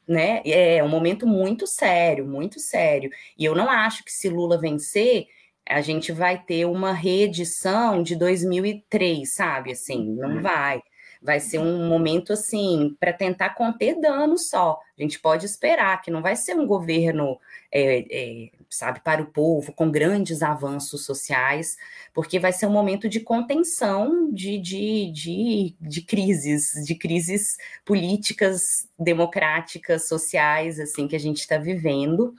né, 0.07 0.41
é 0.45 0.83
um 0.83 0.89
momento 0.89 1.25
muito 1.25 1.65
sério, 1.65 2.25
muito 2.25 2.59
sério. 2.59 3.09
E 3.37 3.45
eu 3.45 3.55
não 3.55 3.69
acho 3.69 4.03
que 4.03 4.11
se 4.11 4.29
Lula 4.29 4.59
vencer, 4.59 5.27
a 5.67 5.81
gente 5.81 6.11
vai 6.11 6.41
ter 6.43 6.65
uma 6.65 6.91
reedição 6.91 8.03
de 8.03 8.15
2003, 8.15 9.33
sabe? 9.33 9.71
Assim, 9.71 10.05
não 10.13 10.35
uhum. 10.35 10.41
vai. 10.41 10.81
Vai 11.21 11.39
ser 11.39 11.59
um 11.59 11.87
momento 11.87 12.33
assim 12.33 12.95
para 12.99 13.13
tentar 13.13 13.51
conter 13.51 13.99
danos 13.99 14.49
só. 14.49 14.79
A 14.97 15.01
gente 15.01 15.19
pode 15.19 15.45
esperar 15.45 16.01
que 16.01 16.09
não 16.09 16.21
vai 16.21 16.35
ser 16.35 16.55
um 16.55 16.65
governo 16.65 17.39
é, 17.71 18.05
é, 18.09 18.49
sabe, 18.71 19.01
para 19.01 19.21
o 19.21 19.25
povo, 19.25 19.73
com 19.73 19.91
grandes 19.91 20.41
avanços 20.41 21.05
sociais, 21.05 21.75
porque 22.13 22.39
vai 22.39 22.53
ser 22.53 22.65
um 22.65 22.71
momento 22.71 23.09
de 23.09 23.19
contenção 23.19 24.31
de, 24.31 24.57
de, 24.57 25.11
de, 25.11 25.75
de 25.79 26.01
crises, 26.01 26.71
de 26.85 26.95
crises 26.95 27.57
políticas, 27.85 28.87
democráticas, 28.97 30.07
sociais, 30.07 30.79
assim, 30.79 31.05
que 31.07 31.15
a 31.15 31.19
gente 31.19 31.39
está 31.39 31.57
vivendo. 31.57 32.33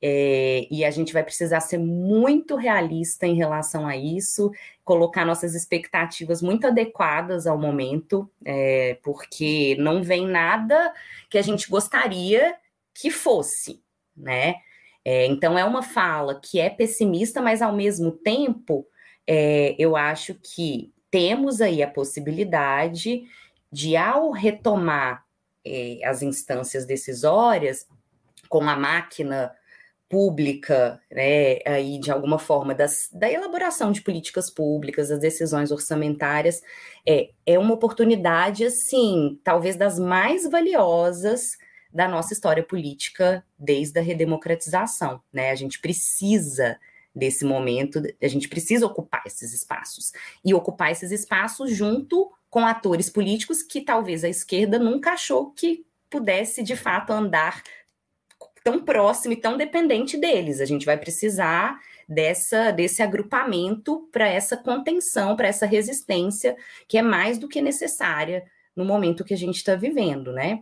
É, 0.00 0.66
e 0.70 0.84
a 0.84 0.90
gente 0.90 1.12
vai 1.12 1.24
precisar 1.24 1.60
ser 1.60 1.78
muito 1.78 2.54
realista 2.54 3.26
em 3.26 3.34
relação 3.34 3.86
a 3.86 3.96
isso, 3.96 4.52
colocar 4.84 5.24
nossas 5.24 5.54
expectativas 5.54 6.40
muito 6.40 6.66
adequadas 6.66 7.46
ao 7.46 7.58
momento, 7.58 8.30
é, 8.44 8.96
porque 9.02 9.76
não 9.78 10.02
vem 10.02 10.26
nada 10.26 10.92
que 11.28 11.36
a 11.36 11.42
gente 11.42 11.68
gostaria 11.68 12.54
que 12.94 13.10
fosse, 13.10 13.82
né? 14.16 14.56
É, 15.04 15.26
então, 15.26 15.58
é 15.58 15.64
uma 15.64 15.82
fala 15.82 16.40
que 16.40 16.60
é 16.60 16.68
pessimista, 16.68 17.40
mas 17.40 17.62
ao 17.62 17.72
mesmo 17.74 18.12
tempo, 18.12 18.86
é, 19.26 19.74
eu 19.78 19.96
acho 19.96 20.34
que 20.34 20.92
temos 21.10 21.60
aí 21.60 21.82
a 21.82 21.90
possibilidade 21.90 23.24
de, 23.72 23.96
ao 23.96 24.30
retomar 24.30 25.24
é, 25.64 26.00
as 26.04 26.22
instâncias 26.22 26.86
decisórias, 26.86 27.86
com 28.48 28.68
a 28.68 28.76
máquina 28.76 29.52
pública, 30.08 31.00
né, 31.10 31.58
aí 31.66 31.98
de 31.98 32.10
alguma 32.10 32.38
forma 32.38 32.74
das, 32.74 33.10
da 33.12 33.30
elaboração 33.30 33.92
de 33.92 34.00
políticas 34.00 34.48
públicas, 34.48 35.10
das 35.10 35.18
decisões 35.18 35.70
orçamentárias, 35.70 36.62
é, 37.06 37.30
é 37.44 37.58
uma 37.58 37.74
oportunidade, 37.74 38.64
assim, 38.64 39.38
talvez 39.44 39.76
das 39.76 39.98
mais 39.98 40.48
valiosas 40.48 41.58
da 41.92 42.08
nossa 42.08 42.32
história 42.32 42.62
política 42.62 43.44
desde 43.58 43.98
a 43.98 44.02
redemocratização, 44.02 45.20
né? 45.32 45.50
A 45.50 45.54
gente 45.54 45.80
precisa 45.80 46.78
desse 47.14 47.44
momento, 47.44 48.00
a 48.22 48.28
gente 48.28 48.48
precisa 48.48 48.86
ocupar 48.86 49.22
esses 49.26 49.52
espaços 49.52 50.12
e 50.44 50.54
ocupar 50.54 50.92
esses 50.92 51.10
espaços 51.10 51.74
junto 51.74 52.30
com 52.48 52.64
atores 52.64 53.10
políticos 53.10 53.62
que 53.62 53.80
talvez 53.80 54.22
a 54.24 54.28
esquerda 54.28 54.78
nunca 54.78 55.12
achou 55.12 55.50
que 55.50 55.84
pudesse 56.08 56.62
de 56.62 56.76
fato 56.76 57.12
andar 57.12 57.62
tão 58.68 58.84
próximo 58.84 59.32
e 59.32 59.36
tão 59.36 59.56
dependente 59.56 60.18
deles. 60.18 60.60
A 60.60 60.66
gente 60.66 60.84
vai 60.84 60.98
precisar 60.98 61.80
dessa 62.06 62.70
desse 62.70 63.02
agrupamento 63.02 64.06
para 64.12 64.28
essa 64.28 64.56
contenção, 64.58 65.34
para 65.34 65.48
essa 65.48 65.64
resistência 65.64 66.54
que 66.86 66.98
é 66.98 67.02
mais 67.02 67.38
do 67.38 67.48
que 67.48 67.62
necessária 67.62 68.44
no 68.76 68.84
momento 68.84 69.24
que 69.24 69.32
a 69.32 69.36
gente 69.36 69.56
está 69.56 69.74
vivendo, 69.74 70.32
né? 70.32 70.60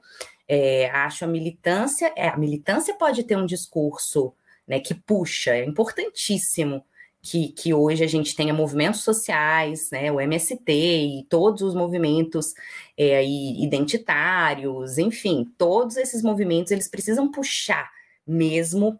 É, 0.49 0.89
acho 0.91 1.25
a 1.25 1.29
militância, 1.29 2.13
é, 2.17 2.29
a 2.29 2.37
militância 2.37 2.95
pode 2.95 3.25
ter 3.25 3.37
um 3.37 3.45
discurso 3.45 4.33
né, 4.67 4.79
que 4.79 4.95
puxa, 4.95 5.51
é 5.51 5.65
importantíssimo 5.65 6.85
que, 7.21 7.49
que 7.49 7.75
hoje 7.75 8.05
a 8.05 8.07
gente 8.07 8.37
tenha 8.37 8.55
movimentos 8.55 9.03
sociais, 9.03 9.91
né, 9.91 10.13
o 10.13 10.21
MST 10.21 10.73
e 10.73 11.27
todos 11.29 11.63
os 11.63 11.75
movimentos 11.75 12.55
é, 12.97 13.25
identitários, 13.25 14.99
enfim, 14.99 15.53
todos 15.59 15.97
esses 15.97 16.23
movimentos 16.23 16.71
eles 16.71 16.89
precisam 16.89 17.29
puxar 17.29 17.96
mesmo 18.27 18.99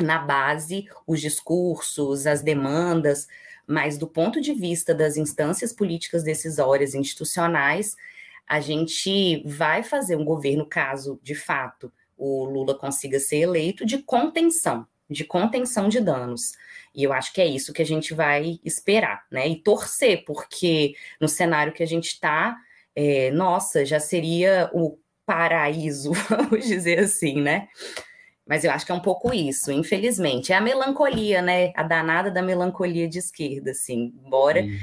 na 0.00 0.18
base 0.18 0.86
os 1.06 1.20
discursos, 1.20 2.26
as 2.26 2.42
demandas, 2.42 3.28
mas 3.66 3.96
do 3.96 4.06
ponto 4.06 4.40
de 4.40 4.52
vista 4.52 4.94
das 4.94 5.16
instâncias 5.16 5.72
políticas 5.72 6.22
decisórias 6.22 6.94
institucionais, 6.94 7.96
a 8.46 8.60
gente 8.60 9.42
vai 9.46 9.82
fazer 9.82 10.16
um 10.16 10.24
governo, 10.24 10.66
caso 10.66 11.18
de 11.22 11.34
fato 11.34 11.92
o 12.16 12.44
Lula 12.44 12.78
consiga 12.78 13.18
ser 13.18 13.38
eleito, 13.38 13.84
de 13.84 13.98
contenção, 13.98 14.86
de 15.10 15.24
contenção 15.24 15.88
de 15.88 16.00
danos. 16.00 16.52
E 16.94 17.02
eu 17.02 17.12
acho 17.12 17.32
que 17.32 17.40
é 17.40 17.46
isso 17.46 17.72
que 17.72 17.82
a 17.82 17.86
gente 17.86 18.14
vai 18.14 18.60
esperar, 18.64 19.26
né? 19.30 19.48
E 19.48 19.56
torcer, 19.56 20.24
porque 20.24 20.94
no 21.20 21.28
cenário 21.28 21.72
que 21.72 21.82
a 21.82 21.86
gente 21.86 22.06
está, 22.06 22.56
é, 22.94 23.30
nossa, 23.32 23.84
já 23.84 23.98
seria 23.98 24.70
o 24.72 24.96
paraíso, 25.26 26.12
vamos 26.30 26.66
dizer 26.66 27.00
assim, 27.00 27.40
né? 27.40 27.68
Mas 28.46 28.62
eu 28.62 28.70
acho 28.70 28.84
que 28.84 28.92
é 28.92 28.94
um 28.94 29.00
pouco 29.00 29.32
isso, 29.32 29.72
infelizmente. 29.72 30.52
É 30.52 30.56
a 30.56 30.60
melancolia, 30.60 31.40
né? 31.40 31.72
A 31.74 31.82
danada 31.82 32.30
da 32.30 32.42
melancolia 32.42 33.08
de 33.08 33.18
esquerda, 33.18 33.70
assim. 33.70 34.12
Embora, 34.24 34.60
uhum. 34.60 34.78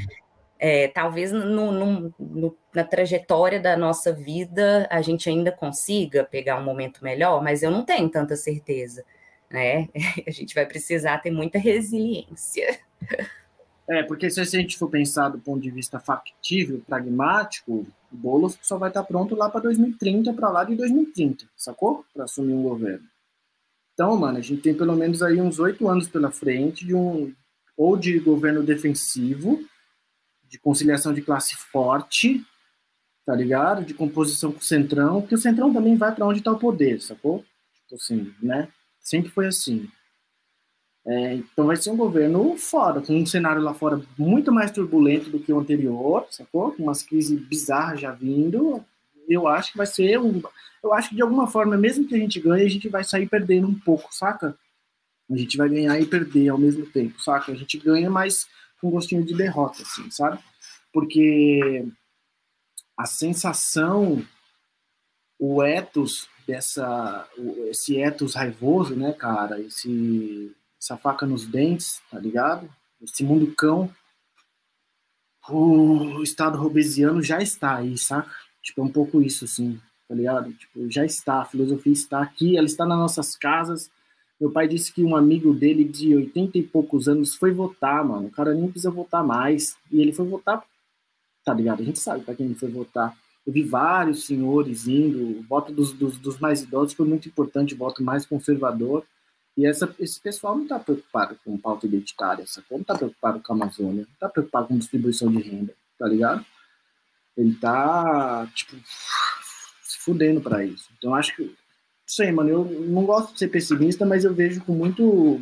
é, 0.57 0.87
talvez 0.87 1.31
no, 1.31 1.71
no, 1.71 2.13
no, 2.19 2.57
na 2.73 2.83
trajetória 2.83 3.59
da 3.59 3.77
nossa 3.77 4.11
vida 4.11 4.87
a 4.89 5.01
gente 5.01 5.29
ainda 5.29 5.51
consiga 5.51 6.23
pegar 6.23 6.57
um 6.57 6.63
momento 6.63 7.03
melhor, 7.03 7.43
mas 7.43 7.61
eu 7.61 7.69
não 7.69 7.85
tenho 7.85 8.09
tanta 8.09 8.35
certeza, 8.35 9.03
né? 9.49 9.87
A 10.25 10.31
gente 10.31 10.55
vai 10.55 10.65
precisar 10.65 11.19
ter 11.19 11.31
muita 11.31 11.59
resiliência. 11.59 12.79
É, 13.87 14.03
porque 14.03 14.29
se 14.29 14.39
a 14.39 14.45
gente 14.45 14.77
for 14.77 14.89
pensar 14.89 15.29
do 15.29 15.37
ponto 15.37 15.61
de 15.61 15.69
vista 15.69 15.99
factível, 15.99 16.81
pragmático, 16.87 17.85
o 18.11 18.15
Boulos 18.15 18.57
só 18.61 18.77
vai 18.77 18.89
estar 18.89 19.03
pronto 19.03 19.35
lá 19.35 19.49
para 19.49 19.61
2030, 19.61 20.33
para 20.33 20.49
lá 20.49 20.63
de 20.63 20.75
2030, 20.75 21.45
sacou? 21.57 22.05
Para 22.13 22.23
assumir 22.23 22.53
um 22.53 22.63
governo. 22.63 23.10
Então, 23.93 24.17
mano, 24.17 24.37
a 24.37 24.41
gente 24.41 24.61
tem 24.61 24.73
pelo 24.73 24.95
menos 24.95 25.21
aí 25.21 25.39
uns 25.39 25.59
oito 25.59 25.87
anos 25.87 26.07
pela 26.07 26.31
frente 26.31 26.85
de 26.85 26.95
um 26.95 27.33
ou 27.77 27.97
de 27.97 28.19
governo 28.19 28.63
defensivo, 28.63 29.59
de 30.47 30.59
conciliação 30.59 31.13
de 31.13 31.21
classe 31.21 31.55
forte, 31.55 32.45
tá 33.25 33.33
ligado? 33.33 33.83
De 33.83 33.93
composição 33.93 34.51
com 34.51 34.59
o 34.59 34.63
Centrão, 34.63 35.21
porque 35.21 35.35
o 35.35 35.37
Centrão 35.37 35.73
também 35.73 35.95
vai 35.95 36.13
para 36.13 36.25
onde 36.25 36.39
está 36.39 36.51
o 36.51 36.59
poder, 36.59 37.01
sacou? 37.01 37.45
Tipo 37.73 37.95
assim, 37.95 38.33
né? 38.41 38.67
Sempre 38.99 39.31
foi 39.31 39.47
assim. 39.47 39.89
É, 41.05 41.33
então 41.33 41.65
vai 41.65 41.75
ser 41.75 41.89
um 41.89 41.97
governo 41.97 42.55
fora, 42.57 43.01
com 43.01 43.15
um 43.15 43.25
cenário 43.25 43.61
lá 43.61 43.73
fora 43.73 44.01
muito 44.17 44.51
mais 44.51 44.69
turbulento 44.69 45.31
do 45.31 45.39
que 45.39 45.51
o 45.51 45.59
anterior, 45.59 46.27
sacou? 46.29 46.71
Com 46.73 46.83
umas 46.83 47.01
crises 47.01 47.39
bizarras 47.39 47.99
já 47.99 48.11
vindo. 48.11 48.83
Eu 49.27 49.47
acho 49.47 49.71
que 49.71 49.77
vai 49.77 49.87
ser 49.87 50.19
um. 50.19 50.41
Eu 50.83 50.93
acho 50.93 51.09
que 51.09 51.15
de 51.15 51.21
alguma 51.21 51.47
forma, 51.47 51.77
mesmo 51.77 52.07
que 52.07 52.15
a 52.15 52.17
gente 52.17 52.39
ganhe, 52.39 52.65
a 52.65 52.69
gente 52.69 52.89
vai 52.89 53.03
sair 53.03 53.27
perdendo 53.27 53.67
um 53.67 53.79
pouco, 53.79 54.13
saca? 54.13 54.57
A 55.29 55.37
gente 55.37 55.55
vai 55.57 55.69
ganhar 55.69 55.99
e 55.99 56.05
perder 56.05 56.49
ao 56.49 56.57
mesmo 56.57 56.85
tempo, 56.85 57.21
saca? 57.21 57.51
A 57.51 57.55
gente 57.55 57.77
ganha, 57.77 58.09
mas 58.09 58.47
com 58.79 58.89
gostinho 58.89 59.23
de 59.23 59.35
derrota, 59.35 59.83
assim, 59.83 60.09
sabe? 60.09 60.39
Porque 60.91 61.87
a 62.97 63.05
sensação, 63.05 64.25
o 65.39 65.63
ethos 65.63 66.27
dessa, 66.47 67.27
esse 67.69 67.97
ethos 67.97 68.35
raivoso, 68.35 68.95
né, 68.95 69.13
cara? 69.13 69.59
Esse 69.59 70.55
essa 70.81 70.97
faca 70.97 71.27
nos 71.27 71.45
dentes, 71.45 72.01
tá 72.09 72.17
ligado? 72.17 72.67
Esse 72.99 73.23
mundo 73.23 73.53
cão, 73.55 73.93
o 75.47 76.23
estado 76.23 76.57
robesiano 76.57 77.21
já 77.21 77.39
está 77.39 77.75
aí, 77.75 77.97
saca? 77.97 78.31
Tipo, 78.61 78.81
é 78.81 78.83
um 78.83 78.91
pouco 78.91 79.21
isso, 79.21 79.45
assim, 79.45 79.79
tá 80.07 80.15
ligado? 80.15 80.53
Tipo, 80.53 80.89
já 80.89 81.05
está, 81.05 81.41
a 81.41 81.45
filosofia 81.45 81.93
está 81.93 82.21
aqui, 82.21 82.57
ela 82.57 82.65
está 82.65 82.85
nas 82.85 82.97
nossas 82.97 83.35
casas. 83.35 83.89
Meu 84.39 84.51
pai 84.51 84.67
disse 84.67 84.91
que 84.91 85.03
um 85.03 85.15
amigo 85.15 85.53
dele 85.53 85.83
de 85.83 86.15
80 86.15 86.57
e 86.57 86.63
poucos 86.63 87.07
anos 87.07 87.35
foi 87.35 87.51
votar, 87.51 88.03
mano. 88.05 88.27
O 88.27 88.31
cara 88.31 88.53
nem 88.53 88.69
precisa 88.69 88.91
votar 88.91 89.23
mais. 89.23 89.75
E 89.91 90.01
ele 90.01 90.11
foi 90.11 90.27
votar, 90.27 90.63
tá 91.43 91.53
ligado? 91.53 91.81
A 91.81 91.85
gente 91.85 91.99
sabe 91.99 92.23
para 92.23 92.35
quem 92.35 92.47
ele 92.47 92.55
foi 92.55 92.69
votar. 92.69 93.15
Eu 93.45 93.53
vi 93.53 93.63
vários 93.63 94.25
senhores 94.25 94.87
indo, 94.87 95.39
o 95.39 95.43
voto 95.43 95.71
dos, 95.71 95.93
dos, 95.93 96.17
dos 96.17 96.39
mais 96.39 96.61
idosos 96.61 96.93
foi 96.93 97.07
muito 97.07 97.27
importante, 97.27 97.73
o 97.73 97.77
voto 97.77 98.03
mais 98.03 98.25
conservador. 98.25 99.03
E 99.57 99.65
essa, 99.65 99.93
esse 99.99 100.19
pessoal 100.19 100.55
não 100.55 100.63
está 100.63 100.79
preocupado 100.79 101.37
com 101.43 101.57
pauta 101.57 101.85
identitária, 101.85 102.45
sacou? 102.47 102.77
Não 102.77 102.83
está 102.83 102.95
preocupado 102.95 103.41
com 103.41 103.53
a 103.53 103.55
Amazônia, 103.55 104.03
não 104.03 104.13
está 104.13 104.29
preocupado 104.29 104.67
com 104.67 104.77
distribuição 104.77 105.31
de 105.31 105.41
renda, 105.41 105.73
tá 105.97 106.07
ligado? 106.07 106.45
Ele 107.37 107.55
tá, 107.55 108.47
tipo, 108.53 108.75
se 109.83 109.99
fudendo 109.99 110.41
para 110.41 110.65
isso. 110.65 110.89
Então, 110.97 111.15
acho 111.15 111.35
que, 111.35 111.43
não 111.43 111.53
sei, 112.05 112.31
mano, 112.31 112.49
eu 112.49 112.65
não 112.65 113.05
gosto 113.05 113.33
de 113.33 113.39
ser 113.39 113.47
pessimista, 113.47 114.05
mas 114.05 114.25
eu 114.25 114.33
vejo 114.33 114.63
com 114.63 114.73
muito, 114.73 115.41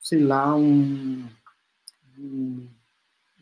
sei 0.00 0.20
lá, 0.22 0.54
um, 0.54 1.26
um 2.18 2.68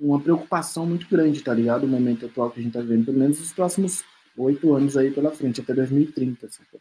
uma 0.02 0.20
preocupação 0.20 0.84
muito 0.84 1.08
grande, 1.08 1.42
tá 1.42 1.54
ligado? 1.54 1.84
O 1.84 1.88
momento 1.88 2.26
atual 2.26 2.50
que 2.50 2.58
a 2.58 2.62
gente 2.62 2.72
tá 2.72 2.80
vendo, 2.80 3.04
pelo 3.04 3.18
menos 3.18 3.40
os 3.40 3.52
próximos 3.52 4.02
oito 4.36 4.74
anos 4.74 4.96
aí 4.96 5.12
pela 5.12 5.30
frente, 5.30 5.60
até 5.60 5.72
2030, 5.72 6.50
sacou? 6.50 6.80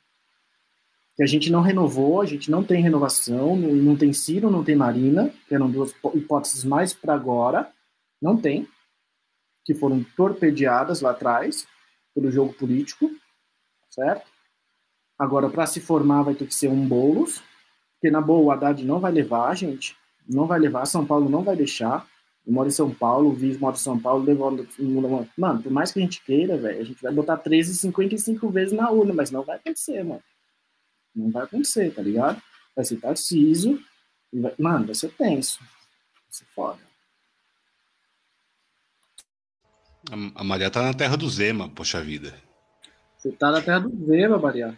que 1.15 1.23
a 1.23 1.27
gente 1.27 1.51
não 1.51 1.61
renovou, 1.61 2.21
a 2.21 2.25
gente 2.25 2.49
não 2.49 2.63
tem 2.63 2.81
renovação, 2.81 3.55
não 3.55 3.95
tem 3.95 4.13
Ciro, 4.13 4.49
não 4.49 4.63
tem 4.63 4.75
Marina, 4.75 5.31
que 5.47 5.53
eram 5.53 5.69
duas 5.69 5.93
hipóteses 6.15 6.63
mais 6.63 6.93
para 6.93 7.13
agora, 7.13 7.69
não 8.19 8.37
tem, 8.37 8.67
que 9.63 9.73
foram 9.73 10.03
torpedeadas 10.15 11.01
lá 11.01 11.11
atrás 11.11 11.67
pelo 12.13 12.31
jogo 12.31 12.53
político, 12.53 13.09
certo? 13.89 14.29
Agora, 15.17 15.49
para 15.49 15.67
se 15.67 15.79
formar, 15.79 16.23
vai 16.23 16.33
ter 16.33 16.47
que 16.47 16.55
ser 16.55 16.67
um 16.67 16.87
bolos, 16.87 17.43
porque 17.93 18.09
na 18.09 18.19
boa 18.21 18.41
o 18.41 18.51
Haddad 18.51 18.83
não 18.83 18.99
vai 18.99 19.11
levar, 19.11 19.55
gente, 19.55 19.95
não 20.27 20.47
vai 20.47 20.59
levar, 20.59 20.85
São 20.85 21.05
Paulo 21.05 21.29
não 21.29 21.43
vai 21.43 21.55
deixar. 21.55 22.07
Eu 22.45 22.53
moro 22.53 22.67
em 22.67 22.71
São 22.71 22.91
Paulo, 22.91 23.29
o 23.29 23.33
Viz 23.33 23.59
mora 23.59 23.75
em 23.75 23.79
São 23.79 23.99
Paulo, 23.99 24.23
levando. 24.23 24.67
Mano, 25.37 25.61
por 25.61 25.71
mais 25.71 25.91
que 25.91 25.99
a 25.99 26.01
gente 26.01 26.23
queira, 26.23 26.57
velho, 26.57 26.81
a 26.81 26.83
gente 26.83 27.01
vai 27.01 27.13
botar 27.13 27.37
13, 27.37 27.75
55 27.75 28.49
vezes 28.49 28.73
na 28.73 28.89
urna, 28.89 29.13
mas 29.13 29.29
não 29.29 29.43
vai 29.43 29.57
acontecer, 29.57 30.03
mano. 30.03 30.23
Não 31.15 31.29
vai 31.29 31.43
acontecer, 31.43 31.93
tá 31.93 32.01
ligado? 32.01 32.41
Vai 32.75 32.83
ser 32.83 32.97
Tarcísio. 32.99 33.79
Vai... 34.33 34.53
Mano, 34.57 34.87
vai 34.87 34.95
ser 34.95 35.11
tenso. 35.11 35.59
Vai 35.59 36.31
ser 36.31 36.45
foda. 36.45 36.79
A 40.35 40.43
Maria 40.43 40.69
tá 40.69 40.81
na 40.81 40.93
terra 40.93 41.15
do 41.15 41.29
Zema, 41.29 41.69
poxa 41.69 42.01
vida. 42.01 42.33
Você 43.17 43.31
tá 43.31 43.51
na 43.51 43.61
terra 43.61 43.79
do 43.79 44.05
Zema, 44.05 44.39
Maria. 44.39 44.77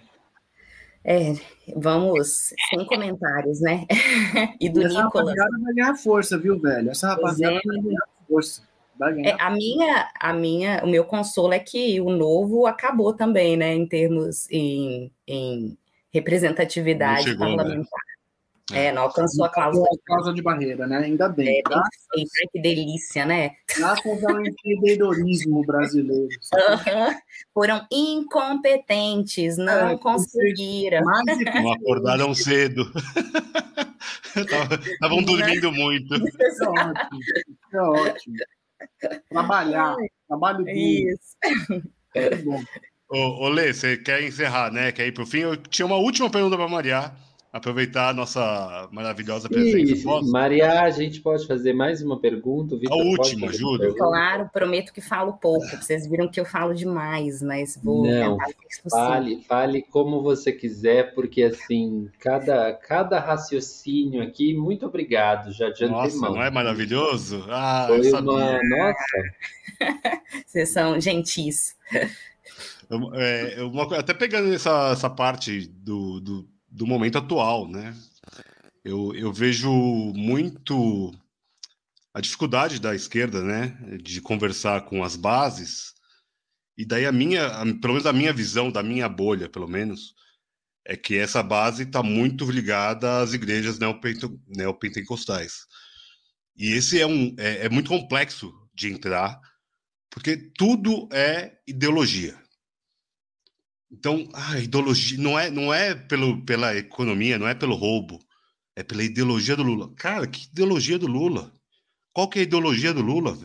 É, 1.06 1.34
vamos 1.76 2.54
sem 2.70 2.86
comentários, 2.86 3.62
né? 3.62 3.86
e 4.60 4.70
do 4.70 4.82
e 4.82 4.86
essa 4.86 5.04
Nicolas. 5.04 5.28
rapaziada 5.30 5.64
vai 5.64 5.74
ganhar 5.74 5.96
força, 5.96 6.38
viu, 6.38 6.60
velho? 6.60 6.92
Essa 6.92 7.10
rapaziada 7.10 7.60
vai 7.66 7.78
ganhar 7.78 8.08
força. 8.28 8.62
É, 9.26 9.32
a 9.42 9.50
minha, 9.50 10.10
a 10.20 10.34
minha, 10.34 10.82
o 10.84 10.88
meu 10.88 11.04
consolo 11.04 11.54
é 11.54 11.60
que 11.60 12.00
o 12.00 12.10
novo 12.10 12.66
acabou 12.66 13.14
também, 13.14 13.58
né? 13.58 13.74
Em 13.74 13.88
termos 13.88 14.50
em, 14.52 15.12
em 15.28 15.78
representatividade 16.14 17.24
chegou, 17.24 17.48
né? 17.48 17.56
parlamentar. 17.56 18.00
Né? 18.06 18.13
É, 18.72 18.94
não 18.94 19.04
alcançou 19.04 19.44
a 19.44 19.50
cláusula. 19.50 19.86
A 19.86 20.06
cláusula 20.06 20.34
de 20.34 20.42
barreira, 20.42 20.88
né? 20.88 21.00
Ainda 21.00 21.28
bem. 21.28 21.60
É, 21.60 21.62
graças, 21.62 21.90
que 22.52 22.62
delícia, 22.62 23.26
né? 23.26 23.52
Graças 23.76 24.24
ao 24.24 24.46
empreendedorismo 24.46 25.66
brasileiro. 25.66 26.30
Uhum. 26.54 27.20
Foram 27.54 27.86
incompetentes, 27.92 29.58
não 29.58 29.90
é, 29.90 29.98
conseguiram. 29.98 31.02
Não 31.02 31.72
acordaram 31.74 32.34
cedo. 32.34 32.90
Estavam 34.86 35.22
dormindo 35.24 35.72
muito. 35.72 36.16
Isso 36.16 36.64
é 36.64 36.70
ótimo. 36.70 37.20
Isso 37.20 37.78
é 37.78 37.82
ótimo. 37.82 38.36
Trabalhar. 39.30 39.96
Trabalho 40.28 40.60
duro. 40.60 40.72
Isso. 40.72 41.36
É 42.16 42.36
bom. 42.38 42.62
Ô, 43.10 43.46
ô 43.46 43.50
Lê, 43.50 43.74
você 43.74 43.98
quer 43.98 44.24
encerrar, 44.24 44.72
né? 44.72 44.92
Quer 44.92 45.08
ir 45.08 45.12
para 45.12 45.24
o 45.24 45.28
fim? 45.28 45.40
Eu 45.40 45.58
tinha 45.58 45.86
uma 45.86 45.98
última 45.98 46.30
pergunta 46.30 46.56
para 46.56 46.68
Maria. 46.68 47.12
Aproveitar 47.54 48.10
a 48.10 48.14
nossa 48.14 48.90
maravilhosa 48.92 49.48
presença. 49.48 49.94
Isso. 49.94 50.32
Maria, 50.32 50.82
a 50.82 50.90
gente 50.90 51.22
pode 51.22 51.46
fazer 51.46 51.72
mais 51.72 52.02
uma 52.02 52.20
pergunta? 52.20 52.76
a 52.90 52.96
última, 52.96 53.54
juro. 53.54 53.94
Claro, 53.94 54.50
prometo 54.52 54.92
que 54.92 55.00
falo 55.00 55.34
pouco. 55.34 55.64
Vocês 55.68 56.08
viram 56.10 56.28
que 56.28 56.40
eu 56.40 56.46
falo 56.46 56.74
demais, 56.74 57.44
mas 57.44 57.80
vou 57.82 58.08
Não, 58.08 58.40
fale, 58.90 59.44
fale 59.48 59.84
como 59.84 60.24
você 60.24 60.52
quiser, 60.52 61.14
porque 61.14 61.44
assim, 61.44 62.10
cada, 62.20 62.74
cada 62.74 63.20
raciocínio 63.20 64.24
aqui, 64.24 64.56
muito 64.56 64.88
obrigado, 64.88 65.52
já 65.52 65.70
de 65.70 65.86
Nossa, 65.86 66.08
antemão. 66.08 66.34
não 66.34 66.42
é 66.42 66.50
maravilhoso? 66.50 67.46
Ah, 67.50 67.86
Foi 67.88 68.12
uma... 68.14 68.60
Nossa! 68.64 69.04
Vocês 70.48 70.70
são 70.70 71.00
gentis. 71.00 71.76
É, 73.14 73.62
uma, 73.62 73.96
até 73.96 74.12
pegando 74.12 74.52
essa, 74.52 74.90
essa 74.92 75.10
parte 75.10 75.68
do, 75.68 76.20
do, 76.20 76.48
do, 76.74 76.88
momento 76.88 77.18
atual, 77.18 77.68
né? 77.68 77.96
Eu, 78.84 79.14
eu 79.16 79.32
vejo 79.32 79.72
muito 80.16 81.14
a 82.14 82.20
dificuldade 82.20 82.80
da 82.80 82.94
esquerda, 82.94 83.42
né, 83.42 83.78
de 84.02 84.22
conversar 84.22 84.86
com 84.86 85.04
as 85.04 85.16
bases. 85.16 85.94
E 86.78 86.86
daí 86.86 87.06
a 87.06 87.12
minha, 87.12 87.48
a, 87.48 87.66
pelo 87.66 87.94
menos 87.94 88.06
a 88.06 88.14
minha 88.14 88.34
visão, 88.34 88.72
da 88.72 88.84
minha 88.84 89.08
bolha, 89.08 89.50
pelo 89.50 89.68
menos, 89.68 90.14
é 90.86 90.98
que 90.98 91.18
essa 91.18 91.42
base 91.42 91.84
está 91.84 92.04
muito 92.04 92.50
ligada 92.52 93.22
às 93.22 93.34
igrejas 93.34 93.80
neopentecostais. 94.48 95.66
E 96.56 96.74
esse 96.74 97.00
é 97.00 97.08
um 97.08 97.34
é, 97.38 97.66
é 97.66 97.70
muito 97.70 97.90
complexo 97.90 98.54
de 98.74 98.92
entrar, 98.92 99.40
porque 100.10 100.38
tudo 100.38 101.08
é 101.12 101.58
ideologia. 101.68 102.43
Então, 103.94 104.28
a 104.34 104.60
ideologia 104.60 105.20
não 105.20 105.38
é, 105.38 105.52
não 105.52 105.72
é 105.72 105.94
pelo, 105.94 106.44
pela 106.44 106.76
economia, 106.76 107.38
não 107.38 107.48
é 107.48 107.54
pelo 107.54 107.76
roubo, 107.76 108.20
é 108.76 108.82
pela 108.82 109.04
ideologia 109.04 109.56
do 109.56 109.62
Lula. 109.62 109.94
Cara, 109.96 110.26
que 110.26 110.48
ideologia 110.48 110.98
do 110.98 111.06
Lula? 111.06 111.54
Qual 112.12 112.28
que 112.28 112.40
é 112.40 112.42
a 112.42 112.44
ideologia 112.44 112.92
do 112.92 113.04
Lula? 113.04 113.38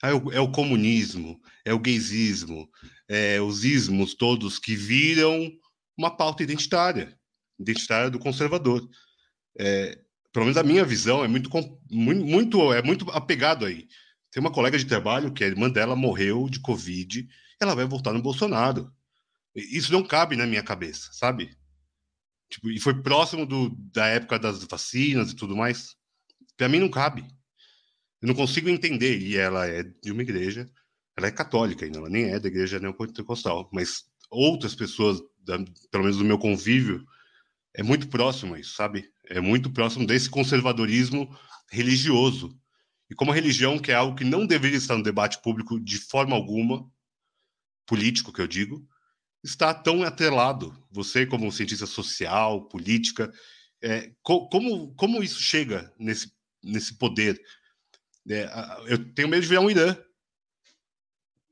Ah, 0.00 0.10
é, 0.10 0.14
o, 0.14 0.32
é 0.32 0.40
o 0.40 0.52
comunismo, 0.52 1.40
é 1.64 1.74
o 1.74 1.80
gaysismo, 1.80 2.70
é 3.08 3.40
os 3.40 3.64
ismos 3.64 4.14
todos 4.14 4.60
que 4.60 4.76
viram 4.76 5.50
uma 5.98 6.16
pauta 6.16 6.44
identitária, 6.44 7.18
identitária 7.58 8.10
do 8.10 8.20
conservador. 8.20 8.88
É, 9.58 9.98
pelo 10.32 10.46
menos 10.46 10.56
a 10.56 10.62
minha 10.62 10.84
visão 10.84 11.24
é 11.24 11.28
muito, 11.28 11.50
muito, 11.90 12.72
é 12.72 12.80
muito 12.80 13.10
apegado 13.10 13.66
aí. 13.66 13.88
Tem 14.30 14.40
uma 14.40 14.52
colega 14.52 14.78
de 14.78 14.84
trabalho 14.84 15.32
que 15.32 15.42
a 15.42 15.48
irmã 15.48 15.68
dela 15.68 15.96
morreu 15.96 16.48
de 16.48 16.60
Covid, 16.60 17.28
ela 17.60 17.74
vai 17.74 17.86
voltar 17.86 18.12
no 18.12 18.22
Bolsonaro. 18.22 18.92
Isso 19.54 19.92
não 19.92 20.02
cabe 20.02 20.36
na 20.36 20.46
minha 20.46 20.62
cabeça, 20.62 21.10
sabe? 21.12 21.56
Tipo, 22.50 22.70
e 22.70 22.80
foi 22.80 23.00
próximo 23.02 23.46
do, 23.46 23.70
da 23.92 24.06
época 24.06 24.38
das 24.38 24.62
vacinas 24.64 25.30
e 25.30 25.36
tudo 25.36 25.56
mais. 25.56 25.96
Para 26.56 26.68
mim 26.68 26.78
não 26.78 26.88
cabe. 26.88 27.24
Eu 28.20 28.28
não 28.28 28.34
consigo 28.34 28.68
entender. 28.68 29.18
E 29.20 29.36
ela 29.36 29.66
é 29.66 29.82
de 29.82 30.10
uma 30.10 30.22
igreja, 30.22 30.68
ela 31.16 31.28
é 31.28 31.30
católica 31.30 31.84
ainda, 31.84 31.98
ela 31.98 32.10
nem 32.10 32.26
é 32.32 32.38
da 32.38 32.48
igreja 32.48 32.80
neopentecostal, 32.80 33.68
mas 33.72 34.04
outras 34.30 34.74
pessoas, 34.74 35.20
da, 35.38 35.58
pelo 35.90 36.04
menos 36.04 36.18
do 36.18 36.24
meu 36.24 36.38
convívio, 36.38 37.04
é 37.74 37.82
muito 37.82 38.08
próximo 38.08 38.54
a 38.54 38.60
isso, 38.60 38.74
sabe? 38.74 39.10
É 39.26 39.40
muito 39.40 39.70
próximo 39.70 40.06
desse 40.06 40.28
conservadorismo 40.30 41.28
religioso. 41.70 42.56
E 43.10 43.14
como 43.14 43.30
a 43.30 43.34
religião, 43.34 43.78
que 43.78 43.90
é 43.90 43.94
algo 43.94 44.16
que 44.16 44.24
não 44.24 44.46
deveria 44.46 44.78
estar 44.78 44.96
no 44.96 45.02
debate 45.02 45.40
público 45.42 45.78
de 45.80 45.98
forma 45.98 46.34
alguma, 46.34 46.88
político 47.86 48.32
que 48.32 48.40
eu 48.40 48.46
digo, 48.46 48.86
está 49.44 49.74
tão 49.74 50.02
atrelado. 50.02 50.74
Você, 50.90 51.26
como 51.26 51.52
cientista 51.52 51.86
social, 51.86 52.62
política, 52.62 53.30
é, 53.82 54.10
co 54.22 54.48
como, 54.48 54.94
como 54.94 55.22
isso 55.22 55.40
chega 55.40 55.92
nesse, 55.98 56.32
nesse 56.62 56.94
poder? 56.94 57.40
É, 58.28 58.48
eu 58.86 59.12
tenho 59.12 59.28
medo 59.28 59.42
de 59.42 59.48
virar 59.48 59.60
um 59.60 59.70
Irã. 59.70 59.96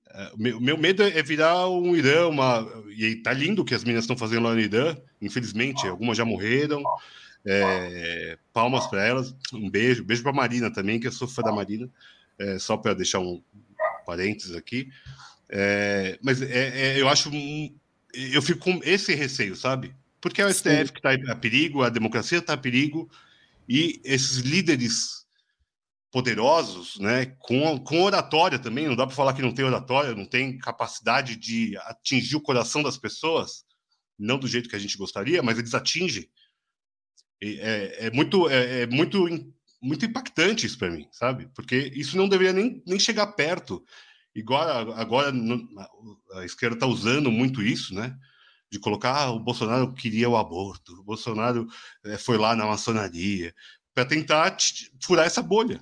É, 0.09 0.33
meu, 0.37 0.79
medo 0.79 1.03
é 1.03 1.23
virar 1.23 1.69
um 1.69 1.95
Irã, 1.95 2.29
uma. 2.29 2.67
E 2.97 3.17
tá 3.17 3.33
lindo 3.33 3.61
o 3.61 3.65
que 3.65 3.75
as 3.75 3.85
meninas 3.85 4.05
estão 4.05 4.17
fazendo 4.17 4.45
lá 4.45 4.55
no 4.55 4.61
Irã, 4.61 4.97
infelizmente, 5.21 5.87
algumas 5.87 6.17
já 6.17 6.25
morreram. 6.25 6.83
É, 7.45 8.39
palmas 8.53 8.87
para 8.87 9.05
elas, 9.05 9.35
um 9.53 9.69
beijo, 9.69 10.05
beijo 10.05 10.23
para 10.23 10.33
Marina 10.33 10.73
também, 10.73 11.01
que 11.01 11.09
eu 11.09 11.13
sou 11.13 11.27
fã 11.27 11.43
da 11.43 11.51
Marina, 11.51 11.91
é, 12.39 12.57
só 12.57 12.77
para 12.77 12.95
deixar 12.95 13.19
um 13.19 13.43
parênteses 14.07 14.55
aqui. 14.55 14.89
É, 15.55 16.19
mas 16.23 16.41
é, 16.41 16.95
é, 16.95 17.01
eu 17.01 17.09
acho. 17.09 17.31
Eu 18.13 18.43
fico 18.43 18.61
com 18.61 18.81
esse 18.85 19.15
receio, 19.15 19.57
sabe? 19.57 19.95
Porque 20.21 20.41
é 20.41 20.47
o 20.47 20.53
STF 20.53 20.87
Sim. 20.87 20.93
que 20.93 20.99
está 20.99 21.33
a 21.33 21.37
perigo, 21.37 21.83
a 21.83 21.89
democracia 21.89 22.39
está 22.39 22.53
a 22.53 22.59
perigo, 22.59 23.11
e 23.69 24.01
esses 24.05 24.39
líderes 24.39 25.23
poderosos, 26.13 26.99
né, 26.99 27.27
com, 27.39 27.79
com 27.79 28.03
oratória 28.03 28.59
também, 28.59 28.87
não 28.87 28.95
dá 28.95 29.07
para 29.07 29.17
falar 29.17 29.33
que 29.33 29.41
não 29.41 29.53
tem 29.53 29.65
oratória, 29.65 30.15
não 30.15 30.27
tem 30.27 30.59
capacidade 30.59 31.37
de 31.37 31.75
atingir 31.79 32.37
o 32.37 32.41
coração 32.41 32.83
das 32.83 32.99
pessoas, 32.99 33.65
não 34.19 34.39
do 34.39 34.47
jeito 34.47 34.69
que 34.69 34.77
a 34.77 34.79
gente 34.79 34.99
gostaria, 34.99 35.43
mas 35.43 35.59
eles 35.59 35.75
atingem. 35.75 36.29
É, 37.43 38.07
é 38.07 38.11
muito, 38.11 38.49
é, 38.49 38.83
é, 38.83 38.87
muito, 38.87 39.27
muito 39.81 40.05
impactante 40.05 40.67
isso 40.67 40.79
para 40.79 40.91
mim, 40.91 41.09
sabe? 41.11 41.49
Porque 41.55 41.91
isso 41.95 42.17
não 42.17 42.29
deveria 42.29 42.53
nem, 42.53 42.83
nem 42.87 43.01
chegar 43.01 43.27
perto 43.29 43.83
Igual 44.35 44.93
agora 44.93 45.33
a 46.35 46.45
esquerda 46.45 46.77
está 46.77 46.87
usando 46.87 47.31
muito 47.31 47.63
isso, 47.63 47.95
né? 47.95 48.17
De 48.71 48.79
colocar 48.79 49.15
ah, 49.15 49.31
o 49.31 49.39
Bolsonaro 49.39 49.93
queria 49.93 50.29
o 50.29 50.37
aborto, 50.37 50.93
o 50.95 51.05
Bolsonaro 51.05 51.67
é, 52.05 52.17
foi 52.17 52.39
lá 52.39 52.57
na 52.57 52.65
maçonaria, 52.67 53.55
para 53.95 54.07
tentar 54.07 54.57
furar 55.03 55.27
essa 55.27 55.43
bolha. 55.43 55.81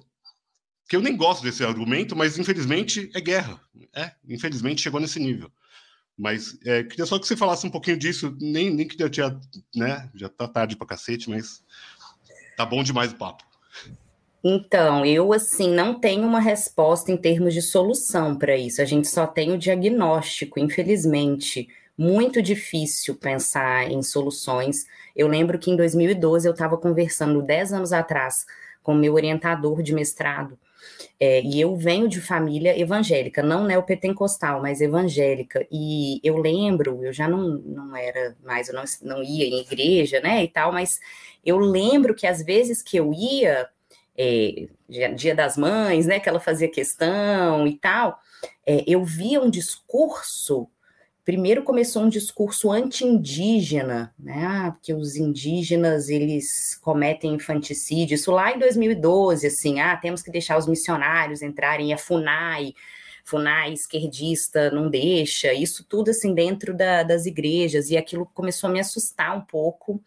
Que 0.88 0.96
eu 0.96 1.00
nem 1.00 1.16
gosto 1.16 1.44
desse 1.44 1.64
argumento, 1.64 2.16
mas 2.16 2.36
infelizmente 2.36 3.08
é 3.14 3.20
guerra. 3.20 3.60
É, 3.94 4.12
infelizmente 4.28 4.82
chegou 4.82 5.00
nesse 5.00 5.20
nível. 5.20 5.52
Mas 6.18 6.58
é, 6.66 6.82
queria 6.82 7.06
só 7.06 7.18
que 7.18 7.26
você 7.26 7.36
falasse 7.36 7.64
um 7.64 7.70
pouquinho 7.70 7.96
disso, 7.96 8.36
nem, 8.40 8.68
nem 8.74 8.86
que 8.86 9.00
eu 9.00 9.08
tinha, 9.08 9.40
né? 9.74 10.10
Já 10.14 10.28
tá 10.28 10.48
tarde 10.48 10.76
para 10.76 10.88
cacete, 10.88 11.30
mas 11.30 11.64
tá 12.56 12.66
bom 12.66 12.82
demais 12.82 13.12
o 13.12 13.16
papo. 13.16 13.44
Então, 14.42 15.04
eu 15.04 15.32
assim 15.32 15.70
não 15.70 15.98
tenho 16.00 16.22
uma 16.26 16.40
resposta 16.40 17.12
em 17.12 17.16
termos 17.16 17.52
de 17.52 17.60
solução 17.60 18.36
para 18.36 18.56
isso. 18.56 18.80
A 18.80 18.84
gente 18.84 19.08
só 19.08 19.26
tem 19.26 19.52
o 19.52 19.58
diagnóstico, 19.58 20.58
infelizmente. 20.58 21.68
Muito 21.96 22.40
difícil 22.40 23.14
pensar 23.16 23.90
em 23.90 24.02
soluções. 24.02 24.86
Eu 25.14 25.28
lembro 25.28 25.58
que 25.58 25.70
em 25.70 25.76
2012 25.76 26.48
eu 26.48 26.52
estava 26.52 26.78
conversando, 26.78 27.42
10 27.42 27.74
anos 27.74 27.92
atrás, 27.92 28.46
com 28.82 28.94
meu 28.94 29.14
orientador 29.14 29.82
de 29.82 29.92
mestrado. 29.94 30.58
É, 31.18 31.42
e 31.42 31.60
eu 31.60 31.76
venho 31.76 32.08
de 32.08 32.20
família 32.20 32.78
evangélica, 32.78 33.42
não 33.42 33.64
neopentecostal, 33.64 34.62
mas 34.62 34.80
evangélica. 34.80 35.66
E 35.70 36.20
eu 36.24 36.38
lembro, 36.38 37.04
eu 37.04 37.12
já 37.12 37.28
não, 37.28 37.58
não 37.58 37.94
era 37.94 38.34
mais, 38.42 38.68
eu 38.68 38.74
não, 38.74 38.84
não 39.02 39.22
ia 39.22 39.44
em 39.44 39.60
igreja, 39.60 40.20
né, 40.20 40.42
e 40.42 40.48
tal, 40.48 40.72
mas 40.72 40.98
eu 41.44 41.58
lembro 41.58 42.14
que 42.14 42.26
às 42.26 42.42
vezes 42.42 42.82
que 42.82 42.96
eu 42.96 43.12
ia, 43.12 43.68
é, 44.20 45.10
Dia 45.14 45.34
das 45.34 45.56
Mães, 45.56 46.04
né, 46.04 46.20
que 46.20 46.28
ela 46.28 46.40
fazia 46.40 46.68
questão 46.68 47.66
e 47.66 47.78
tal, 47.78 48.20
é, 48.66 48.84
eu 48.86 49.02
via 49.02 49.40
um 49.40 49.48
discurso. 49.48 50.68
Primeiro 51.24 51.62
começou 51.62 52.02
um 52.02 52.08
discurso 52.08 52.70
anti-indígena, 52.70 54.12
né? 54.18 54.44
Ah, 54.44 54.72
porque 54.72 54.92
os 54.92 55.16
indígenas 55.16 56.08
eles 56.08 56.74
cometem 56.82 57.34
infanticídio. 57.34 58.14
Isso 58.14 58.32
lá 58.32 58.52
em 58.52 58.58
2012, 58.58 59.46
assim, 59.46 59.80
ah, 59.80 59.96
temos 59.96 60.22
que 60.22 60.30
deixar 60.30 60.58
os 60.58 60.66
missionários 60.66 61.40
entrarem, 61.40 61.92
a 61.92 61.98
FUNAI, 61.98 62.74
FUNAI 63.24 63.72
esquerdista 63.72 64.70
não 64.70 64.90
deixa, 64.90 65.52
isso 65.54 65.84
tudo 65.84 66.10
assim 66.10 66.34
dentro 66.34 66.74
da, 66.74 67.02
das 67.02 67.26
igrejas, 67.26 67.90
e 67.90 67.96
aquilo 67.96 68.26
começou 68.26 68.68
a 68.68 68.72
me 68.72 68.80
assustar 68.80 69.36
um 69.36 69.42
pouco. 69.42 70.02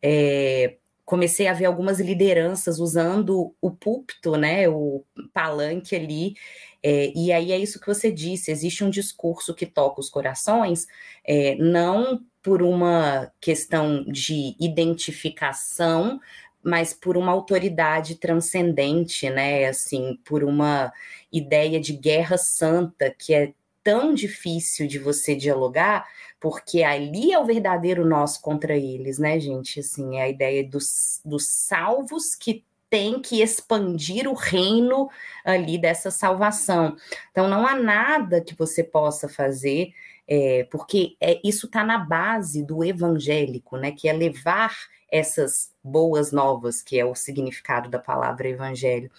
É, 0.00 0.76
comecei 1.04 1.46
a 1.46 1.52
ver 1.52 1.66
algumas 1.66 2.00
lideranças 2.00 2.78
usando 2.78 3.54
o 3.60 3.70
púlpito, 3.70 4.36
né, 4.36 4.68
o 4.68 5.04
palanque 5.32 5.94
ali, 5.94 6.34
é, 6.82 7.12
e 7.14 7.32
aí 7.32 7.52
é 7.52 7.58
isso 7.58 7.80
que 7.80 7.86
você 7.86 8.10
disse, 8.12 8.50
existe 8.50 8.84
um 8.84 8.90
discurso 8.90 9.54
que 9.54 9.66
toca 9.66 10.00
os 10.00 10.10
corações, 10.10 10.86
é, 11.26 11.54
não 11.56 12.20
por 12.42 12.62
uma 12.62 13.32
questão 13.40 14.04
de 14.04 14.54
identificação, 14.60 16.20
mas 16.62 16.94
por 16.94 17.16
uma 17.16 17.32
autoridade 17.32 18.16
transcendente, 18.16 19.28
né, 19.30 19.66
assim, 19.66 20.18
por 20.24 20.42
uma 20.44 20.92
ideia 21.32 21.80
de 21.80 21.92
guerra 21.94 22.38
santa 22.38 23.10
que 23.10 23.34
é 23.34 23.52
tão 23.84 24.14
difícil 24.14 24.88
de 24.88 24.98
você 24.98 25.36
dialogar, 25.36 26.06
porque 26.40 26.82
ali 26.82 27.32
é 27.32 27.38
o 27.38 27.44
verdadeiro 27.44 28.04
nós 28.04 28.38
contra 28.38 28.74
eles, 28.74 29.18
né, 29.18 29.38
gente? 29.38 29.80
Assim, 29.80 30.16
é 30.16 30.22
a 30.22 30.28
ideia 30.28 30.66
dos, 30.66 31.20
dos 31.24 31.46
salvos 31.46 32.34
que 32.34 32.64
tem 32.88 33.20
que 33.20 33.42
expandir 33.42 34.28
o 34.28 34.34
reino 34.34 35.08
ali 35.44 35.76
dessa 35.78 36.10
salvação. 36.10 36.96
Então, 37.30 37.48
não 37.48 37.66
há 37.66 37.74
nada 37.74 38.40
que 38.40 38.54
você 38.54 38.82
possa 38.82 39.28
fazer, 39.28 39.92
é, 40.26 40.66
porque 40.70 41.16
é, 41.20 41.40
isso 41.44 41.66
está 41.66 41.84
na 41.84 41.98
base 41.98 42.64
do 42.64 42.82
evangélico, 42.84 43.76
né? 43.76 43.92
Que 43.92 44.08
é 44.08 44.12
levar 44.12 44.74
essas 45.10 45.72
boas 45.82 46.32
novas, 46.32 46.82
que 46.82 46.98
é 46.98 47.04
o 47.04 47.14
significado 47.14 47.88
da 47.88 47.98
palavra 47.98 48.48
evangelho 48.48 49.10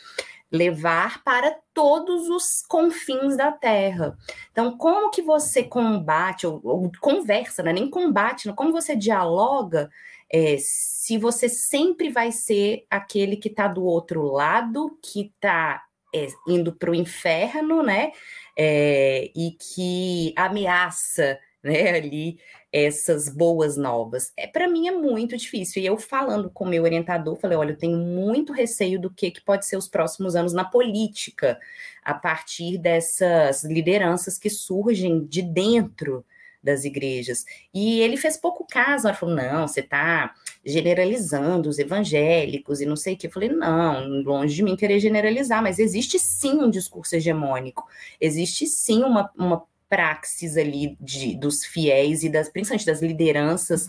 levar 0.56 1.24
para 1.24 1.56
todos 1.74 2.30
os 2.30 2.62
confins 2.68 3.36
da 3.38 3.52
Terra. 3.52 4.18
Então, 4.52 4.78
como 4.78 5.12
que 5.12 5.22
você 5.22 5.64
combate, 5.64 6.48
ou, 6.48 6.62
ou 6.64 6.92
conversa, 7.00 7.62
né? 7.62 7.74
nem 7.74 7.90
combate, 7.90 8.52
como 8.54 8.72
você 8.72 8.96
dialoga, 8.96 9.90
é, 10.32 10.58
se 10.60 11.18
você 11.18 11.48
sempre 11.48 12.10
vai 12.10 12.32
ser 12.32 12.86
aquele 12.90 13.38
que 13.38 13.50
está 13.50 13.68
do 13.68 13.84
outro 13.84 14.24
lado, 14.24 14.98
que 15.04 15.32
está 15.36 15.84
é, 16.14 16.28
indo 16.48 16.74
para 16.74 16.92
o 16.92 16.96
inferno, 16.96 17.84
né? 17.84 18.12
É, 18.58 19.32
e 19.36 19.52
que 19.52 20.34
ameaça 20.38 21.38
né, 21.64 21.90
ali 21.98 22.40
essas 22.76 23.30
boas 23.30 23.78
novas. 23.78 24.34
É 24.36 24.46
para 24.46 24.68
mim 24.68 24.90
é 24.90 24.92
muito 24.92 25.38
difícil. 25.38 25.82
E 25.82 25.86
eu 25.86 25.98
falando 25.98 26.50
com 26.50 26.66
meu 26.66 26.84
orientador, 26.84 27.38
falei, 27.38 27.58
olha, 27.58 27.72
eu 27.72 27.78
tenho 27.78 27.98
muito 27.98 28.52
receio 28.52 29.00
do 29.00 29.10
que, 29.10 29.32
que 29.32 29.40
pode 29.40 29.66
ser 29.66 29.78
os 29.78 29.88
próximos 29.88 30.36
anos 30.36 30.52
na 30.52 30.66
política, 30.66 31.58
a 32.04 32.14
partir 32.14 32.78
dessas 32.78 33.64
lideranças 33.64 34.38
que 34.38 34.50
surgem 34.50 35.26
de 35.26 35.42
dentro 35.42 36.26
das 36.62 36.84
igrejas. 36.84 37.46
E 37.74 38.02
ele 38.02 38.18
fez 38.18 38.36
pouco 38.36 38.68
caso, 38.70 39.08
ele 39.08 39.16
falou, 39.16 39.36
não, 39.36 39.66
você 39.66 39.80
está 39.80 40.34
generalizando 40.66 41.70
os 41.70 41.80
evangélicos 41.80 42.82
e 42.82 42.86
não 42.86 42.98
sei 42.98 43.14
o 43.14 43.18
que. 43.18 43.28
Eu 43.28 43.32
falei, 43.32 43.50
não, 43.50 44.22
longe 44.22 44.54
de 44.54 44.64
mim 44.64 44.76
querer 44.76 45.00
generalizar, 45.00 45.64
mas 45.64 45.80
existe 45.80 46.20
sim 46.20 46.60
um 46.60 46.70
discurso 46.70 47.16
hegemônico, 47.16 47.88
existe 48.20 48.68
sim 48.68 49.02
uma, 49.02 49.32
uma 49.38 49.64
praxis 49.90 50.58
ali 50.58 50.98
de, 51.00 51.36
dos 51.36 51.64
fiéis 51.64 52.24
e 52.24 52.30
das, 52.30 52.50
principalmente 52.50 52.86
das 52.86 53.02
lideranças 53.02 53.88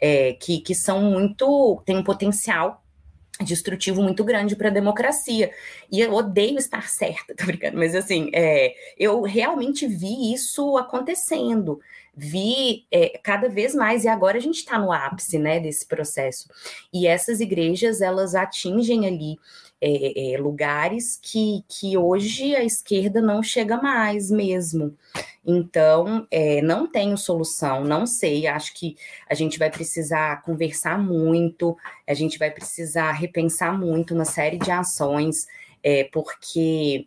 é, 0.00 0.34
que, 0.34 0.60
que 0.60 0.74
são 0.74 1.02
muito, 1.02 1.82
tem 1.84 1.96
um 1.96 2.04
potencial 2.04 2.82
destrutivo 3.44 4.02
muito 4.02 4.24
grande 4.24 4.56
para 4.56 4.68
a 4.68 4.72
democracia. 4.72 5.50
E 5.90 6.00
eu 6.00 6.12
odeio 6.12 6.58
estar 6.58 6.88
certa, 6.88 7.34
tô 7.36 7.44
brincando, 7.46 7.78
mas 7.78 7.94
assim, 7.94 8.30
é, 8.32 8.74
eu 8.98 9.22
realmente 9.22 9.86
vi 9.86 10.32
isso 10.32 10.76
acontecendo, 10.76 11.80
vi 12.14 12.86
é, 12.90 13.18
cada 13.22 13.48
vez 13.48 13.74
mais, 13.74 14.04
e 14.04 14.08
agora 14.08 14.38
a 14.38 14.40
gente 14.40 14.56
está 14.56 14.78
no 14.78 14.92
ápice 14.92 15.38
né, 15.38 15.60
desse 15.60 15.86
processo. 15.86 16.48
E 16.92 17.06
essas 17.06 17.40
igrejas, 17.40 18.00
elas 18.00 18.34
atingem 18.34 19.06
ali 19.06 19.36
é, 19.80 20.34
é, 20.34 20.38
lugares 20.38 21.18
que, 21.22 21.64
que 21.68 21.96
hoje 21.96 22.54
a 22.54 22.64
esquerda 22.64 23.20
não 23.20 23.42
chega 23.42 23.80
mais 23.80 24.30
mesmo. 24.30 24.96
Então, 25.46 26.26
é, 26.30 26.60
não 26.60 26.86
tenho 26.86 27.16
solução, 27.16 27.84
não 27.84 28.06
sei. 28.06 28.46
Acho 28.46 28.74
que 28.74 28.96
a 29.28 29.34
gente 29.34 29.58
vai 29.58 29.70
precisar 29.70 30.42
conversar 30.42 30.98
muito, 30.98 31.76
a 32.06 32.14
gente 32.14 32.38
vai 32.38 32.50
precisar 32.50 33.12
repensar 33.12 33.76
muito 33.78 34.14
uma 34.14 34.24
série 34.24 34.58
de 34.58 34.70
ações, 34.70 35.46
é, 35.82 36.04
porque 36.04 37.06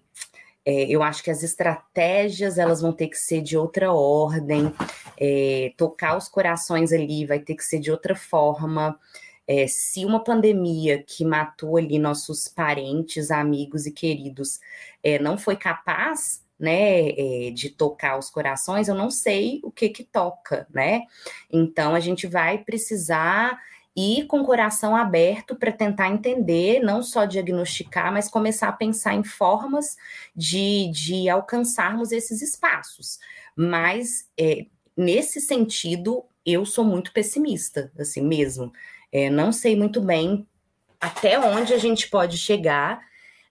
é, 0.66 0.84
eu 0.84 1.04
acho 1.04 1.24
que 1.24 1.32
as 1.32 1.44
estratégias 1.44 2.58
elas 2.58 2.82
vão 2.82 2.94
ter 2.94 3.08
que 3.08 3.18
ser 3.18 3.42
de 3.42 3.58
outra 3.58 3.92
ordem, 3.92 4.72
é, 5.20 5.74
tocar 5.76 6.18
os 6.18 6.28
corações 6.28 6.94
ali 6.94 7.26
vai 7.26 7.40
ter 7.40 7.56
que 7.56 7.64
ser 7.64 7.80
de 7.80 7.92
outra 7.92 8.16
forma. 8.16 8.98
É, 9.48 9.68
se 9.68 10.06
uma 10.06 10.24
pandemia 10.24 11.04
que 11.04 11.26
matou 11.26 11.78
ali 11.78 12.00
nossos 12.00 12.48
parentes, 12.48 13.32
amigos 13.32 13.86
e 13.86 13.92
queridos 13.92 14.60
é, 15.04 15.20
não 15.20 15.38
foi 15.38 15.56
capaz 15.56 16.44
né, 16.60 17.10
é, 17.10 17.52
de 17.52 17.72
tocar 17.72 18.20
os 18.20 18.30
corações, 18.30 18.88
eu 18.88 18.94
não 18.96 19.10
sei 19.10 19.60
o 19.64 19.72
que 19.72 19.90
que 19.90 20.04
toca, 20.04 20.68
né? 20.72 21.02
Então 21.52 21.96
a 21.96 22.00
gente 22.00 22.28
vai 22.28 22.60
precisar 22.60 23.60
ir 23.96 24.26
com 24.26 24.42
o 24.42 24.46
coração 24.46 24.96
aberto 24.96 25.56
para 25.56 25.72
tentar 25.72 26.10
entender, 26.10 26.80
não 26.80 27.04
só 27.04 27.26
diagnosticar, 27.26 28.12
mas 28.12 28.30
começar 28.30 28.70
a 28.70 28.74
pensar 28.74 29.14
em 29.16 29.24
formas 29.24 29.98
de, 30.36 30.90
de 30.92 31.30
alcançarmos 31.30 32.12
esses 32.12 32.42
espaços. 32.42 33.20
Mas 33.56 34.30
é, 34.38 34.66
nesse 34.96 35.42
sentido, 35.42 36.24
eu 36.46 36.66
sou 36.66 36.86
muito 36.86 37.12
pessimista, 37.12 37.92
assim 38.00 38.22
mesmo. 38.22 38.72
É, 39.12 39.30
não 39.30 39.52
sei 39.52 39.76
muito 39.76 40.02
bem 40.02 40.48
até 41.00 41.40
onde 41.40 41.74
a 41.74 41.78
gente 41.78 42.10
pode 42.10 42.38
chegar, 42.38 43.02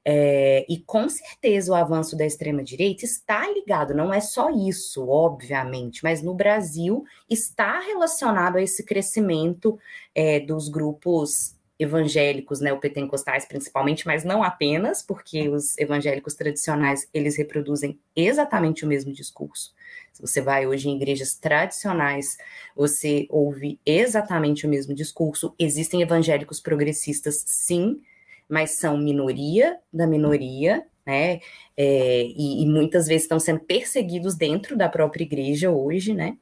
é, 0.04 0.64
e 0.68 0.78
com 0.78 1.08
certeza 1.08 1.72
o 1.72 1.74
avanço 1.74 2.16
da 2.16 2.24
extrema-direita 2.24 3.04
está 3.04 3.46
ligado, 3.50 3.94
não 3.94 4.14
é 4.14 4.20
só 4.20 4.48
isso, 4.50 5.06
obviamente, 5.08 6.02
mas 6.02 6.22
no 6.22 6.34
Brasil 6.34 7.04
está 7.28 7.80
relacionado 7.80 8.56
a 8.56 8.62
esse 8.62 8.84
crescimento 8.84 9.78
é, 10.14 10.40
dos 10.40 10.68
grupos 10.68 11.54
evangélicos, 11.80 12.60
né, 12.60 12.72
o 12.72 12.78
pentecostais 12.78 13.46
principalmente, 13.46 14.06
mas 14.06 14.22
não 14.22 14.42
apenas, 14.42 15.02
porque 15.02 15.48
os 15.48 15.76
evangélicos 15.78 16.34
tradicionais, 16.34 17.08
eles 17.12 17.36
reproduzem 17.36 17.98
exatamente 18.14 18.84
o 18.84 18.88
mesmo 18.88 19.12
discurso. 19.12 19.74
Se 20.12 20.20
você 20.20 20.42
vai 20.42 20.66
hoje 20.66 20.90
em 20.90 20.96
igrejas 20.96 21.34
tradicionais, 21.34 22.36
você 22.76 23.26
ouve 23.30 23.80
exatamente 23.86 24.66
o 24.66 24.68
mesmo 24.68 24.94
discurso. 24.94 25.54
Existem 25.58 26.02
evangélicos 26.02 26.60
progressistas, 26.60 27.42
sim, 27.46 28.02
mas 28.46 28.72
são 28.72 28.98
minoria 28.98 29.78
da 29.90 30.06
minoria, 30.06 30.84
né? 31.10 31.40
É, 31.76 32.22
e, 32.22 32.62
e, 32.62 32.66
muitas 32.66 33.08
vezes 33.08 33.22
estão 33.22 33.40
sendo 33.40 33.60
perseguidos 33.60 34.36
dentro 34.36 34.76
da 34.76 34.88
própria 34.88 35.24
igreja 35.24 35.70
hoje, 35.70 36.14
né? 36.14 36.36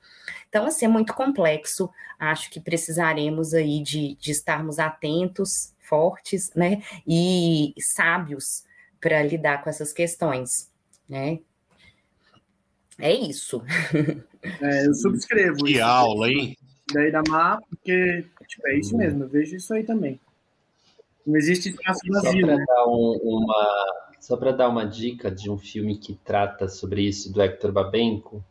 Então, 0.49 0.67
assim, 0.67 0.85
é 0.85 0.89
muito 0.89 1.15
complexo. 1.15 1.89
Acho 2.19 2.51
que 2.51 2.61
precisaremos 2.61 3.55
aí 3.55 3.83
de, 3.83 4.15
de 4.17 4.31
estarmos 4.31 4.79
atentos, 4.79 5.73
fortes, 5.81 6.53
né? 6.55 6.83
E 7.07 7.73
sábios 7.79 8.65
para 9.01 9.23
lidar 9.23 9.63
com 9.63 9.71
essas 9.71 9.93
questões, 9.93 10.71
né? 11.09 11.39
É 12.99 13.13
isso. 13.13 13.63
É, 14.63 14.87
eu 14.87 14.95
subscrevo. 14.95 15.65
Que 15.65 15.73
isso. 15.73 15.83
aula, 15.83 16.31
hein? 16.31 16.57
Daí 16.95 17.11
da 17.11 17.23
MA, 17.29 17.59
porque 17.69 18.25
tipo, 18.47 18.69
é 18.69 18.79
isso 18.79 18.97
mesmo, 18.97 19.25
eu 19.25 19.29
vejo 19.29 19.57
isso 19.57 19.75
aí 19.75 19.83
também. 19.83 20.21
Não 21.27 21.37
existe 21.37 21.71
espaço 21.71 22.01
vazio, 22.09 22.47
né? 22.47 22.65
Um, 22.87 23.19
uma, 23.21 24.08
só 24.21 24.37
para 24.37 24.53
dar 24.53 24.69
uma 24.69 24.85
dica 24.85 25.31
de 25.31 25.51
um 25.51 25.59
filme 25.59 25.97
que 25.97 26.15
trata 26.15 26.69
sobre 26.69 27.03
isso, 27.03 27.33
do 27.33 27.41
Hector 27.41 27.73
Babenco, 27.73 28.45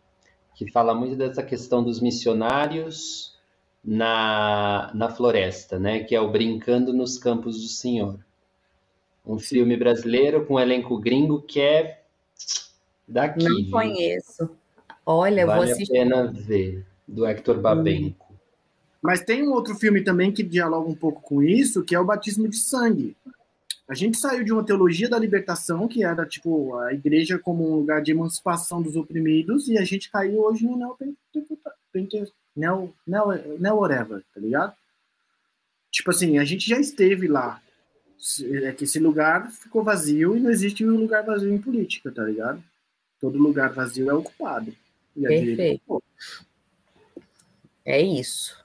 que 0.56 0.72
fala 0.72 0.96
muito 0.96 1.16
dessa 1.16 1.44
questão 1.44 1.84
dos 1.84 2.00
missionários 2.00 3.38
na, 3.84 4.92
na 4.94 5.10
floresta, 5.10 5.78
né? 5.80 6.04
Que 6.04 6.16
é 6.16 6.22
o 6.22 6.32
Brincando 6.32 6.92
nos 6.92 7.18
Campos 7.18 7.62
do 7.62 7.68
Senhor. 7.68 8.20
Um 9.26 9.38
filme 9.38 9.78
brasileiro 9.78 10.46
com 10.46 10.56
um 10.56 10.60
elenco 10.60 10.98
gringo 10.98 11.42
que 11.42 11.60
é 11.60 12.02
daqui. 13.08 13.44
Não 13.44 13.70
conheço. 13.70 14.50
Olha, 15.06 15.46
vale 15.46 15.66
vou 15.66 15.72
assistir. 15.72 15.98
a 15.98 16.04
pena 16.04 16.32
ver, 16.32 16.86
do 17.08 17.26
Hector 17.26 17.60
Babenco. 17.60 18.28
Mas 19.02 19.22
tem 19.22 19.48
um 19.48 19.54
outro 19.54 19.76
filme 19.76 20.04
também 20.04 20.32
que 20.32 20.44
dialoga 20.44 20.90
um 20.90 20.96
pouco 20.96 21.22
com 21.22 21.42
isso, 21.42 21.84
que 21.84 21.96
é 21.96 22.00
o 22.00 22.06
Batismo 22.06 22.48
de 22.48 22.58
Sangue. 22.58 23.16
A 23.88 23.94
gente 23.94 24.18
saiu 24.18 24.44
de 24.44 24.52
uma 24.52 24.66
teologia 24.66 25.10
da 25.10 25.18
libertação, 25.18 25.88
que 25.88 26.04
era 26.04 26.26
tipo 26.26 26.76
a 26.76 26.94
igreja 26.94 27.40
como 27.40 27.72
um 27.72 27.76
lugar 27.76 28.02
de 28.02 28.12
emancipação 28.12 28.82
dos 28.82 28.98
oprimidos, 28.98 29.70
e 29.70 29.78
a 29.78 29.86
gente 29.86 30.12
caiu 30.12 30.42
hoje 30.42 30.66
no 30.66 30.76
neo, 30.76 30.98
neo, 32.56 32.94
neo, 33.06 33.60
neo 33.60 33.76
whatever, 33.76 34.24
tá 34.34 34.42
ligado? 34.42 34.76
Tipo 35.90 36.12
assim, 36.12 36.38
a 36.38 36.44
gente 36.44 36.68
já 36.70 36.80
esteve 36.80 37.28
lá. 37.28 37.62
É 38.64 38.74
que 38.74 38.84
esse 38.84 39.00
lugar 39.00 39.50
ficou 39.52 39.84
vazio 39.84 40.36
e 40.36 40.40
não 40.40 40.50
existe 40.50 40.86
um 40.86 40.98
lugar 40.98 41.24
vazio 41.24 41.54
em 41.54 41.62
política, 41.62 42.12
tá 42.12 42.24
ligado? 42.24 42.62
Todo 43.22 43.38
lugar 43.38 43.72
vazio 43.72 44.10
é 44.10 44.14
ocupado. 44.14 44.76
E 45.16 45.26
a 45.26 45.30
Perfeito. 45.30 46.04
É 47.86 48.02
isso. 48.02 48.58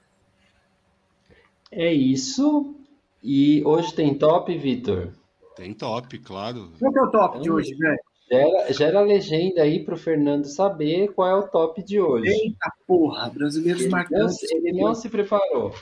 É 1.71 1.93
isso. 1.93 2.75
E 3.23 3.63
hoje 3.65 3.93
tem 3.95 4.13
top, 4.13 4.55
Vitor? 4.57 5.09
Tem 5.55 5.73
top, 5.73 6.17
claro. 6.19 6.71
Qual 6.79 6.91
que 6.91 6.99
é 6.99 7.01
o 7.03 7.11
top 7.11 7.39
de 7.39 7.49
hoje, 7.51 7.73
velho? 7.75 7.97
Gera, 8.29 8.73
gera 8.73 8.99
a 8.99 9.03
legenda 9.03 9.61
aí 9.61 9.83
pro 9.83 9.95
Fernando 9.97 10.45
saber 10.45 11.09
qual 11.13 11.29
é 11.29 11.35
o 11.35 11.47
top 11.47 11.83
de 11.83 11.99
hoje. 12.01 12.27
Eita 12.29 12.71
porra, 12.87 13.29
brasileiros 13.29 13.85
marcantes. 13.87 14.41
ele 14.51 14.71
não 14.81 14.95
se 14.95 15.07
preparou. 15.09 15.73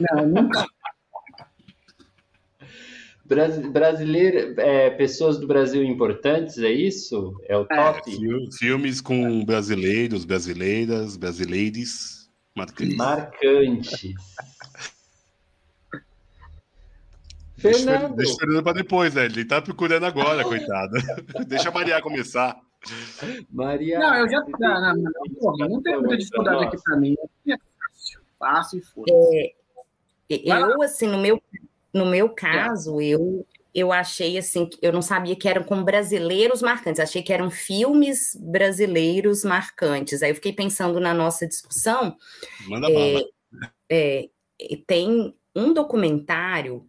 Não, 0.00 0.26
nunca. 0.28 0.66
Bras- 3.24 3.58
Brasileiro, 3.58 4.58
é, 4.60 4.90
pessoas 4.90 5.38
do 5.38 5.46
Brasil 5.46 5.82
importantes, 5.84 6.58
é 6.58 6.70
isso? 6.70 7.34
É 7.46 7.56
o 7.56 7.64
top? 7.66 8.10
Fil- 8.10 8.52
Filmes 8.58 9.00
com 9.00 9.44
brasileiros, 9.44 10.24
brasileiras, 10.24 11.16
brasileires 11.16 12.28
marcantes. 12.56 12.96
Marcantes. 12.96 14.00
Deixa, 14.00 14.14
Fernando, 17.58 18.14
deixa 18.14 18.32
o 18.34 18.36
Fernando 18.36 18.62
pra 18.62 18.72
depois, 18.72 19.14
né? 19.14 19.24
Ele 19.24 19.44
tá 19.44 19.60
procurando 19.60 20.06
agora, 20.06 20.44
coitado. 20.44 20.92
Deixa 21.46 21.68
a 21.68 21.72
Maria 21.72 22.00
começar. 22.00 22.56
Maria. 23.50 23.98
Não, 23.98 24.14
eu 24.14 24.28
já. 24.28 24.40
Não, 24.40 24.80
não, 24.80 24.96
não, 24.96 25.34
porra, 25.40 25.68
não 25.68 25.82
tem 25.82 25.96
muita 25.98 26.16
dificuldade 26.16 26.64
aqui 26.64 26.76
pra 26.82 26.96
mim. 26.96 27.16
É 27.48 27.56
fácil. 27.56 28.20
Fácil 28.38 28.78
e 28.78 28.82
foda. 28.82 29.12
Vai 30.46 30.60
lá. 30.60 30.68
Eu, 30.68 30.82
assim, 30.82 31.08
no 31.08 31.18
meu, 31.18 31.42
no 31.92 32.06
meu 32.06 32.28
caso, 32.28 33.00
eu, 33.00 33.44
eu 33.74 33.92
achei, 33.92 34.38
assim, 34.38 34.66
que 34.66 34.78
eu 34.80 34.92
não 34.92 35.02
sabia 35.02 35.34
que 35.34 35.48
eram 35.48 35.64
com 35.64 35.82
brasileiros 35.82 36.62
marcantes, 36.62 37.00
achei 37.00 37.22
que 37.22 37.32
eram 37.32 37.50
filmes 37.50 38.36
brasileiros 38.40 39.42
marcantes. 39.42 40.22
Aí 40.22 40.30
eu 40.30 40.34
fiquei 40.36 40.52
pensando 40.52 41.00
na 41.00 41.12
nossa 41.12 41.46
discussão, 41.46 42.16
Manda 42.68 42.88
bala. 42.88 43.24
é, 43.90 44.28
e 44.60 44.76
tem 44.76 45.34
um 45.56 45.72
documentário 45.72 46.86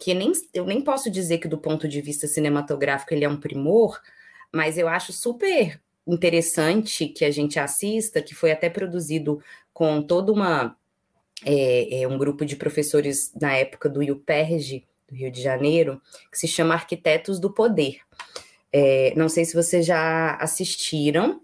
que 0.00 0.14
nem, 0.14 0.32
eu 0.54 0.64
nem 0.64 0.80
posso 0.80 1.10
dizer 1.10 1.38
que 1.38 1.46
do 1.46 1.58
ponto 1.58 1.86
de 1.86 2.00
vista 2.00 2.26
cinematográfico 2.26 3.12
ele 3.12 3.24
é 3.24 3.28
um 3.28 3.38
primor, 3.38 4.00
mas 4.50 4.78
eu 4.78 4.88
acho 4.88 5.12
super 5.12 5.78
interessante 6.06 7.06
que 7.06 7.22
a 7.22 7.30
gente 7.30 7.60
assista, 7.60 8.22
que 8.22 8.34
foi 8.34 8.50
até 8.50 8.70
produzido 8.70 9.40
com 9.74 10.02
toda 10.02 10.32
uma 10.32 10.74
é, 11.44 12.02
é, 12.02 12.08
um 12.08 12.16
grupo 12.16 12.46
de 12.46 12.56
professores 12.56 13.30
na 13.38 13.52
época 13.52 13.90
do 13.90 14.02
IUPERJ, 14.02 14.86
do 15.06 15.14
Rio 15.14 15.30
de 15.30 15.42
Janeiro, 15.42 16.00
que 16.32 16.38
se 16.38 16.48
chama 16.48 16.74
Arquitetos 16.74 17.38
do 17.38 17.52
Poder. 17.52 17.98
É, 18.72 19.12
não 19.16 19.28
sei 19.28 19.44
se 19.44 19.54
vocês 19.54 19.84
já 19.84 20.34
assistiram, 20.36 21.42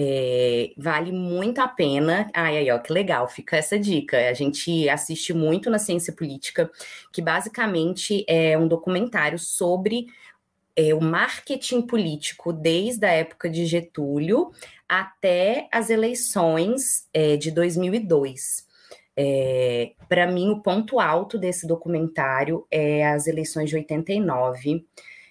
é, 0.00 0.70
vale 0.76 1.10
muito 1.10 1.60
a 1.60 1.66
pena. 1.66 2.30
Ai, 2.32 2.58
ai, 2.58 2.70
ó, 2.70 2.78
que 2.78 2.92
legal, 2.92 3.26
fica 3.28 3.56
essa 3.56 3.76
dica. 3.76 4.28
A 4.28 4.32
gente 4.32 4.88
assiste 4.88 5.34
muito 5.34 5.68
na 5.68 5.78
ciência 5.80 6.12
política, 6.12 6.70
que 7.12 7.20
basicamente 7.20 8.24
é 8.28 8.56
um 8.56 8.68
documentário 8.68 9.40
sobre 9.40 10.06
é, 10.76 10.94
o 10.94 11.00
marketing 11.00 11.82
político 11.82 12.52
desde 12.52 13.04
a 13.04 13.10
época 13.10 13.50
de 13.50 13.66
Getúlio 13.66 14.52
até 14.88 15.66
as 15.72 15.90
eleições 15.90 17.08
é, 17.12 17.36
de 17.36 17.50
2002. 17.50 18.68
É, 19.16 19.94
Para 20.08 20.28
mim, 20.28 20.50
o 20.50 20.62
ponto 20.62 21.00
alto 21.00 21.36
desse 21.36 21.66
documentário 21.66 22.64
é 22.70 23.04
as 23.04 23.26
eleições 23.26 23.68
de 23.68 23.74
89. 23.74 24.86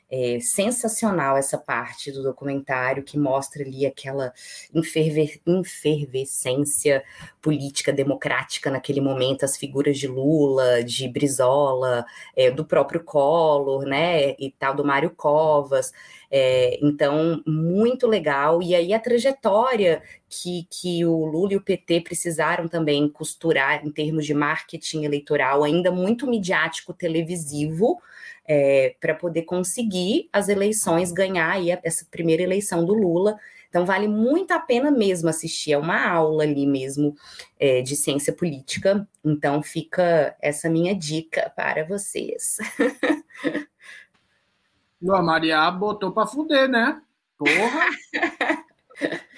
É 0.09 0.39
sensacional 0.39 1.35
essa 1.35 1.57
parte 1.57 2.11
do 2.13 2.23
documentário 2.23 3.03
que 3.03 3.17
mostra 3.19 3.61
ali 3.63 3.85
aquela 3.85 4.33
enferve 4.73 5.41
enfervescência 5.45 7.03
política 7.41 7.91
democrática 7.91 8.71
naquele 8.71 9.01
momento, 9.01 9.43
as 9.43 9.57
figuras 9.57 9.97
de 9.97 10.07
Lula, 10.07 10.81
de 10.81 11.09
Brizola, 11.09 12.05
é, 12.35 12.49
do 12.49 12.63
próprio 12.63 13.03
Collor, 13.03 13.85
né, 13.85 14.31
e 14.39 14.53
tal, 14.57 14.73
do 14.75 14.85
Mário 14.85 15.09
Covas. 15.09 15.91
É, 16.29 16.77
então, 16.81 17.41
muito 17.45 18.07
legal. 18.07 18.61
E 18.61 18.75
aí 18.75 18.93
a 18.93 18.99
trajetória 18.99 20.01
que, 20.29 20.67
que 20.69 21.05
o 21.05 21.25
Lula 21.25 21.53
e 21.53 21.57
o 21.57 21.61
PT 21.61 22.01
precisaram 22.01 22.67
também 22.67 23.07
costurar 23.09 23.85
em 23.85 23.91
termos 23.91 24.25
de 24.25 24.33
marketing 24.33 25.03
eleitoral, 25.03 25.63
ainda 25.63 25.91
muito 25.91 26.27
midiático 26.27 26.93
televisivo, 26.93 28.01
é, 28.47 28.95
para 28.99 29.13
poder 29.13 29.43
conseguir 29.43 30.29
as 30.31 30.47
eleições, 30.47 31.11
ganhar 31.11 31.51
aí 31.51 31.69
essa 31.83 32.05
primeira 32.09 32.41
eleição 32.41 32.85
do 32.85 32.93
Lula. 32.93 33.37
Então, 33.69 33.85
vale 33.85 34.07
muito 34.07 34.51
a 34.51 34.59
pena 34.59 34.89
mesmo 34.89 35.27
assistir, 35.29 35.73
é 35.73 35.77
uma 35.77 36.07
aula 36.07 36.43
ali 36.43 36.65
mesmo 36.65 37.13
é, 37.59 37.81
de 37.81 37.95
ciência 37.95 38.31
política. 38.31 39.07
Então, 39.23 39.61
fica 39.61 40.35
essa 40.41 40.69
minha 40.69 40.95
dica 40.95 41.51
para 41.55 41.83
vocês. 41.83 42.57
a 45.11 45.21
Maria 45.21 45.69
botou 45.69 46.11
para 46.11 46.25
fuder, 46.27 46.69
né? 46.69 47.01
Porra! 47.37 47.85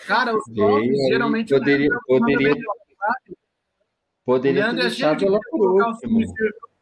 Cara, 0.08 0.36
os 0.36 0.44
jogos 0.56 0.88
geralmente. 1.10 1.50
Poderia, 1.50 1.90
poderia, 2.08 2.56
poderia 4.24 4.70
ter 4.70 4.76
deixado 4.76 5.26
ela 5.26 5.40
por 5.52 5.84
último 5.84 6.22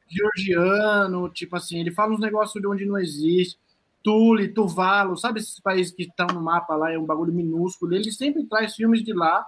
georgiano, 0.09 1.29
tipo 1.29 1.55
assim, 1.55 1.79
ele 1.79 1.91
fala 1.91 2.13
uns 2.13 2.19
negócios 2.19 2.61
de 2.61 2.67
onde 2.67 2.85
não 2.85 2.97
existe. 2.97 3.57
Tule, 4.03 4.47
Tuvalu, 4.47 5.17
sabe 5.17 5.39
esses 5.39 5.59
países 5.59 5.93
que 5.93 6.03
estão 6.03 6.27
no 6.27 6.41
mapa 6.41 6.75
lá, 6.75 6.91
é 6.91 6.97
um 6.97 7.05
bagulho 7.05 7.33
minúsculo. 7.33 7.93
Ele 7.93 8.11
sempre 8.11 8.45
traz 8.45 8.75
filmes 8.75 9.03
de 9.03 9.13
lá. 9.13 9.45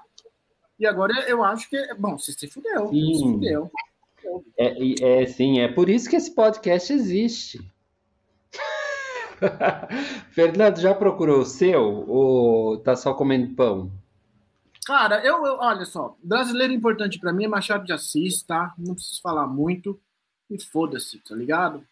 E 0.77 0.85
agora 0.85 1.13
eu 1.27 1.43
acho 1.43 1.69
que. 1.69 1.93
Bom, 1.95 2.17
você 2.17 2.33
se 2.33 2.47
fudeu. 2.47 2.89
Sim. 2.89 3.13
Se 3.13 3.23
fudeu. 3.23 3.71
É, 4.57 5.21
é, 5.21 5.25
sim, 5.25 5.59
é 5.59 5.67
por 5.67 5.89
isso 5.89 6.09
que 6.09 6.15
esse 6.15 6.33
podcast 6.33 6.91
existe. 6.91 7.59
Fernando, 10.31 10.79
já 10.79 10.93
procurou 10.93 11.39
o 11.39 11.45
seu 11.45 12.09
ou 12.09 12.77
tá 12.79 12.95
só 12.95 13.13
comendo 13.13 13.55
pão? 13.55 13.91
Cara, 14.85 15.23
eu, 15.23 15.45
eu 15.45 15.57
olha 15.59 15.85
só, 15.85 16.17
brasileiro 16.21 16.73
importante 16.73 17.19
para 17.19 17.31
mim 17.31 17.45
é 17.45 17.47
Machado 17.47 17.85
de 17.85 17.93
Assis, 17.93 18.41
tá? 18.41 18.73
Não 18.77 18.95
preciso 18.95 19.21
falar 19.21 19.47
muito 19.47 19.99
e 20.49 20.61
foda-se, 20.61 21.19
tá 21.19 21.35
ligado? 21.35 21.85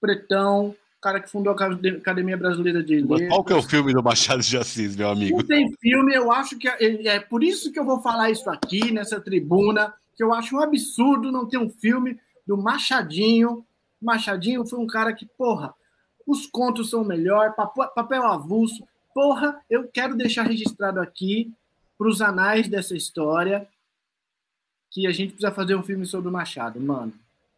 Pretão, 0.00 0.74
cara 1.02 1.20
que 1.20 1.28
fundou 1.28 1.52
a 1.52 1.56
Academia 1.96 2.36
Brasileira 2.36 2.82
de 2.82 3.00
Letras. 3.00 3.28
Qual 3.28 3.44
que 3.44 3.52
é 3.52 3.56
o 3.56 3.62
filme 3.62 3.92
do 3.92 4.02
Machado 4.02 4.40
de 4.40 4.56
Assis, 4.56 4.94
meu 4.94 5.10
amigo? 5.10 5.38
Não 5.38 5.46
tem 5.46 5.72
filme, 5.80 6.14
eu 6.14 6.30
acho 6.30 6.56
que 6.56 6.68
é, 6.68 7.06
é 7.08 7.20
por 7.20 7.42
isso 7.42 7.72
que 7.72 7.78
eu 7.78 7.84
vou 7.84 8.00
falar 8.00 8.30
isso 8.30 8.48
aqui 8.48 8.92
nessa 8.92 9.20
tribuna, 9.20 9.92
que 10.14 10.22
eu 10.22 10.32
acho 10.32 10.56
um 10.56 10.60
absurdo 10.60 11.32
não 11.32 11.46
ter 11.46 11.58
um 11.58 11.68
filme 11.68 12.18
do 12.46 12.56
Machadinho. 12.56 13.66
Machadinho 14.00 14.64
foi 14.64 14.78
um 14.78 14.86
cara 14.86 15.12
que, 15.12 15.26
porra, 15.26 15.74
os 16.26 16.46
contos 16.46 16.90
são 16.90 17.04
melhor, 17.04 17.54
papel 17.54 18.24
avulso. 18.24 18.86
Porra, 19.12 19.60
eu 19.68 19.88
quero 19.88 20.16
deixar 20.16 20.44
registrado 20.44 21.00
aqui 21.00 21.52
para 21.98 22.08
os 22.08 22.22
anais 22.22 22.68
dessa 22.68 22.96
história 22.96 23.68
que 24.90 25.06
a 25.06 25.10
gente 25.10 25.32
precisa 25.32 25.52
fazer 25.52 25.74
um 25.74 25.82
filme 25.82 26.06
sobre 26.06 26.28
o 26.28 26.32
Machado, 26.32 26.80
mano. 26.80 27.12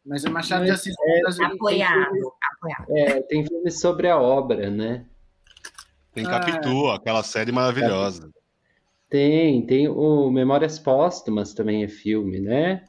Mas 0.04 0.24
é 0.24 0.28
Machado 0.28 0.64
de 0.64 0.70
Assis. 0.70 0.94
É, 0.98 1.44
apoiado, 1.44 2.10
tem 2.10 2.22
apoiado. 2.52 2.86
É, 2.90 3.22
tem 3.22 3.46
filme 3.46 3.70
sobre 3.70 4.08
a 4.08 4.18
obra, 4.18 4.70
né? 4.70 5.06
Tem 6.12 6.24
Capitu, 6.24 6.90
ah, 6.90 6.96
aquela 6.96 7.22
série 7.22 7.50
maravilhosa. 7.50 8.30
Tem, 9.08 9.64
tem 9.66 9.88
o 9.88 10.30
Memórias 10.30 10.78
Póstumas 10.78 11.54
também 11.54 11.82
é 11.82 11.88
filme, 11.88 12.38
né? 12.38 12.84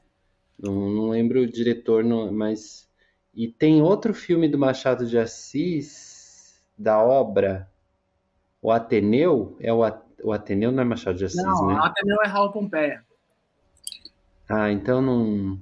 Não, 0.59 0.89
não 0.89 1.09
lembro 1.09 1.41
o 1.41 1.47
diretor, 1.47 2.03
não, 2.03 2.31
mas. 2.31 2.89
E 3.33 3.47
tem 3.47 3.81
outro 3.81 4.13
filme 4.13 4.47
do 4.47 4.57
Machado 4.57 5.05
de 5.05 5.17
Assis, 5.17 6.61
da 6.77 7.01
obra, 7.01 7.69
o 8.61 8.71
Ateneu, 8.71 9.57
é 9.59 9.73
o, 9.73 9.79
o 10.23 10.31
Ateneu 10.31 10.71
não 10.71 10.81
é 10.81 10.85
Machado 10.85 11.17
de 11.17 11.25
Assis, 11.25 11.43
não, 11.43 11.67
né? 11.67 11.75
o 11.75 11.83
Ateneu 11.83 12.17
é 12.23 12.27
Raul 12.27 12.51
Pompeia. 12.51 13.03
Ah, 14.49 14.71
então 14.71 15.01
não. 15.01 15.59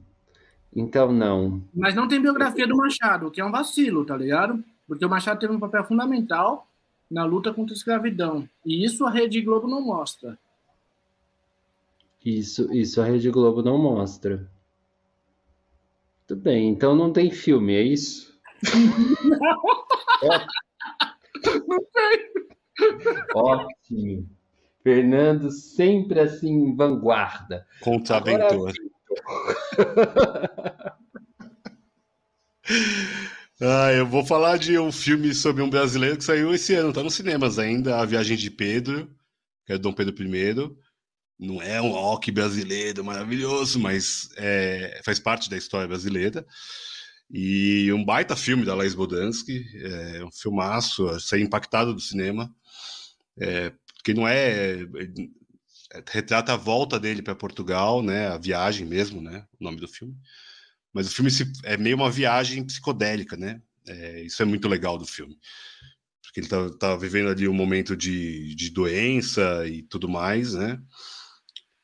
Então, 0.76 1.12
não. 1.12 1.62
Mas 1.74 1.94
não 1.94 2.08
tem 2.08 2.22
biografia 2.22 2.68
do 2.68 2.76
Machado, 2.76 3.30
que 3.30 3.40
é 3.40 3.46
um 3.46 3.52
vacilo, 3.52 4.06
tá 4.06 4.18
ligado? 4.18 4.64
Porque 4.88 5.06
o 5.06 5.10
Machado 5.10 5.40
teve 5.40 5.54
um 5.54 5.60
papel 5.60 5.84
fundamental 5.84 6.68
na 7.10 7.24
luta 7.26 7.54
contra 7.54 7.74
a 7.74 7.78
escravidão. 7.78 8.48
E 8.66 8.84
isso 8.84 9.06
a 9.06 9.12
Rede 9.12 9.40
Globo 9.42 9.68
não 9.68 9.82
mostra. 9.82 10.38
Isso, 12.26 12.74
isso 12.74 13.02
a 13.02 13.06
Rede 13.06 13.30
Globo 13.30 13.62
não 13.62 13.78
mostra. 13.78 14.50
Tudo 16.26 16.42
bem, 16.42 16.70
então 16.70 16.96
não 16.96 17.12
tem 17.12 17.30
filme, 17.30 17.76
é 17.76 17.84
isso? 17.84 18.34
não 21.68 21.86
tem. 21.94 22.34
Ótimo. 23.36 24.30
Fernando 24.82 25.52
sempre 25.52 26.20
assim, 26.20 26.76
vanguarda. 26.76 27.66
Contraventor. 27.82 28.70
Agora, 28.70 28.74
ah, 33.62 33.92
eu 33.94 34.08
vou 34.08 34.26
falar 34.26 34.58
de 34.58 34.78
um 34.78 34.92
filme 34.92 35.34
sobre 35.34 35.62
um 35.62 35.70
brasileiro 35.70 36.18
que 36.18 36.24
saiu 36.24 36.54
esse 36.54 36.74
ano, 36.74 36.94
tá 36.94 37.04
nos 37.04 37.16
cinemas 37.16 37.60
ainda, 37.60 38.00
A 38.00 38.06
Viagem 38.06 38.38
de 38.38 38.52
Pedro, 38.52 39.10
que 39.66 39.74
é 39.74 39.78
Dom 39.78 39.92
Pedro 39.94 40.16
I. 40.24 40.56
Não 41.40 41.62
é 41.62 41.82
um 41.82 41.90
rock 41.90 42.32
brasileiro 42.32 43.04
maravilhoso, 43.04 43.80
mas 43.80 44.30
é, 44.38 45.02
faz 45.04 45.20
parte 45.20 45.50
da 45.50 45.58
história 45.58 45.88
brasileira. 45.88 46.46
E 47.30 47.92
um 47.92 48.06
baita 48.06 48.36
filme 48.36 48.66
da 48.66 48.76
Laís 48.76 48.94
Bodansky, 48.94 49.66
é 49.76 50.24
um 50.24 50.32
filmaço, 50.32 51.20
sair 51.20 51.42
impactado 51.42 51.94
do 51.94 52.00
cinema, 52.00 52.54
é, 53.40 53.72
porque 53.96 54.14
não 54.14 54.28
é 54.28 54.78
retrata 56.10 56.54
a 56.54 56.58
volta 56.58 57.00
dele 57.00 57.22
para 57.22 57.36
Portugal, 57.36 58.02
né? 58.02 58.28
A 58.28 58.38
viagem 58.38 58.86
mesmo, 58.86 59.22
né? 59.22 59.46
O 59.60 59.64
nome 59.64 59.80
do 59.80 59.88
filme. 59.88 60.16
Mas 60.94 61.08
o 61.08 61.12
filme 61.12 61.32
é 61.64 61.76
meio 61.78 61.96
uma 61.96 62.12
viagem 62.12 62.64
psicodélica, 62.64 63.36
né? 63.36 63.62
É, 63.88 64.22
isso 64.22 64.42
é 64.42 64.46
muito 64.46 64.68
legal 64.68 64.98
do 64.98 65.06
filme. 65.06 65.38
Porque 66.22 66.40
ele 66.40 66.48
tá, 66.48 66.70
tá 66.78 66.96
vivendo 66.96 67.30
ali 67.30 67.48
um 67.48 67.54
momento 67.54 67.96
de, 67.96 68.56
de 68.56 68.70
doença 68.70 69.68
e 69.68 69.84
tudo 69.84 70.08
mais, 70.08 70.54
né? 70.54 70.82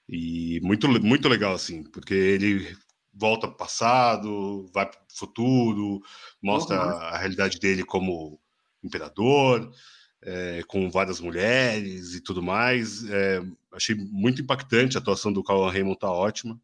E 0.08 0.60
muito, 0.64 0.88
muito 1.02 1.28
legal, 1.28 1.54
assim, 1.54 1.84
porque 1.84 2.14
ele 2.14 2.76
volta 3.14 3.48
para 3.48 3.54
o 3.54 3.58
passado, 3.58 4.70
vai 4.74 4.86
para 4.88 5.00
o 5.00 5.18
futuro, 5.18 6.02
mostra 6.42 6.76
uhum. 6.84 7.02
a 7.02 7.18
realidade 7.18 7.60
dele 7.60 7.84
como 7.84 8.40
imperador, 8.84 9.72
é, 10.22 10.64
com 10.68 10.90
várias 10.90 11.20
mulheres 11.20 12.14
e 12.14 12.22
tudo 12.22 12.42
mais. 12.42 13.04
É, 13.10 13.42
achei 13.72 13.96
muito 13.96 14.42
impactante 14.42 14.98
a 14.98 15.00
atuação 15.00 15.32
do 15.32 15.44
Cauan 15.44 15.72
Raymond, 15.72 16.00
tá 16.00 16.12
ótima. 16.12 16.60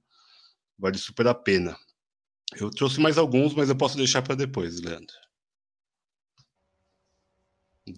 Vale 0.77 0.97
super 0.97 1.27
a 1.27 1.33
pena. 1.33 1.77
Eu 2.59 2.69
trouxe 2.69 2.99
mais 2.99 3.17
alguns, 3.17 3.53
mas 3.53 3.69
eu 3.69 3.75
posso 3.75 3.97
deixar 3.97 4.21
para 4.21 4.35
depois, 4.35 4.79
Leandro. 4.81 5.15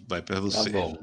Vai 0.07 0.21
para 0.21 0.39
você. 0.39 0.69
Tá 0.69 0.79
bom. 0.79 0.97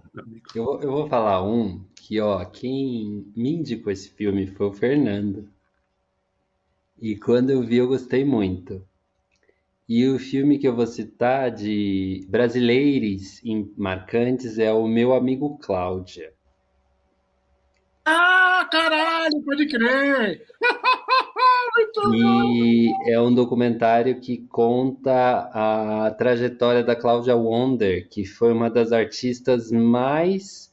Eu, 0.55 0.81
eu 0.83 0.91
vou 0.91 1.09
falar 1.09 1.43
um 1.43 1.85
que, 1.95 2.21
ó, 2.21 2.45
quem 2.45 3.33
me 3.35 3.51
indicou 3.51 3.93
esse 3.93 4.11
filme 4.11 4.47
foi 4.47 4.67
o 4.67 4.73
Fernando. 4.73 5.49
E 7.01 7.17
quando 7.17 7.51
eu 7.51 7.63
vi, 7.63 7.77
eu 7.77 7.89
gostei 7.89 8.25
muito. 8.25 8.87
E 9.87 10.07
o 10.07 10.19
filme 10.19 10.59
que 10.59 10.67
eu 10.67 10.75
vou 10.75 10.87
citar 10.87 11.51
de 11.51 12.27
brasileiros 12.29 13.43
marcantes 13.77 14.59
é 14.59 14.73
o 14.73 14.87
Meu 14.87 15.13
Amigo 15.13 15.59
Cláudia. 15.59 16.33
Ah, 18.07 18.67
caralho, 18.71 19.43
pode 19.45 19.67
crer! 19.67 20.47
e 22.15 22.93
é 23.11 23.21
um 23.21 23.35
documentário 23.35 24.21
que 24.21 24.47
conta 24.49 25.51
a 25.53 26.11
trajetória 26.13 26.83
da 26.83 26.97
Cláudia 26.97 27.37
Wonder, 27.37 28.09
que 28.09 28.25
foi 28.25 28.53
uma 28.53 28.71
das 28.71 28.91
artistas 28.91 29.71
mais 29.71 30.73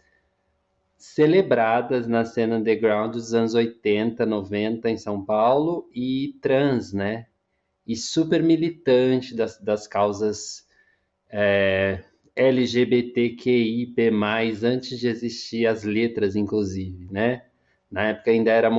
celebradas 0.98 2.08
na 2.08 2.24
cena 2.24 2.58
underground 2.58 3.14
dos 3.14 3.34
anos 3.34 3.56
80, 3.56 4.26
90 4.26 4.90
em 4.90 4.98
São 4.98 5.24
Paulo 5.24 5.90
e 5.94 6.38
trans, 6.42 6.94
né? 6.94 7.28
E 7.86 7.96
super 7.96 8.44
militante 8.44 9.36
das, 9.36 9.60
das 9.60 9.88
causas 9.88 10.68
é, 11.30 12.04
LGBTQIP+, 12.36 14.10
antes 14.64 15.00
de 15.00 15.08
existir 15.08 15.68
as 15.68 15.84
letras, 15.84 16.36
inclusive, 16.36 17.08
né? 17.12 17.44
Na 17.90 18.10
época 18.10 18.32
ainda 18.32 18.52
era 18.52 18.70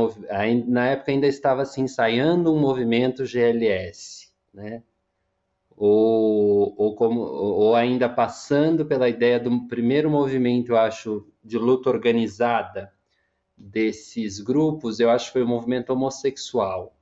na 0.66 0.88
época 0.88 1.12
ainda 1.12 1.26
estava 1.26 1.66
se 1.66 1.80
ensaiando 1.80 2.52
um 2.52 2.58
movimento 2.58 3.26
GLS, 3.26 4.32
né? 4.54 4.82
Ou, 5.76 6.74
ou, 6.78 6.94
como, 6.94 7.20
ou 7.20 7.74
ainda 7.74 8.08
passando 8.08 8.86
pela 8.86 9.08
ideia 9.08 9.38
do 9.38 9.66
primeiro 9.66 10.08
movimento, 10.10 10.72
eu 10.72 10.78
acho, 10.78 11.26
de 11.44 11.58
luta 11.58 11.90
organizada 11.90 12.92
desses 13.56 14.40
grupos, 14.40 15.00
eu 15.00 15.10
acho 15.10 15.26
que 15.26 15.32
foi 15.32 15.42
o 15.42 15.48
movimento 15.48 15.90
homossexual. 15.90 16.96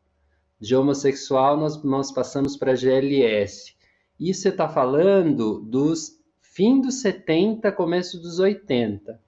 De 0.61 0.77
homossexual, 0.77 1.57
nós, 1.57 1.83
nós 1.83 2.13
passamos 2.13 2.57
para 2.57 2.75
GLS. 2.75 3.75
Isso 4.19 4.43
você 4.43 4.49
está 4.51 4.69
falando 4.69 5.61
dos 5.61 6.21
fim 6.41 6.81
dos 6.81 7.01
70, 7.01 7.73
começo 7.73 8.21
dos 8.21 8.39
80. 8.39 9.19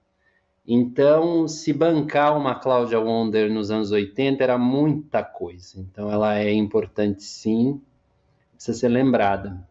Então, 0.65 1.47
se 1.47 1.73
bancar 1.73 2.37
uma 2.37 2.55
Cláudia 2.55 2.99
Wonder 2.99 3.51
nos 3.51 3.71
anos 3.71 3.91
80 3.91 4.43
era 4.43 4.57
muita 4.57 5.23
coisa. 5.23 5.79
Então, 5.79 6.11
ela 6.11 6.37
é 6.37 6.53
importante 6.53 7.23
sim, 7.23 7.81
precisa 8.53 8.77
ser 8.77 8.89
lembrada. 8.89 9.67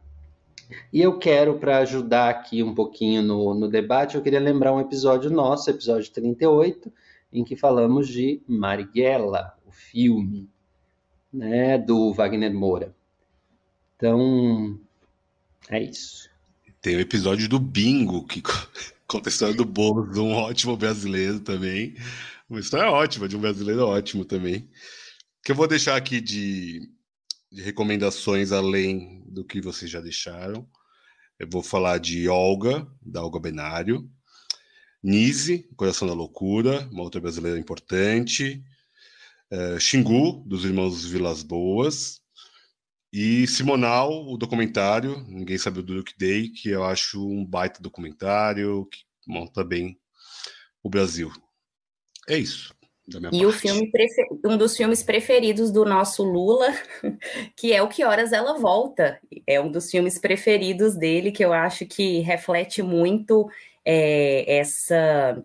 E 0.93 1.01
eu 1.01 1.19
quero, 1.19 1.59
para 1.59 1.79
ajudar 1.79 2.29
aqui 2.29 2.63
um 2.63 2.75
pouquinho 2.75 3.23
no, 3.23 3.55
no 3.55 3.69
debate, 3.69 4.17
eu 4.17 4.23
queria 4.23 4.41
lembrar 4.41 4.73
um 4.73 4.81
episódio 4.81 5.31
nosso, 5.31 5.71
episódio 5.71 6.11
38, 6.13 6.93
em 7.33 7.45
que 7.45 7.57
falamos 7.57 8.09
de 8.09 8.43
Marighella, 8.47 9.55
o 9.67 9.71
filme, 9.71 10.49
né, 11.33 11.79
do 11.79 12.13
Wagner 12.13 12.53
Moura. 12.53 12.95
Então, 13.97 14.79
é 15.69 15.83
isso. 15.83 16.29
Tem 16.81 16.97
o 16.97 17.01
episódio 17.01 17.49
do 17.49 17.59
Bingo, 17.59 18.27
que 18.27 18.43
conta 19.07 19.29
a 19.29 19.33
história 19.33 19.55
do 19.55 19.65
Boulos, 19.65 20.19
um 20.19 20.33
ótimo 20.33 20.77
brasileiro 20.77 21.41
também. 21.41 21.95
Uma 22.51 22.61
história 22.61 22.91
ótima, 22.91 23.29
de 23.29 23.37
um 23.37 23.41
brasileiro 23.41 23.87
ótimo 23.87 24.25
também. 24.25 24.69
Que 25.45 25.53
eu 25.53 25.57
vou 25.57 25.67
deixar 25.67 25.97
aqui 25.97 26.21
de, 26.21 26.91
de 27.51 27.63
recomendações 27.63 28.53
além 28.53 29.23
do 29.27 29.45
que 29.45 29.61
vocês 29.61 29.91
já 29.91 30.01
deixaram. 30.01 30.69
Eu 31.39 31.49
vou 31.49 31.63
falar 31.63 31.99
de 31.99 32.29
Olga, 32.29 32.87
da 33.01 33.23
Olga 33.23 33.41
Benário. 33.41 34.11
Nise, 35.03 35.69
Coração 35.77 36.07
da 36.07 36.15
Loucura, 36.15 36.89
uma 36.93 37.03
outra 37.03 37.21
brasileira 37.21 37.59
importante. 37.59 38.63
Uh, 39.53 39.79
Xingu, 39.79 40.43
dos 40.47 40.65
Irmãos 40.65 41.05
Vilas 41.05 41.43
Boas. 41.43 42.23
E 43.13 43.47
Simonal, 43.47 44.27
o 44.27 44.39
documentário, 44.39 45.23
Ninguém 45.29 45.59
Sabe 45.59 45.81
o 45.81 45.83
Duke 45.83 46.15
Day, 46.19 46.49
que 46.49 46.71
eu 46.71 46.83
acho 46.83 47.23
um 47.29 47.45
baita 47.45 47.83
documentário, 47.83 48.87
que 48.87 49.01
monta 49.27 49.63
bem 49.63 49.99
o 50.83 50.89
Brasil. 50.89 51.31
É 52.27 52.39
isso. 52.39 52.75
e 53.07 53.21
parte. 53.21 53.45
o 53.45 53.53
filme 53.53 53.91
um 54.47 54.57
dos 54.57 54.75
filmes 54.75 55.03
preferidos 55.03 55.71
do 55.71 55.85
nosso 55.85 56.23
Lula, 56.25 56.69
que 57.55 57.75
é 57.75 57.83
o 57.83 57.89
Que 57.89 58.05
Horas 58.05 58.33
Ela 58.33 58.59
Volta. 58.59 59.21
É 59.47 59.61
um 59.61 59.71
dos 59.71 59.91
filmes 59.91 60.19
preferidos 60.19 60.97
dele, 60.97 61.31
que 61.31 61.45
eu 61.45 61.53
acho 61.53 61.85
que 61.85 62.21
reflete 62.21 62.83
muito 62.83 63.47
é, 63.85 64.59
essa 64.59 65.45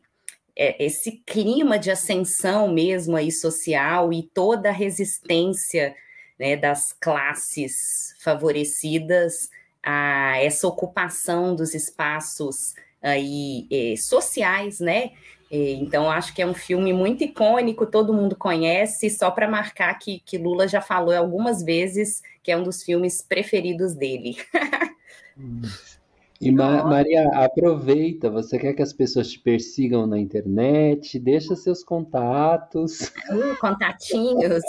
é, 0.57 0.83
esse 0.83 1.23
clima 1.25 1.77
de 1.77 1.91
ascensão 1.91 2.67
mesmo 2.67 3.15
aí 3.15 3.31
social 3.31 4.11
e 4.11 4.23
toda 4.23 4.69
a 4.69 4.73
resistência 4.73 5.95
né, 6.39 6.55
das 6.55 6.91
classes 6.91 8.15
favorecidas 8.19 9.49
a 9.83 10.37
essa 10.41 10.67
ocupação 10.67 11.55
dos 11.55 11.75
espaços 11.75 12.73
aí 13.01 13.67
eh, 13.71 13.95
sociais, 13.95 14.79
né? 14.79 15.11
então, 15.49 16.11
acho 16.11 16.35
que 16.35 16.41
é 16.41 16.45
um 16.45 16.53
filme 16.53 16.91
muito 16.91 17.23
icônico, 17.23 17.85
todo 17.85 18.13
mundo 18.13 18.35
conhece, 18.35 19.09
só 19.09 19.31
para 19.31 19.47
marcar 19.47 19.93
que, 19.97 20.19
que 20.25 20.37
Lula 20.37 20.67
já 20.67 20.81
falou 20.81 21.15
algumas 21.15 21.63
vezes 21.63 22.21
que 22.43 22.51
é 22.51 22.57
um 22.57 22.63
dos 22.63 22.83
filmes 22.83 23.21
preferidos 23.21 23.93
dele. 23.93 24.35
E 26.39 26.51
Ma 26.51 26.83
Maria, 26.83 27.27
aproveita, 27.33 28.29
você 28.29 28.59
quer 28.59 28.73
que 28.73 28.81
as 28.81 28.93
pessoas 28.93 29.31
te 29.31 29.39
persigam 29.39 30.05
na 30.05 30.19
internet? 30.19 31.17
Deixa 31.17 31.55
seus 31.55 31.83
contatos. 31.83 33.11
Uh, 33.31 33.57
contatinhos. 33.59 34.63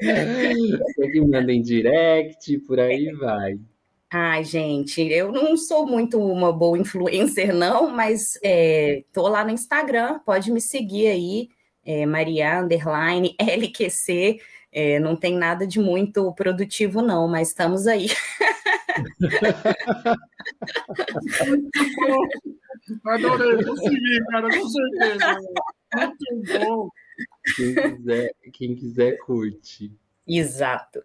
Você 0.00 1.10
que 1.10 1.20
manda 1.20 1.52
em 1.52 1.62
direct, 1.62 2.58
por 2.60 2.78
aí 2.78 3.10
vai. 3.12 3.58
Ai, 4.12 4.42
gente, 4.44 5.00
eu 5.02 5.30
não 5.30 5.56
sou 5.56 5.86
muito 5.86 6.18
uma 6.18 6.52
boa 6.52 6.76
influencer, 6.76 7.54
não, 7.54 7.88
mas 7.90 8.38
é, 8.42 9.04
tô 9.12 9.28
lá 9.28 9.44
no 9.44 9.50
Instagram, 9.52 10.18
pode 10.26 10.50
me 10.50 10.60
seguir 10.60 11.06
aí, 11.06 11.48
é, 11.84 12.04
Maria 12.06 12.60
Underline 12.60 13.36
LQC. 13.38 14.40
É, 14.72 14.98
não 15.00 15.16
tem 15.16 15.36
nada 15.36 15.66
de 15.66 15.80
muito 15.80 16.32
produtivo, 16.34 17.02
não, 17.02 17.28
mas 17.28 17.48
estamos 17.48 17.86
aí. 17.86 18.06
Muito 21.46 21.70
bom. 21.96 22.24
Adorei, 23.04 23.64
vou 23.64 23.76
seguir, 23.76 24.24
cara, 24.30 24.48
com 24.48 24.68
certeza. 24.68 25.40
Muito 25.94 26.24
bom. 26.58 26.88
Quem 27.56 27.74
quiser, 27.74 28.34
quem 28.52 28.74
quiser 28.74 29.18
curte. 29.18 29.92
Exato. 30.26 31.02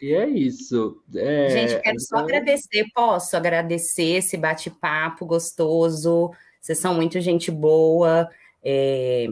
E 0.00 0.12
é 0.14 0.28
isso. 0.28 1.00
É, 1.14 1.48
Gente, 1.48 1.80
quero 1.80 1.96
então... 1.96 1.98
só 2.00 2.16
agradecer, 2.16 2.86
posso 2.92 3.36
agradecer 3.36 4.16
esse 4.16 4.36
bate-papo 4.36 5.24
gostoso. 5.24 6.32
Vocês 6.60 6.78
são 6.78 6.94
muito 6.94 7.20
gente 7.20 7.52
boa. 7.52 8.28
É, 8.64 9.28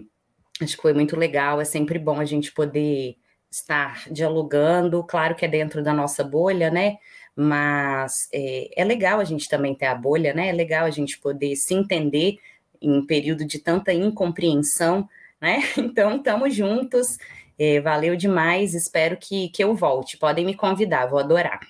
acho 0.60 0.76
que 0.76 0.82
foi 0.82 0.92
muito 0.92 1.16
legal. 1.16 1.60
É 1.60 1.64
sempre 1.64 1.98
bom 1.98 2.20
a 2.20 2.24
gente 2.24 2.52
poder 2.52 3.16
estar 3.50 4.04
dialogando. 4.12 5.02
Claro 5.02 5.34
que 5.34 5.44
é 5.44 5.48
dentro 5.48 5.82
da 5.82 5.92
nossa 5.92 6.22
bolha, 6.22 6.70
né? 6.70 6.98
Mas 7.36 8.28
é, 8.32 8.70
é 8.76 8.84
legal 8.84 9.20
a 9.20 9.24
gente 9.24 9.48
também 9.48 9.74
ter 9.74 9.86
a 9.86 9.94
bolha, 9.94 10.34
né? 10.34 10.48
É 10.48 10.52
legal 10.52 10.84
a 10.84 10.90
gente 10.90 11.18
poder 11.18 11.56
se 11.56 11.74
entender 11.74 12.38
em 12.80 12.92
um 12.92 13.06
período 13.06 13.44
de 13.44 13.58
tanta 13.58 13.92
incompreensão, 13.92 15.08
né? 15.40 15.60
Então, 15.78 16.16
estamos 16.16 16.54
juntos. 16.54 17.18
É, 17.58 17.80
valeu 17.80 18.16
demais. 18.16 18.74
Espero 18.74 19.16
que, 19.16 19.48
que 19.50 19.62
eu 19.62 19.74
volte. 19.74 20.16
Podem 20.16 20.44
me 20.44 20.54
convidar, 20.54 21.06
vou 21.06 21.18
adorar. 21.18 21.60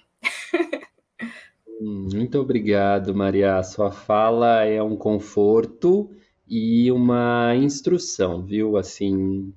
Hum, 1.80 2.08
muito 2.12 2.38
obrigado, 2.38 3.14
Maria. 3.14 3.62
Sua 3.62 3.90
fala 3.90 4.64
é 4.64 4.82
um 4.82 4.96
conforto 4.96 6.10
e 6.46 6.92
uma 6.92 7.54
instrução, 7.56 8.42
viu? 8.44 8.76
Assim, 8.76 9.54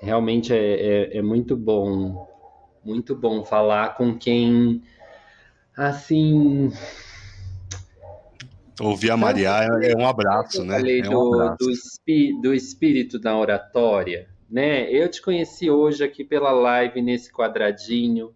realmente 0.00 0.52
é, 0.54 0.56
é, 0.56 1.18
é 1.18 1.22
muito 1.22 1.56
bom, 1.56 2.26
muito 2.82 3.14
bom 3.14 3.44
falar 3.44 3.96
com 3.96 4.16
quem, 4.16 4.82
assim, 5.78 6.72
Ouvir 8.80 9.10
a 9.10 9.16
Maria 9.16 9.50
é, 9.82 9.96
um 9.96 10.06
abraço, 10.06 10.64
né? 10.64 10.80
É 10.80 11.08
um 11.08 11.34
abraço. 11.34 11.56
Do, 11.58 11.66
do, 11.66 12.40
do, 12.42 12.54
espírito 12.54 13.18
da 13.18 13.36
oratória, 13.36 14.28
né? 14.48 14.88
Eu 14.90 15.08
te 15.08 15.20
conheci 15.20 15.68
hoje 15.68 16.04
aqui 16.04 16.24
pela 16.24 16.52
live 16.52 17.02
nesse 17.02 17.32
quadradinho, 17.32 18.32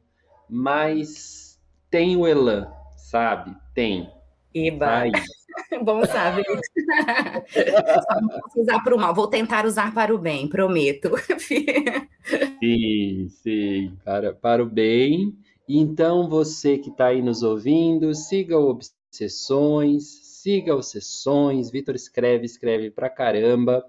mas 0.49 1.61
tem 1.89 2.17
o 2.17 2.27
Elan, 2.27 2.69
sabe? 2.97 3.57
Tem. 3.73 4.11
Eba. 4.53 5.05
Bom 5.85 6.05
saber. 6.07 6.45
Só 7.49 8.21
não 8.21 8.29
posso 8.41 8.61
usar 8.61 8.83
para 8.83 8.95
o 8.95 8.99
mal. 8.99 9.15
Vou 9.15 9.29
tentar 9.29 9.65
usar 9.65 9.95
para 9.95 10.13
o 10.13 10.19
bem, 10.19 10.49
prometo. 10.49 11.13
sim, 12.59 13.29
sim, 13.29 13.97
para, 14.05 14.33
para 14.33 14.63
o 14.63 14.67
bem. 14.67 15.37
Então, 15.69 16.29
você 16.29 16.77
que 16.77 16.91
está 16.91 17.07
aí 17.07 17.23
nos 17.23 17.43
ouvindo, 17.43 18.15
siga 18.15 18.59
o 18.59 18.69
Obsessões, 18.69 20.05
siga 20.43 20.75
os 20.75 20.91
Sessões. 20.91 21.71
Vitor 21.71 21.95
escreve, 21.95 22.45
escreve 22.45 22.91
pra 22.91 23.09
caramba. 23.09 23.85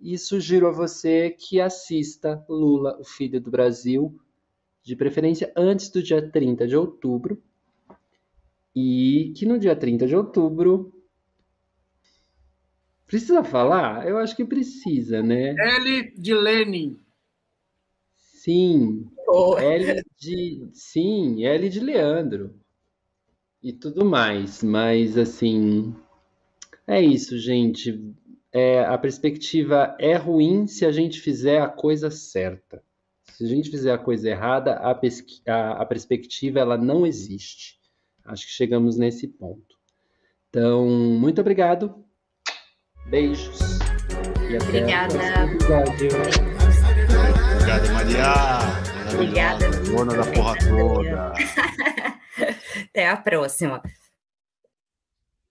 E 0.00 0.16
sugiro 0.16 0.66
a 0.66 0.72
você 0.72 1.30
que 1.30 1.60
assista 1.60 2.44
Lula, 2.48 2.96
o 2.98 3.04
Filho 3.04 3.40
do 3.40 3.50
Brasil, 3.50 4.18
de 4.82 4.96
preferência 4.96 5.52
antes 5.56 5.90
do 5.90 6.02
dia 6.02 6.30
30 6.30 6.66
de 6.66 6.76
outubro. 6.76 7.42
E 8.74 9.32
que 9.36 9.44
no 9.44 9.58
dia 9.58 9.76
30 9.76 10.06
de 10.06 10.16
outubro. 10.16 10.92
Precisa 13.06 13.42
falar? 13.42 14.06
Eu 14.08 14.18
acho 14.18 14.36
que 14.36 14.44
precisa, 14.44 15.20
né? 15.20 15.54
L 15.58 16.14
de 16.16 16.32
Lenin. 16.32 16.96
Sim. 18.40 19.06
Oh. 19.28 19.58
L 19.58 20.02
de. 20.18 20.66
Sim, 20.72 21.44
L 21.44 21.68
de 21.68 21.78
Leandro 21.78 22.54
e 23.62 23.70
tudo 23.70 24.02
mais. 24.02 24.62
Mas, 24.62 25.18
assim, 25.18 25.94
é 26.86 27.02
isso, 27.02 27.38
gente. 27.38 28.02
É, 28.50 28.80
a 28.80 28.96
perspectiva 28.96 29.94
é 30.00 30.16
ruim 30.16 30.66
se 30.66 30.86
a 30.86 30.90
gente 30.90 31.20
fizer 31.20 31.60
a 31.60 31.68
coisa 31.68 32.10
certa. 32.10 32.82
Se 33.24 33.44
a 33.44 33.46
gente 33.46 33.70
fizer 33.70 33.92
a 33.92 33.98
coisa 33.98 34.30
errada, 34.30 34.72
a, 34.72 34.98
a, 35.46 35.70
a 35.82 35.84
perspectiva 35.84 36.60
ela 36.60 36.78
não 36.78 37.06
existe. 37.06 37.78
Acho 38.24 38.46
que 38.46 38.52
chegamos 38.52 38.96
nesse 38.96 39.28
ponto. 39.28 39.76
Então, 40.48 40.88
muito 40.88 41.42
obrigado. 41.42 41.94
Beijos. 43.06 43.58
E 44.50 44.56
até 44.56 44.64
Obrigada. 44.66 45.18
Obrigada, 47.70 47.92
Maria. 47.92 49.12
Obrigada. 49.14 49.70
Dona 49.70 50.16
da 50.16 50.26
porra 50.32 50.56
toda. 50.58 51.32
Até 52.90 53.08
a 53.08 53.16
próxima. 53.16 53.80